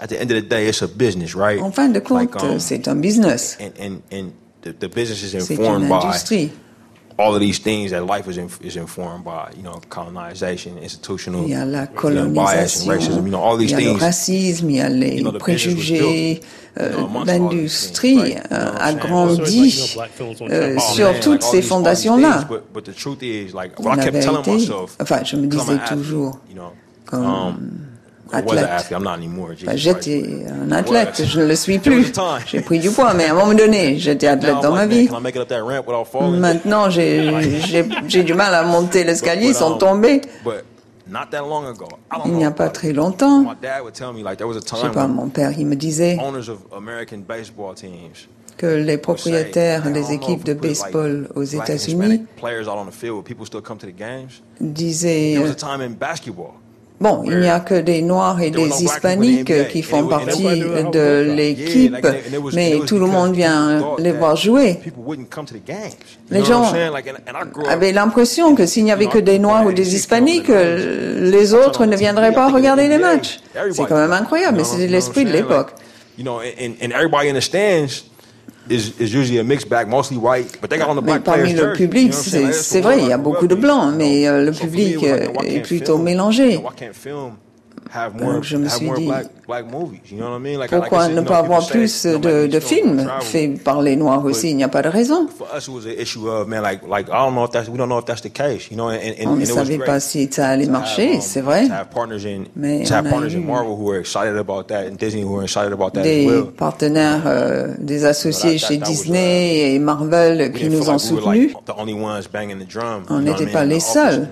at 0.00 0.08
the 0.08 0.20
end 0.20 0.30
of 0.30 0.36
the 0.36 0.48
day, 0.48 0.68
it's 0.68 0.82
a 0.82 0.88
business, 0.88 1.34
right? 1.34 1.60
En 1.60 1.72
fin 1.72 1.88
de 1.88 2.00
compte, 2.00 2.20
like, 2.20 2.42
um, 2.42 2.58
c'est 2.58 2.88
un 2.88 2.96
business. 2.96 3.56
And, 3.60 3.72
and, 3.78 4.02
and 4.12 4.32
the, 4.62 4.72
the 4.72 4.88
business 4.88 5.22
is 5.22 5.34
informed 5.34 5.88
by 5.88 6.12
all 7.18 7.34
of 7.34 7.40
these 7.40 7.58
things 7.58 7.90
that 7.90 8.06
life 8.06 8.28
is, 8.28 8.38
in, 8.38 8.48
is 8.62 8.76
informed 8.76 9.24
by, 9.24 9.50
you 9.56 9.62
know, 9.62 9.80
colonization, 9.88 10.78
institutional 10.78 11.42
il 11.44 11.50
y 11.50 11.54
a 11.54 11.64
la 11.64 11.86
colonisation, 11.88 12.28
you 12.28 12.30
know, 12.30 12.44
bias 12.44 12.80
and 12.80 12.90
racism, 12.90 13.24
you 13.24 13.30
know, 13.30 13.40
all 13.40 13.56
these 13.56 13.72
il 13.72 13.80
y 13.80 13.82
a 13.82 13.88
things. 13.88 14.00
le 14.00 14.06
racisme, 14.06 14.70
il 14.70 14.76
y 14.76 14.80
a 14.80 14.88
les 14.88 15.16
you 15.16 15.22
know, 15.22 15.32
préjugés. 15.38 16.40
Euh, 16.80 16.92
L'industrie 17.26 18.36
a 18.50 18.92
grandi 18.92 19.96
euh, 20.42 20.76
oh, 20.76 20.94
sur 20.94 21.18
toutes 21.18 21.42
ces 21.42 21.60
fondations-là. 21.60 22.46
La 23.84 24.10
vérité, 24.10 24.70
enfin, 25.00 25.24
je 25.24 25.36
me 25.36 25.46
disais 25.48 25.78
toujours, 25.88 26.38
comme 27.04 27.24
um, 27.24 27.87
athlète. 28.32 28.92
j'étais 29.74 30.44
un 30.48 30.72
athlète, 30.72 31.22
je 31.24 31.40
ne 31.40 31.46
le 31.46 31.54
suis 31.54 31.78
plus. 31.78 32.12
J'ai 32.46 32.60
pris 32.60 32.78
du 32.78 32.90
poids, 32.90 33.14
mais 33.14 33.26
à 33.26 33.32
un 33.32 33.34
moment 33.34 33.54
donné, 33.54 33.98
j'étais 33.98 34.26
athlète 34.26 34.56
dans 34.62 34.74
ma 34.74 34.86
vie. 34.86 35.08
Maintenant, 36.38 36.90
j'ai 36.90 38.22
du 38.22 38.34
mal 38.34 38.54
à 38.54 38.62
monter 38.64 39.04
l'escalier 39.04 39.52
sans 39.52 39.72
um, 39.72 39.78
tomber. 39.78 40.20
Il 42.26 42.32
n'y 42.32 42.44
a 42.44 42.50
pas 42.50 42.68
très 42.68 42.92
longtemps, 42.92 43.44
je 43.62 44.76
sais 44.76 44.90
pas, 44.92 45.06
mon 45.06 45.28
père, 45.28 45.52
il 45.58 45.66
me 45.66 45.74
disait 45.74 46.18
que 48.58 48.66
les 48.66 48.98
propriétaires 48.98 49.90
des 49.90 50.12
équipes 50.12 50.44
de 50.44 50.52
baseball 50.52 51.28
aux 51.34 51.44
États-Unis 51.44 52.24
disaient 54.60 55.38
Bon, 57.00 57.22
il 57.24 57.38
n'y 57.38 57.48
a 57.48 57.60
que 57.60 57.74
des 57.80 58.02
Noirs 58.02 58.40
et 58.40 58.50
des 58.50 58.82
Hispaniques 58.82 59.68
qui 59.68 59.82
font 59.82 60.06
partie 60.08 60.60
de 60.92 61.32
l'équipe, 61.34 61.96
mais 62.54 62.80
tout 62.86 62.98
le 62.98 63.06
monde 63.06 63.34
vient 63.34 63.96
les 63.98 64.12
voir 64.12 64.34
jouer. 64.36 64.80
Les 66.30 66.44
gens 66.44 66.72
avaient 67.68 67.92
l'impression 67.92 68.54
que 68.54 68.66
s'il 68.66 68.84
n'y 68.84 68.92
avait 68.92 69.06
que 69.06 69.18
des 69.18 69.38
Noirs 69.38 69.66
ou 69.66 69.72
des 69.72 69.94
Hispaniques, 69.94 70.48
les 70.48 71.54
autres 71.54 71.86
ne 71.86 71.96
viendraient 71.96 72.34
pas 72.34 72.50
regarder 72.50 72.88
les 72.88 72.98
matchs. 72.98 73.40
C'est 73.72 73.86
quand 73.86 73.96
même 73.96 74.12
incroyable, 74.12 74.58
mais 74.58 74.64
c'est 74.64 74.86
l'esprit 74.88 75.24
de 75.24 75.30
l'époque 75.30 75.70
mais 81.02 81.20
parmi 81.20 81.52
le 81.52 81.72
public, 81.72 82.12
c'est 82.14 82.80
vrai, 82.80 82.98
il 83.00 83.08
y 83.08 83.12
a 83.12 83.18
beaucoup 83.18 83.46
de 83.46 83.54
blancs, 83.54 83.94
mais 83.96 84.28
euh, 84.28 84.44
le 84.44 84.52
public 84.52 85.02
est 85.02 85.60
plutôt 85.60 85.98
mélangé. 85.98 86.60
Donc 88.34 88.44
je 88.44 88.56
me 88.56 88.68
suis 88.68 88.86
dit, 88.96 89.08
pourquoi 90.80 91.08
ne 91.08 91.20
pas 91.22 91.38
avoir 91.38 91.60
plus 91.66 92.06
de, 92.06 92.46
de 92.46 92.60
films 92.60 92.98
faits 93.22 93.62
par 93.64 93.80
les 93.82 93.96
Noirs 93.96 94.24
aussi 94.24 94.50
Il 94.50 94.56
n'y 94.56 94.64
a 94.64 94.68
pas 94.68 94.82
de 94.82 94.88
raison. 94.88 95.26
On 99.26 99.36
ne 99.36 99.40
savait 99.54 99.78
pas 99.86 100.00
si 100.00 100.28
ça 100.30 100.48
allait 100.48 100.66
marcher, 100.72 101.20
c'est 101.20 101.40
vrai. 101.40 101.66
Mais 102.56 102.84
on 103.04 103.06
a 103.06 103.26
eu 103.38 103.44
des 106.04 106.26
partenaires, 106.56 107.22
euh, 107.26 107.74
des 107.78 108.04
associés 108.04 108.58
chez 108.58 108.76
Disney 108.92 109.74
et 109.74 109.78
Marvel 109.78 110.52
qui 110.52 110.64
nous 110.68 110.90
ont 110.90 110.98
soutenus. 110.98 111.52
On 113.08 113.20
n'était 113.20 113.46
pas 113.52 113.64
les 113.64 113.80
seuls. 113.80 114.28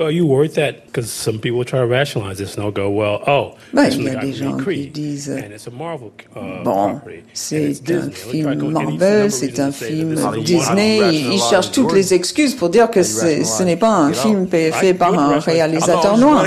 Are 0.00 0.10
you 0.10 0.26
worried 0.26 0.54
that 0.54 0.86
because 0.86 1.10
some 1.10 1.38
people 1.38 1.64
try 1.64 1.80
to 1.80 1.86
rationalize 1.86 2.38
this 2.38 2.56
and 2.56 2.64
they'll 2.64 2.72
go, 2.72 2.88
well, 2.90 3.20
oh, 3.26 3.54
ben, 3.72 3.90
il 3.92 4.04
y 4.04 4.08
a 4.08 4.16
des 4.16 4.32
gens 4.32 4.56
qui 4.56 4.86
disent 4.88 5.28
uh, 5.28 6.64
bon, 6.64 7.00
c'est 7.34 7.90
un 7.90 8.10
film 8.10 8.70
Marvel, 8.70 9.30
c'est 9.30 9.60
un 9.60 9.70
film 9.70 10.14
Disney. 10.42 10.98
Ils 11.34 11.40
cherchent 11.40 11.72
toutes 11.72 11.92
les 11.92 12.14
excuses 12.14 12.54
pour 12.54 12.70
dire 12.70 12.90
que 12.90 13.02
ce 13.02 13.62
n'est 13.62 13.76
pas 13.76 13.90
un 13.90 14.12
film 14.12 14.48
fait 14.48 14.94
par 14.94 15.18
un 15.18 15.38
réalisateur 15.38 16.16
noir. 16.16 16.46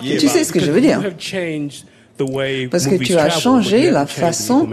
Tu 0.00 0.28
sais 0.28 0.44
ce 0.44 0.52
que 0.52 0.60
je 0.60 0.70
veux 0.70 0.80
dire. 0.80 1.02
Parce 2.70 2.86
que 2.86 2.96
tu 2.96 3.14
as 3.16 3.30
changé 3.30 3.90
la 3.90 4.06
façon 4.06 4.68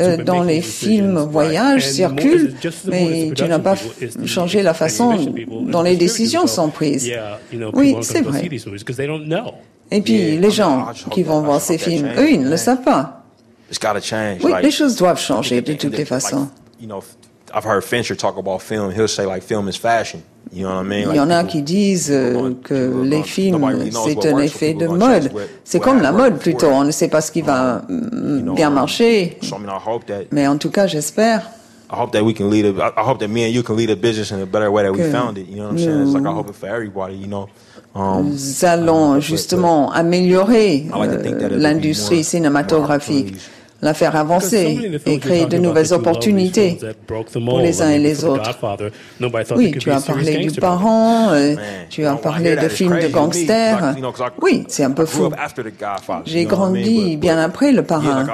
euh, 0.00 0.16
dont 0.24 0.42
les 0.42 0.60
films 0.60 1.18
voyagent, 1.18 1.86
circulent, 1.86 2.54
mais 2.88 3.30
tu 3.34 3.44
n'as 3.44 3.58
pas 3.58 3.76
changé 4.26 4.62
la 4.62 4.74
façon 4.74 5.34
dont 5.66 5.82
les 5.82 5.96
décisions 5.96 6.46
sont 6.46 6.68
prises. 6.70 7.10
Oui, 7.74 7.96
c'est 8.02 8.20
vrai. 8.22 8.48
Et 9.90 10.00
puis, 10.00 10.36
les 10.38 10.50
gens 10.50 10.86
qui 11.10 11.22
vont 11.22 11.40
voir 11.42 11.60
ces 11.60 11.78
films, 11.78 12.08
eux, 12.18 12.30
ils 12.32 12.40
ne 12.40 12.50
le 12.50 12.56
savent 12.56 12.82
pas. 12.82 13.24
Oui, 14.42 14.52
les 14.62 14.70
choses 14.70 14.96
doivent 14.96 15.20
changer 15.20 15.60
de 15.60 15.72
toutes 15.74 15.96
les 15.96 16.04
façons. 16.04 16.48
I've 17.52 17.64
heard 17.64 17.84
Fincher 17.84 18.16
talk 18.16 18.36
about 18.36 18.62
film. 18.62 18.90
He'll 18.92 19.08
say 19.08 19.26
like 19.26 19.42
film 19.42 19.68
is 19.68 19.76
fashion. 19.76 20.22
You 20.52 20.64
know 20.64 20.76
what 20.76 20.86
I 20.86 20.88
mean? 20.88 21.08
Il 21.10 21.16
y 21.16 21.20
en 21.20 21.30
a 21.30 21.44
qui 21.44 21.62
disent 21.62 22.10
euh, 22.10 22.52
que 22.62 23.02
les 23.04 23.22
films, 23.22 23.60
c'est 23.90 24.26
un 24.26 24.38
effet 24.38 24.74
de 24.74 24.86
mode. 24.86 25.30
C'est 25.64 25.80
comme 25.80 26.00
la 26.00 26.12
mode 26.12 26.38
plutôt. 26.38 26.68
On 26.68 26.84
ne 26.84 26.92
sait 26.92 27.08
pas 27.08 27.20
ce 27.20 27.32
qui 27.32 27.42
va 27.42 27.82
mm, 27.88 28.54
bien 28.54 28.70
marcher. 28.70 29.38
Mais 30.30 30.46
en 30.46 30.58
tout 30.58 30.70
cas, 30.70 30.86
j'espère. 30.86 31.50
I 31.90 31.96
hope 31.96 32.12
that 32.12 32.24
we 32.24 32.32
can 32.34 32.48
lead 32.48 32.64
a, 32.64 32.92
I 32.96 33.04
hope 33.04 33.20
that 33.20 33.28
me 33.28 33.44
and 33.44 33.52
you 33.52 33.62
can 33.62 33.76
lead 33.76 33.90
a 33.90 33.94
business 33.94 34.30
in 34.30 34.40
a 34.40 34.46
better 34.46 34.70
way 34.70 34.82
that 34.82 34.92
we 34.92 35.02
found 35.10 35.36
it. 35.36 35.48
You 35.48 35.56
know 35.56 35.68
what 35.68 35.72
I'm 35.72 35.78
saying? 35.78 36.02
It's 36.02 36.14
like 36.14 36.26
I 36.26 36.32
hope 36.32 36.48
it 36.48 36.56
for 36.56 36.66
everybody, 36.66 37.14
you 37.14 37.26
know? 37.26 37.48
Um, 37.94 38.30
nous 38.30 38.64
allons 38.64 39.20
justement 39.20 39.92
améliorer 39.92 40.86
euh, 40.92 41.48
l'industrie 41.50 42.24
cinématographique 42.24 43.36
la 43.84 43.92
faire 43.94 44.16
avancer 44.16 44.78
et 45.06 45.18
créer 45.18 45.44
de 45.46 45.58
nouvelles 45.58 45.92
opportunités 45.92 46.78
pour 47.50 47.58
les 47.60 47.82
uns 47.82 47.90
et 47.90 47.98
les 47.98 48.24
autres. 48.24 48.42
Oui, 49.56 49.72
tu 49.78 49.90
as 49.90 50.00
parlé 50.00 50.32
du 50.38 50.60
parent, 50.60 51.32
euh, 51.32 51.54
tu 51.90 52.04
as 52.06 52.14
parlé 52.16 52.56
de 52.56 52.68
films 52.68 52.92
de 52.94 53.08
gangsters. 53.12 53.94
Oui, 54.42 54.64
c'est 54.68 54.84
un 54.84 54.90
peu 54.90 55.04
fou. 55.06 55.24
J'ai 56.24 56.44
grandi 56.46 57.16
bien 57.18 57.38
après 57.38 57.72
le 57.72 57.82
parrain. 57.82 58.24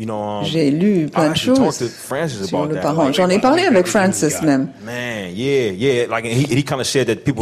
Um, 0.00 0.44
J'ai 0.44 0.70
lu 0.70 1.08
plein 1.12 1.30
de 1.30 1.36
choses 1.36 1.90
sur 2.44 2.66
le 2.66 2.76
parent. 2.76 3.12
J'en 3.12 3.28
ai 3.28 3.40
parlé 3.40 3.64
avec 3.64 3.86
Francis 3.86 4.40
même. 4.42 4.68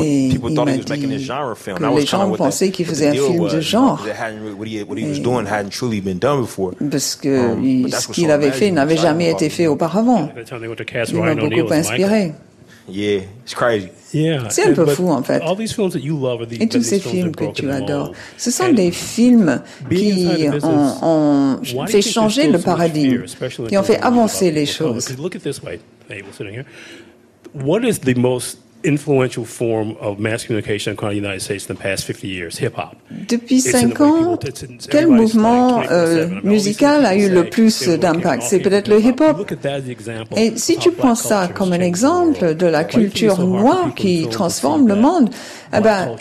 Et 0.02 0.28
il 0.28 0.40
m'a 0.40 0.76
dit 0.76 1.00
que 1.00 1.06
les 1.06 2.06
gens 2.06 2.30
pensaient 2.36 2.70
qu'il 2.70 2.86
faisait 2.86 3.08
un 3.08 3.12
film 3.12 3.48
de 3.48 3.60
genre. 3.60 4.04
Parce 6.90 7.14
que 7.16 7.52
um, 7.52 7.88
ce 7.90 8.08
qu'il 8.12 8.30
avait 8.30 8.50
fait 8.52 8.70
n'avait 8.70 8.96
jamais 8.96 9.30
été 9.30 9.48
fait 9.50 9.66
auparavant. 9.66 10.30
Il 11.08 11.20
m'a 11.20 11.34
beaucoup 11.34 11.72
inspiré. 11.72 12.32
C'est 14.48 14.64
un 14.66 14.72
peu 14.74 14.86
fou 14.86 15.08
en 15.10 15.22
fait. 15.22 15.42
Et 16.62 16.68
tous 16.68 16.82
ces 16.82 17.00
films 17.00 17.34
que 17.34 17.44
tu 17.52 17.70
adores, 17.70 18.12
ce 18.36 18.50
sont 18.50 18.72
des 18.72 18.90
films 18.92 19.60
qui 19.90 20.46
ont, 20.62 20.94
ont 21.02 21.86
fait 21.86 22.02
changer 22.02 22.48
le 22.48 22.58
paradigme, 22.58 23.24
qui 23.68 23.76
ont 23.76 23.82
fait 23.82 23.98
avancer 24.00 24.50
les 24.52 24.66
choses. 24.66 25.04
Influential 28.86 29.44
form 29.44 29.96
of 30.00 30.20
mass 30.20 30.44
communication 30.44 30.92
across 30.92 31.10
the 31.10 31.16
United 31.16 31.40
States 31.42 31.68
in 31.68 31.74
the 31.74 31.80
past 31.80 32.04
50 32.04 32.28
years, 32.28 32.56
hip 32.56 32.76
hop. 32.76 32.94
Depuis 33.28 33.60
cinq 33.60 34.00
ans, 34.00 34.38
quel 34.88 35.08
mouvement 35.08 35.82
euh, 35.90 36.28
musical 36.44 37.04
a 37.04 37.16
eu 37.16 37.28
le 37.28 37.50
plus 37.50 37.88
d'impact? 37.88 38.44
C'est 38.44 38.60
peut-être 38.60 38.88
le 38.88 39.00
hip-hop. 39.00 39.50
Et 40.36 40.52
si 40.56 40.76
tu 40.76 40.92
prends 40.92 41.16
ça 41.16 41.48
comme 41.52 41.72
un 41.72 41.80
exemple 41.80 42.54
de 42.54 42.66
la 42.66 42.84
culture 42.84 43.38
noire 43.38 43.92
qui 43.96 44.28
transforme 44.28 44.86
le 44.86 44.94
monde, 44.94 45.30
eh 45.76 45.80
ben, 45.80 46.14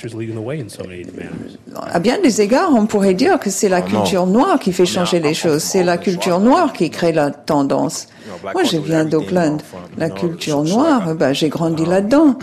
à 1.92 2.00
bien 2.00 2.20
des 2.20 2.42
égards, 2.42 2.72
on 2.74 2.88
pourrait 2.88 3.14
dire 3.14 3.40
que 3.40 3.50
c'est 3.50 3.70
la 3.70 3.82
culture 3.82 4.26
noire 4.26 4.60
qui 4.60 4.74
fait 4.74 4.86
changer 4.86 5.20
les 5.20 5.34
choses. 5.34 5.62
C'est 5.62 5.84
la 5.84 5.98
culture 5.98 6.40
noire 6.40 6.74
qui 6.74 6.90
crée 6.90 7.12
la 7.12 7.30
tendance. 7.30 8.08
Moi, 8.54 8.64
je 8.64 8.78
viens 8.78 9.06
d'Oakland. 9.06 9.62
La 9.98 10.10
culture 10.10 10.64
noire, 10.64 11.14
ben, 11.16 11.34
j'ai 11.34 11.50
grandi 11.50 11.86
là-dedans. 11.86 12.38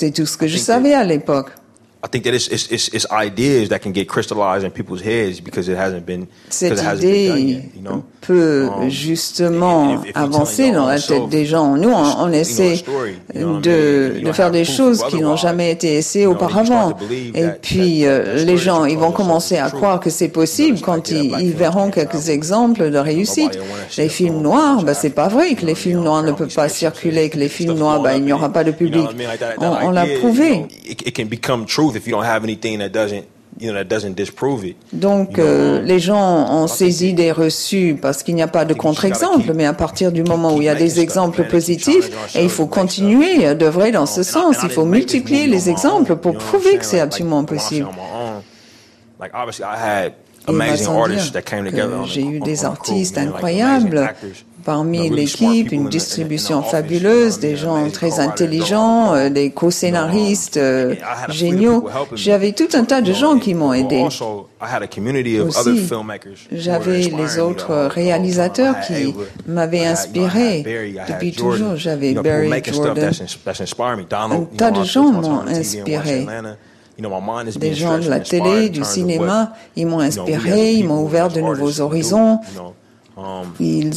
C'est 0.00 0.12
tout 0.12 0.26
ce 0.26 0.36
que 0.36 0.46
je 0.46 0.58
savais 0.58 0.94
à 0.94 1.02
l'époque. 1.02 1.50
I 2.00 2.06
think 2.06 2.24
that 2.24 2.34
it's, 2.34 2.46
it's, 2.46 2.70
it's, 2.70 2.88
it's 2.94 3.10
ideas 3.10 3.70
that 3.70 3.82
can 3.82 3.92
get 3.92 4.08
crystallized 4.08 4.64
in 4.64 4.70
people's 4.70 5.00
heads 5.00 5.40
because 5.40 5.68
it 5.68 5.76
hasn't 5.76 6.06
been, 6.06 6.28
Cette 6.48 6.78
idée 6.78 7.70
you 7.74 7.82
know? 7.82 8.04
peut 8.20 8.68
um, 8.72 8.88
justement 8.88 10.02
if, 10.02 10.10
if 10.10 10.16
avancer 10.16 10.70
dans 10.70 10.86
la 10.86 11.00
tête 11.00 11.28
des 11.28 11.44
gens. 11.44 11.76
Nous, 11.76 11.90
on, 11.90 12.20
on 12.20 12.32
essaie 12.32 12.84
de, 13.34 14.20
de 14.24 14.32
faire 14.32 14.52
des 14.52 14.64
choses 14.64 15.02
qui 15.10 15.20
n'ont 15.20 15.36
jamais 15.36 15.72
été 15.72 15.94
essayées 15.94 16.26
auparavant. 16.26 16.96
Et 17.34 17.46
puis, 17.60 18.06
euh, 18.06 18.44
les 18.44 18.56
gens, 18.56 18.84
ils 18.84 18.98
vont 18.98 19.10
commencer 19.10 19.56
à 19.56 19.68
croire 19.70 19.98
que 19.98 20.10
c'est 20.10 20.28
possible 20.28 20.78
quand 20.80 21.10
ils, 21.10 21.34
ils, 21.40 21.52
verront 21.52 21.90
quelques 21.90 22.28
exemples 22.28 22.90
de 22.90 22.98
réussite. 22.98 23.58
Les 23.96 24.08
films 24.08 24.40
noirs, 24.40 24.84
bah, 24.84 24.94
c'est 24.94 25.10
pas 25.10 25.28
vrai 25.28 25.54
que 25.54 25.66
les 25.66 25.74
films 25.74 26.04
noirs 26.04 26.22
ne 26.22 26.32
peuvent 26.32 26.54
pas 26.54 26.68
circuler, 26.68 27.28
que 27.28 27.38
les 27.38 27.48
films 27.48 27.74
noirs, 27.74 28.00
bah, 28.00 28.16
il 28.16 28.24
n'y 28.24 28.32
aura 28.32 28.50
pas 28.50 28.62
de 28.62 28.70
public. 28.70 29.08
On, 29.58 29.88
on 29.88 29.90
l'a 29.90 30.06
prouvé. 30.20 30.62
Donc, 34.92 35.38
euh, 35.38 35.82
les 35.82 35.98
gens 35.98 36.48
ont 36.50 36.66
ces 36.68 37.06
idées 37.06 37.32
reçues 37.32 37.98
parce 38.00 38.22
qu'il 38.22 38.34
n'y 38.34 38.42
a 38.42 38.48
pas 38.48 38.64
de 38.64 38.74
contre-exemple, 38.74 39.52
mais 39.54 39.66
à 39.66 39.72
partir 39.72 40.12
du 40.12 40.22
moment 40.22 40.54
où 40.54 40.60
il 40.60 40.64
y 40.64 40.68
a 40.68 40.74
des 40.74 41.00
exemples 41.00 41.44
positifs, 41.44 42.08
et 42.36 42.44
il 42.44 42.50
faut 42.50 42.66
continuer 42.66 43.46
à 43.46 43.54
d'œuvrer 43.54 43.90
dans 43.90 44.06
ce 44.06 44.22
sens, 44.22 44.58
il 44.62 44.70
faut 44.70 44.84
multiplier 44.84 45.46
les 45.46 45.68
exemples 45.70 46.16
pour 46.16 46.36
prouver 46.36 46.76
que 46.78 46.84
c'est 46.84 47.00
absolument 47.00 47.44
possible. 47.44 47.88
J'ai 52.06 52.24
eu 52.24 52.40
des 52.40 52.64
artistes 52.64 53.18
incroyables 53.18 54.08
parmi 54.68 55.08
l'équipe, 55.08 55.72
une 55.72 55.88
distribution 55.88 56.62
fabuleuse, 56.62 57.38
des 57.38 57.56
gens 57.56 57.88
très 57.88 58.20
intelligents, 58.20 59.14
euh, 59.14 59.30
des 59.30 59.48
co-scénaristes 59.48 60.60
géniaux. 61.30 61.88
J'avais 62.12 62.52
tout 62.52 62.68
un 62.74 62.84
tas 62.84 63.00
de 63.00 63.14
gens 63.14 63.38
qui 63.38 63.54
m'ont 63.54 63.72
aidé. 63.72 64.02
Aussi, 65.40 65.88
j'avais 66.52 67.00
les 67.00 67.38
autres 67.38 67.86
réalisateurs 67.86 68.74
qui 68.86 69.14
m'avaient 69.46 69.86
inspiré. 69.86 70.62
Depuis 71.08 71.32
toujours, 71.32 71.76
j'avais 71.76 72.12
Barry 72.12 72.50
Jordan. 72.70 73.10
Un 74.10 74.44
tas 74.54 74.70
de 74.70 74.84
gens 74.84 75.12
m'ont 75.12 75.46
inspiré. 75.46 76.26
Des 77.58 77.74
gens 77.74 77.98
de 77.98 78.10
la 78.10 78.20
télé, 78.20 78.68
du 78.68 78.84
cinéma, 78.84 79.54
ils 79.76 79.86
m'ont 79.86 80.00
inspiré, 80.00 80.72
ils 80.72 80.86
m'ont 80.86 81.02
ouvert 81.02 81.30
de 81.30 81.40
nouveaux 81.40 81.80
horizons. 81.80 82.40
Ils, 83.58 83.90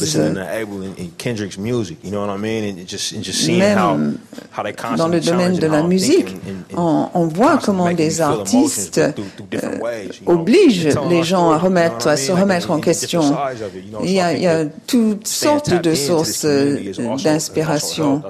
même 3.58 4.16
dans 4.96 5.08
le 5.08 5.20
domaine 5.20 5.56
de 5.56 5.66
la 5.68 5.82
musique, 5.84 6.36
on, 6.76 7.08
on 7.14 7.26
voit 7.26 7.58
comment 7.58 7.92
des 7.92 8.20
artistes 8.20 8.98
euh, 8.98 9.78
obligent 10.26 10.88
les 11.08 11.22
gens 11.22 11.52
à 11.52 11.58
remettre, 11.58 12.08
à 12.08 12.16
se 12.16 12.32
remettre 12.32 12.72
en 12.72 12.80
question. 12.80 13.22
Il 14.02 14.10
y 14.10 14.20
a, 14.20 14.32
il 14.32 14.42
y 14.42 14.48
a 14.48 14.64
toutes 14.86 15.28
sortes 15.28 15.72
de 15.80 15.94
sources 15.94 16.44
d'inspiration. 17.22 18.22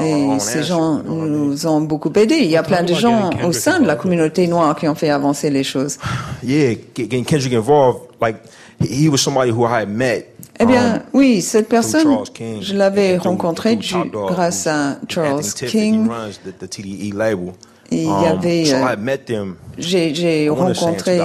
Et 0.00 0.38
ces 0.38 0.62
gens 0.62 1.02
nous 1.02 1.66
ont 1.66 1.80
beaucoup 1.80 2.12
aidés. 2.14 2.38
Il 2.38 2.50
y 2.50 2.56
a 2.56 2.62
plein 2.62 2.84
de 2.84 2.94
gens 2.94 3.30
au 3.44 3.52
sein 3.52 3.80
de 3.80 3.86
la 3.86 3.96
communauté 3.96 4.46
noire 4.46 4.76
qui 4.76 4.86
ont 4.86 4.94
fait 4.94 5.10
avancer 5.10 5.50
les 5.50 5.64
choses. 5.64 5.98
Yeah, 6.44 6.74
getting 6.94 7.24
Kendrick 7.24 7.54
involved, 7.54 8.00
like 8.20 8.36
he 8.80 9.08
was 9.08 9.18
somebody 9.18 9.50
who 9.50 9.64
I 9.64 9.82
had 9.82 9.88
met 9.88 10.34
eh 10.60 10.66
bien, 10.66 10.96
um, 10.96 11.02
oui, 11.12 11.42
cette 11.42 11.68
personne, 11.68 12.06
je 12.60 12.74
l'avais 12.74 13.18
rencontrée 13.18 13.76
grâce 13.76 14.66
à 14.66 14.98
Charles 15.08 15.42
King. 15.42 16.08
Et 17.90 17.96
il 17.96 18.04
y 18.04 18.08
um, 18.08 18.24
avait, 18.24 18.72
euh, 18.72 18.94
j'ai 19.78 20.48
rencontré 20.48 21.20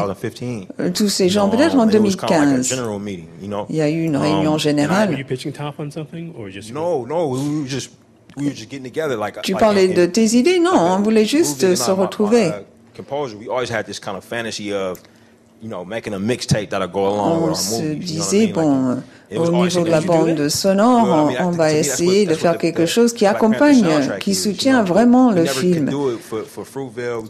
tous 0.94 1.10
ces 1.10 1.30
gens 1.30 1.50
peut-être 1.50 1.78
en 1.78 1.86
2015. 1.86 2.76
Il 3.70 3.76
y 3.76 3.82
a 3.82 3.90
eu 3.90 4.04
une 4.04 4.16
um, 4.16 4.22
réunion 4.22 4.58
générale. 4.58 5.16
Tu 9.44 9.56
parlais 9.56 9.88
de 9.88 10.06
tes 10.06 10.36
idées? 10.36 10.60
Non, 10.60 10.98
on 10.98 11.02
voulait 11.02 11.26
juste 11.26 11.76
se 11.76 11.92
retrouver. 11.92 12.52
On 15.62 17.54
se 17.54 17.94
disait, 17.94 18.48
bon, 18.48 19.02
au 19.36 19.52
niveau 19.52 19.84
de 19.84 19.90
la 19.90 20.02
bande 20.02 20.48
sonore, 20.48 21.32
on, 21.40 21.50
va 21.52 21.74
essayer 21.74 22.26
de 22.26 22.34
faire 22.34 22.58
quelque 22.58 22.86
chose 22.86 23.14
qui 23.14 23.26
accompagne, 23.26 23.86
qui 24.20 24.36
soutient 24.36 24.84
vraiment 24.84 25.32
le 25.32 25.46
film. 25.46 25.92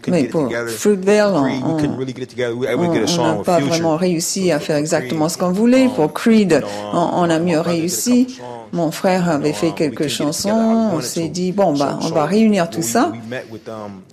Mais 0.07 0.25
pour 0.25 0.49
Fruitvale, 0.67 1.33
on 1.35 3.23
n'a 3.23 3.43
pas 3.43 3.59
vraiment 3.59 3.95
réussi 3.95 4.51
à 4.51 4.59
faire 4.59 4.77
exactement 4.77 5.29
ce 5.29 5.37
qu'on 5.37 5.51
voulait. 5.51 5.89
Pour 5.95 6.13
Creed, 6.13 6.63
on 6.93 7.29
a 7.29 7.39
mieux 7.39 7.59
réussi. 7.59 8.39
Mon 8.71 8.91
frère 8.91 9.29
avait 9.29 9.53
fait 9.53 9.71
quelques 9.71 10.07
chansons. 10.07 10.91
On 10.93 11.01
s'est 11.01 11.29
dit, 11.29 11.51
bon, 11.51 11.73
bah, 11.73 11.99
on 12.01 12.09
va 12.09 12.25
réunir 12.25 12.69
tout 12.69 12.81
ça. 12.81 13.11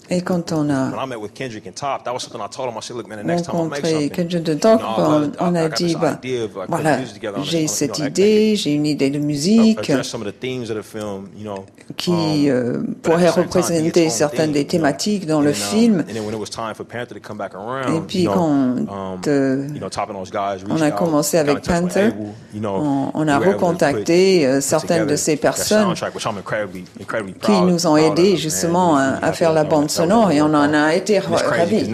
Et 0.08 0.22
quand 0.22 0.52
on 0.52 0.70
a 0.70 0.90
rencontré 0.90 1.28
Kendrick 1.34 1.66
et 1.66 1.72
Top, 1.72 2.00
on, 5.40 5.54
a 5.54 5.68
dit, 5.68 5.96
bah, 6.00 6.18
voilà, 6.68 6.98
j'ai 7.42 7.66
cette 7.66 7.98
idée, 7.98 8.56
j'ai 8.56 8.72
une 8.72 8.86
idée 8.86 9.10
de 9.10 9.18
musique 9.18 9.92
qui 11.96 12.10
um, 12.10 12.48
euh, 12.48 12.82
pourrait 13.02 13.30
représenter 13.30 14.10
certaines 14.10 14.52
des 14.52 14.66
thématiques 14.66 15.26
dans 15.26 15.40
le 15.40 15.50
um, 15.50 15.54
film. 15.54 16.04
Et 16.08 16.14
puis 18.06 18.24
quand 18.24 18.48
um, 18.48 18.86
euh, 19.26 19.68
on 20.68 20.80
a 20.80 20.90
commencé 20.90 21.38
avec 21.38 21.62
Panther, 21.62 22.10
on, 22.62 23.28
a 23.28 23.38
recontacté 23.38 24.45
euh, 24.46 24.60
certaines 24.60 25.06
de 25.06 25.16
ces 25.16 25.36
personnes 25.36 25.94
qui 27.42 27.60
nous 27.62 27.86
ont 27.86 27.96
aidés 27.96 28.36
justement 28.36 28.96
à, 28.96 29.32
faire 29.32 29.52
la 29.52 29.64
bande 29.64 29.90
sonore 29.90 30.30
et 30.30 30.40
on 30.40 30.46
en 30.46 30.72
a 30.72 30.94
été 30.94 31.18
ravis. 31.18 31.88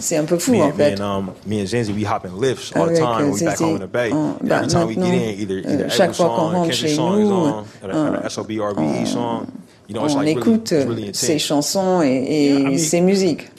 C'est 0.00 0.16
un 0.16 0.24
peu 0.24 0.38
fou 0.38 0.60
en 0.60 0.72
fait. 0.72 1.00
chaque 5.88 6.14
fois 6.14 6.26
qu'on 6.26 6.50
rentre 6.50 6.72
chez 6.72 6.96
nous, 6.96 7.52
on 9.94 10.22
écoute 10.22 10.74
ces 11.12 11.38
chansons 11.38 12.02
et, 12.02 12.72
et 12.72 12.78
ces 12.78 13.00
musiques. 13.00 13.50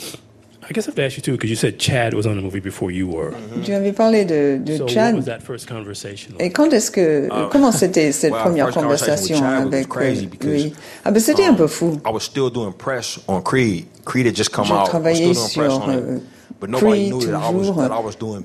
I 0.67 0.73
guess 0.73 0.87
I 0.87 0.89
have 0.89 0.95
to 0.95 1.03
ask 1.03 1.15
you 1.15 1.21
too, 1.21 1.33
because 1.33 1.51
you 1.51 1.55
said 1.55 1.77
Chad 1.77 2.15
was 2.15 2.25
on 2.25 2.35
the 2.35 2.41
movie 2.41 2.59
before 2.59 2.89
you 2.89 3.07
were. 3.07 3.33
Tu 3.63 3.71
avais 3.71 3.93
parlé 3.93 4.25
de, 4.25 4.57
de 4.57 4.77
so 4.77 4.87
Chad. 4.87 5.13
What 5.13 5.17
was 5.17 5.25
that 5.25 5.43
first 5.43 5.67
conversation 5.67 6.33
like? 6.33 6.41
Et 6.41 6.51
quand 6.51 6.73
est-ce 6.73 6.89
que, 6.89 7.27
uh, 7.27 7.49
comment 7.51 7.71
c'était 7.71 8.11
cette 8.11 8.31
well, 8.31 8.41
première 8.41 8.71
conversation 8.71 9.43
avec 9.43 9.93
lui 10.43 10.73
Ah 11.03 11.11
ben 11.11 11.19
c'était 11.19 11.47
um, 11.47 11.51
un 11.51 11.53
peu 11.53 11.67
fou. 11.67 11.99
I 12.03 12.11
was 12.11 12.21
still 12.21 12.49
doing 12.49 12.71
press 12.71 13.19
on 13.27 13.41
Creed. 13.41 13.85
Creed 14.05 14.25
had 14.25 14.35
just 14.35 14.51
come 14.51 14.71
out. 14.71 14.85
Je 14.85 14.89
travaillais 14.89 15.33
sur 15.35 15.89
euh, 15.89 16.17
Creed 16.71 17.11
toujours, 17.11 17.85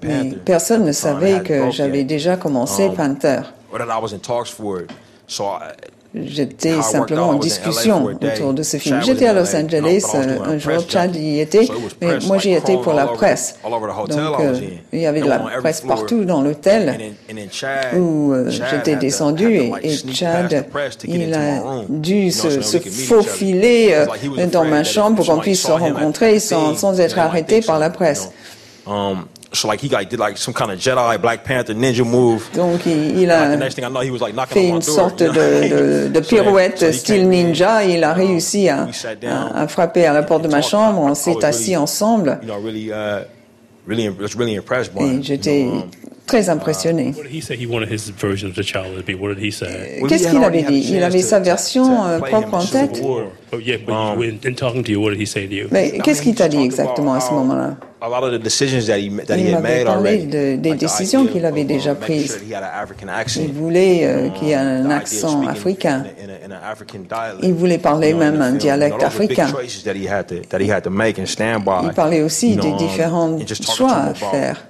mais 0.03 0.33
personne 0.45 0.85
ne 0.85 0.93
savait 0.93 1.41
que 1.43 1.71
j'avais 1.71 2.05
déjà 2.05 2.37
commencé 2.37 2.85
um, 2.85 2.97
Panther. 2.97 3.41
Or 3.73 3.79
that 3.79 3.89
I 3.89 3.99
was 4.03 4.13
in 4.13 4.19
talks 4.19 4.51
for 4.51 4.83
it. 4.83 4.91
So 5.27 5.45
I, 5.47 5.73
J'étais 6.13 6.83
simplement 6.83 7.29
en 7.29 7.35
discussion 7.35 8.05
autour 8.05 8.53
de 8.53 8.63
ce 8.65 8.79
film. 8.79 9.01
J'étais 9.03 9.27
à 9.27 9.33
Los 9.33 9.55
Angeles 9.55 10.05
un 10.45 10.59
jour, 10.59 10.85
Chad 10.89 11.15
y 11.15 11.39
était, 11.39 11.69
mais 12.01 12.19
moi 12.27 12.39
j'y 12.39 12.53
étais 12.53 12.77
pour 12.77 12.95
la 12.95 13.07
presse. 13.07 13.57
Donc 13.65 14.41
euh, 14.41 14.55
il 14.93 15.01
y 15.01 15.07
avait 15.07 15.21
de 15.21 15.29
la 15.29 15.39
presse 15.39 15.83
partout 15.83 16.25
dans 16.25 16.43
l'hôtel 16.43 17.15
où 17.97 18.33
euh, 18.33 18.51
j'étais 18.51 18.97
descendu 18.97 19.55
et, 19.83 19.97
Chad, 20.13 20.67
il 21.05 21.33
a 21.33 21.85
dû 21.89 22.33
se, 22.33 22.61
se 22.61 22.79
faufiler 22.79 23.93
euh, 23.93 24.47
dans 24.47 24.65
ma 24.65 24.83
chambre 24.83 25.17
pour 25.17 25.27
qu'on 25.27 25.41
puisse 25.41 25.63
se 25.63 25.73
rencontrer 25.73 26.41
sans, 26.41 26.75
sans 26.75 26.99
être 27.01 27.19
arrêté 27.19 27.61
par 27.61 27.79
la 27.79 27.91
presse. 27.91 28.31
Um, 28.87 29.27
So 29.53 29.67
like 29.69 29.81
he 29.81 29.89
like 29.89 30.09
did 30.09 30.21
like 30.21 30.39
some 30.39 30.55
kind 30.55 30.71
of 30.71 30.79
Jedi 30.79 31.21
Black 31.21 31.43
Panther 31.45 31.75
ninja 31.75 32.05
move. 32.05 32.49
Donc 32.55 32.87
il, 32.87 33.31
a 33.31 34.47
fait 34.47 34.69
une 34.69 34.81
sorte 34.81 35.23
de, 35.23 35.29
de, 36.07 36.09
de 36.09 36.21
pirouette 36.21 36.93
style 36.93 37.29
ninja. 37.29 37.85
Il 37.85 38.05
a 38.05 38.13
réussi 38.13 38.69
à, 38.69 38.89
à, 39.27 39.63
à, 39.63 39.69
frapper 39.69 40.07
à 40.07 40.13
la 40.13 40.23
porte 40.23 40.43
de 40.43 40.49
ma 40.49 40.63
chambre. 40.63 41.01
On 41.01 41.15
s'est 41.15 41.45
assis 41.45 41.77
ensemble. 41.77 42.39
You 42.43 42.49
know, 42.49 42.61
really, 42.63 42.91
uh. 42.91 43.27
Et 43.89 45.23
j'étais 45.23 45.65
um, 45.65 45.85
très 46.27 46.49
impressionné. 46.49 47.13
Qu'est-ce 50.09 50.29
qu'il 50.29 50.45
avait 50.45 50.63
dit? 50.63 50.91
Il 50.93 51.03
avait 51.03 51.23
sa 51.23 51.41
version 51.41 52.07
euh, 52.07 52.19
propre 52.19 52.55
en 52.55 52.65
tête? 52.65 53.03
Mais 55.71 55.99
qu'est-ce 56.05 56.23
qu'il 56.23 56.35
t'a 56.35 56.49
dit 56.49 56.63
exactement 56.63 57.15
à 57.15 57.21
ce 57.21 57.33
moment-là? 57.33 57.77
il 58.03 59.51
m'avait 59.53 59.85
parlé 59.85 60.19
de, 60.19 60.57
des 60.57 60.75
décisions 60.75 61.27
qu'il 61.27 61.45
avait 61.45 61.65
déjà 61.65 61.95
prises. 61.95 62.41
Il 63.37 63.53
voulait 63.53 64.01
euh, 64.05 64.31
qu'il 64.31 64.49
y 64.49 64.51
ait 64.53 64.55
un 64.55 64.89
accent 64.89 65.47
africain. 65.47 66.05
Il 67.43 67.53
voulait 67.53 67.79
parler 67.79 68.15
même 68.15 68.41
un 68.41 68.53
dialecte 68.53 69.03
africain. 69.03 69.49
Il 71.83 71.93
parlait 71.95 72.23
aussi 72.23 72.57
des 72.57 72.73
différents 72.73 73.39
choix 73.63 73.93
à 73.93 74.15
faire. 74.15 74.70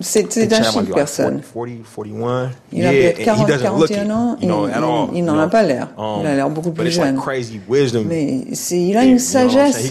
C'est 0.00 0.52
un 0.52 0.62
chic 0.62 0.94
personne. 0.94 1.40
Il 2.72 2.86
a 2.86 2.90
peut-être 2.90 3.24
40, 3.24 3.46
41 3.58 4.10
ans 4.10 4.36
et 4.40 4.46
il, 5.14 5.24
n'en 5.24 5.38
a 5.38 5.48
pas 5.48 5.62
l'air. 5.62 5.88
Il 6.20 6.26
a 6.26 6.34
l'air 6.36 6.50
beaucoup 6.50 6.70
plus 6.70 6.90
jeune. 6.90 7.18
Mais 8.06 8.44
il 8.70 8.96
a 8.96 9.04
une 9.04 9.18
sagesse, 9.18 9.90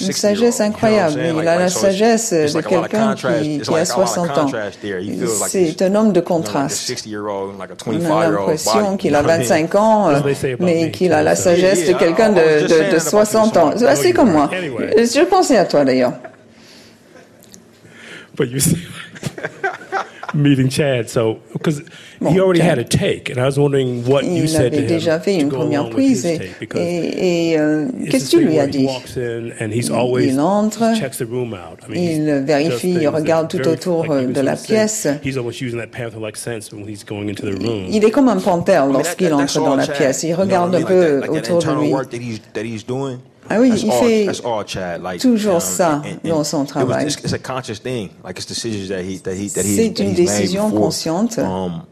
une 0.00 0.12
sagesse 0.12 0.60
incroyable. 0.60 1.20
Il 1.38 1.46
a 1.48 1.58
la 1.58 1.68
sagesse 1.68 2.32
de 2.32 2.60
quelqu'un 2.60 3.14
qui, 3.14 3.60
qui 3.60 3.74
a 3.74 3.84
60 3.84 4.38
ans. 4.38 4.46
C'est 5.48 5.82
un 5.82 5.94
homme 5.94 6.12
de 6.12 6.20
contraste. 6.20 6.92
On 7.86 8.10
a 8.10 8.30
l'impression 8.30 8.96
qu'il 8.96 9.14
a 9.14 9.22
25 9.22 9.74
ans, 9.74 10.12
mais 10.60 10.90
qu'il 10.90 11.12
a 11.12 11.22
la 11.22 11.36
sagesse 11.36 11.86
de 11.88 11.92
quelqu'un 11.94 12.30
de, 12.30 12.92
de 12.94 12.98
60 12.98 13.56
ans. 13.58 13.72
C'est 13.96 14.12
comme 14.12 14.32
moi. 14.32 14.48
Je 14.52 15.24
pensais 15.26 15.58
à 15.58 15.64
toi 15.66 15.84
d'ailleurs. 15.84 16.14
meeting 20.34 20.68
Chad. 20.68 21.08
So, 21.08 21.38
because 21.52 21.80
bon, 22.20 22.32
he 22.32 22.40
already 22.40 22.60
Chad. 22.60 22.68
had 22.68 22.78
a 22.78 22.84
take, 22.84 23.30
and 23.30 23.40
I 23.40 23.46
was 23.46 23.58
wondering 23.58 24.04
what 24.04 24.24
il 24.24 24.36
you 24.38 24.46
said 24.46 24.72
to 24.72 24.80
him 24.80 24.86
déjà 24.86 25.18
fait 25.20 25.36
une 25.36 25.48
première 25.48 25.88
prise. 25.90 26.24
Et, 26.26 26.40
et, 26.74 27.52
et 27.52 27.58
euh, 27.58 27.86
qu'est-ce 28.10 28.30
que 28.30 28.36
tu 28.38 28.44
lui 28.44 28.58
as 28.58 28.66
dit? 28.66 28.86
Il 30.22 30.40
entre, 30.40 30.82
il 31.90 32.42
vérifie, 32.44 32.96
il 33.00 33.08
regarde 33.08 33.48
tout 33.48 33.66
autour 33.68 34.04
de 34.04 34.40
la 34.40 34.56
pièce. 34.56 35.08
Il 35.24 35.38
est 38.04 38.10
comme 38.10 38.28
un 38.28 38.38
panthère 38.38 38.86
lorsqu'il 38.86 39.32
entre 39.32 39.60
dans 39.60 39.76
la 39.76 39.86
pièce. 39.86 40.22
Il 40.22 40.34
regarde 40.34 40.74
un 40.74 40.82
peu 40.82 41.22
autour 41.28 41.62
de 41.62 41.70
lui. 41.80 41.94
Ah 43.52 43.58
oui, 43.58 43.72
il 43.74 43.90
fait 43.90 44.28
toujours 45.18 45.60
ça 45.60 46.02
dans 46.24 46.44
son 46.44 46.64
travail. 46.64 47.10
C'est 49.48 49.98
une 49.98 50.14
décision 50.14 50.70
consciente 50.70 51.38
um, 51.38 51.82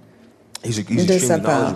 de 0.64 1.18
sa 1.18 1.38
part. 1.40 1.74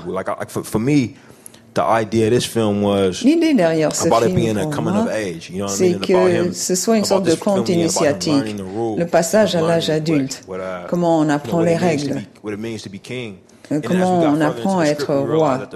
L'idée 3.24 3.54
derrière 3.54 3.94
ce 3.94 4.02
film, 4.02 4.70
pour 4.70 4.82
moi, 4.82 5.08
c'est 5.68 5.98
que 6.00 6.52
ce 6.52 6.74
soit 6.76 6.98
une 6.98 7.04
sorte 7.04 7.26
de 7.26 7.34
conte 7.34 7.68
initiatique, 7.68 8.56
le 8.96 9.04
passage 9.04 9.56
à 9.56 9.62
l'âge 9.62 9.90
adulte, 9.90 10.44
uh, 10.48 10.52
comment 10.88 11.18
on 11.18 11.28
apprend 11.28 11.60
les 11.60 11.76
règles, 11.76 12.22
comment 13.84 14.20
on 14.20 14.40
apprend 14.40 14.78
à 14.78 14.84
être 14.84 15.12
roi. 15.12 15.66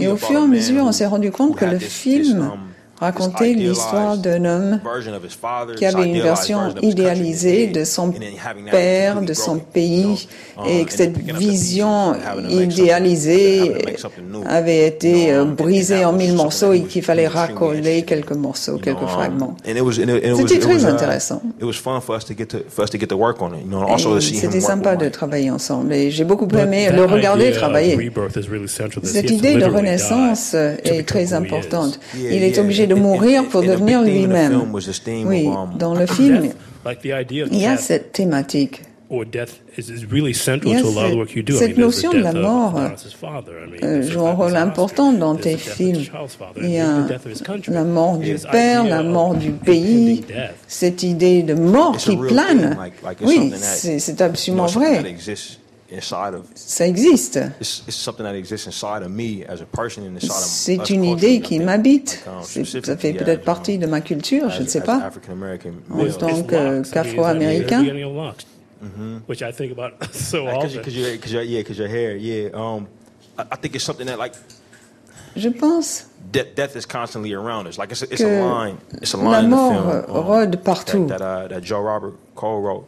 Et 0.00 0.08
au 0.08 0.16
fur 0.16 0.40
et 0.40 0.42
à 0.42 0.46
mesure, 0.46 0.84
on 0.84 0.92
s'est 0.92 1.06
rendu 1.06 1.30
compte 1.30 1.56
que 1.56 1.64
le 1.64 1.78
film 1.78 2.40
um, 2.40 2.58
raconter 3.00 3.54
l'histoire 3.54 4.16
d'un 4.16 4.44
homme 4.44 4.80
qui 5.76 5.86
avait 5.86 6.08
une 6.08 6.20
version 6.20 6.74
idéalisée 6.82 7.68
de 7.68 7.84
son 7.84 8.12
père, 8.70 9.22
de 9.22 9.32
son 9.32 9.58
pays, 9.58 10.28
et 10.66 10.84
que 10.84 10.92
cette 10.92 11.16
vision 11.16 12.14
idéalisée 12.50 13.74
avait 14.46 14.86
été 14.86 15.32
euh, 15.32 15.44
brisée 15.44 16.04
en 16.04 16.12
mille 16.12 16.34
morceaux 16.34 16.72
et 16.72 16.82
qu'il 16.82 17.02
fallait 17.02 17.28
racoler 17.28 18.02
quelques 18.02 18.32
morceaux, 18.32 18.78
quelques 18.78 19.06
fragments. 19.06 19.56
C'était 19.64 20.58
très 20.58 20.84
intéressant. 20.84 21.42
C'était 24.20 24.60
sympa 24.60 24.96
de 24.96 25.08
travailler 25.08 25.50
ensemble 25.50 25.92
et 25.92 26.10
j'ai 26.10 26.24
beaucoup 26.24 26.48
aimé 26.56 26.90
le 26.92 27.04
regarder 27.04 27.52
travailler. 27.52 28.10
Cette 29.04 29.30
idée 29.30 29.54
de 29.54 29.64
renaissance 29.64 30.54
est 30.54 31.06
très 31.06 31.32
importante. 31.32 32.00
Il 32.16 32.42
est 32.42 32.58
obligé 32.58 32.87
de 32.88 32.94
mourir 32.94 33.46
pour 33.48 33.62
devenir 33.62 34.02
lui-même. 34.02 34.62
Oui, 35.24 35.46
um, 35.46 35.76
dans 35.78 35.94
le 35.94 36.06
film, 36.06 36.50
il 37.50 37.58
y 37.58 37.66
a 37.66 37.76
cette 37.76 38.12
thématique. 38.12 38.82
cette 41.50 41.78
notion 41.78 42.12
de 42.12 42.18
la 42.18 42.32
mort 42.32 42.78
euh, 43.82 44.02
joue 44.02 44.26
un 44.26 44.34
rôle 44.34 44.56
important 44.56 45.12
dans 45.12 45.34
tes 45.34 45.56
films. 45.56 46.02
Il 46.62 46.70
y 46.70 46.78
a 46.78 47.06
la 47.68 47.84
mort 47.84 48.18
du 48.18 48.36
père, 48.50 48.84
la 48.84 49.02
mort 49.02 49.34
du 49.34 49.50
pays, 49.52 50.24
cette 50.66 51.02
idée 51.02 51.42
de 51.42 51.54
mort 51.54 51.96
qui 51.96 52.16
plane. 52.16 52.76
Oui, 53.22 53.52
c'est 53.54 54.20
absolument 54.20 54.66
vrai. 54.66 55.02
Ça 56.54 56.86
existe. 56.86 57.40
C'est 60.40 60.90
une 60.90 61.04
idée 61.04 61.40
qui 61.40 61.58
m'habite. 61.60 62.24
Ça 62.42 62.96
fait 62.96 63.12
peut-être 63.12 63.44
partie 63.44 63.78
de 63.78 63.86
ma 63.86 64.00
culture, 64.00 64.50
je 64.50 64.62
ne 64.62 64.66
sais 64.66 64.82
pas. 64.82 65.10
En 65.90 66.12
tant 66.12 66.82
qu'afro-américain. 66.82 67.84
Mm-hmm. 68.80 69.22
Which 69.26 69.42
I 69.42 69.50
think 69.50 69.72
about 69.72 70.04
so 70.14 70.46
often. 70.46 70.78
Because 70.78 70.94
you, 70.94 71.18
cause 71.18 71.32
you, 71.32 71.40
yeah, 71.40 71.60
because 71.60 71.78
your 71.78 71.88
hair, 71.88 72.16
yeah. 72.16 72.50
Um, 72.54 72.86
I, 73.36 73.44
I 73.50 73.56
think 73.56 73.74
it's 73.74 73.84
something 73.84 74.06
that 74.06 74.18
like. 74.18 74.34
Je 75.34 75.50
pense. 75.50 76.06
Death, 76.30 76.54
death 76.54 76.76
is 76.76 76.86
constantly 76.86 77.32
around 77.32 77.66
us. 77.66 77.78
Like 77.78 77.90
it's 77.90 78.02
a, 78.02 78.12
it's 78.12 78.22
a 78.22 78.40
line. 78.40 78.78
It's 79.02 79.14
a 79.14 79.16
line 79.16 79.46
in 79.46 79.50
the 79.50 79.56
film. 79.56 79.88
Um, 79.88 80.24
rôde 80.24 80.62
partout. 80.62 81.08
That, 81.08 81.18
that, 81.18 81.22
uh, 81.22 81.48
that 81.48 81.62
Joe 81.62 81.80
Robert 81.80 82.14
Cole 82.34 82.60
wrote. 82.60 82.86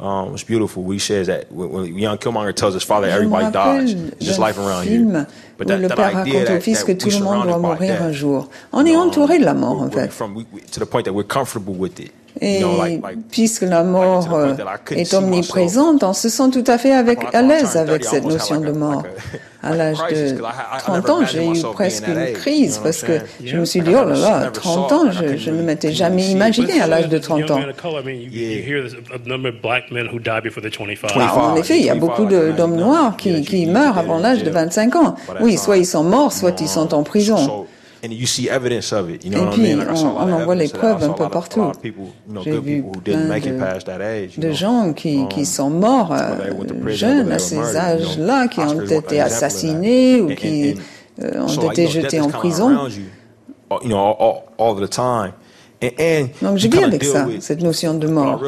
Um, 0.00 0.32
it's 0.32 0.44
beautiful. 0.44 0.84
We 0.84 1.00
says 1.00 1.26
that 1.26 1.50
when, 1.50 1.98
young 1.98 2.18
Killmonger 2.18 2.54
tells 2.54 2.74
his 2.74 2.84
father 2.84 3.08
everybody 3.08 3.50
dies, 3.50 3.92
it's 3.94 4.26
just 4.26 4.38
life 4.38 4.56
around 4.56 4.86
here. 4.86 5.26
But 5.56 5.66
that, 5.66 5.80
le 5.80 5.88
père 5.88 6.14
raconte 6.14 6.50
au 6.50 6.60
fils 6.60 6.84
que 6.84 6.92
tout 6.92 7.10
le 7.10 7.24
monde 7.24 7.48
doit 7.48 7.58
mourir 7.58 8.00
un 8.00 8.12
jour. 8.12 8.48
On 8.72 8.86
est 8.86 8.94
um, 8.94 9.08
entouré 9.08 9.40
de 9.40 9.44
la 9.44 9.54
mort, 9.54 9.82
en 9.82 9.90
fait. 9.90 10.12
From, 10.12 10.36
we, 10.36 10.44
to 10.70 10.78
the 10.78 10.86
point 10.86 11.02
that 11.02 11.12
we're 11.12 11.26
comfortable 11.26 11.74
with 11.74 11.98
it. 11.98 12.12
Et 12.40 12.62
puisque 13.30 13.62
la 13.62 13.82
mort 13.82 14.32
euh, 14.34 14.54
est 14.90 15.12
omniprésente, 15.14 16.04
on 16.04 16.12
se 16.12 16.28
sent 16.28 16.50
tout 16.52 16.64
à 16.66 16.78
fait 16.78 16.92
avec, 16.92 17.34
à 17.34 17.42
l'aise 17.42 17.76
avec 17.76 18.04
cette 18.04 18.24
notion 18.24 18.60
de 18.60 18.72
mort. 18.72 19.02
À 19.60 19.74
l'âge 19.74 19.98
de 20.10 20.36
30 20.78 21.10
ans, 21.10 21.24
j'ai 21.26 21.44
eu 21.44 21.62
presque 21.72 22.06
une 22.06 22.32
crise 22.32 22.78
parce 22.82 23.02
que 23.02 23.18
je 23.44 23.56
me 23.56 23.64
suis 23.64 23.80
dit, 23.80 23.90
oh 23.90 24.04
là 24.08 24.16
là, 24.16 24.50
30 24.52 24.92
ans, 24.92 25.10
je, 25.10 25.50
ne 25.50 25.62
m'étais 25.62 25.92
jamais 25.92 26.26
imaginé 26.28 26.80
à 26.80 26.86
l'âge 26.86 27.08
de 27.08 27.18
30 27.18 27.50
ans. 27.50 27.60
en 31.16 31.56
effet, 31.56 31.78
il 31.78 31.84
y 31.84 31.90
a 31.90 31.96
beaucoup 31.96 32.24
d'hommes 32.26 32.76
noirs 32.76 33.16
qui, 33.16 33.42
qui 33.42 33.66
meurent 33.66 33.98
avant 33.98 34.18
l'âge 34.18 34.44
de 34.44 34.50
25 34.50 34.96
ans. 34.96 35.16
Oui, 35.40 35.56
soit 35.56 35.78
ils 35.78 35.86
sont 35.86 36.04
morts, 36.04 36.32
soit 36.32 36.60
ils 36.60 36.68
sont 36.68 36.94
en 36.94 37.02
prison. 37.02 37.66
Et 39.24 39.50
puis, 39.52 39.74
on, 39.74 40.32
en 40.32 40.44
voit 40.44 40.54
les 40.54 40.68
preuves 40.68 41.02
un 41.02 41.10
peu 41.10 41.28
partout. 41.28 41.72
J'ai 42.44 42.60
vu 42.60 42.84
plein 43.04 43.28
de, 43.38 44.40
de 44.40 44.52
gens 44.52 44.92
qui, 44.92 45.26
qui 45.28 45.44
sont 45.44 45.70
morts 45.70 46.12
euh, 46.12 46.52
jeunes 46.88 47.32
à 47.32 47.38
ces 47.38 47.76
âges-là, 47.76 48.48
qui 48.48 48.60
ont 48.60 48.80
été 48.82 49.20
assassinés 49.20 50.20
ou 50.20 50.34
qui 50.34 50.76
euh, 51.22 51.40
ont 51.40 51.70
été 51.70 51.88
jetés 51.88 52.20
en 52.20 52.28
prison. 52.28 52.88
Donc 56.42 56.56
je 56.56 56.68
vis 56.68 56.82
avec 56.82 57.04
ça, 57.04 57.26
cette 57.40 57.62
notion 57.62 57.94
de 57.94 58.08
mort. 58.08 58.40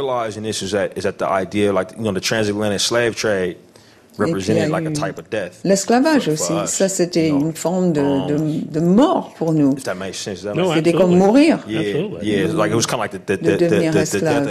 L'esclavage 5.64 6.28
aussi, 6.28 6.52
ça 6.66 6.88
c'était 6.88 7.28
une 7.28 7.52
forme 7.54 7.92
de, 7.92 8.28
de, 8.28 8.70
de, 8.70 8.80
mort 8.80 9.32
pour 9.36 9.52
nous. 9.52 9.74
C'était 9.78 10.92
comme 10.92 11.16
mourir. 11.16 11.58
de 11.66 13.56
devenir 13.56 13.96
esclave. 13.96 14.48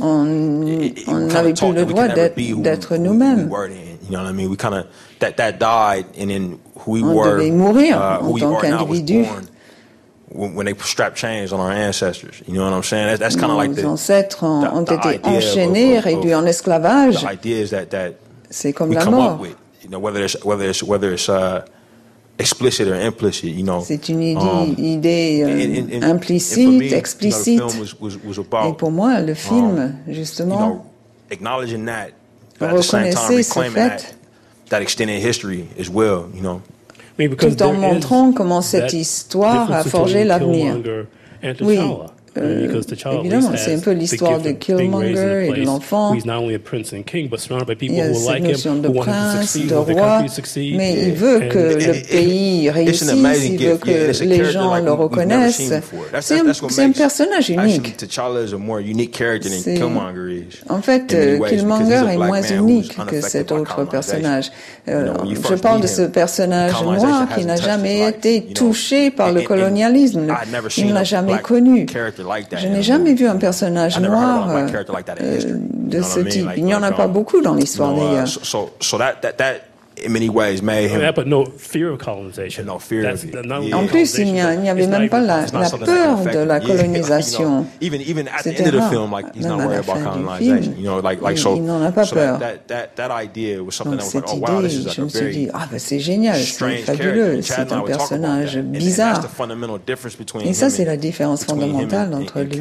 On 0.00 0.24
n'avait 0.24 1.52
plus 1.54 1.72
le 1.72 1.84
droit 1.84 2.08
d'être 2.08 2.96
nous-mêmes. 2.96 3.50
On 6.90 7.24
devait 7.24 7.50
mourir 7.50 7.96
uh, 7.96 8.24
en 8.24 8.38
tant 8.38 8.56
qu'individu 8.56 9.24
when 10.38 10.66
they 10.66 10.74
strap 10.74 11.16
chains 11.16 11.52
on 11.52 11.60
our 11.60 11.72
ancestors. 11.72 12.42
You 12.46 12.54
know 12.54 12.64
what 12.64 12.72
I'm 12.72 12.82
saying? 12.82 13.08
That's, 13.08 13.20
that's 13.20 13.36
kind 13.36 13.50
of 13.50 13.58
like 13.58 13.74
the, 13.74 13.84
ancêtres 13.84 14.42
ont, 14.44 14.64
ont 14.72 14.84
été 14.84 15.20
enchaînés, 15.24 15.98
réduits 15.98 16.34
en 16.34 16.46
esclavage. 16.46 17.26
C'est 18.50 18.72
comme 18.72 18.92
la 18.92 19.04
mort. 19.04 19.40
With, 19.40 19.56
you 19.82 19.90
know, 19.90 19.98
whether 19.98 20.24
it's 20.24 20.42
whether 20.44 20.70
it's 20.70 20.82
whether 20.82 21.12
it's 21.12 21.28
uh, 21.28 21.66
explicit 22.38 22.88
or 22.88 22.94
implicit, 22.94 23.50
you 23.50 23.64
know. 23.64 23.82
C'est 23.82 24.08
une 24.08 24.22
idée, 24.22 24.40
um, 24.40 24.74
idée 24.78 25.42
euh, 25.42 25.48
and, 25.48 25.92
and, 25.92 26.04
implicite, 26.04 26.66
and 26.66 26.78
me, 26.78 26.94
explicite. 26.94 27.54
You 27.54 27.58
know, 27.58 27.80
was, 27.80 28.00
was, 28.00 28.16
was 28.24 28.38
about, 28.38 28.70
Et 28.70 28.76
pour 28.78 28.90
moi, 28.90 29.20
le 29.20 29.34
film, 29.34 29.78
um, 29.78 29.94
justement, 30.08 30.54
you 30.54 30.60
know, 30.60 30.86
acknowledging 31.30 31.84
that, 31.86 32.12
but 32.58 32.70
at 32.70 32.76
the 32.76 32.82
same 32.82 33.12
time 33.12 33.36
reclaiming 33.36 33.74
that, 33.74 34.14
that 34.70 34.80
extended 34.80 35.20
history 35.20 35.68
as 35.78 35.90
well, 35.90 36.30
you 36.32 36.40
know 36.40 36.62
tout 37.38 37.62
en 37.62 37.72
montrant 37.72 38.32
comment 38.32 38.62
cette 38.62 38.92
histoire 38.92 39.72
a 39.72 39.84
forgé 39.84 40.24
l'avenir. 40.24 40.76
Oui, 41.60 41.78
euh, 42.40 43.20
évidemment, 43.20 43.52
c'est 43.56 43.74
un 43.74 43.80
peu 43.80 43.92
l'histoire 43.92 44.40
de 44.40 44.52
Killmonger 44.52 45.48
et 45.48 45.60
de 45.60 45.64
l'enfant. 45.64 46.14
Il 46.14 46.26
y 46.26 48.00
a 48.00 48.14
cette 48.14 48.42
notion 48.42 48.76
de 48.76 48.88
prince, 48.88 49.56
de 49.56 49.74
roi, 49.74 50.24
mais 50.56 51.08
il 51.08 51.12
veut 51.12 51.40
que 51.48 51.58
le 51.58 52.10
pays 52.10 52.70
réussisse, 52.70 53.12
il 53.44 53.66
veut 53.66 53.76
que 53.76 54.24
les 54.24 54.44
gens 54.44 54.76
le 54.76 54.92
reconnaissent. 54.92 55.72
C'est 56.20 56.40
un, 56.40 56.46
un, 56.48 56.92
personnage 56.92 57.50
unique. 57.50 57.96
En 60.68 60.82
fait, 60.82 61.16
Killmonger 61.48 62.04
est 62.10 62.16
moins 62.16 62.42
unique 62.42 62.96
que 63.06 63.20
cet 63.20 63.52
autre 63.52 63.84
personnage. 63.84 64.50
Euh, 64.88 65.12
je 65.48 65.54
parle 65.54 65.80
de 65.80 65.86
ce 65.86 66.02
personnage 66.02 66.82
noir 66.82 67.28
qui 67.34 67.44
n'a 67.44 67.56
jamais 67.56 68.08
été 68.08 68.42
touché 68.54 69.10
par 69.10 69.32
le 69.32 69.42
colonialisme. 69.42 70.26
Il 70.76 70.86
ne 70.86 70.94
l'a 70.94 71.04
jamais 71.04 71.38
connu. 71.38 71.86
Je 72.56 72.68
n'ai 72.68 72.82
jamais 72.82 73.14
vu 73.14 73.26
un 73.26 73.36
personnage 73.36 73.98
noir 74.00 74.48
euh, 74.50 74.66
de 74.68 76.02
ce 76.02 76.20
type. 76.20 76.48
Il 76.56 76.64
n'y 76.64 76.74
en 76.74 76.82
a 76.82 76.92
pas 76.92 77.08
beaucoup 77.08 77.40
dans 77.40 77.54
l'histoire 77.54 77.94
uh, 77.94 78.00
d'ailleurs 78.00 78.26
in 80.04 80.12
many 80.12 80.28
ways 80.28 80.62
made 80.62 80.90
him. 80.90 81.14
but 81.14 81.26
no 81.26 81.44
fear 81.44 81.90
of 81.90 81.98
colonization. 81.98 82.66
No 82.66 82.78
fear 82.78 83.08
of 83.08 83.24
it. 83.24 83.34
En 83.72 83.86
plus, 83.86 84.18
il 84.18 84.32
n'y 84.32 84.40
avait 84.40 84.86
même 84.86 85.08
pas 85.08 85.20
la, 85.20 85.46
la 85.46 85.70
peur 85.70 86.24
de 86.24 86.38
la 86.38 86.60
colonisation. 86.60 87.66
Even 87.80 88.00
even 88.02 88.28
at 88.28 88.42
the 88.42 88.58
end 88.58 88.66
of 88.66 88.74
the 88.74 88.88
film, 88.90 89.12
like 89.12 89.34
he's 89.34 89.46
not 89.46 89.58
worried 89.58 89.80
about 89.88 90.02
colonization. 90.02 90.76
You 90.78 90.84
know, 90.84 91.00
like 91.00 91.20
like 91.20 91.38
so. 91.38 91.56
Il 91.56 91.64
n'en 91.64 91.82
a 91.82 91.92
pas 91.92 92.06
peur. 92.06 92.38
That 92.38 92.68
that 92.68 92.96
that 92.96 93.10
idea 93.10 93.62
was 93.62 93.74
something 93.74 93.98
that 93.98 94.04
was 94.04 94.14
like, 94.14 94.24
oh 94.28 94.36
wow, 94.36 94.62
this 94.62 94.74
is 94.74 94.86
like 94.86 94.98
a 94.98 95.04
very 95.04 95.50
ah 95.52 95.66
ben 95.70 95.78
c'est 95.78 96.00
génial, 96.00 96.36
c'est 96.36 96.78
fabuleux, 96.78 97.42
c'est 97.42 97.72
un 97.72 97.80
personnage 97.80 98.58
bizarre. 98.58 99.20
Et 100.44 100.54
ça, 100.54 100.70
c'est 100.70 100.84
la 100.84 100.96
différence 100.96 101.44
fondamentale 101.44 102.14
entre 102.14 102.40
lui 102.40 102.58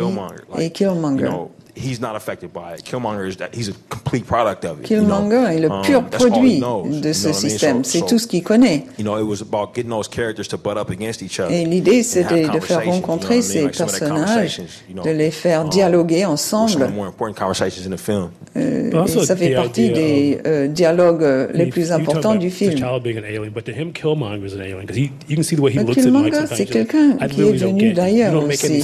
et 0.60 0.70
Killmonger. 0.72 1.30
he's 1.78 2.00
not 2.00 2.16
affected 2.16 2.52
by 2.52 2.74
it. 2.74 2.84
Killmonger 2.84 3.28
is 3.28 3.38
that 3.38 3.54
he's 3.54 3.70
a 3.70 3.74
complete 4.08 4.26
product 4.26 4.66
of 4.66 4.80
it. 4.80 4.86
Killmonger 4.86 5.56
est 5.56 5.60
le 5.60 5.72
um, 5.72 5.82
pur 5.84 6.04
produit 6.06 6.62
de 7.02 7.14
ce 7.14 7.34
système. 7.34 7.84
C'est 7.84 8.06
tout 8.06 8.20
ce 8.20 8.28
qu'il 8.28 8.44
connaît. 8.44 8.86
You 8.98 9.04
know, 9.04 9.18
it 9.18 9.26
was 9.26 9.42
about 9.42 9.74
getting 9.74 9.92
those 9.92 10.08
characters 10.08 10.48
to 10.50 10.58
butt 10.58 10.78
up 10.78 10.90
against 10.90 11.22
each 11.22 11.40
other. 11.40 11.54
Et 11.54 11.66
l'idée, 11.66 12.04
c'était 12.04 12.48
de 12.48 12.60
faire 12.60 12.84
rencontrer 12.86 13.42
ces 13.42 13.68
personnages, 13.68 14.62
de 14.90 15.10
les 15.10 15.32
faire 15.32 15.62
um, 15.62 15.70
dialoguer 15.70 16.26
ensemble. 16.26 16.88
Euh, 18.56 19.06
et 19.06 19.26
ça 19.26 19.36
fait 19.36 19.54
partie 19.54 19.90
des 19.90 20.34
uh, 20.34 20.48
euh, 20.48 20.68
dialogues 20.68 21.24
euh, 21.24 21.48
les 21.54 21.68
plus 21.68 21.92
importants 21.92 22.36
du 22.36 22.50
film. 22.50 22.76
Killmonger, 25.94 26.46
c'est 26.52 26.66
quelqu'un 26.66 27.18
qui 27.30 27.42
est 27.42 27.54
venu 27.54 27.94
d'ailleurs 27.94 28.44
aussi, 28.44 28.84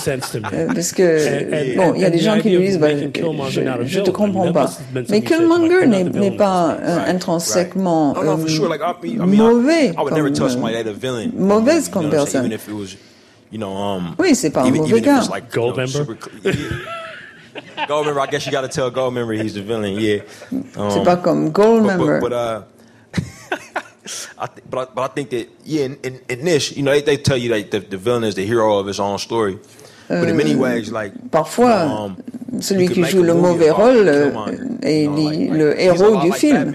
parce 0.74 0.92
que 0.92 1.76
bon, 1.76 1.94
il 1.96 2.02
y 2.02 2.06
a 2.06 2.10
des 2.10 2.20
gens 2.20 2.40
qui 2.40 2.50
lui 2.50 2.68
disent 2.68 2.80
je 2.80 4.00
ne 4.00 4.06
te 4.06 4.12
comprends 4.12 4.52
pas. 4.52 4.70
Mais 5.14 5.22
Killmonger 5.22 5.86
n'est 5.86 6.32
pas 6.32 6.76
intrinsèquement 7.08 8.16
mauvais 8.16 9.94
comme, 9.96 10.60
mauvaise 11.38 11.90
comme 11.90 12.10
personne. 12.10 12.50
Oui, 14.18 14.36
c'est 14.36 14.50
pas 14.50 14.64
un 14.64 14.72
mauvais 14.72 15.02
gars. 15.02 15.22
Goldmember. 15.54 16.18
Goldmember, 17.88 18.22
I 18.22 18.28
guess 18.28 18.46
you 18.48 18.52
got 18.52 18.62
to 18.62 18.68
tell 18.68 18.90
Goldmember 18.90 19.36
he's 19.40 19.54
the 19.54 19.62
villain. 19.62 20.00
Yeah. 20.00 20.24
Um, 20.52 20.90
c'est 20.90 21.04
pas 21.04 21.18
comme 21.18 21.52
Goldmember. 21.52 22.20
But, 22.20 22.30
but, 22.30 22.34
uh, 22.34 22.62
I 24.40 24.48
th- 24.48 24.64
but, 24.70 24.80
I, 24.80 24.86
but 24.96 25.02
I 25.04 25.08
think 25.14 25.30
that 25.30 25.50
yeah, 25.64 25.86
in, 25.86 25.98
in, 26.04 26.20
in 26.30 26.46
this, 26.46 26.76
you 26.76 26.82
know, 26.82 26.92
they, 26.92 27.02
they 27.02 27.18
tell 27.18 27.38
you 27.38 27.50
that 27.50 27.70
the, 27.70 27.80
the 27.80 27.98
villain 27.98 28.24
is 28.24 28.34
the 28.36 28.46
hero 28.46 28.80
of 28.80 28.88
his 28.88 29.00
own 29.00 29.20
story. 29.20 29.60
Euh, 30.12 31.12
parfois, 31.32 32.06
um, 32.06 32.18
celui 32.60 32.90
qui 32.90 33.04
joue 33.04 33.24
le 33.24 33.34
mauvais 33.34 33.72
rôle 33.72 34.08
euh, 34.08 34.32
est 34.82 35.08
le 35.08 35.80
héros 35.80 36.18
du 36.18 36.32
film. 36.32 36.74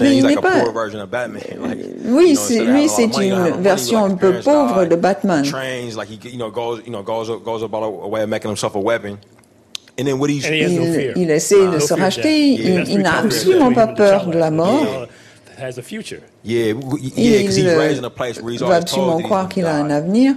Mais 0.00 0.16
il 0.16 0.26
n'est 0.26 0.36
pas. 0.36 0.64
Oui, 2.04 2.38
lui, 2.66 2.88
c'est 2.88 3.16
une 3.16 3.50
version 3.60 4.04
un 4.04 4.14
peu 4.14 4.40
pauvre 4.44 4.84
de 4.84 4.96
Batman. 4.96 5.44
il, 11.16 11.30
essaie 11.30 11.68
de 11.68 11.78
se 11.78 11.94
racheter, 11.94 12.48
il, 12.48 12.98
n'a 12.98 13.20
absolument 13.20 13.72
pas 13.72 13.86
peur 13.86 14.26
de 14.26 14.38
la 14.38 14.50
mort. 14.50 15.06
Il 18.48 18.58
va 18.58 18.74
absolument 18.74 19.20
croire 19.20 19.48
qu'il 19.48 19.64
a 19.64 19.74
un 19.74 19.90
avenir? 19.90 20.34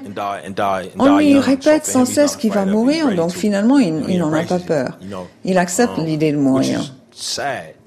On 0.97 1.17
lui 1.17 1.37
répète 1.37 1.85
sans 1.85 2.05
cesse 2.05 2.35
qu'il 2.35 2.51
va 2.51 2.65
mourir, 2.65 3.13
donc 3.15 3.31
finalement, 3.31 3.77
il 3.77 4.17
n'en 4.17 4.33
a 4.33 4.43
pas 4.43 4.59
peur. 4.59 4.97
Il 5.43 5.57
accepte 5.57 5.97
um, 5.97 6.05
l'idée 6.05 6.31
de 6.31 6.37
mourir. 6.37 6.93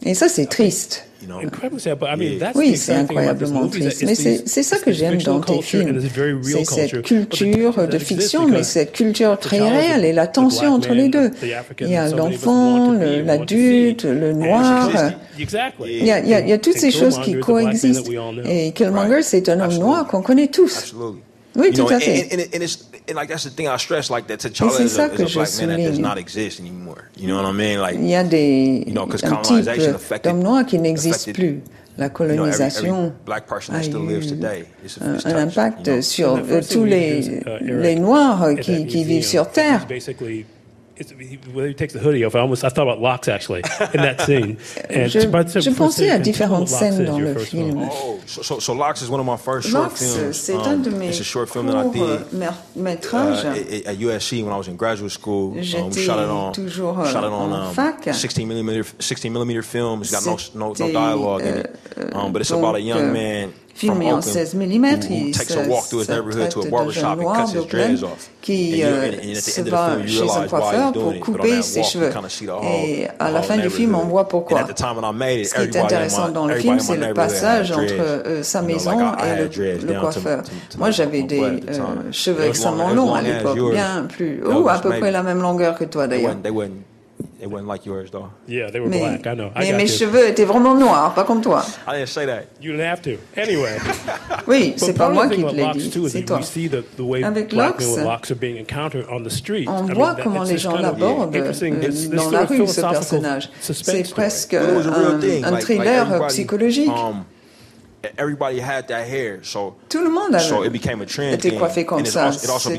Et 0.05 0.15
ça, 0.15 0.29
c'est 0.29 0.47
triste. 0.47 1.09
Oui, 2.55 2.77
c'est 2.77 2.95
incroyablement 2.95 3.69
triste. 3.69 4.05
Mais 4.05 4.15
c'est 4.15 4.63
ça 4.63 4.79
que 4.79 4.93
j'aime 4.93 5.21
dans 5.23 5.41
tes 5.41 5.61
films. 5.63 6.01
C'est 6.43 6.65
cette 6.65 7.03
culture 7.03 7.89
de 7.89 7.99
fiction, 7.99 8.47
mais 8.49 8.63
cette 8.63 8.93
culture 8.93 9.39
très 9.39 9.61
réelle 9.61 10.05
et 10.05 10.13
la 10.13 10.27
tension 10.27 10.75
entre 10.75 10.95
les 10.95 11.09
deux. 11.09 11.31
Il 11.81 11.89
y 11.89 11.97
a 11.97 12.09
l'enfant, 12.09 12.93
l'adulte, 12.93 14.05
le 14.05 14.33
noir. 14.33 14.91
Il 15.39 16.05
y, 16.05 16.11
a, 16.13 16.21
il 16.21 16.49
y 16.49 16.53
a 16.53 16.59
toutes 16.59 16.79
ces 16.79 16.91
choses 16.91 17.21
qui 17.21 17.39
coexistent. 17.39 18.11
Et 18.45 18.73
Killmonger, 18.73 19.23
c'est 19.23 19.49
un 19.49 19.61
homme 19.61 19.79
noir 19.79 20.07
qu'on 20.07 20.23
connaît 20.23 20.49
tous. 20.49 20.95
Oui, 21.57 21.71
tout 21.73 21.87
à 21.89 22.01
fait. 22.01 22.29
And 23.09 23.17
like 23.17 23.29
that's 23.29 23.45
the 23.45 23.51
thing 23.51 23.69
I 23.69 23.77
stress, 23.77 24.11
like 24.11 24.27
that 24.29 24.41
T'Challa 24.41 24.81
is 24.81 24.99
a, 24.99 25.13
is 25.13 25.21
a 25.21 25.39
black 25.39 25.59
man 25.59 25.69
that 25.69 25.89
does 25.89 25.99
not 25.99 26.19
exist 26.19 26.61
anymore. 26.61 27.09
You 27.17 27.29
know 27.29 27.37
what 27.37 27.47
I 27.47 27.53
mean? 27.53 27.81
Like, 27.81 27.95
il 27.97 28.09
y 28.09 28.15
a 28.15 28.25
des 28.25 28.85
you 28.87 28.93
know, 28.93 29.05
un 29.05 29.43
type 29.43 30.23
d'homme 30.23 30.43
noir 30.43 30.65
qui 30.67 30.79
n'existe 30.79 31.33
plus. 31.33 31.63
La 31.99 32.09
colonisation 32.09 33.13
a 33.29 33.39
eu 33.39 33.95
un, 35.03 35.37
impact 35.37 36.01
sur 36.01 36.41
tous 36.71 36.85
les, 36.85 37.43
les 37.61 37.97
Noirs 37.97 38.55
qui, 38.63 38.87
qui 38.87 39.05
vivent 39.05 39.27
sur 39.27 39.51
Terre. 39.51 39.87
He 40.97 41.75
takes 41.75 41.93
the 41.93 41.99
hoodie 41.99 42.25
off, 42.25 42.35
I 42.35 42.41
almost 42.41 42.65
I 42.65 42.69
thought 42.69 42.83
about 42.83 43.01
locks 43.01 43.29
actually 43.29 43.63
in 43.95 44.03
that 44.03 44.21
scene. 44.27 44.59
And 44.91 45.11
je, 45.11 45.21
je 45.21 45.71
pensais 45.71 46.11
à 46.11 46.19
différentes 46.19 46.69
scènes 46.69 47.05
dans 47.05 47.19
le 47.19 47.35
film. 47.39 47.89
Oh, 47.91 48.21
so, 48.27 48.59
so 48.59 48.73
Locks 48.73 49.03
is 49.03 49.09
one 49.09 49.21
of 49.21 49.27
my 49.27 49.37
first 49.37 49.69
short 49.69 49.85
Locks, 49.85 50.01
films. 50.01 50.33
C'est 50.33 50.55
un 50.55 50.77
de 50.77 50.91
mes 50.91 51.09
it's 51.09 51.21
a 51.21 51.25
short 51.25 51.49
film 51.49 51.67
that 51.67 51.77
I 51.77 51.89
did 51.89 52.27
métrage. 52.77 53.45
Uh, 53.45 53.89
at 53.89 53.97
USC 53.97 54.43
when 54.43 54.53
I 54.53 54.57
was 54.57 54.69
in 54.69 54.77
graduate 54.77 55.13
school. 55.13 55.59
Um, 55.59 55.93
shot 55.93 56.19
it 56.19 56.29
on, 56.29 56.53
toujours 56.53 56.97
shot 57.11 57.25
it 57.25 57.33
on, 57.33 57.53
um, 57.53 57.75
fac. 57.75 58.13
16 58.13 58.47
millimeter 58.47 58.85
16 58.99 59.33
millimeter 59.33 59.63
film. 59.63 60.03
It's 60.03 60.11
got 60.11 60.27
no 60.27 60.69
no, 60.69 60.75
no 60.79 60.93
dialogue 60.93 61.43
in 61.43 61.59
it. 61.59 61.77
Euh, 61.97 62.19
um, 62.19 62.33
but 62.33 62.43
it's 62.43 62.51
about 62.51 62.77
a 62.77 62.81
young 62.81 63.11
euh, 63.11 63.13
man 63.13 63.55
filmé 63.83 64.13
en 64.13 64.21
16 64.21 64.55
mm. 64.55 64.87
Il 65.11 65.35
se, 65.35 65.45
traite 65.45 65.67
noir 65.67 67.47
d'Oakland 67.53 68.09
qui 68.41 68.83
euh, 68.83 69.35
se 69.35 69.61
va 69.63 69.97
chez 70.07 70.31
un 70.31 70.47
coiffeur 70.47 70.93
pour 70.93 71.19
couper 71.21 71.63
ses 71.63 71.83
cheveux. 71.83 72.11
Et 72.65 73.09
à 73.19 73.31
la 73.31 73.43
fin 73.43 73.59
du 73.59 73.71
film, 73.71 73.95
on 73.95 74.05
voit 74.05 74.29
pourquoi. 74.29 74.67
Ce 74.67 75.55
qui 75.55 75.61
est 75.61 75.77
intéressant 75.77 76.29
dans 76.29 76.47
le 76.47 76.57
film, 76.57 76.79
c'est 76.79 76.97
le 76.97 77.15
passage 77.15 77.73
entre 77.73 78.01
euh, 78.01 78.43
sa 78.43 78.63
maison 78.63 78.99
et 79.25 79.43
le, 79.43 80.01
coiffeur. 80.01 80.43
Moi, 80.79 80.91
j'avais 80.91 81.23
des 81.23 81.43
euh, 81.43 82.13
cheveux 82.13 82.45
extrêmement 82.45 82.91
longs 82.91 83.15
à 83.15 83.23
l'époque, 83.23 83.59
bien 83.73 84.07
plus, 84.09 84.43
ou 84.45 84.69
à 84.69 84.79
peu 84.79 84.91
près 84.91 85.11
la 85.11 85.23
même 85.23 85.41
longueur 85.41 85.77
que 85.77 85.85
toi 85.85 86.07
d'ailleurs. 86.07 86.37
It 87.43 87.51
wasn't 87.51 87.67
like 87.67 87.85
yours, 87.85 88.09
though. 88.13 88.31
Yeah, 88.47 88.71
they 88.71 88.79
were 88.79 88.89
mais, 88.89 89.01
black. 89.01 89.27
I 89.27 89.35
know. 89.35 89.51
I 89.57 89.65
mais 89.65 89.73
mes 89.73 89.91
you. 89.91 89.99
cheveux 89.99 90.29
étaient 90.29 90.45
vraiment 90.45 90.77
noirs, 90.77 91.13
pas 91.13 91.25
comme 91.25 91.41
toi. 91.41 91.65
I 91.89 91.97
didn't 91.97 92.11
say 92.11 92.25
that. 92.25 92.45
You 92.61 92.71
didn't 92.71 92.87
have 92.87 93.03
to. 93.03 93.19
Anyway. 93.37 93.79
oui, 94.47 94.75
c'est 94.77 94.97
pas 94.97 95.09
moi 95.09 95.27
qui 95.27 95.43
te 95.43 95.53
l'ai 95.53 95.73
dit, 95.73 95.91
c'est 96.09 96.23
toi. 96.23 96.39
Avec 97.25 97.53
Locks, 97.53 97.83
on 99.67 99.83
voit 99.93 100.17
comment 100.23 100.45
les 100.45 100.57
gens 100.57 100.77
l'abordent 100.77 101.35
euh, 101.35 101.53
dans 102.13 102.31
la 102.31 102.45
rue, 102.45 102.65
ce 102.69 102.81
personnage. 102.81 103.51
C'est 103.61 104.09
presque 104.13 104.55
un, 104.55 105.43
un 105.43 105.57
thriller 105.57 106.27
psychologique. 106.29 106.91
Everybody 108.19 108.61
had 108.61 108.87
that 108.89 109.05
hair, 109.07 109.39
so 109.43 109.77
tout 109.89 110.03
le 110.03 110.11
monde 110.11 110.35
avait 110.35 110.45
so 110.45 110.65
it 110.65 110.73
became 110.73 111.03
a 111.03 111.07
trend 111.07 111.35
était 111.35 111.53
coiffé 111.53 111.85
comme 111.85 112.05
ça. 112.05 112.31
C'était 112.33 112.79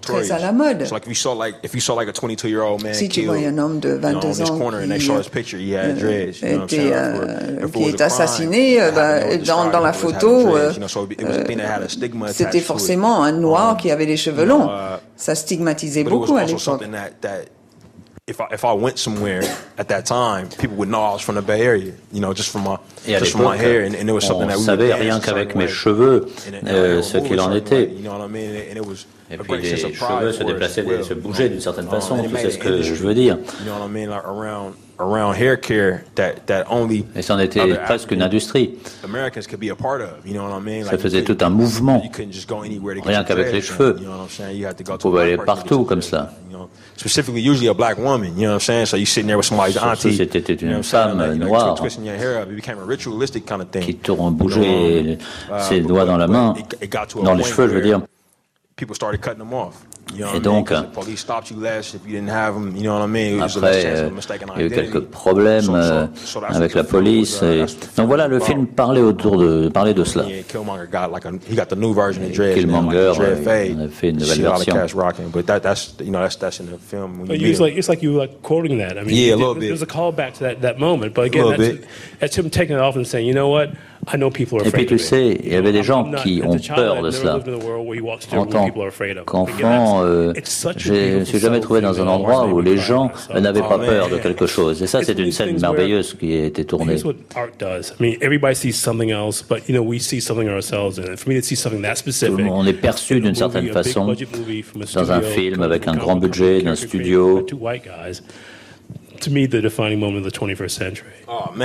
très 0.00 0.30
à 0.30 0.38
la 0.38 0.52
mode. 0.52 0.86
So 0.86 0.94
like 0.94 1.04
if 1.04 1.08
you 1.08 1.14
saw 1.14 1.34
like 1.34 1.56
if 1.62 1.74
you 1.74 1.80
saw 1.80 1.94
like 1.94 2.08
a 2.08 2.12
22 2.12 2.48
year 2.48 2.62
old 2.62 2.82
man 2.82 2.94
si 2.94 3.08
tu 3.08 3.22
voyais 3.26 3.48
un 3.48 3.58
homme 3.58 3.80
de 3.80 3.90
22 3.90 4.42
ans 4.42 4.58
corner 4.58 4.80
and 4.82 4.88
they 4.88 5.00
show 5.00 5.18
his 5.18 5.28
picture, 5.28 5.58
he 5.58 5.74
had 5.74 5.98
dreads, 5.98 6.40
you 6.42 6.56
know 6.56 6.64
était, 6.64 6.90
euh, 6.92 7.68
qui 7.68 7.84
est 7.84 8.00
assassiné 8.00 8.80
euh, 8.80 8.90
bah, 8.92 9.36
dans, 9.38 9.70
dans 9.70 9.80
la 9.80 9.92
photo, 9.92 10.56
euh, 10.56 10.72
c'était 12.28 12.60
forcément 12.60 13.22
un 13.22 13.32
noir 13.32 13.72
um, 13.72 13.76
qui 13.76 13.90
avait 13.90 14.06
des 14.06 14.16
cheveux 14.16 14.44
longs. 14.44 14.66
Uh, 14.66 14.98
ça 15.16 15.34
stigmatisait 15.34 16.04
beaucoup 16.04 16.36
à 16.36 16.44
l'époque. 16.44 16.80
If 18.26 18.40
I 18.40 18.46
if 18.52 18.64
I 18.64 18.72
went 18.72 18.98
somewhere 18.98 19.42
at 19.76 19.88
that 19.88 20.06
time, 20.06 20.48
people 20.48 20.76
would 20.78 20.88
know 20.88 21.02
I 21.02 21.12
was 21.12 21.20
from 21.20 21.34
the 21.34 21.42
Bay 21.42 21.60
Area, 21.60 21.92
you 22.10 22.20
know, 22.20 22.32
just 22.32 22.48
from 22.50 22.62
my 22.64 22.78
just 23.20 23.32
from 23.32 23.42
my 23.44 23.56
hair, 23.58 23.84
and, 23.84 23.94
and 23.94 24.08
it 24.08 24.12
was 24.14 24.24
something 24.24 24.48
that 24.48 24.56
we 24.56 24.64
savait 24.64 24.88
rien 25.00 25.20
qu'avec 25.20 25.54
mes 25.54 25.68
cheveux 25.68 26.26
euh, 26.66 27.02
ce 27.02 27.18
qu'il 27.18 27.38
en 27.40 27.52
était. 27.54 27.90
Et 29.30 29.36
puis 29.38 29.48
les 29.62 29.76
cheveux 30.20 30.32
se 30.32 30.42
déplaçaient, 30.42 30.84
se 31.02 31.14
bougeaient 31.14 31.48
d'une 31.50 31.60
certaine 31.60 31.88
façon, 31.88 32.16
tu 32.22 32.30
sais 32.36 32.50
ce 32.50 32.58
que 32.58 32.82
je 32.82 32.94
veux 32.94 33.14
dire. 33.14 33.38
Et 37.16 37.22
c'en 37.22 37.38
était 37.38 37.74
presque 37.84 38.10
une 38.12 38.22
industrie. 38.22 38.78
Ça 40.90 40.98
faisait 40.98 41.22
tout 41.24 41.38
un 41.40 41.50
mouvement, 41.50 42.02
rien 43.04 43.24
qu'avec 43.24 43.52
les 43.52 43.60
cheveux. 43.60 43.96
On 44.88 44.96
pouvait 44.98 45.22
aller 45.22 45.36
partout 45.36 45.84
comme 45.84 46.02
ça. 46.02 46.32
Specifically, 46.96 47.42
usually 47.42 47.68
a 47.68 47.74
black 47.74 47.98
woman, 47.98 48.36
you 48.36 48.42
know 48.42 48.50
what 48.50 48.54
I'm 48.54 48.60
saying? 48.60 48.86
So 48.86 48.96
you 48.96 49.04
sitting 49.04 49.26
there 49.26 49.36
with 49.36 49.46
somebody's 49.46 49.76
auntie. 49.76 50.16
C'était 50.16 50.54
une 50.54 50.82
femme 50.84 51.34
noire 51.34 51.76
qui 53.80 53.94
tourne 53.96 54.34
bouger 54.34 55.18
ses 55.60 55.80
doigts 55.80 56.04
dans 56.04 56.16
la 56.16 56.28
main, 56.28 56.54
dans 57.22 57.34
les 57.34 57.42
cheveux, 57.42 57.68
je 57.68 57.74
veux 57.74 57.80
dire. 57.82 58.00
Et 60.36 60.40
donc, 60.40 60.70
après, 60.70 61.02
il 61.02 61.14
y 64.58 64.62
a 64.62 64.66
eu 64.66 64.70
quelques 64.70 65.00
problèmes 65.00 65.70
euh, 65.74 66.06
avec 66.48 66.74
la 66.74 66.84
police. 66.84 67.42
Et... 67.42 67.64
Donc 67.96 68.06
voilà, 68.06 68.28
le 68.28 68.38
film 68.38 68.66
parlait 68.66 69.00
autour 69.00 69.38
de, 69.38 69.68
parlait 69.68 69.94
de 69.94 70.04
cela. 70.04 70.26
Et 70.28 70.44
Killmonger 72.54 73.12
a 73.18 73.88
fait 73.88 74.10
une 74.10 74.18
nouvelle 74.18 74.42
version. 74.42 74.74
It's 77.28 77.60
like, 77.60 77.76
it's 77.76 77.88
like 77.88 78.02
you 78.02 78.18
like 78.18 78.42
quoting 78.42 78.78
that. 78.78 78.98
I 78.98 79.04
mean, 79.04 79.16
yeah, 79.16 79.34
a 79.34 79.36
little 79.36 79.54
bit. 79.54 79.68
There's 79.68 79.82
a 79.82 79.86
callback 79.86 80.34
to 80.34 80.44
that, 80.44 80.60
that 80.62 80.78
moment, 80.78 81.14
but 81.14 81.24
again, 81.26 81.50
that's, 81.56 81.86
that's 82.20 82.36
him 82.38 82.50
taking 82.50 82.76
it 82.76 82.80
off 82.80 82.96
and 82.96 83.06
saying, 83.06 83.26
you 83.26 83.34
know 83.34 83.48
what? 83.48 83.70
Et 84.64 84.70
puis 84.70 84.86
tu 84.86 84.98
sais, 84.98 85.38
il 85.42 85.52
y 85.52 85.56
avait 85.56 85.72
des 85.72 85.82
gens 85.82 86.10
qui 86.22 86.42
ont 86.44 86.56
peur 86.74 87.02
de 87.02 87.10
cela. 87.10 87.40
En 88.32 88.46
tant 88.46 88.70
qu'enfant, 89.24 90.04
euh, 90.04 90.32
je 90.76 91.18
ne 91.18 91.24
suis 91.24 91.38
jamais 91.38 91.60
trouvé 91.60 91.80
dans 91.80 92.00
un 92.00 92.06
endroit 92.06 92.46
où 92.46 92.60
les 92.60 92.76
gens 92.76 93.10
n'avaient 93.34 93.60
pas 93.60 93.78
peur 93.78 94.08
de 94.08 94.18
quelque 94.18 94.46
chose. 94.46 94.82
Et 94.82 94.86
ça, 94.86 95.02
c'est 95.02 95.18
une 95.18 95.32
scène 95.32 95.58
merveilleuse 95.60 96.14
qui 96.18 96.34
a 96.34 96.44
été 96.44 96.64
tournée. 96.64 96.96
Tout 96.98 97.12
le 102.36 102.44
monde 102.44 102.68
est 102.68 102.72
perçu 102.72 103.20
d'une 103.20 103.34
certaine 103.34 103.68
façon 103.68 104.14
dans 104.94 105.12
un 105.12 105.20
film 105.20 105.62
avec 105.62 105.88
un 105.88 105.94
grand 105.96 106.16
budget, 106.16 106.62
d'un 106.62 106.74
studio. 106.74 107.46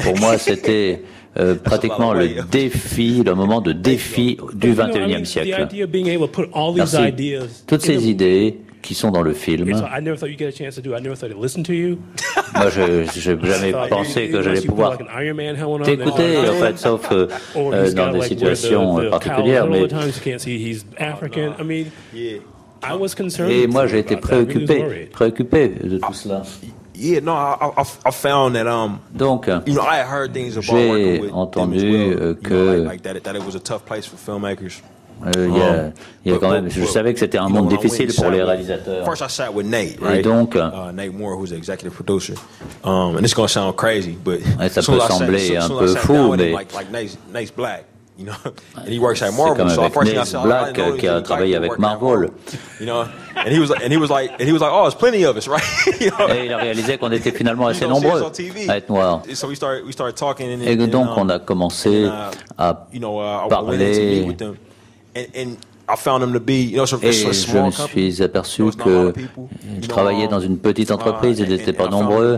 Pour 0.03 0.19
moi, 0.19 0.37
c'était 0.37 1.01
euh, 1.37 1.55
pratiquement 1.55 2.13
le 2.13 2.29
défi, 2.49 3.21
le 3.23 3.35
moment 3.35 3.61
de 3.61 3.71
défi 3.71 4.37
du 4.53 4.73
21e 4.73 5.25
siècle. 5.25 5.67
Merci. 6.75 6.97
Toutes 7.67 7.81
ces 7.81 8.09
idées 8.09 8.57
qui 8.81 8.95
sont 8.95 9.11
dans 9.11 9.21
le 9.21 9.33
film. 9.33 9.69
Moi, 12.55 12.69
je 12.69 12.81
n'ai 12.81 13.05
jamais 13.51 13.73
pensé 13.89 14.29
que 14.29 14.41
j'allais 14.41 14.61
pouvoir 14.61 14.97
t'écouter, 14.97 16.37
en 16.37 16.53
fait, 16.53 16.77
sauf 16.77 17.11
euh, 17.11 17.27
euh, 17.55 17.93
dans 17.93 18.11
des 18.11 18.21
situations 18.21 19.09
particulières. 19.09 19.67
Mais... 19.67 19.87
Et 23.49 23.67
moi, 23.67 23.87
j'ai 23.87 23.99
été 23.99 24.15
préoccupé, 24.15 25.09
préoccupé 25.11 25.69
de 25.83 25.97
tout 25.97 26.13
cela. 26.13 26.43
Yeah, 26.99 27.21
no, 27.21 27.31
I, 27.33 27.71
I, 27.77 27.85
I 28.05 28.11
found 28.11 28.55
that 28.55 28.67
um, 28.67 28.99
Donc, 29.15 29.47
you 29.47 29.73
know, 29.73 29.81
I 29.81 30.03
heard 30.03 30.33
things 30.33 30.57
about 30.57 30.65
j'ai 30.65 31.31
entendu 31.31 31.91
well, 31.91 32.19
euh, 32.19 32.33
que 32.35 32.53
you 32.53 32.65
know, 32.65 32.73
like, 32.73 32.85
like 32.85 33.01
that, 33.03 33.23
that 33.23 33.35
it 33.37 33.45
was 33.45 33.55
a 33.55 33.59
tough 33.59 33.85
place 33.85 34.05
for 34.05 34.17
filmmakers. 34.17 34.81
Euh, 35.25 35.49
y 35.49 35.61
a, 35.61 35.93
y 36.25 36.33
a 36.33 36.37
quand 36.37 36.51
même, 36.51 36.69
je 36.69 36.85
savais 36.85 37.13
que 37.13 37.19
c'était 37.19 37.37
un 37.37 37.49
monde 37.49 37.69
difficile 37.69 38.13
pour 38.13 38.29
les 38.31 38.41
réalisateurs. 38.43 39.05
First, 39.05 39.21
I 39.21 39.27
sat 39.29 39.53
with 39.53 39.65
Nate, 39.65 39.99
right? 40.01 40.19
Et 40.19 40.21
donc, 40.21 40.55
uh, 40.55 40.91
Nate 40.93 41.13
Moore, 41.13 41.37
who's 41.37 41.49
the 41.51 41.57
executive 41.57 41.93
producer. 41.93 42.35
Um, 42.83 43.17
and 43.17 43.23
it's 43.23 43.33
going 43.33 43.47
to 43.47 43.53
sound 43.53 43.75
crazy, 43.75 44.17
but 44.21 44.41
ça 44.69 44.81
peut 44.81 44.99
sembler 44.99 45.57
un 45.57 45.69
peu 45.69 45.87
fou, 45.95 46.35
mais 46.35 46.51
like, 46.51 46.73
like 46.73 46.91
Nate's, 46.91 47.17
Nate's 47.33 47.51
black. 47.51 47.85
Comme 48.25 49.69
avec 49.69 50.15
Nate 50.15 50.43
Black 50.43 50.97
qui 50.97 51.07
a 51.07 51.21
travaillé 51.21 51.55
avec 51.55 51.77
Marvel. 51.77 52.29
You 52.79 52.85
know, 52.85 53.03
and 53.35 53.51
he 53.51 53.59
was 53.59 53.71
and 53.71 53.91
he 53.91 53.97
was 53.97 54.09
like 54.09 54.31
and 54.39 54.47
he 54.47 54.51
was 54.51 54.61
like, 54.61 54.71
oh, 54.71 54.83
there's 54.83 54.95
plenty 54.95 55.25
of 55.25 55.37
us, 55.37 55.47
right? 55.49 55.63
you 55.99 56.11
know? 56.11 56.27
Et 56.29 56.45
il 56.45 56.53
a 56.53 56.57
réalisé 56.57 56.97
qu'on 56.97 57.11
était 57.11 57.31
finalement 57.31 57.67
assez 57.67 57.87
nombreux 57.87 58.23
à 58.67 58.77
être 58.77 58.89
noirs. 58.89 59.21
So 59.33 59.47
we 59.47 59.55
started 59.55 59.85
we 59.85 59.93
started 59.93 60.15
talking 60.15 60.51
and, 60.51 60.61
Et 60.61 60.75
donc 60.75 61.09
on 61.15 61.29
a 61.29 61.39
commencé 61.39 62.05
uh, 62.05 62.31
à 62.57 62.87
you 62.93 62.99
know, 62.99 63.19
uh, 63.19 63.47
parler. 63.49 64.27
And, 65.15 65.25
and 65.35 65.57
I 65.89 65.95
found 65.95 66.23
him 66.23 66.33
to 66.33 66.39
be, 66.39 66.69
you 66.69 66.77
know, 66.77 66.85
so 66.85 66.99
Et 67.01 67.11
je 67.11 67.27
me 67.27 67.71
suis 67.71 68.21
aperçu 68.21 68.63
que 68.71 69.13
je 69.81 69.87
travaillais 69.87 70.27
dans 70.27 70.39
une 70.39 70.57
petite 70.57 70.91
entreprise, 70.91 71.39
ils 71.39 71.49
n'étaient 71.49 71.73
pas 71.73 71.87
nombreux. 71.87 72.37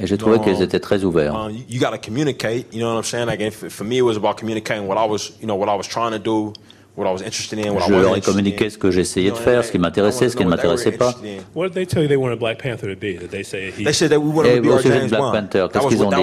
Et 0.00 0.06
j'ai 0.06 0.18
trouvé 0.18 0.38
qu'ils 0.40 0.62
étaient 0.62 0.80
très 0.80 1.04
ouverts. 1.04 1.34
Um, 1.34 1.52
you 1.68 1.80
got 1.80 1.90
to 1.90 1.98
communicate, 1.98 2.72
you 2.72 2.80
know 2.80 2.94
what 2.94 2.98
I'm 2.98 3.04
saying? 3.04 3.26
Like, 3.26 3.52
for 3.52 3.84
me, 3.84 3.98
it 3.98 4.02
was 4.02 4.16
about 4.16 4.36
communicating 4.36 4.86
what 4.86 4.96
I 4.96 5.06
was, 5.06 5.32
you 5.40 5.46
know, 5.46 5.56
what 5.56 5.68
I 5.68 5.76
was 5.76 5.86
trying 5.88 6.12
to 6.12 6.18
do. 6.18 6.52
What 6.96 7.06
I 7.06 7.12
was 7.12 7.22
interested 7.22 7.60
in, 7.60 7.74
what 7.74 7.86
je 7.86 7.92
leur 7.92 8.16
ai 8.16 8.20
communiqué 8.20 8.68
ce 8.70 8.76
que 8.76 8.90
j'essayais 8.90 9.30
de 9.30 9.36
faire, 9.36 9.64
ce 9.64 9.70
qui 9.70 9.78
m'intéressait, 9.78 10.28
ce 10.28 10.36
qui 10.36 10.44
ne 10.44 10.50
m'intéressait 10.50 10.90
pas. 10.90 11.14
What 11.54 11.68
did 11.68 11.74
they 11.74 11.86
tell 11.86 12.02
you 12.02 12.08
they 12.08 12.16
wanted 12.16 12.40
Black 12.40 12.58
Panther 12.60 12.92
to 12.92 12.96
be? 12.96 13.16
Did 13.16 13.30
they 13.30 13.44
say 13.44 13.70
he... 13.70 13.84
They 13.84 13.92
said 13.92 14.10
that 14.10 14.18
we 14.18 14.32
wanted 14.32 14.56
to 14.56 14.62
be 14.62 14.68
our 14.68 14.82
James 14.82 15.08
Black 15.10 15.32
Panther, 15.32 15.68
qu'est-ce 15.72 15.86
qu'ils 15.86 16.02
ont 16.02 16.10
dit? 16.10 16.16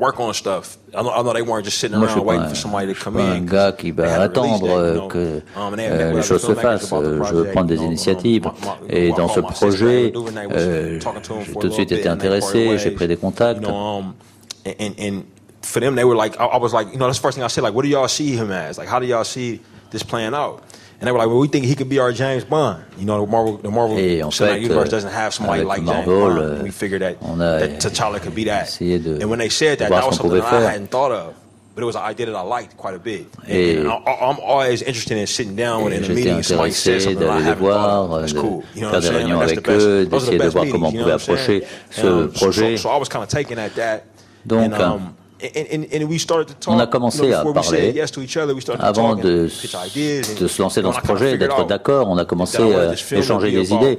Work 0.00 0.18
on 0.18 0.32
stuff. 0.32 0.78
I 0.94 1.02
know, 1.02 1.10
I 1.10 1.22
know 1.22 1.34
they 1.34 1.42
weren't 1.42 1.66
just 1.66 1.78
sitting 1.78 1.94
around 1.94 2.24
waiting 2.24 2.48
for 2.48 2.54
somebody 2.54 2.86
to 2.92 2.98
come 2.98 3.18
in. 3.18 3.26
un 3.26 3.44
gars 3.44 3.72
qui 3.72 3.90
va 3.90 4.22
attendre 4.22 5.08
que 5.08 5.42
um, 5.54 5.74
euh, 5.78 6.14
les 6.14 6.22
choses 6.22 6.40
se 6.40 6.54
fassent. 6.54 6.88
Je 6.88 7.34
veux 7.34 7.44
prendre 7.52 7.66
des 7.68 7.82
initiatives. 7.82 8.46
Et 8.88 9.12
dans 9.12 9.28
ce 9.28 9.40
projet, 9.40 10.10
euh, 10.16 10.98
j'ai 10.98 11.52
tout 11.52 11.68
de 11.68 11.72
suite 11.72 11.92
été 11.92 12.08
intéressé, 12.08 12.78
j'ai 12.78 12.92
pris 12.92 13.06
des 13.06 13.18
contacts. 13.18 13.62
Um, 13.66 14.14
for 15.62 15.80
them, 15.80 15.94
they 15.94 16.04
were 16.04 16.16
like, 16.16 16.34
I 16.40 16.56
was 16.56 16.72
like, 16.72 16.88
you 16.92 16.98
know, 16.98 17.06
that's 17.06 17.18
the 17.18 17.22
first 17.22 17.36
thing 17.36 17.44
I 17.44 17.48
said, 17.48 17.62
like, 17.62 17.74
what 17.74 17.82
do 17.82 17.88
y'all 17.88 18.08
see 18.08 18.34
him 18.34 18.50
as? 18.50 18.78
Like, 18.78 18.88
how 18.88 18.98
do 18.98 19.06
y'all 19.06 19.24
see 19.24 19.60
this 19.90 20.02
playing 20.02 20.34
out? 20.34 20.62
And 21.00 21.06
they 21.08 21.12
were 21.12 21.18
like, 21.18 21.28
well, 21.28 21.38
we 21.38 21.48
think 21.48 21.64
he 21.64 21.74
could 21.74 21.88
be 21.88 21.98
our 21.98 22.12
James 22.12 22.44
Bond. 22.44 22.84
You 22.98 23.06
know, 23.06 23.24
the 23.24 23.30
Marvel, 23.30 23.56
the 23.56 23.70
Marvel 23.70 23.96
Et 23.96 24.20
en 24.20 24.30
fait, 24.30 24.60
universe 24.60 24.90
doesn't 24.90 25.10
have 25.10 25.32
somebody 25.32 25.64
like 25.64 25.80
Marvel, 25.82 26.28
James 26.28 26.38
Bond. 26.38 26.54
And 26.56 26.62
we 26.62 26.70
figured 26.70 27.00
that, 27.00 27.18
that 27.20 27.80
T'Challa 27.80 28.20
could 28.20 28.34
be 28.34 28.44
that. 28.44 28.78
And 28.80 29.30
when 29.30 29.38
they 29.38 29.48
said 29.48 29.78
that, 29.78 29.88
that 29.90 30.04
was 30.06 30.16
something 30.16 30.38
that 30.38 30.44
I 30.44 30.72
hadn't 30.72 30.88
thought 30.90 31.10
of. 31.12 31.34
But 31.74 31.84
it 31.84 31.86
was 31.86 31.96
an 31.96 32.02
idea 32.02 32.26
that 32.26 32.34
I 32.34 32.42
liked 32.42 32.76
quite 32.76 32.94
a 32.94 32.98
bit. 32.98 33.26
And, 33.46 33.78
and 33.78 33.88
I, 33.88 33.94
I'm 33.94 34.40
always 34.40 34.82
interested 34.82 35.16
in 35.16 35.26
sitting 35.26 35.56
down 35.56 35.84
with 35.84 35.94
in 35.94 36.04
a 36.04 36.14
meeting 36.14 36.34
and 36.34 36.44
somebody 36.44 36.72
says 36.72 37.04
something 37.04 37.20
that 37.20 37.30
I 37.30 37.40
haven't 37.40 37.64
thought 37.64 38.12
of. 38.12 38.20
That's 38.20 38.32
cool. 38.34 38.64
You 38.74 38.82
know 38.82 38.90
faire 38.90 39.00
des 39.00 39.08
réunions 39.08 39.40
avec 39.40 39.66
eux, 39.68 40.04
d'essayer 40.04 40.38
de 40.38 40.48
voir 40.48 40.66
comment 40.68 40.88
on 40.88 40.92
pouvait 40.92 41.12
approcher 41.12 41.62
ce 41.90 42.26
projet. 42.26 42.76
So, 42.76 42.82
so 42.82 42.90
I 42.90 42.98
was 42.98 43.08
kind 43.08 43.22
of 43.22 43.30
taking 43.30 43.58
at 43.58 43.74
that. 43.76 44.04
Donc, 44.44 44.64
and, 44.64 44.74
um, 44.74 45.16
on 46.66 46.78
a 46.78 46.86
commencé 46.86 47.32
à 47.32 47.44
parler 47.44 48.02
avant 48.78 49.14
de, 49.16 49.48
de 50.40 50.46
se 50.48 50.62
lancer 50.62 50.82
dans 50.82 50.92
ce 50.92 51.00
projet, 51.00 51.38
d'être 51.38 51.66
d'accord. 51.66 52.08
On 52.08 52.18
a 52.18 52.24
commencé 52.24 52.58
à 52.58 52.92
échanger 53.16 53.50
des 53.50 53.72
idées. 53.72 53.98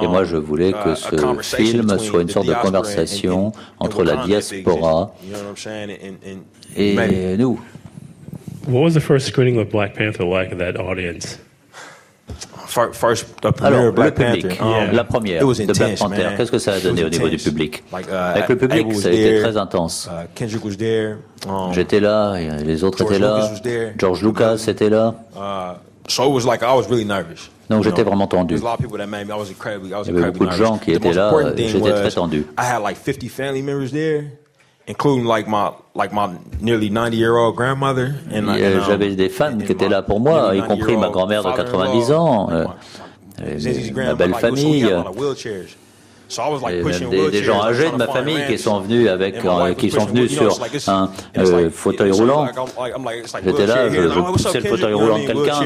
Et 0.00 0.06
moi, 0.06 0.24
je 0.24 0.36
voulais 0.36 0.72
que 0.72 0.94
ce 0.94 1.56
film 1.56 1.98
soit 1.98 2.22
une 2.22 2.28
sorte 2.30 2.46
de 2.46 2.54
conversation 2.54 3.52
entre 3.78 4.04
la 4.04 4.24
diaspora 4.24 5.14
et 6.76 7.36
nous. 7.36 7.60
What 8.68 8.80
was 8.80 8.92
the 8.94 9.00
first 9.00 9.26
screening 9.26 9.58
of 9.58 9.70
Black 9.70 9.94
Panther 9.94 10.24
like 10.24 10.52
in 10.52 10.58
that 10.58 10.76
audience? 10.80 11.38
First, 12.66 13.26
the 13.42 13.50
Alors, 13.62 13.92
Black 13.92 14.18
le 14.18 14.24
public, 14.24 14.58
Panther, 14.58 14.92
la 14.92 15.04
première 15.04 15.46
de 15.46 15.72
Black 15.72 15.98
Panther, 15.98 16.28
qu'est-ce 16.36 16.50
que 16.50 16.58
ça 16.58 16.72
a 16.72 16.80
donné 16.80 17.04
au 17.04 17.08
niveau 17.08 17.28
du 17.28 17.36
public? 17.36 17.84
Like, 17.92 18.06
uh, 18.08 18.14
Avec 18.14 18.48
le 18.48 18.56
public, 18.56 18.94
ça 18.94 19.08
a 19.08 19.12
été 19.12 19.40
très 19.40 19.56
intense. 19.56 20.08
Uh, 20.10 20.26
Kendrick 20.34 20.64
was 20.64 20.76
there, 20.76 21.18
um, 21.46 21.72
J'étais 21.72 22.00
là, 22.00 22.36
les 22.64 22.84
autres 22.84 22.98
George 22.98 23.12
étaient 23.12 23.18
là, 23.20 23.92
George 23.98 24.22
Lucas 24.22 24.64
était 24.68 24.90
là. 24.90 25.14
Uh, 25.36 25.74
so 26.08 26.24
it 26.24 26.32
was 26.32 26.46
like 26.46 26.62
I 26.62 26.74
was 26.74 26.88
really 26.88 27.04
nervous. 27.04 27.50
Donc 27.68 27.84
j'étais 27.84 28.02
vraiment 28.02 28.26
tendu. 28.26 28.56
Il 28.56 28.62
y 28.62 28.66
avait 30.18 30.30
beaucoup 30.30 30.46
de 30.46 30.52
gens 30.52 30.78
qui 30.78 30.92
étaient 30.92 31.12
là, 31.12 31.32
j'étais 31.56 31.92
très 31.92 32.10
tendu. 32.10 32.46
I 32.58 32.64
had 32.64 32.82
like 32.82 32.96
50 32.96 33.28
family 33.30 33.62
members 33.62 33.90
there 33.90 34.24
including 34.86 35.24
like 35.24 35.46
my 35.48 35.70
like 35.94 36.12
my 36.12 36.28
nearly 36.60 36.90
90 36.90 37.16
year 37.16 37.36
old 37.36 37.56
grandmother 37.56 38.14
and, 38.30 38.48
uh, 38.48 38.52
and 38.52 38.80
um, 38.80 38.84
j'avais 38.86 39.14
des 39.14 39.28
fans 39.28 39.58
qui 39.58 39.72
étaient 39.72 39.88
là 39.88 40.02
pour 40.02 40.20
moi 40.20 40.54
y 40.56 40.62
compris 40.62 40.96
ma 40.96 41.08
grand-mère 41.08 41.42
de 41.44 41.52
90 41.52 42.12
ans 42.12 42.48
euh, 42.50 42.66
ma 43.94 44.14
belle 44.14 44.34
famille 44.34 44.88
et 46.70 46.82
même 46.82 47.10
des, 47.10 47.30
des, 47.30 47.42
gens 47.42 47.62
âgés 47.62 47.90
de 47.90 47.96
ma 47.96 48.06
famille 48.06 48.40
qui 48.46 48.56
sont 48.58 48.80
venus 48.80 49.08
avec 49.08 49.44
euh, 49.44 49.74
qui 49.74 49.90
sont 49.90 50.06
venus 50.06 50.32
sur 50.32 50.58
un 50.88 51.10
euh, 51.36 51.68
fauteuil 51.70 52.10
roulant. 52.10 52.48
j'étais 53.44 53.66
là 53.66 53.90
je, 53.90 54.08
je 54.08 54.20
poussais 54.20 54.60
le 54.60 54.68
fauteuil 54.68 54.94
roulant 54.94 55.18
de 55.18 55.26
quelqu'un 55.26 55.60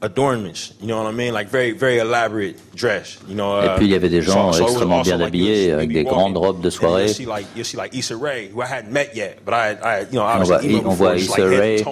uh, 0.00 0.04
uh, 0.04 0.06
adornments, 0.06 0.72
you 0.80 0.86
know 0.86 1.02
what 1.02 1.08
I 1.08 1.12
mean? 1.12 1.32
Like 1.32 1.48
very, 1.48 1.72
very 1.72 1.98
elaborate 1.98 2.56
dress, 2.74 3.18
you 3.28 3.34
know. 3.34 3.58
Uh, 3.58 3.64
Et 3.64 3.76
puis 3.76 3.86
il 3.86 3.92
y 3.92 3.94
avait 3.94 4.08
des 4.08 4.22
gens 4.22 4.52
so, 4.52 4.58
so 4.58 4.64
extrêmement 4.64 5.02
bien 5.02 5.16
like 5.16 5.28
habillés 5.28 5.72
avec 5.72 5.92
des 5.92 6.04
grandes 6.04 6.36
robes 6.36 6.60
de 6.60 6.70
soirée. 6.70 7.08
You 7.08 7.14
see 7.14 7.26
like 7.26 7.46
you 7.56 7.64
see 7.64 7.76
like 7.76 7.94
Issa 7.94 8.16
Rae, 8.16 8.48
who 8.52 8.62
I 8.62 8.66
hadn't 8.66 8.92
met 8.92 9.14
yet, 9.14 9.44
but 9.44 9.54
I, 9.54 9.76
I 9.82 10.00
you 10.10 10.18
know, 10.18 10.24
on 10.24 10.42
voit, 10.42 10.60
on 10.84 10.94
voit 10.94 11.16
Issa 11.16 11.46
Rae 11.46 11.82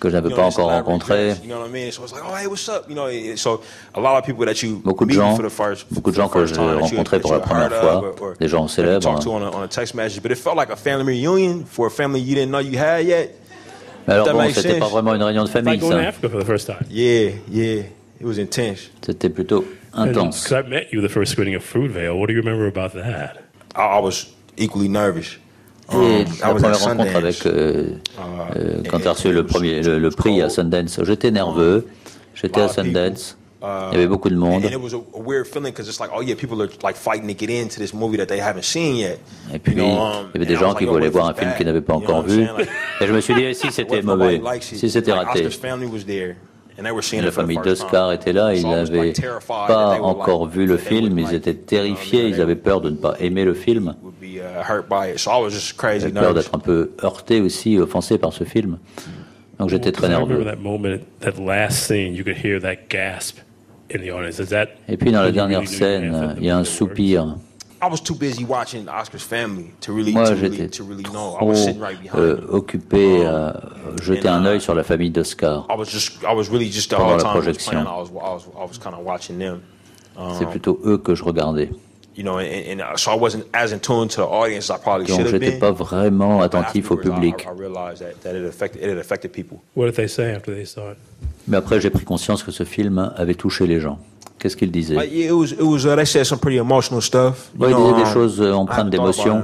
que 0.00 0.10
je 0.10 0.16
n'avais 0.16 0.34
pas 0.34 0.44
encore 0.44 0.70
rencontré. 0.70 1.34
You 1.42 1.48
know 1.48 1.60
what 1.60 1.68
I 1.68 1.72
mean? 1.72 1.92
So 1.92 2.02
it's 2.04 2.12
like, 2.12 2.22
oh 2.24 2.34
hey, 2.34 2.46
what's 2.46 2.68
up? 2.68 2.88
You 2.88 2.94
know, 2.94 3.08
so 3.36 3.62
a 3.94 4.00
lot 4.00 4.18
of 4.18 4.24
people 4.24 4.44
that 4.46 4.62
you 4.62 4.80
beaucoup 4.84 5.06
de 5.06 5.12
gens, 5.12 5.38
beaucoup 5.90 6.10
de 6.10 6.16
gens 6.16 6.28
que 6.28 6.46
j'ai 6.46 6.56
rencontrés 6.56 7.20
pour 7.20 7.32
la 7.32 7.40
première 7.40 7.72
fois, 7.72 8.14
des 8.38 8.48
gens 8.48 8.68
célèbres. 8.68 9.00
Talk 9.00 9.20
to 9.20 9.30
on 9.32 9.42
a, 9.42 9.50
on 9.50 9.62
a 9.62 9.68
text 9.68 9.94
message, 9.94 10.22
but 10.22 10.30
it 10.32 10.38
felt 10.38 10.56
like 10.56 10.70
a 10.70 10.76
family 10.76 11.04
reunion 11.04 11.64
for 11.64 11.86
a 11.86 11.90
family 11.90 12.20
you 12.20 12.34
didn't 12.34 12.50
know 12.50 12.60
you 12.60 12.78
had 12.78 13.06
yet. 13.06 13.34
Alors 14.06 14.32
bon, 14.32 14.48
c'était 14.52 14.78
pas 14.78 14.88
vraiment 14.88 15.14
une 15.14 15.22
réunion 15.22 15.44
de 15.44 15.48
famille, 15.48 15.80
ça. 15.80 16.78
Yeah, 16.90 17.30
yeah, 17.50 17.82
it 18.20 18.22
was 18.22 18.38
intense. 18.38 18.90
C'était 19.04 19.28
plutôt 19.28 19.64
intense. 19.92 20.50
I 20.50 20.62
met 20.68 20.88
you 20.92 21.00
the 21.00 21.10
first 21.10 21.32
screening 21.32 21.56
of 21.56 21.64
Fruitvale. 21.64 22.18
What 22.18 22.26
do 22.28 22.32
you 22.32 22.40
remember 22.40 22.66
about 22.66 22.92
that? 22.94 23.36
I, 23.74 24.00
was 24.00 24.26
equally 24.56 24.88
nervous. 24.88 25.38
Et 25.92 26.24
la 26.40 26.48
première 26.48 26.80
rencontre 26.80 27.16
avec 27.16 27.46
euh, 27.46 27.90
euh, 28.56 28.82
quand 28.90 28.98
tu 28.98 29.06
as 29.06 29.12
reçu 29.12 29.32
le 29.32 29.46
premier 29.46 29.82
le, 29.82 29.98
le 29.98 30.10
prix 30.10 30.42
à 30.42 30.48
Sundance, 30.48 31.00
j'étais 31.04 31.30
nerveux. 31.30 31.86
J'étais 32.34 32.60
à 32.60 32.68
Sundance. 32.68 33.36
Il 33.62 33.94
y 33.94 33.96
avait 33.96 34.06
beaucoup 34.06 34.28
de 34.28 34.36
monde. 34.36 34.62
Et 39.52 39.58
puis, 39.58 39.72
il 39.74 39.82
y 39.82 39.90
avait 40.34 40.46
des 40.46 40.56
gens 40.56 40.74
qui 40.74 40.84
voulaient 40.84 41.08
voir 41.08 41.28
un 41.28 41.34
film 41.34 41.52
qu'ils 41.56 41.66
n'avaient 41.66 41.80
pas 41.80 41.94
encore 41.94 42.22
vu. 42.22 42.46
Et 43.00 43.06
je 43.06 43.12
me 43.12 43.20
suis 43.20 43.34
dit, 43.34 43.54
si 43.54 43.70
c'était 43.72 44.02
mauvais, 44.02 44.40
si 44.60 44.90
c'était 44.90 45.12
raté. 45.12 45.48
La 46.78 47.30
famille 47.32 47.56
d'Oscar 47.64 48.12
était 48.12 48.34
là, 48.34 48.52
ils 48.54 48.68
n'avaient 48.68 49.14
pas 49.48 49.98
encore 50.02 50.46
vu 50.46 50.66
le 50.66 50.76
film, 50.76 51.18
ils 51.18 51.32
étaient 51.32 51.54
terrifiés, 51.54 52.28
ils 52.28 52.40
avaient 52.42 52.54
peur 52.54 52.82
de 52.82 52.90
ne 52.90 52.96
pas 52.96 53.14
aimer 53.18 53.46
le 53.46 53.54
film. 53.54 53.94
Ils 55.96 56.04
avaient 56.04 56.12
peur 56.20 56.34
d'être 56.34 56.54
un 56.54 56.58
peu 56.58 56.90
heurtés 57.02 57.40
aussi, 57.40 57.78
offensés 57.78 58.18
par 58.18 58.34
ce 58.34 58.44
film. 58.44 58.78
Donc 59.58 59.70
j'étais 59.70 59.90
très 59.90 60.08
nerveux. 60.10 60.44
Et 64.88 64.96
puis 64.96 65.12
dans 65.12 65.22
la 65.22 65.32
dernière 65.32 65.66
scène, 65.68 66.34
il 66.38 66.44
y 66.44 66.50
a 66.50 66.56
un 66.58 66.64
soupir. 66.64 67.36
Moi, 70.12 70.24
j'étais 70.34 70.68
trop 70.68 71.52
euh, 72.14 72.40
occupé 72.48 73.24
à 73.26 73.60
jeter 74.02 74.28
un 74.28 74.44
œil 74.46 74.60
sur 74.60 74.74
la 74.74 74.82
famille 74.82 75.10
d'Oscar 75.10 75.66
pendant 76.96 77.16
la 77.16 77.24
projection. 77.24 77.84
C'est 80.38 80.48
plutôt 80.48 80.80
eux 80.84 80.96
que 80.98 81.14
je 81.14 81.22
regardais. 81.22 81.70
Donc, 85.06 85.26
j'étais 85.26 85.58
pas 85.58 85.72
vraiment 85.72 86.40
attentif 86.40 86.90
au 86.90 86.96
public. 86.96 87.46
Mais 91.48 91.56
après, 91.56 91.80
j'ai 91.80 91.90
pris 91.90 92.04
conscience 92.04 92.42
que 92.42 92.50
ce 92.50 92.64
film 92.64 93.12
avait 93.16 93.34
touché 93.34 93.66
les 93.66 93.80
gens. 93.80 93.98
Qu'est-ce 94.38 94.56
qu'ils 94.56 94.70
disaient? 94.70 94.96
Uh, 97.58 97.68
Ils 97.70 97.74
disaient 97.74 98.04
des 98.04 98.10
choses 98.12 98.40
euh, 98.40 98.52
empreintes 98.52 98.90
d'émotion. 98.90 99.42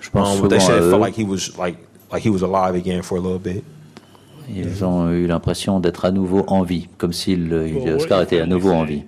Je 0.00 0.10
pense 0.10 0.34
um, 0.34 0.36
souvent 0.36 0.68
à 0.68 0.80
eux. 0.80 0.90
Ils 4.54 4.84
ont 4.84 5.10
eu 5.10 5.26
l'impression 5.26 5.80
d'être 5.80 6.04
à 6.04 6.10
nouveau 6.10 6.44
en 6.46 6.62
vie, 6.62 6.88
comme 6.98 7.12
si 7.12 7.38
Oscar 7.94 8.22
était 8.22 8.40
à 8.40 8.46
nouveau 8.46 8.70
en 8.70 8.84
vie. 8.84 9.02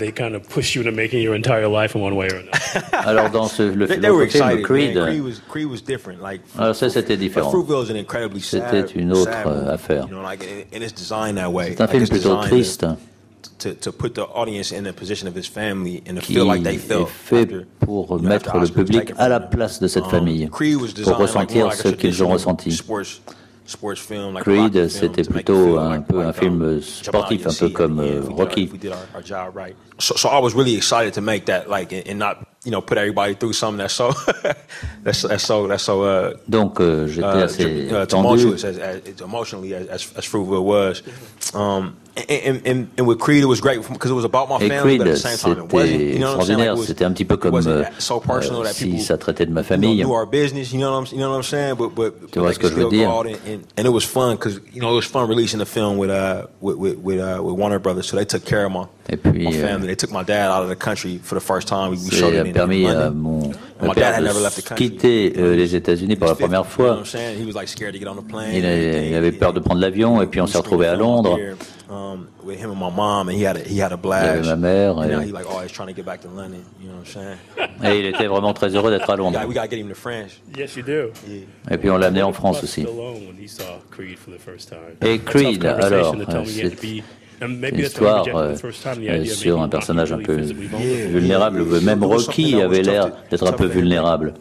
they 0.00 0.10
kind 0.10 0.34
of 0.34 0.48
push 0.48 0.74
you 0.74 0.80
into 0.80 0.92
making 0.92 1.22
your 1.22 1.34
entire 1.34 1.68
life 1.68 1.94
in 1.94 2.00
one 2.00 2.16
way 2.16 2.28
or 2.28 2.36
another. 2.36 2.58
Alors 3.06 3.30
dans 3.30 3.46
ce, 3.46 3.62
le, 3.62 3.86
film 3.86 4.62
Creed, 4.62 4.96
Creed, 4.96 5.22
was, 5.22 5.40
Creed 5.48 5.66
was 5.66 5.80
different. 5.80 6.20
Like, 6.20 6.40
alors 6.58 6.74
ça 6.74 6.88
c'était 6.88 7.16
différent. 7.16 7.52
C'était 8.40 8.80
une 8.94 9.12
autre 9.12 9.30
sad, 9.30 9.68
affaire. 9.68 10.08
C'est 10.08 11.80
un 11.80 11.86
film 11.86 12.08
plutôt 12.08 12.36
triste. 12.36 12.86
To, 13.60 13.74
to 13.74 13.92
put 13.92 14.14
the 14.14 14.24
audience 14.24 14.72
in 14.72 14.84
the 14.84 14.92
position 14.92 15.28
of 15.28 15.34
his 15.34 15.46
family 15.46 16.02
and 16.06 16.16
to 16.16 16.22
feel 16.22 16.46
like 16.46 16.62
they 16.62 16.78
felt 16.78 17.08
fait 17.08 17.66
pour 17.78 18.18
mettre 18.20 18.56
le 18.58 18.66
public 18.68 19.12
à 19.18 19.28
la 19.28 19.38
place 19.38 19.80
de 19.80 19.86
cette 19.86 20.04
um, 20.04 20.10
famille, 20.10 20.48
pour 20.48 21.16
ressentir 21.18 21.72
ce 21.74 21.88
qu'ils 21.88 22.22
ont 22.22 22.28
ressenti. 22.28 22.82
Creed, 24.40 24.88
c'était 24.88 25.22
plutôt 25.22 25.78
un 25.78 26.00
peu 26.00 26.20
un 26.20 26.32
film 26.32 26.80
sportif, 26.82 27.46
un 27.46 27.52
peu 27.52 27.68
comme 27.68 28.00
euh, 28.00 28.22
Rocky. 28.36 28.70
So, 29.98 30.16
so 30.16 30.28
I 30.28 30.40
was 30.40 30.54
really 30.54 30.74
excited 30.74 31.14
to 31.14 31.20
make 31.20 31.46
that, 31.46 31.68
like, 31.68 31.92
and 31.92 32.18
not, 32.18 32.38
you 32.64 32.70
know, 32.70 32.80
put 32.80 32.98
everybody 32.98 33.34
through 33.34 33.52
something 33.52 33.78
that's 33.78 33.94
so, 33.94 34.12
that's, 35.04 35.22
that's 35.22 35.44
so, 35.44 35.68
that's 35.68 35.84
so. 35.84 36.02
Uh, 36.02 36.34
Donc 36.48 36.80
j'étais 36.80 37.24
assez 37.24 37.90
uh, 37.92 38.06
tendu. 38.06 38.54
As, 38.54 38.64
as, 40.16 40.34
was. 40.34 41.02
Um, 41.54 41.96
and, 42.28 42.66
and, 42.66 42.90
and 42.98 43.06
with 43.06 43.18
Creed, 43.18 43.42
it 43.42 43.46
was 43.46 43.60
great 43.60 43.86
because 43.88 44.10
it 44.10 44.14
was 44.14 44.24
about 44.24 44.48
my 44.48 44.58
family, 44.58 44.98
but 44.98 45.06
at 45.06 45.14
the 45.14 45.16
same 45.18 45.38
time, 45.38 45.64
it 45.64 45.72
wasn't. 45.72 46.00
You 46.00 46.18
know 46.18 46.36
what 46.36 46.40
I'm 46.40 46.56
saying? 46.56 46.76
Like, 46.76 46.86
c'était 46.86 47.04
un 47.04 47.12
petit 47.12 47.24
peu 47.24 47.36
comme 47.36 47.54
euh, 47.54 47.84
so 47.98 48.20
personal 48.20 48.62
that 48.62 48.74
si 48.74 49.00
ça 49.00 49.16
traitait 49.18 49.46
de 49.46 49.52
ma 49.52 49.62
famille. 49.62 49.94
You 49.96 50.04
know, 50.04 50.14
our 50.14 50.26
business, 50.26 50.72
you 50.72 50.80
know 50.80 50.92
what 50.92 51.08
I'm, 51.08 51.14
you 51.14 51.20
know 51.20 51.30
what 51.30 51.36
I'm 51.36 51.42
saying? 51.42 51.76
But, 51.76 51.94
but, 51.94 52.30
tu 52.32 52.40
vois 52.40 52.52
ce 52.52 52.58
que 52.58 52.68
je 52.68 52.74
veux 52.74 52.88
dire? 52.88 53.08
And, 53.10 53.86
it 53.86 53.92
was 53.92 54.04
fun 54.04 54.36
because 54.36 54.60
you 54.72 54.80
know 54.80 54.92
it 54.92 54.96
was 54.96 55.06
fun 55.06 55.28
releasing 55.28 55.58
the 55.58 55.66
film 55.66 55.98
with 55.98 56.10
uh 56.10 56.46
with 56.60 56.76
with 56.76 56.98
with, 56.98 57.18
uh, 57.20 57.42
with 57.42 57.54
Warner 57.56 57.78
Brothers, 57.78 58.08
so 58.08 58.16
they 58.16 58.24
took 58.24 58.44
care 58.44 58.64
of 58.64 58.72
my, 58.72 58.86
Et 59.10 59.16
puis, 59.16 59.44
my 59.44 59.52
family. 59.52 59.86
They 59.88 59.96
took 59.96 60.12
my 60.12 60.22
dad 60.22 60.50
out 60.50 60.62
of 60.62 60.68
the 60.68 60.76
country 60.76 61.18
for 61.22 61.34
the 61.34 61.44
first 61.44 61.66
time. 61.66 61.90
We 61.90 61.98
showed 62.10 62.34
it 62.34 62.46
in, 62.46 62.52
permis 62.52 62.86
à 62.86 63.10
mon 63.10 63.50
mon 63.82 63.92
père 63.92 64.20
de 64.20 64.74
quitter 64.74 65.32
euh, 65.36 65.56
les 65.56 65.74
États-Unis 65.74 66.16
pour 66.16 66.28
la 66.28 66.34
première 66.34 66.66
fois. 66.66 67.02
Il, 68.52 68.66
a, 68.66 69.02
il 69.02 69.14
avait 69.14 69.32
peur 69.32 69.52
de 69.52 69.60
prendre 69.60 69.80
l'avion 69.80 70.22
et 70.22 70.26
puis 70.26 70.40
on 70.40 70.46
s'est 70.46 70.58
retrouvé 70.58 70.86
à 70.86 70.94
Londres. 70.94 71.38
Um, 71.90 72.28
with 72.44 72.60
him 72.60 72.70
and 72.70 72.78
my 72.78 72.88
mom, 72.88 73.28
and 73.28 73.36
he 73.36 73.42
had 73.42 73.56
a, 73.56 73.68
he 73.68 73.80
had 73.80 73.90
a 73.90 73.96
blast. 73.96 74.44
ma 74.44 74.54
mère. 74.54 74.96
And 74.96 75.10
now 75.10 75.18
he 75.18 75.32
like 75.32 75.44
always 75.50 75.72
trying 75.72 75.88
to 75.88 75.92
get 75.92 76.04
back 76.04 76.20
to 76.20 76.28
London. 76.28 76.64
You 76.80 76.86
know 76.88 76.98
what 76.98 77.08
I'm 77.08 77.12
saying? 77.12 77.38
Et 77.82 77.98
il 77.98 78.06
était 78.06 78.28
vraiment 78.28 78.54
très 78.54 78.68
heureux 78.76 78.92
d'être 78.92 79.10
à 79.10 79.16
Londres. 79.16 79.40
We 79.44 79.54
gotta 79.54 79.68
get 79.68 79.78
him 79.78 79.88
to 79.88 79.96
France. 79.96 80.40
Yes, 80.56 80.76
you 80.76 80.84
do. 80.84 81.10
Et 81.68 81.78
puis 81.78 81.90
on 81.90 81.96
l'a 81.98 82.06
amené 82.06 82.22
en 82.22 82.32
France 82.32 82.62
aussi. 82.62 82.86
Et 85.02 85.18
Creed, 85.18 85.64
alors, 85.64 86.14
une 87.40 87.78
histoire 87.78 88.26
euh, 88.34 88.54
sur 89.24 89.60
un 89.60 89.68
personnage 89.68 90.12
un 90.12 90.18
peu 90.18 90.36
vulnérable. 90.36 91.64
Même 91.82 92.04
Rocky 92.04 92.60
avait 92.60 92.82
l'air 92.82 93.10
d'être 93.30 93.46
un 93.46 93.52
peu 93.52 93.66
vulnérable. 93.66 94.34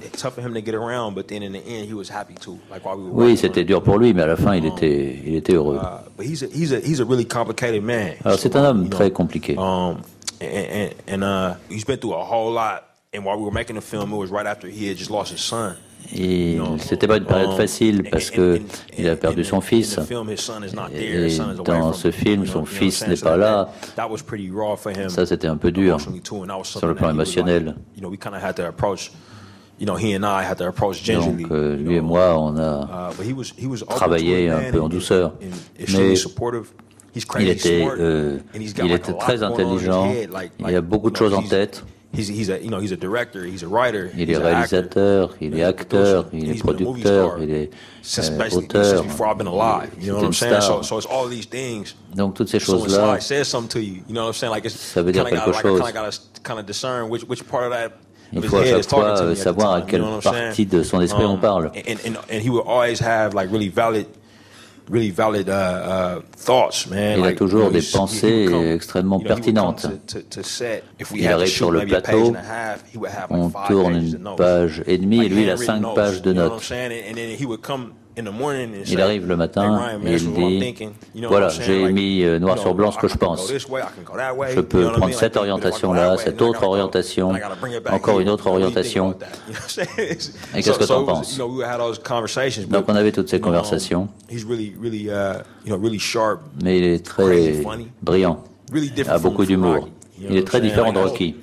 Oui, 3.12 3.38
c'était 3.38 3.64
dur 3.64 3.82
pour 3.84 3.98
lui, 3.98 4.14
mais 4.14 4.24
à 4.24 4.28
la 4.28 4.36
fin, 4.36 4.56
il 4.56 4.66
était, 4.66 5.20
il 5.26 5.36
était 5.36 5.54
heureux. 5.54 5.80
Alors, 8.26 8.40
c'est 8.40 8.56
un 8.56 8.66
homme 8.66 8.90
très 8.90 9.12
compliqué. 9.12 9.56
And 13.12 13.26
while 13.26 13.38
we 13.38 13.46
were 13.46 13.52
making 13.52 13.76
the 13.76 13.82
film, 13.82 14.14
it 14.14 14.18
was 14.18 14.30
right 14.30 14.46
after 14.46 14.68
he 14.68 14.88
had 14.88 14.96
just 14.96 15.10
lost 15.10 15.32
his 15.32 15.42
son. 15.42 15.76
Et 16.16 16.58
c'était 16.80 17.08
pas 17.08 17.18
une 17.18 17.26
période 17.26 17.56
facile 17.56 18.04
parce 18.10 18.32
que 18.32 18.60
il 18.98 19.08
a 19.08 19.16
perdu 19.16 19.44
son 19.44 19.62
fils. 19.62 20.00
Et 20.96 21.38
dans 21.64 21.94
ce 21.94 22.12
film, 22.12 22.46
son 22.46 22.66
fils 22.66 23.08
n'est 23.08 23.16
pas 23.16 23.38
là. 23.38 23.70
Ça, 25.10 25.26
c'était 25.26 25.48
un 25.48 25.58
peu 25.58 25.72
dur 25.72 26.00
sur 26.64 26.88
le 26.88 26.96
plan 26.96 27.12
émotionnel. 27.12 27.76
Donc, 29.82 31.52
euh, 31.52 31.78
lui 31.78 31.96
et 31.96 32.02
moi, 32.02 32.38
on 32.38 32.58
a 32.58 33.12
travaillé 33.88 34.50
un 34.50 34.72
peu 34.72 34.82
en 34.82 34.90
douceur. 34.90 35.34
Mais 35.94 36.14
il 37.40 37.50
était, 37.50 37.88
euh, 37.98 38.40
il 38.54 38.92
était 38.92 39.14
très 39.14 39.42
intelligent, 39.42 40.12
il 40.60 40.76
a 40.76 40.82
beaucoup 40.82 41.10
de 41.12 41.16
choses 41.16 41.34
en 41.34 41.42
tête. 41.44 41.84
Il 44.18 44.31
est 44.31 44.38
réalisateur, 44.38 45.36
il 45.40 45.57
est 45.57 45.64
acteur, 45.64 46.26
il 46.34 46.49
est 46.49 46.60
producteur, 46.60 47.38
il 47.40 47.52
est 47.52 47.72
euh, 48.18 48.49
auteur. 48.52 49.06
Donc 52.15 52.34
toutes 52.34 52.49
ces 52.49 52.60
choses-là, 52.60 53.19
ça 53.19 55.03
veut 55.03 55.11
dire 55.11 55.26
quelque 55.26 55.52
chose. 55.52 55.81
Il 58.31 58.44
faut 58.44 58.57
à 58.57 58.65
chaque 58.65 58.90
fois 58.90 59.36
savoir 59.36 59.73
à 59.73 59.81
quelle 59.81 60.03
partie 60.23 60.65
de 60.65 60.84
son 60.84 61.02
esprit 61.02 61.26
on 61.26 61.34
um, 61.34 61.40
parle. 61.40 61.72
Il 64.91 65.14
a 67.24 67.34
toujours 67.34 67.72
des 67.72 67.82
pensées 67.82 68.74
extrêmement 68.74 69.20
pertinentes. 69.20 69.88
Il 71.16 71.28
arrive 71.28 71.48
sur 71.48 71.72
le 71.72 71.86
plateau, 71.86 72.36
on 73.30 73.52
tourne 73.68 73.95
une 73.95 74.36
page 74.36 74.84
et 74.88 74.98
demie 74.98 75.26
et 75.26 75.30
lui 75.30 75.44
il 75.44 75.49
a 75.49 75.57
cinq 75.57 75.84
pages 75.94 76.22
de 76.22 76.34
notes. 76.34 76.74
Il 78.88 79.02
arrive 79.02 79.28
le 79.28 79.36
matin 79.36 79.80
et 80.06 80.14
il 80.16 80.34
dit 80.34 80.76
Voilà, 81.28 81.50
j'ai 81.50 81.91
mis 81.91 82.24
euh, 82.24 82.40
noir 82.40 82.58
sur 82.58 82.74
blanc 82.74 82.91
ce 82.91 82.98
que 82.98 83.08
je 83.08 83.18
pense. 83.18 83.52
Je 83.52 84.60
peux 84.62 84.91
prendre 84.91 85.14
cette 85.14 85.38
orientation-là, 85.38 86.18
cette 86.18 86.41
autre 86.41 86.64
orientation, 86.64 87.34
encore 87.91 88.20
une 88.20 88.30
autre 88.30 88.48
orientation. 88.48 89.16
Et 89.98 90.62
qu'est-ce 90.62 90.80
que 90.80 90.86
tu 90.86 90.91
en 90.91 91.04
penses? 91.06 91.38
Donc 92.68 92.86
on 92.88 92.96
avait 92.96 93.12
toutes 93.12 93.30
ces 93.30 93.40
conversations. 93.40 94.08
Mais 96.64 96.78
il 96.78 96.84
est 96.84 97.06
très 97.06 97.62
brillant, 98.02 98.44
a 99.08 99.18
beaucoup 99.20 99.46
d'humour. 99.46 99.90
Il 100.22 100.36
est 100.36 100.46
très 100.46 100.60
différent 100.62 100.91
de 100.91 101.00
Rocky. 101.00 101.36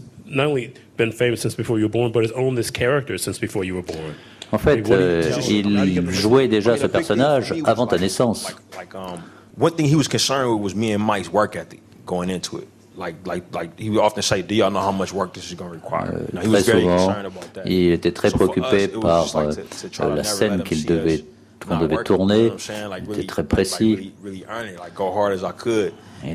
Not 0.30 0.46
only 0.46 0.72
been 0.96 1.12
famous 1.12 1.40
since 1.40 1.56
before 1.56 1.78
you 1.78 1.86
were 1.86 1.90
born, 1.90 2.12
but 2.12 2.22
has 2.22 2.32
owned 2.32 2.56
this 2.56 2.70
character 2.70 3.18
since 3.18 3.38
before 3.38 3.64
you 3.64 3.74
were 3.74 3.82
born. 3.82 4.14
En 4.52 4.58
fait, 4.58 4.88
euh, 4.90 5.22
il 5.48 6.10
jouait 6.10 6.48
déjà 6.48 6.76
ce 6.76 6.86
personnage 6.86 7.54
avant 7.64 7.86
ta 7.86 7.98
naissance. 7.98 8.54
One 9.56 9.72
thing 9.72 9.86
he 9.86 9.96
was 9.96 10.08
concerned 10.08 10.48
with 10.52 10.62
was 10.62 10.74
me 10.74 10.92
and 10.92 11.02
Mike's 11.04 11.32
work 11.32 11.54
ethic 11.56 11.80
going 12.06 12.30
into 12.30 12.58
it. 12.58 12.68
Like, 12.96 13.26
like, 13.26 13.44
like 13.54 13.78
he 13.78 13.90
would 13.90 14.00
often 14.00 14.22
say, 14.22 14.42
"Do 14.42 14.54
y'all 14.54 14.70
know 14.70 14.80
how 14.80 14.92
much 14.92 15.12
work 15.12 15.32
this 15.32 15.50
is 15.50 15.54
going 15.54 15.70
to 15.70 15.76
require?" 15.76 16.26
Now, 16.32 16.42
he 16.42 16.48
was 16.48 16.66
very 16.66 16.82
souvent, 16.82 17.06
concerned 17.06 17.26
about 17.26 17.54
that. 17.54 17.66
il 17.66 17.92
était 17.92 18.12
très 18.12 18.30
préoccupé 18.30 18.88
par 18.88 19.26
euh, 19.36 20.16
la 20.16 20.24
scène 20.24 20.62
qu'il 20.62 20.84
devait 20.84 21.24
qu'on 21.66 21.78
devait 21.78 22.02
tourner. 22.02 22.52
Il 23.06 23.12
était 23.12 23.26
très 23.26 23.44
précis. 23.44 24.12
Il 24.24 24.44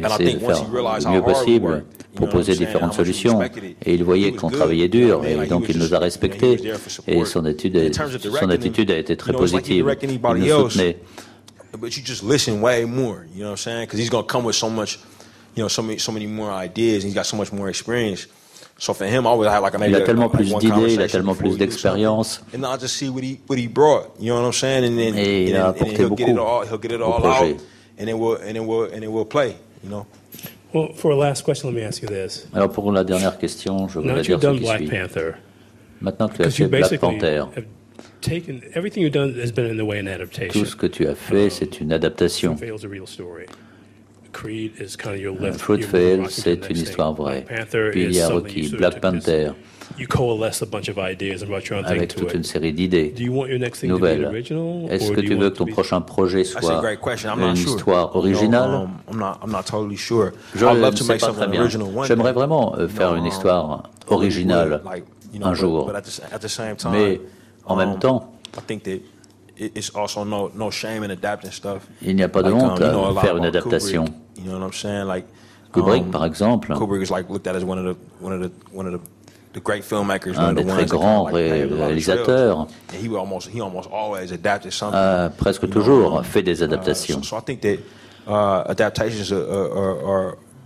essayait 0.06 0.34
de 0.34 0.40
faire 0.40 0.66
le 0.72 1.12
mieux 1.12 1.22
possible, 1.22 1.86
proposer 2.16 2.56
différentes 2.56 2.94
solutions. 2.94 3.42
Et 3.86 3.94
il 3.94 4.04
voyait 4.04 4.32
qu'on 4.32 4.50
travaillait 4.50 4.88
dur, 4.88 5.24
et 5.26 5.48
donc 5.48 5.66
il 5.70 5.78
nous 5.78 5.94
a 5.94 6.00
respectés. 6.00 6.72
Et 7.08 7.26
son 7.26 7.46
attitude, 7.46 7.94
son 8.40 8.50
attitude 8.50 8.92
a 8.92 8.98
été 8.98 9.18
très 9.18 9.34
positive. 9.34 9.96
Il 10.02 10.20
nous 10.20 10.70
soutenait. 10.70 10.98
But 11.78 11.98
you 11.98 12.04
just 12.06 12.24
listen 12.24 12.62
way 12.62 12.86
more, 12.86 13.26
you 13.34 13.42
know 13.42 13.48
what 13.48 13.52
I'm 13.52 13.58
saying? 13.58 13.82
Because 13.82 14.00
he's 14.00 14.10
to 14.10 14.24
come 14.24 14.46
with 14.46 14.56
so 14.56 14.70
much, 14.70 14.98
you 15.58 15.62
know, 15.62 15.68
so 15.68 15.82
many, 15.82 16.00
so 16.00 16.14
many 16.14 16.26
more 16.26 16.54
ideas, 16.54 17.04
and 17.04 17.12
he's 17.12 17.14
got 17.14 17.26
so 17.26 17.36
much 17.36 17.52
more 17.52 17.68
experience. 17.68 18.28
So 18.78 18.94
for 18.94 19.06
him, 19.06 19.26
I 19.26 19.34
would 19.34 19.48
have 19.48 19.64
like 19.64 19.78
maybe 19.80 19.92
il 19.92 19.96
a 19.96 20.02
tellement 20.02 20.30
plus 20.30 20.54
d'idées, 20.54 20.96
il 20.96 21.02
a 21.02 21.08
tellement 21.08 21.34
plus 21.34 21.58
d'expérience. 21.58 22.44
And 22.54 22.66
I'll 22.66 22.78
just 22.78 22.98
see 22.98 23.10
what 23.10 23.24
he 23.24 23.40
what 23.48 23.58
he 23.58 23.68
brought. 23.68 24.20
You 24.20 24.34
know 24.34 24.42
what 24.42 24.48
I'm 24.48 24.54
saying? 24.54 24.84
And 24.84 24.98
then, 24.98 25.18
et 25.18 25.50
il 25.50 25.56
a 25.56 25.70
apporté 25.70 26.04
beaucoup 26.04 26.26
he'll 26.26 26.78
get 26.78 26.92
it 26.92 27.02
all 27.02 27.26
out, 27.26 27.58
and 27.98 28.08
then 28.08 28.20
we'll 28.20 28.36
and 28.36 28.54
then 28.54 28.68
we'll 28.68 28.92
and 28.92 29.02
then 29.02 29.12
we'll 29.14 29.26
play. 29.26 29.56
You 29.82 29.90
know? 29.90 30.06
Well, 30.74 30.90
for 30.94 31.12
a 31.12 31.16
last 31.16 31.46
question, 31.46 31.70
let 31.70 31.76
me 31.76 31.84
ask 31.84 32.02
you 32.02 32.10
this. 32.10 32.48
Alors 32.54 32.70
pour 32.70 32.92
la 32.92 33.06
dernière 33.06 33.38
question, 33.38 33.88
je 33.88 34.00
voudrais 34.00 34.22
dire 34.22 34.42
ce 34.42 34.48
qui 34.48 34.60
Black 34.60 34.80
suit. 34.80 34.90
Panther, 34.90 35.32
Maintenant 36.02 36.28
que 36.28 36.36
tu 36.36 36.44
as 36.44 36.50
fait 36.50 36.68
Black 36.68 37.00
Panther, 37.00 37.44
taken, 38.20 38.62
everything 38.74 39.02
you've 39.02 39.14
done 39.14 39.40
has 39.40 39.52
been 39.52 39.68
in 39.68 39.78
the 39.78 39.86
way 39.86 40.00
an 40.00 40.08
adaptation. 40.08 40.52
tout 40.52 40.66
ce 40.66 40.76
que 40.76 40.88
tu 40.88 41.08
as 41.08 41.16
fait, 41.16 41.50
c'est 41.50 41.80
une 41.80 41.94
adaptation. 41.94 42.58
Fruitvale, 45.58 46.26
c'est 46.30 46.70
une 46.70 46.78
histoire 46.78 47.14
vraie. 47.14 47.46
Puis 47.92 48.04
il 48.04 48.16
y 48.16 48.22
a 48.22 48.30
Rocky, 48.30 48.70
Black 48.76 49.00
Panther, 49.00 49.52
avec 51.86 52.16
toute 52.16 52.34
une 52.34 52.44
série 52.44 52.74
d'idées 52.74 53.14
nouvelles. 53.84 54.44
Est-ce 54.90 55.12
que 55.12 55.22
tu 55.22 55.36
veux 55.36 55.50
que 55.50 55.56
ton 55.56 55.66
prochain 55.66 56.02
projet 56.02 56.44
soit 56.44 56.96
une 57.38 57.54
histoire 57.54 58.16
originale? 58.16 58.88
Je 60.56 60.66
ne 60.66 60.96
sais 60.96 61.18
pas 61.18 61.32
très 61.32 61.48
bien. 61.48 61.68
J'aimerais 62.04 62.34
vraiment 62.34 62.76
euh, 62.78 62.88
faire 62.88 63.16
une 63.16 63.26
histoire 63.26 63.90
originale 64.08 64.82
un 65.42 65.54
jour. 65.54 65.92
Mais 66.92 67.22
en 67.66 67.76
même 67.76 67.92
um, 67.92 68.00
temps, 68.00 68.32
Il 72.02 72.16
n'y 72.16 72.24
a 72.24 72.30
pas 72.30 72.44
de 72.44 72.52
honte 72.52 72.82
um, 72.82 73.18
à 73.18 73.22
faire 73.22 73.38
une 73.38 73.46
adaptation. 73.46 74.06
Kubrick, 75.76 76.04
um, 76.04 76.12
par 76.12 76.26
exemple, 76.26 76.74
un 80.38 80.54
des 80.54 80.66
très 80.66 80.86
grands 80.86 81.24
réalisateurs, 81.24 82.68
a 84.94 85.30
presque 85.30 85.70
toujours 85.70 86.26
fait 86.26 86.44
des 86.44 86.64
adaptations. 86.64 87.22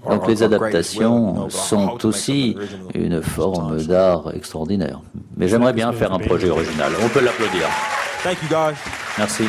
Donc 0.07 0.27
les 0.27 0.43
adaptations 0.43 1.49
sont 1.49 2.05
aussi 2.05 2.55
une 2.93 3.21
forme 3.21 3.81
d'art 3.83 4.31
extraordinaire. 4.33 5.01
Mais 5.35 5.47
j'aimerais 5.47 5.73
bien 5.73 5.91
faire 5.91 6.13
un 6.13 6.19
projet 6.19 6.49
original. 6.49 6.91
On 7.03 7.09
peut 7.09 7.23
l'applaudir. 7.23 7.67
Merci. 9.17 9.43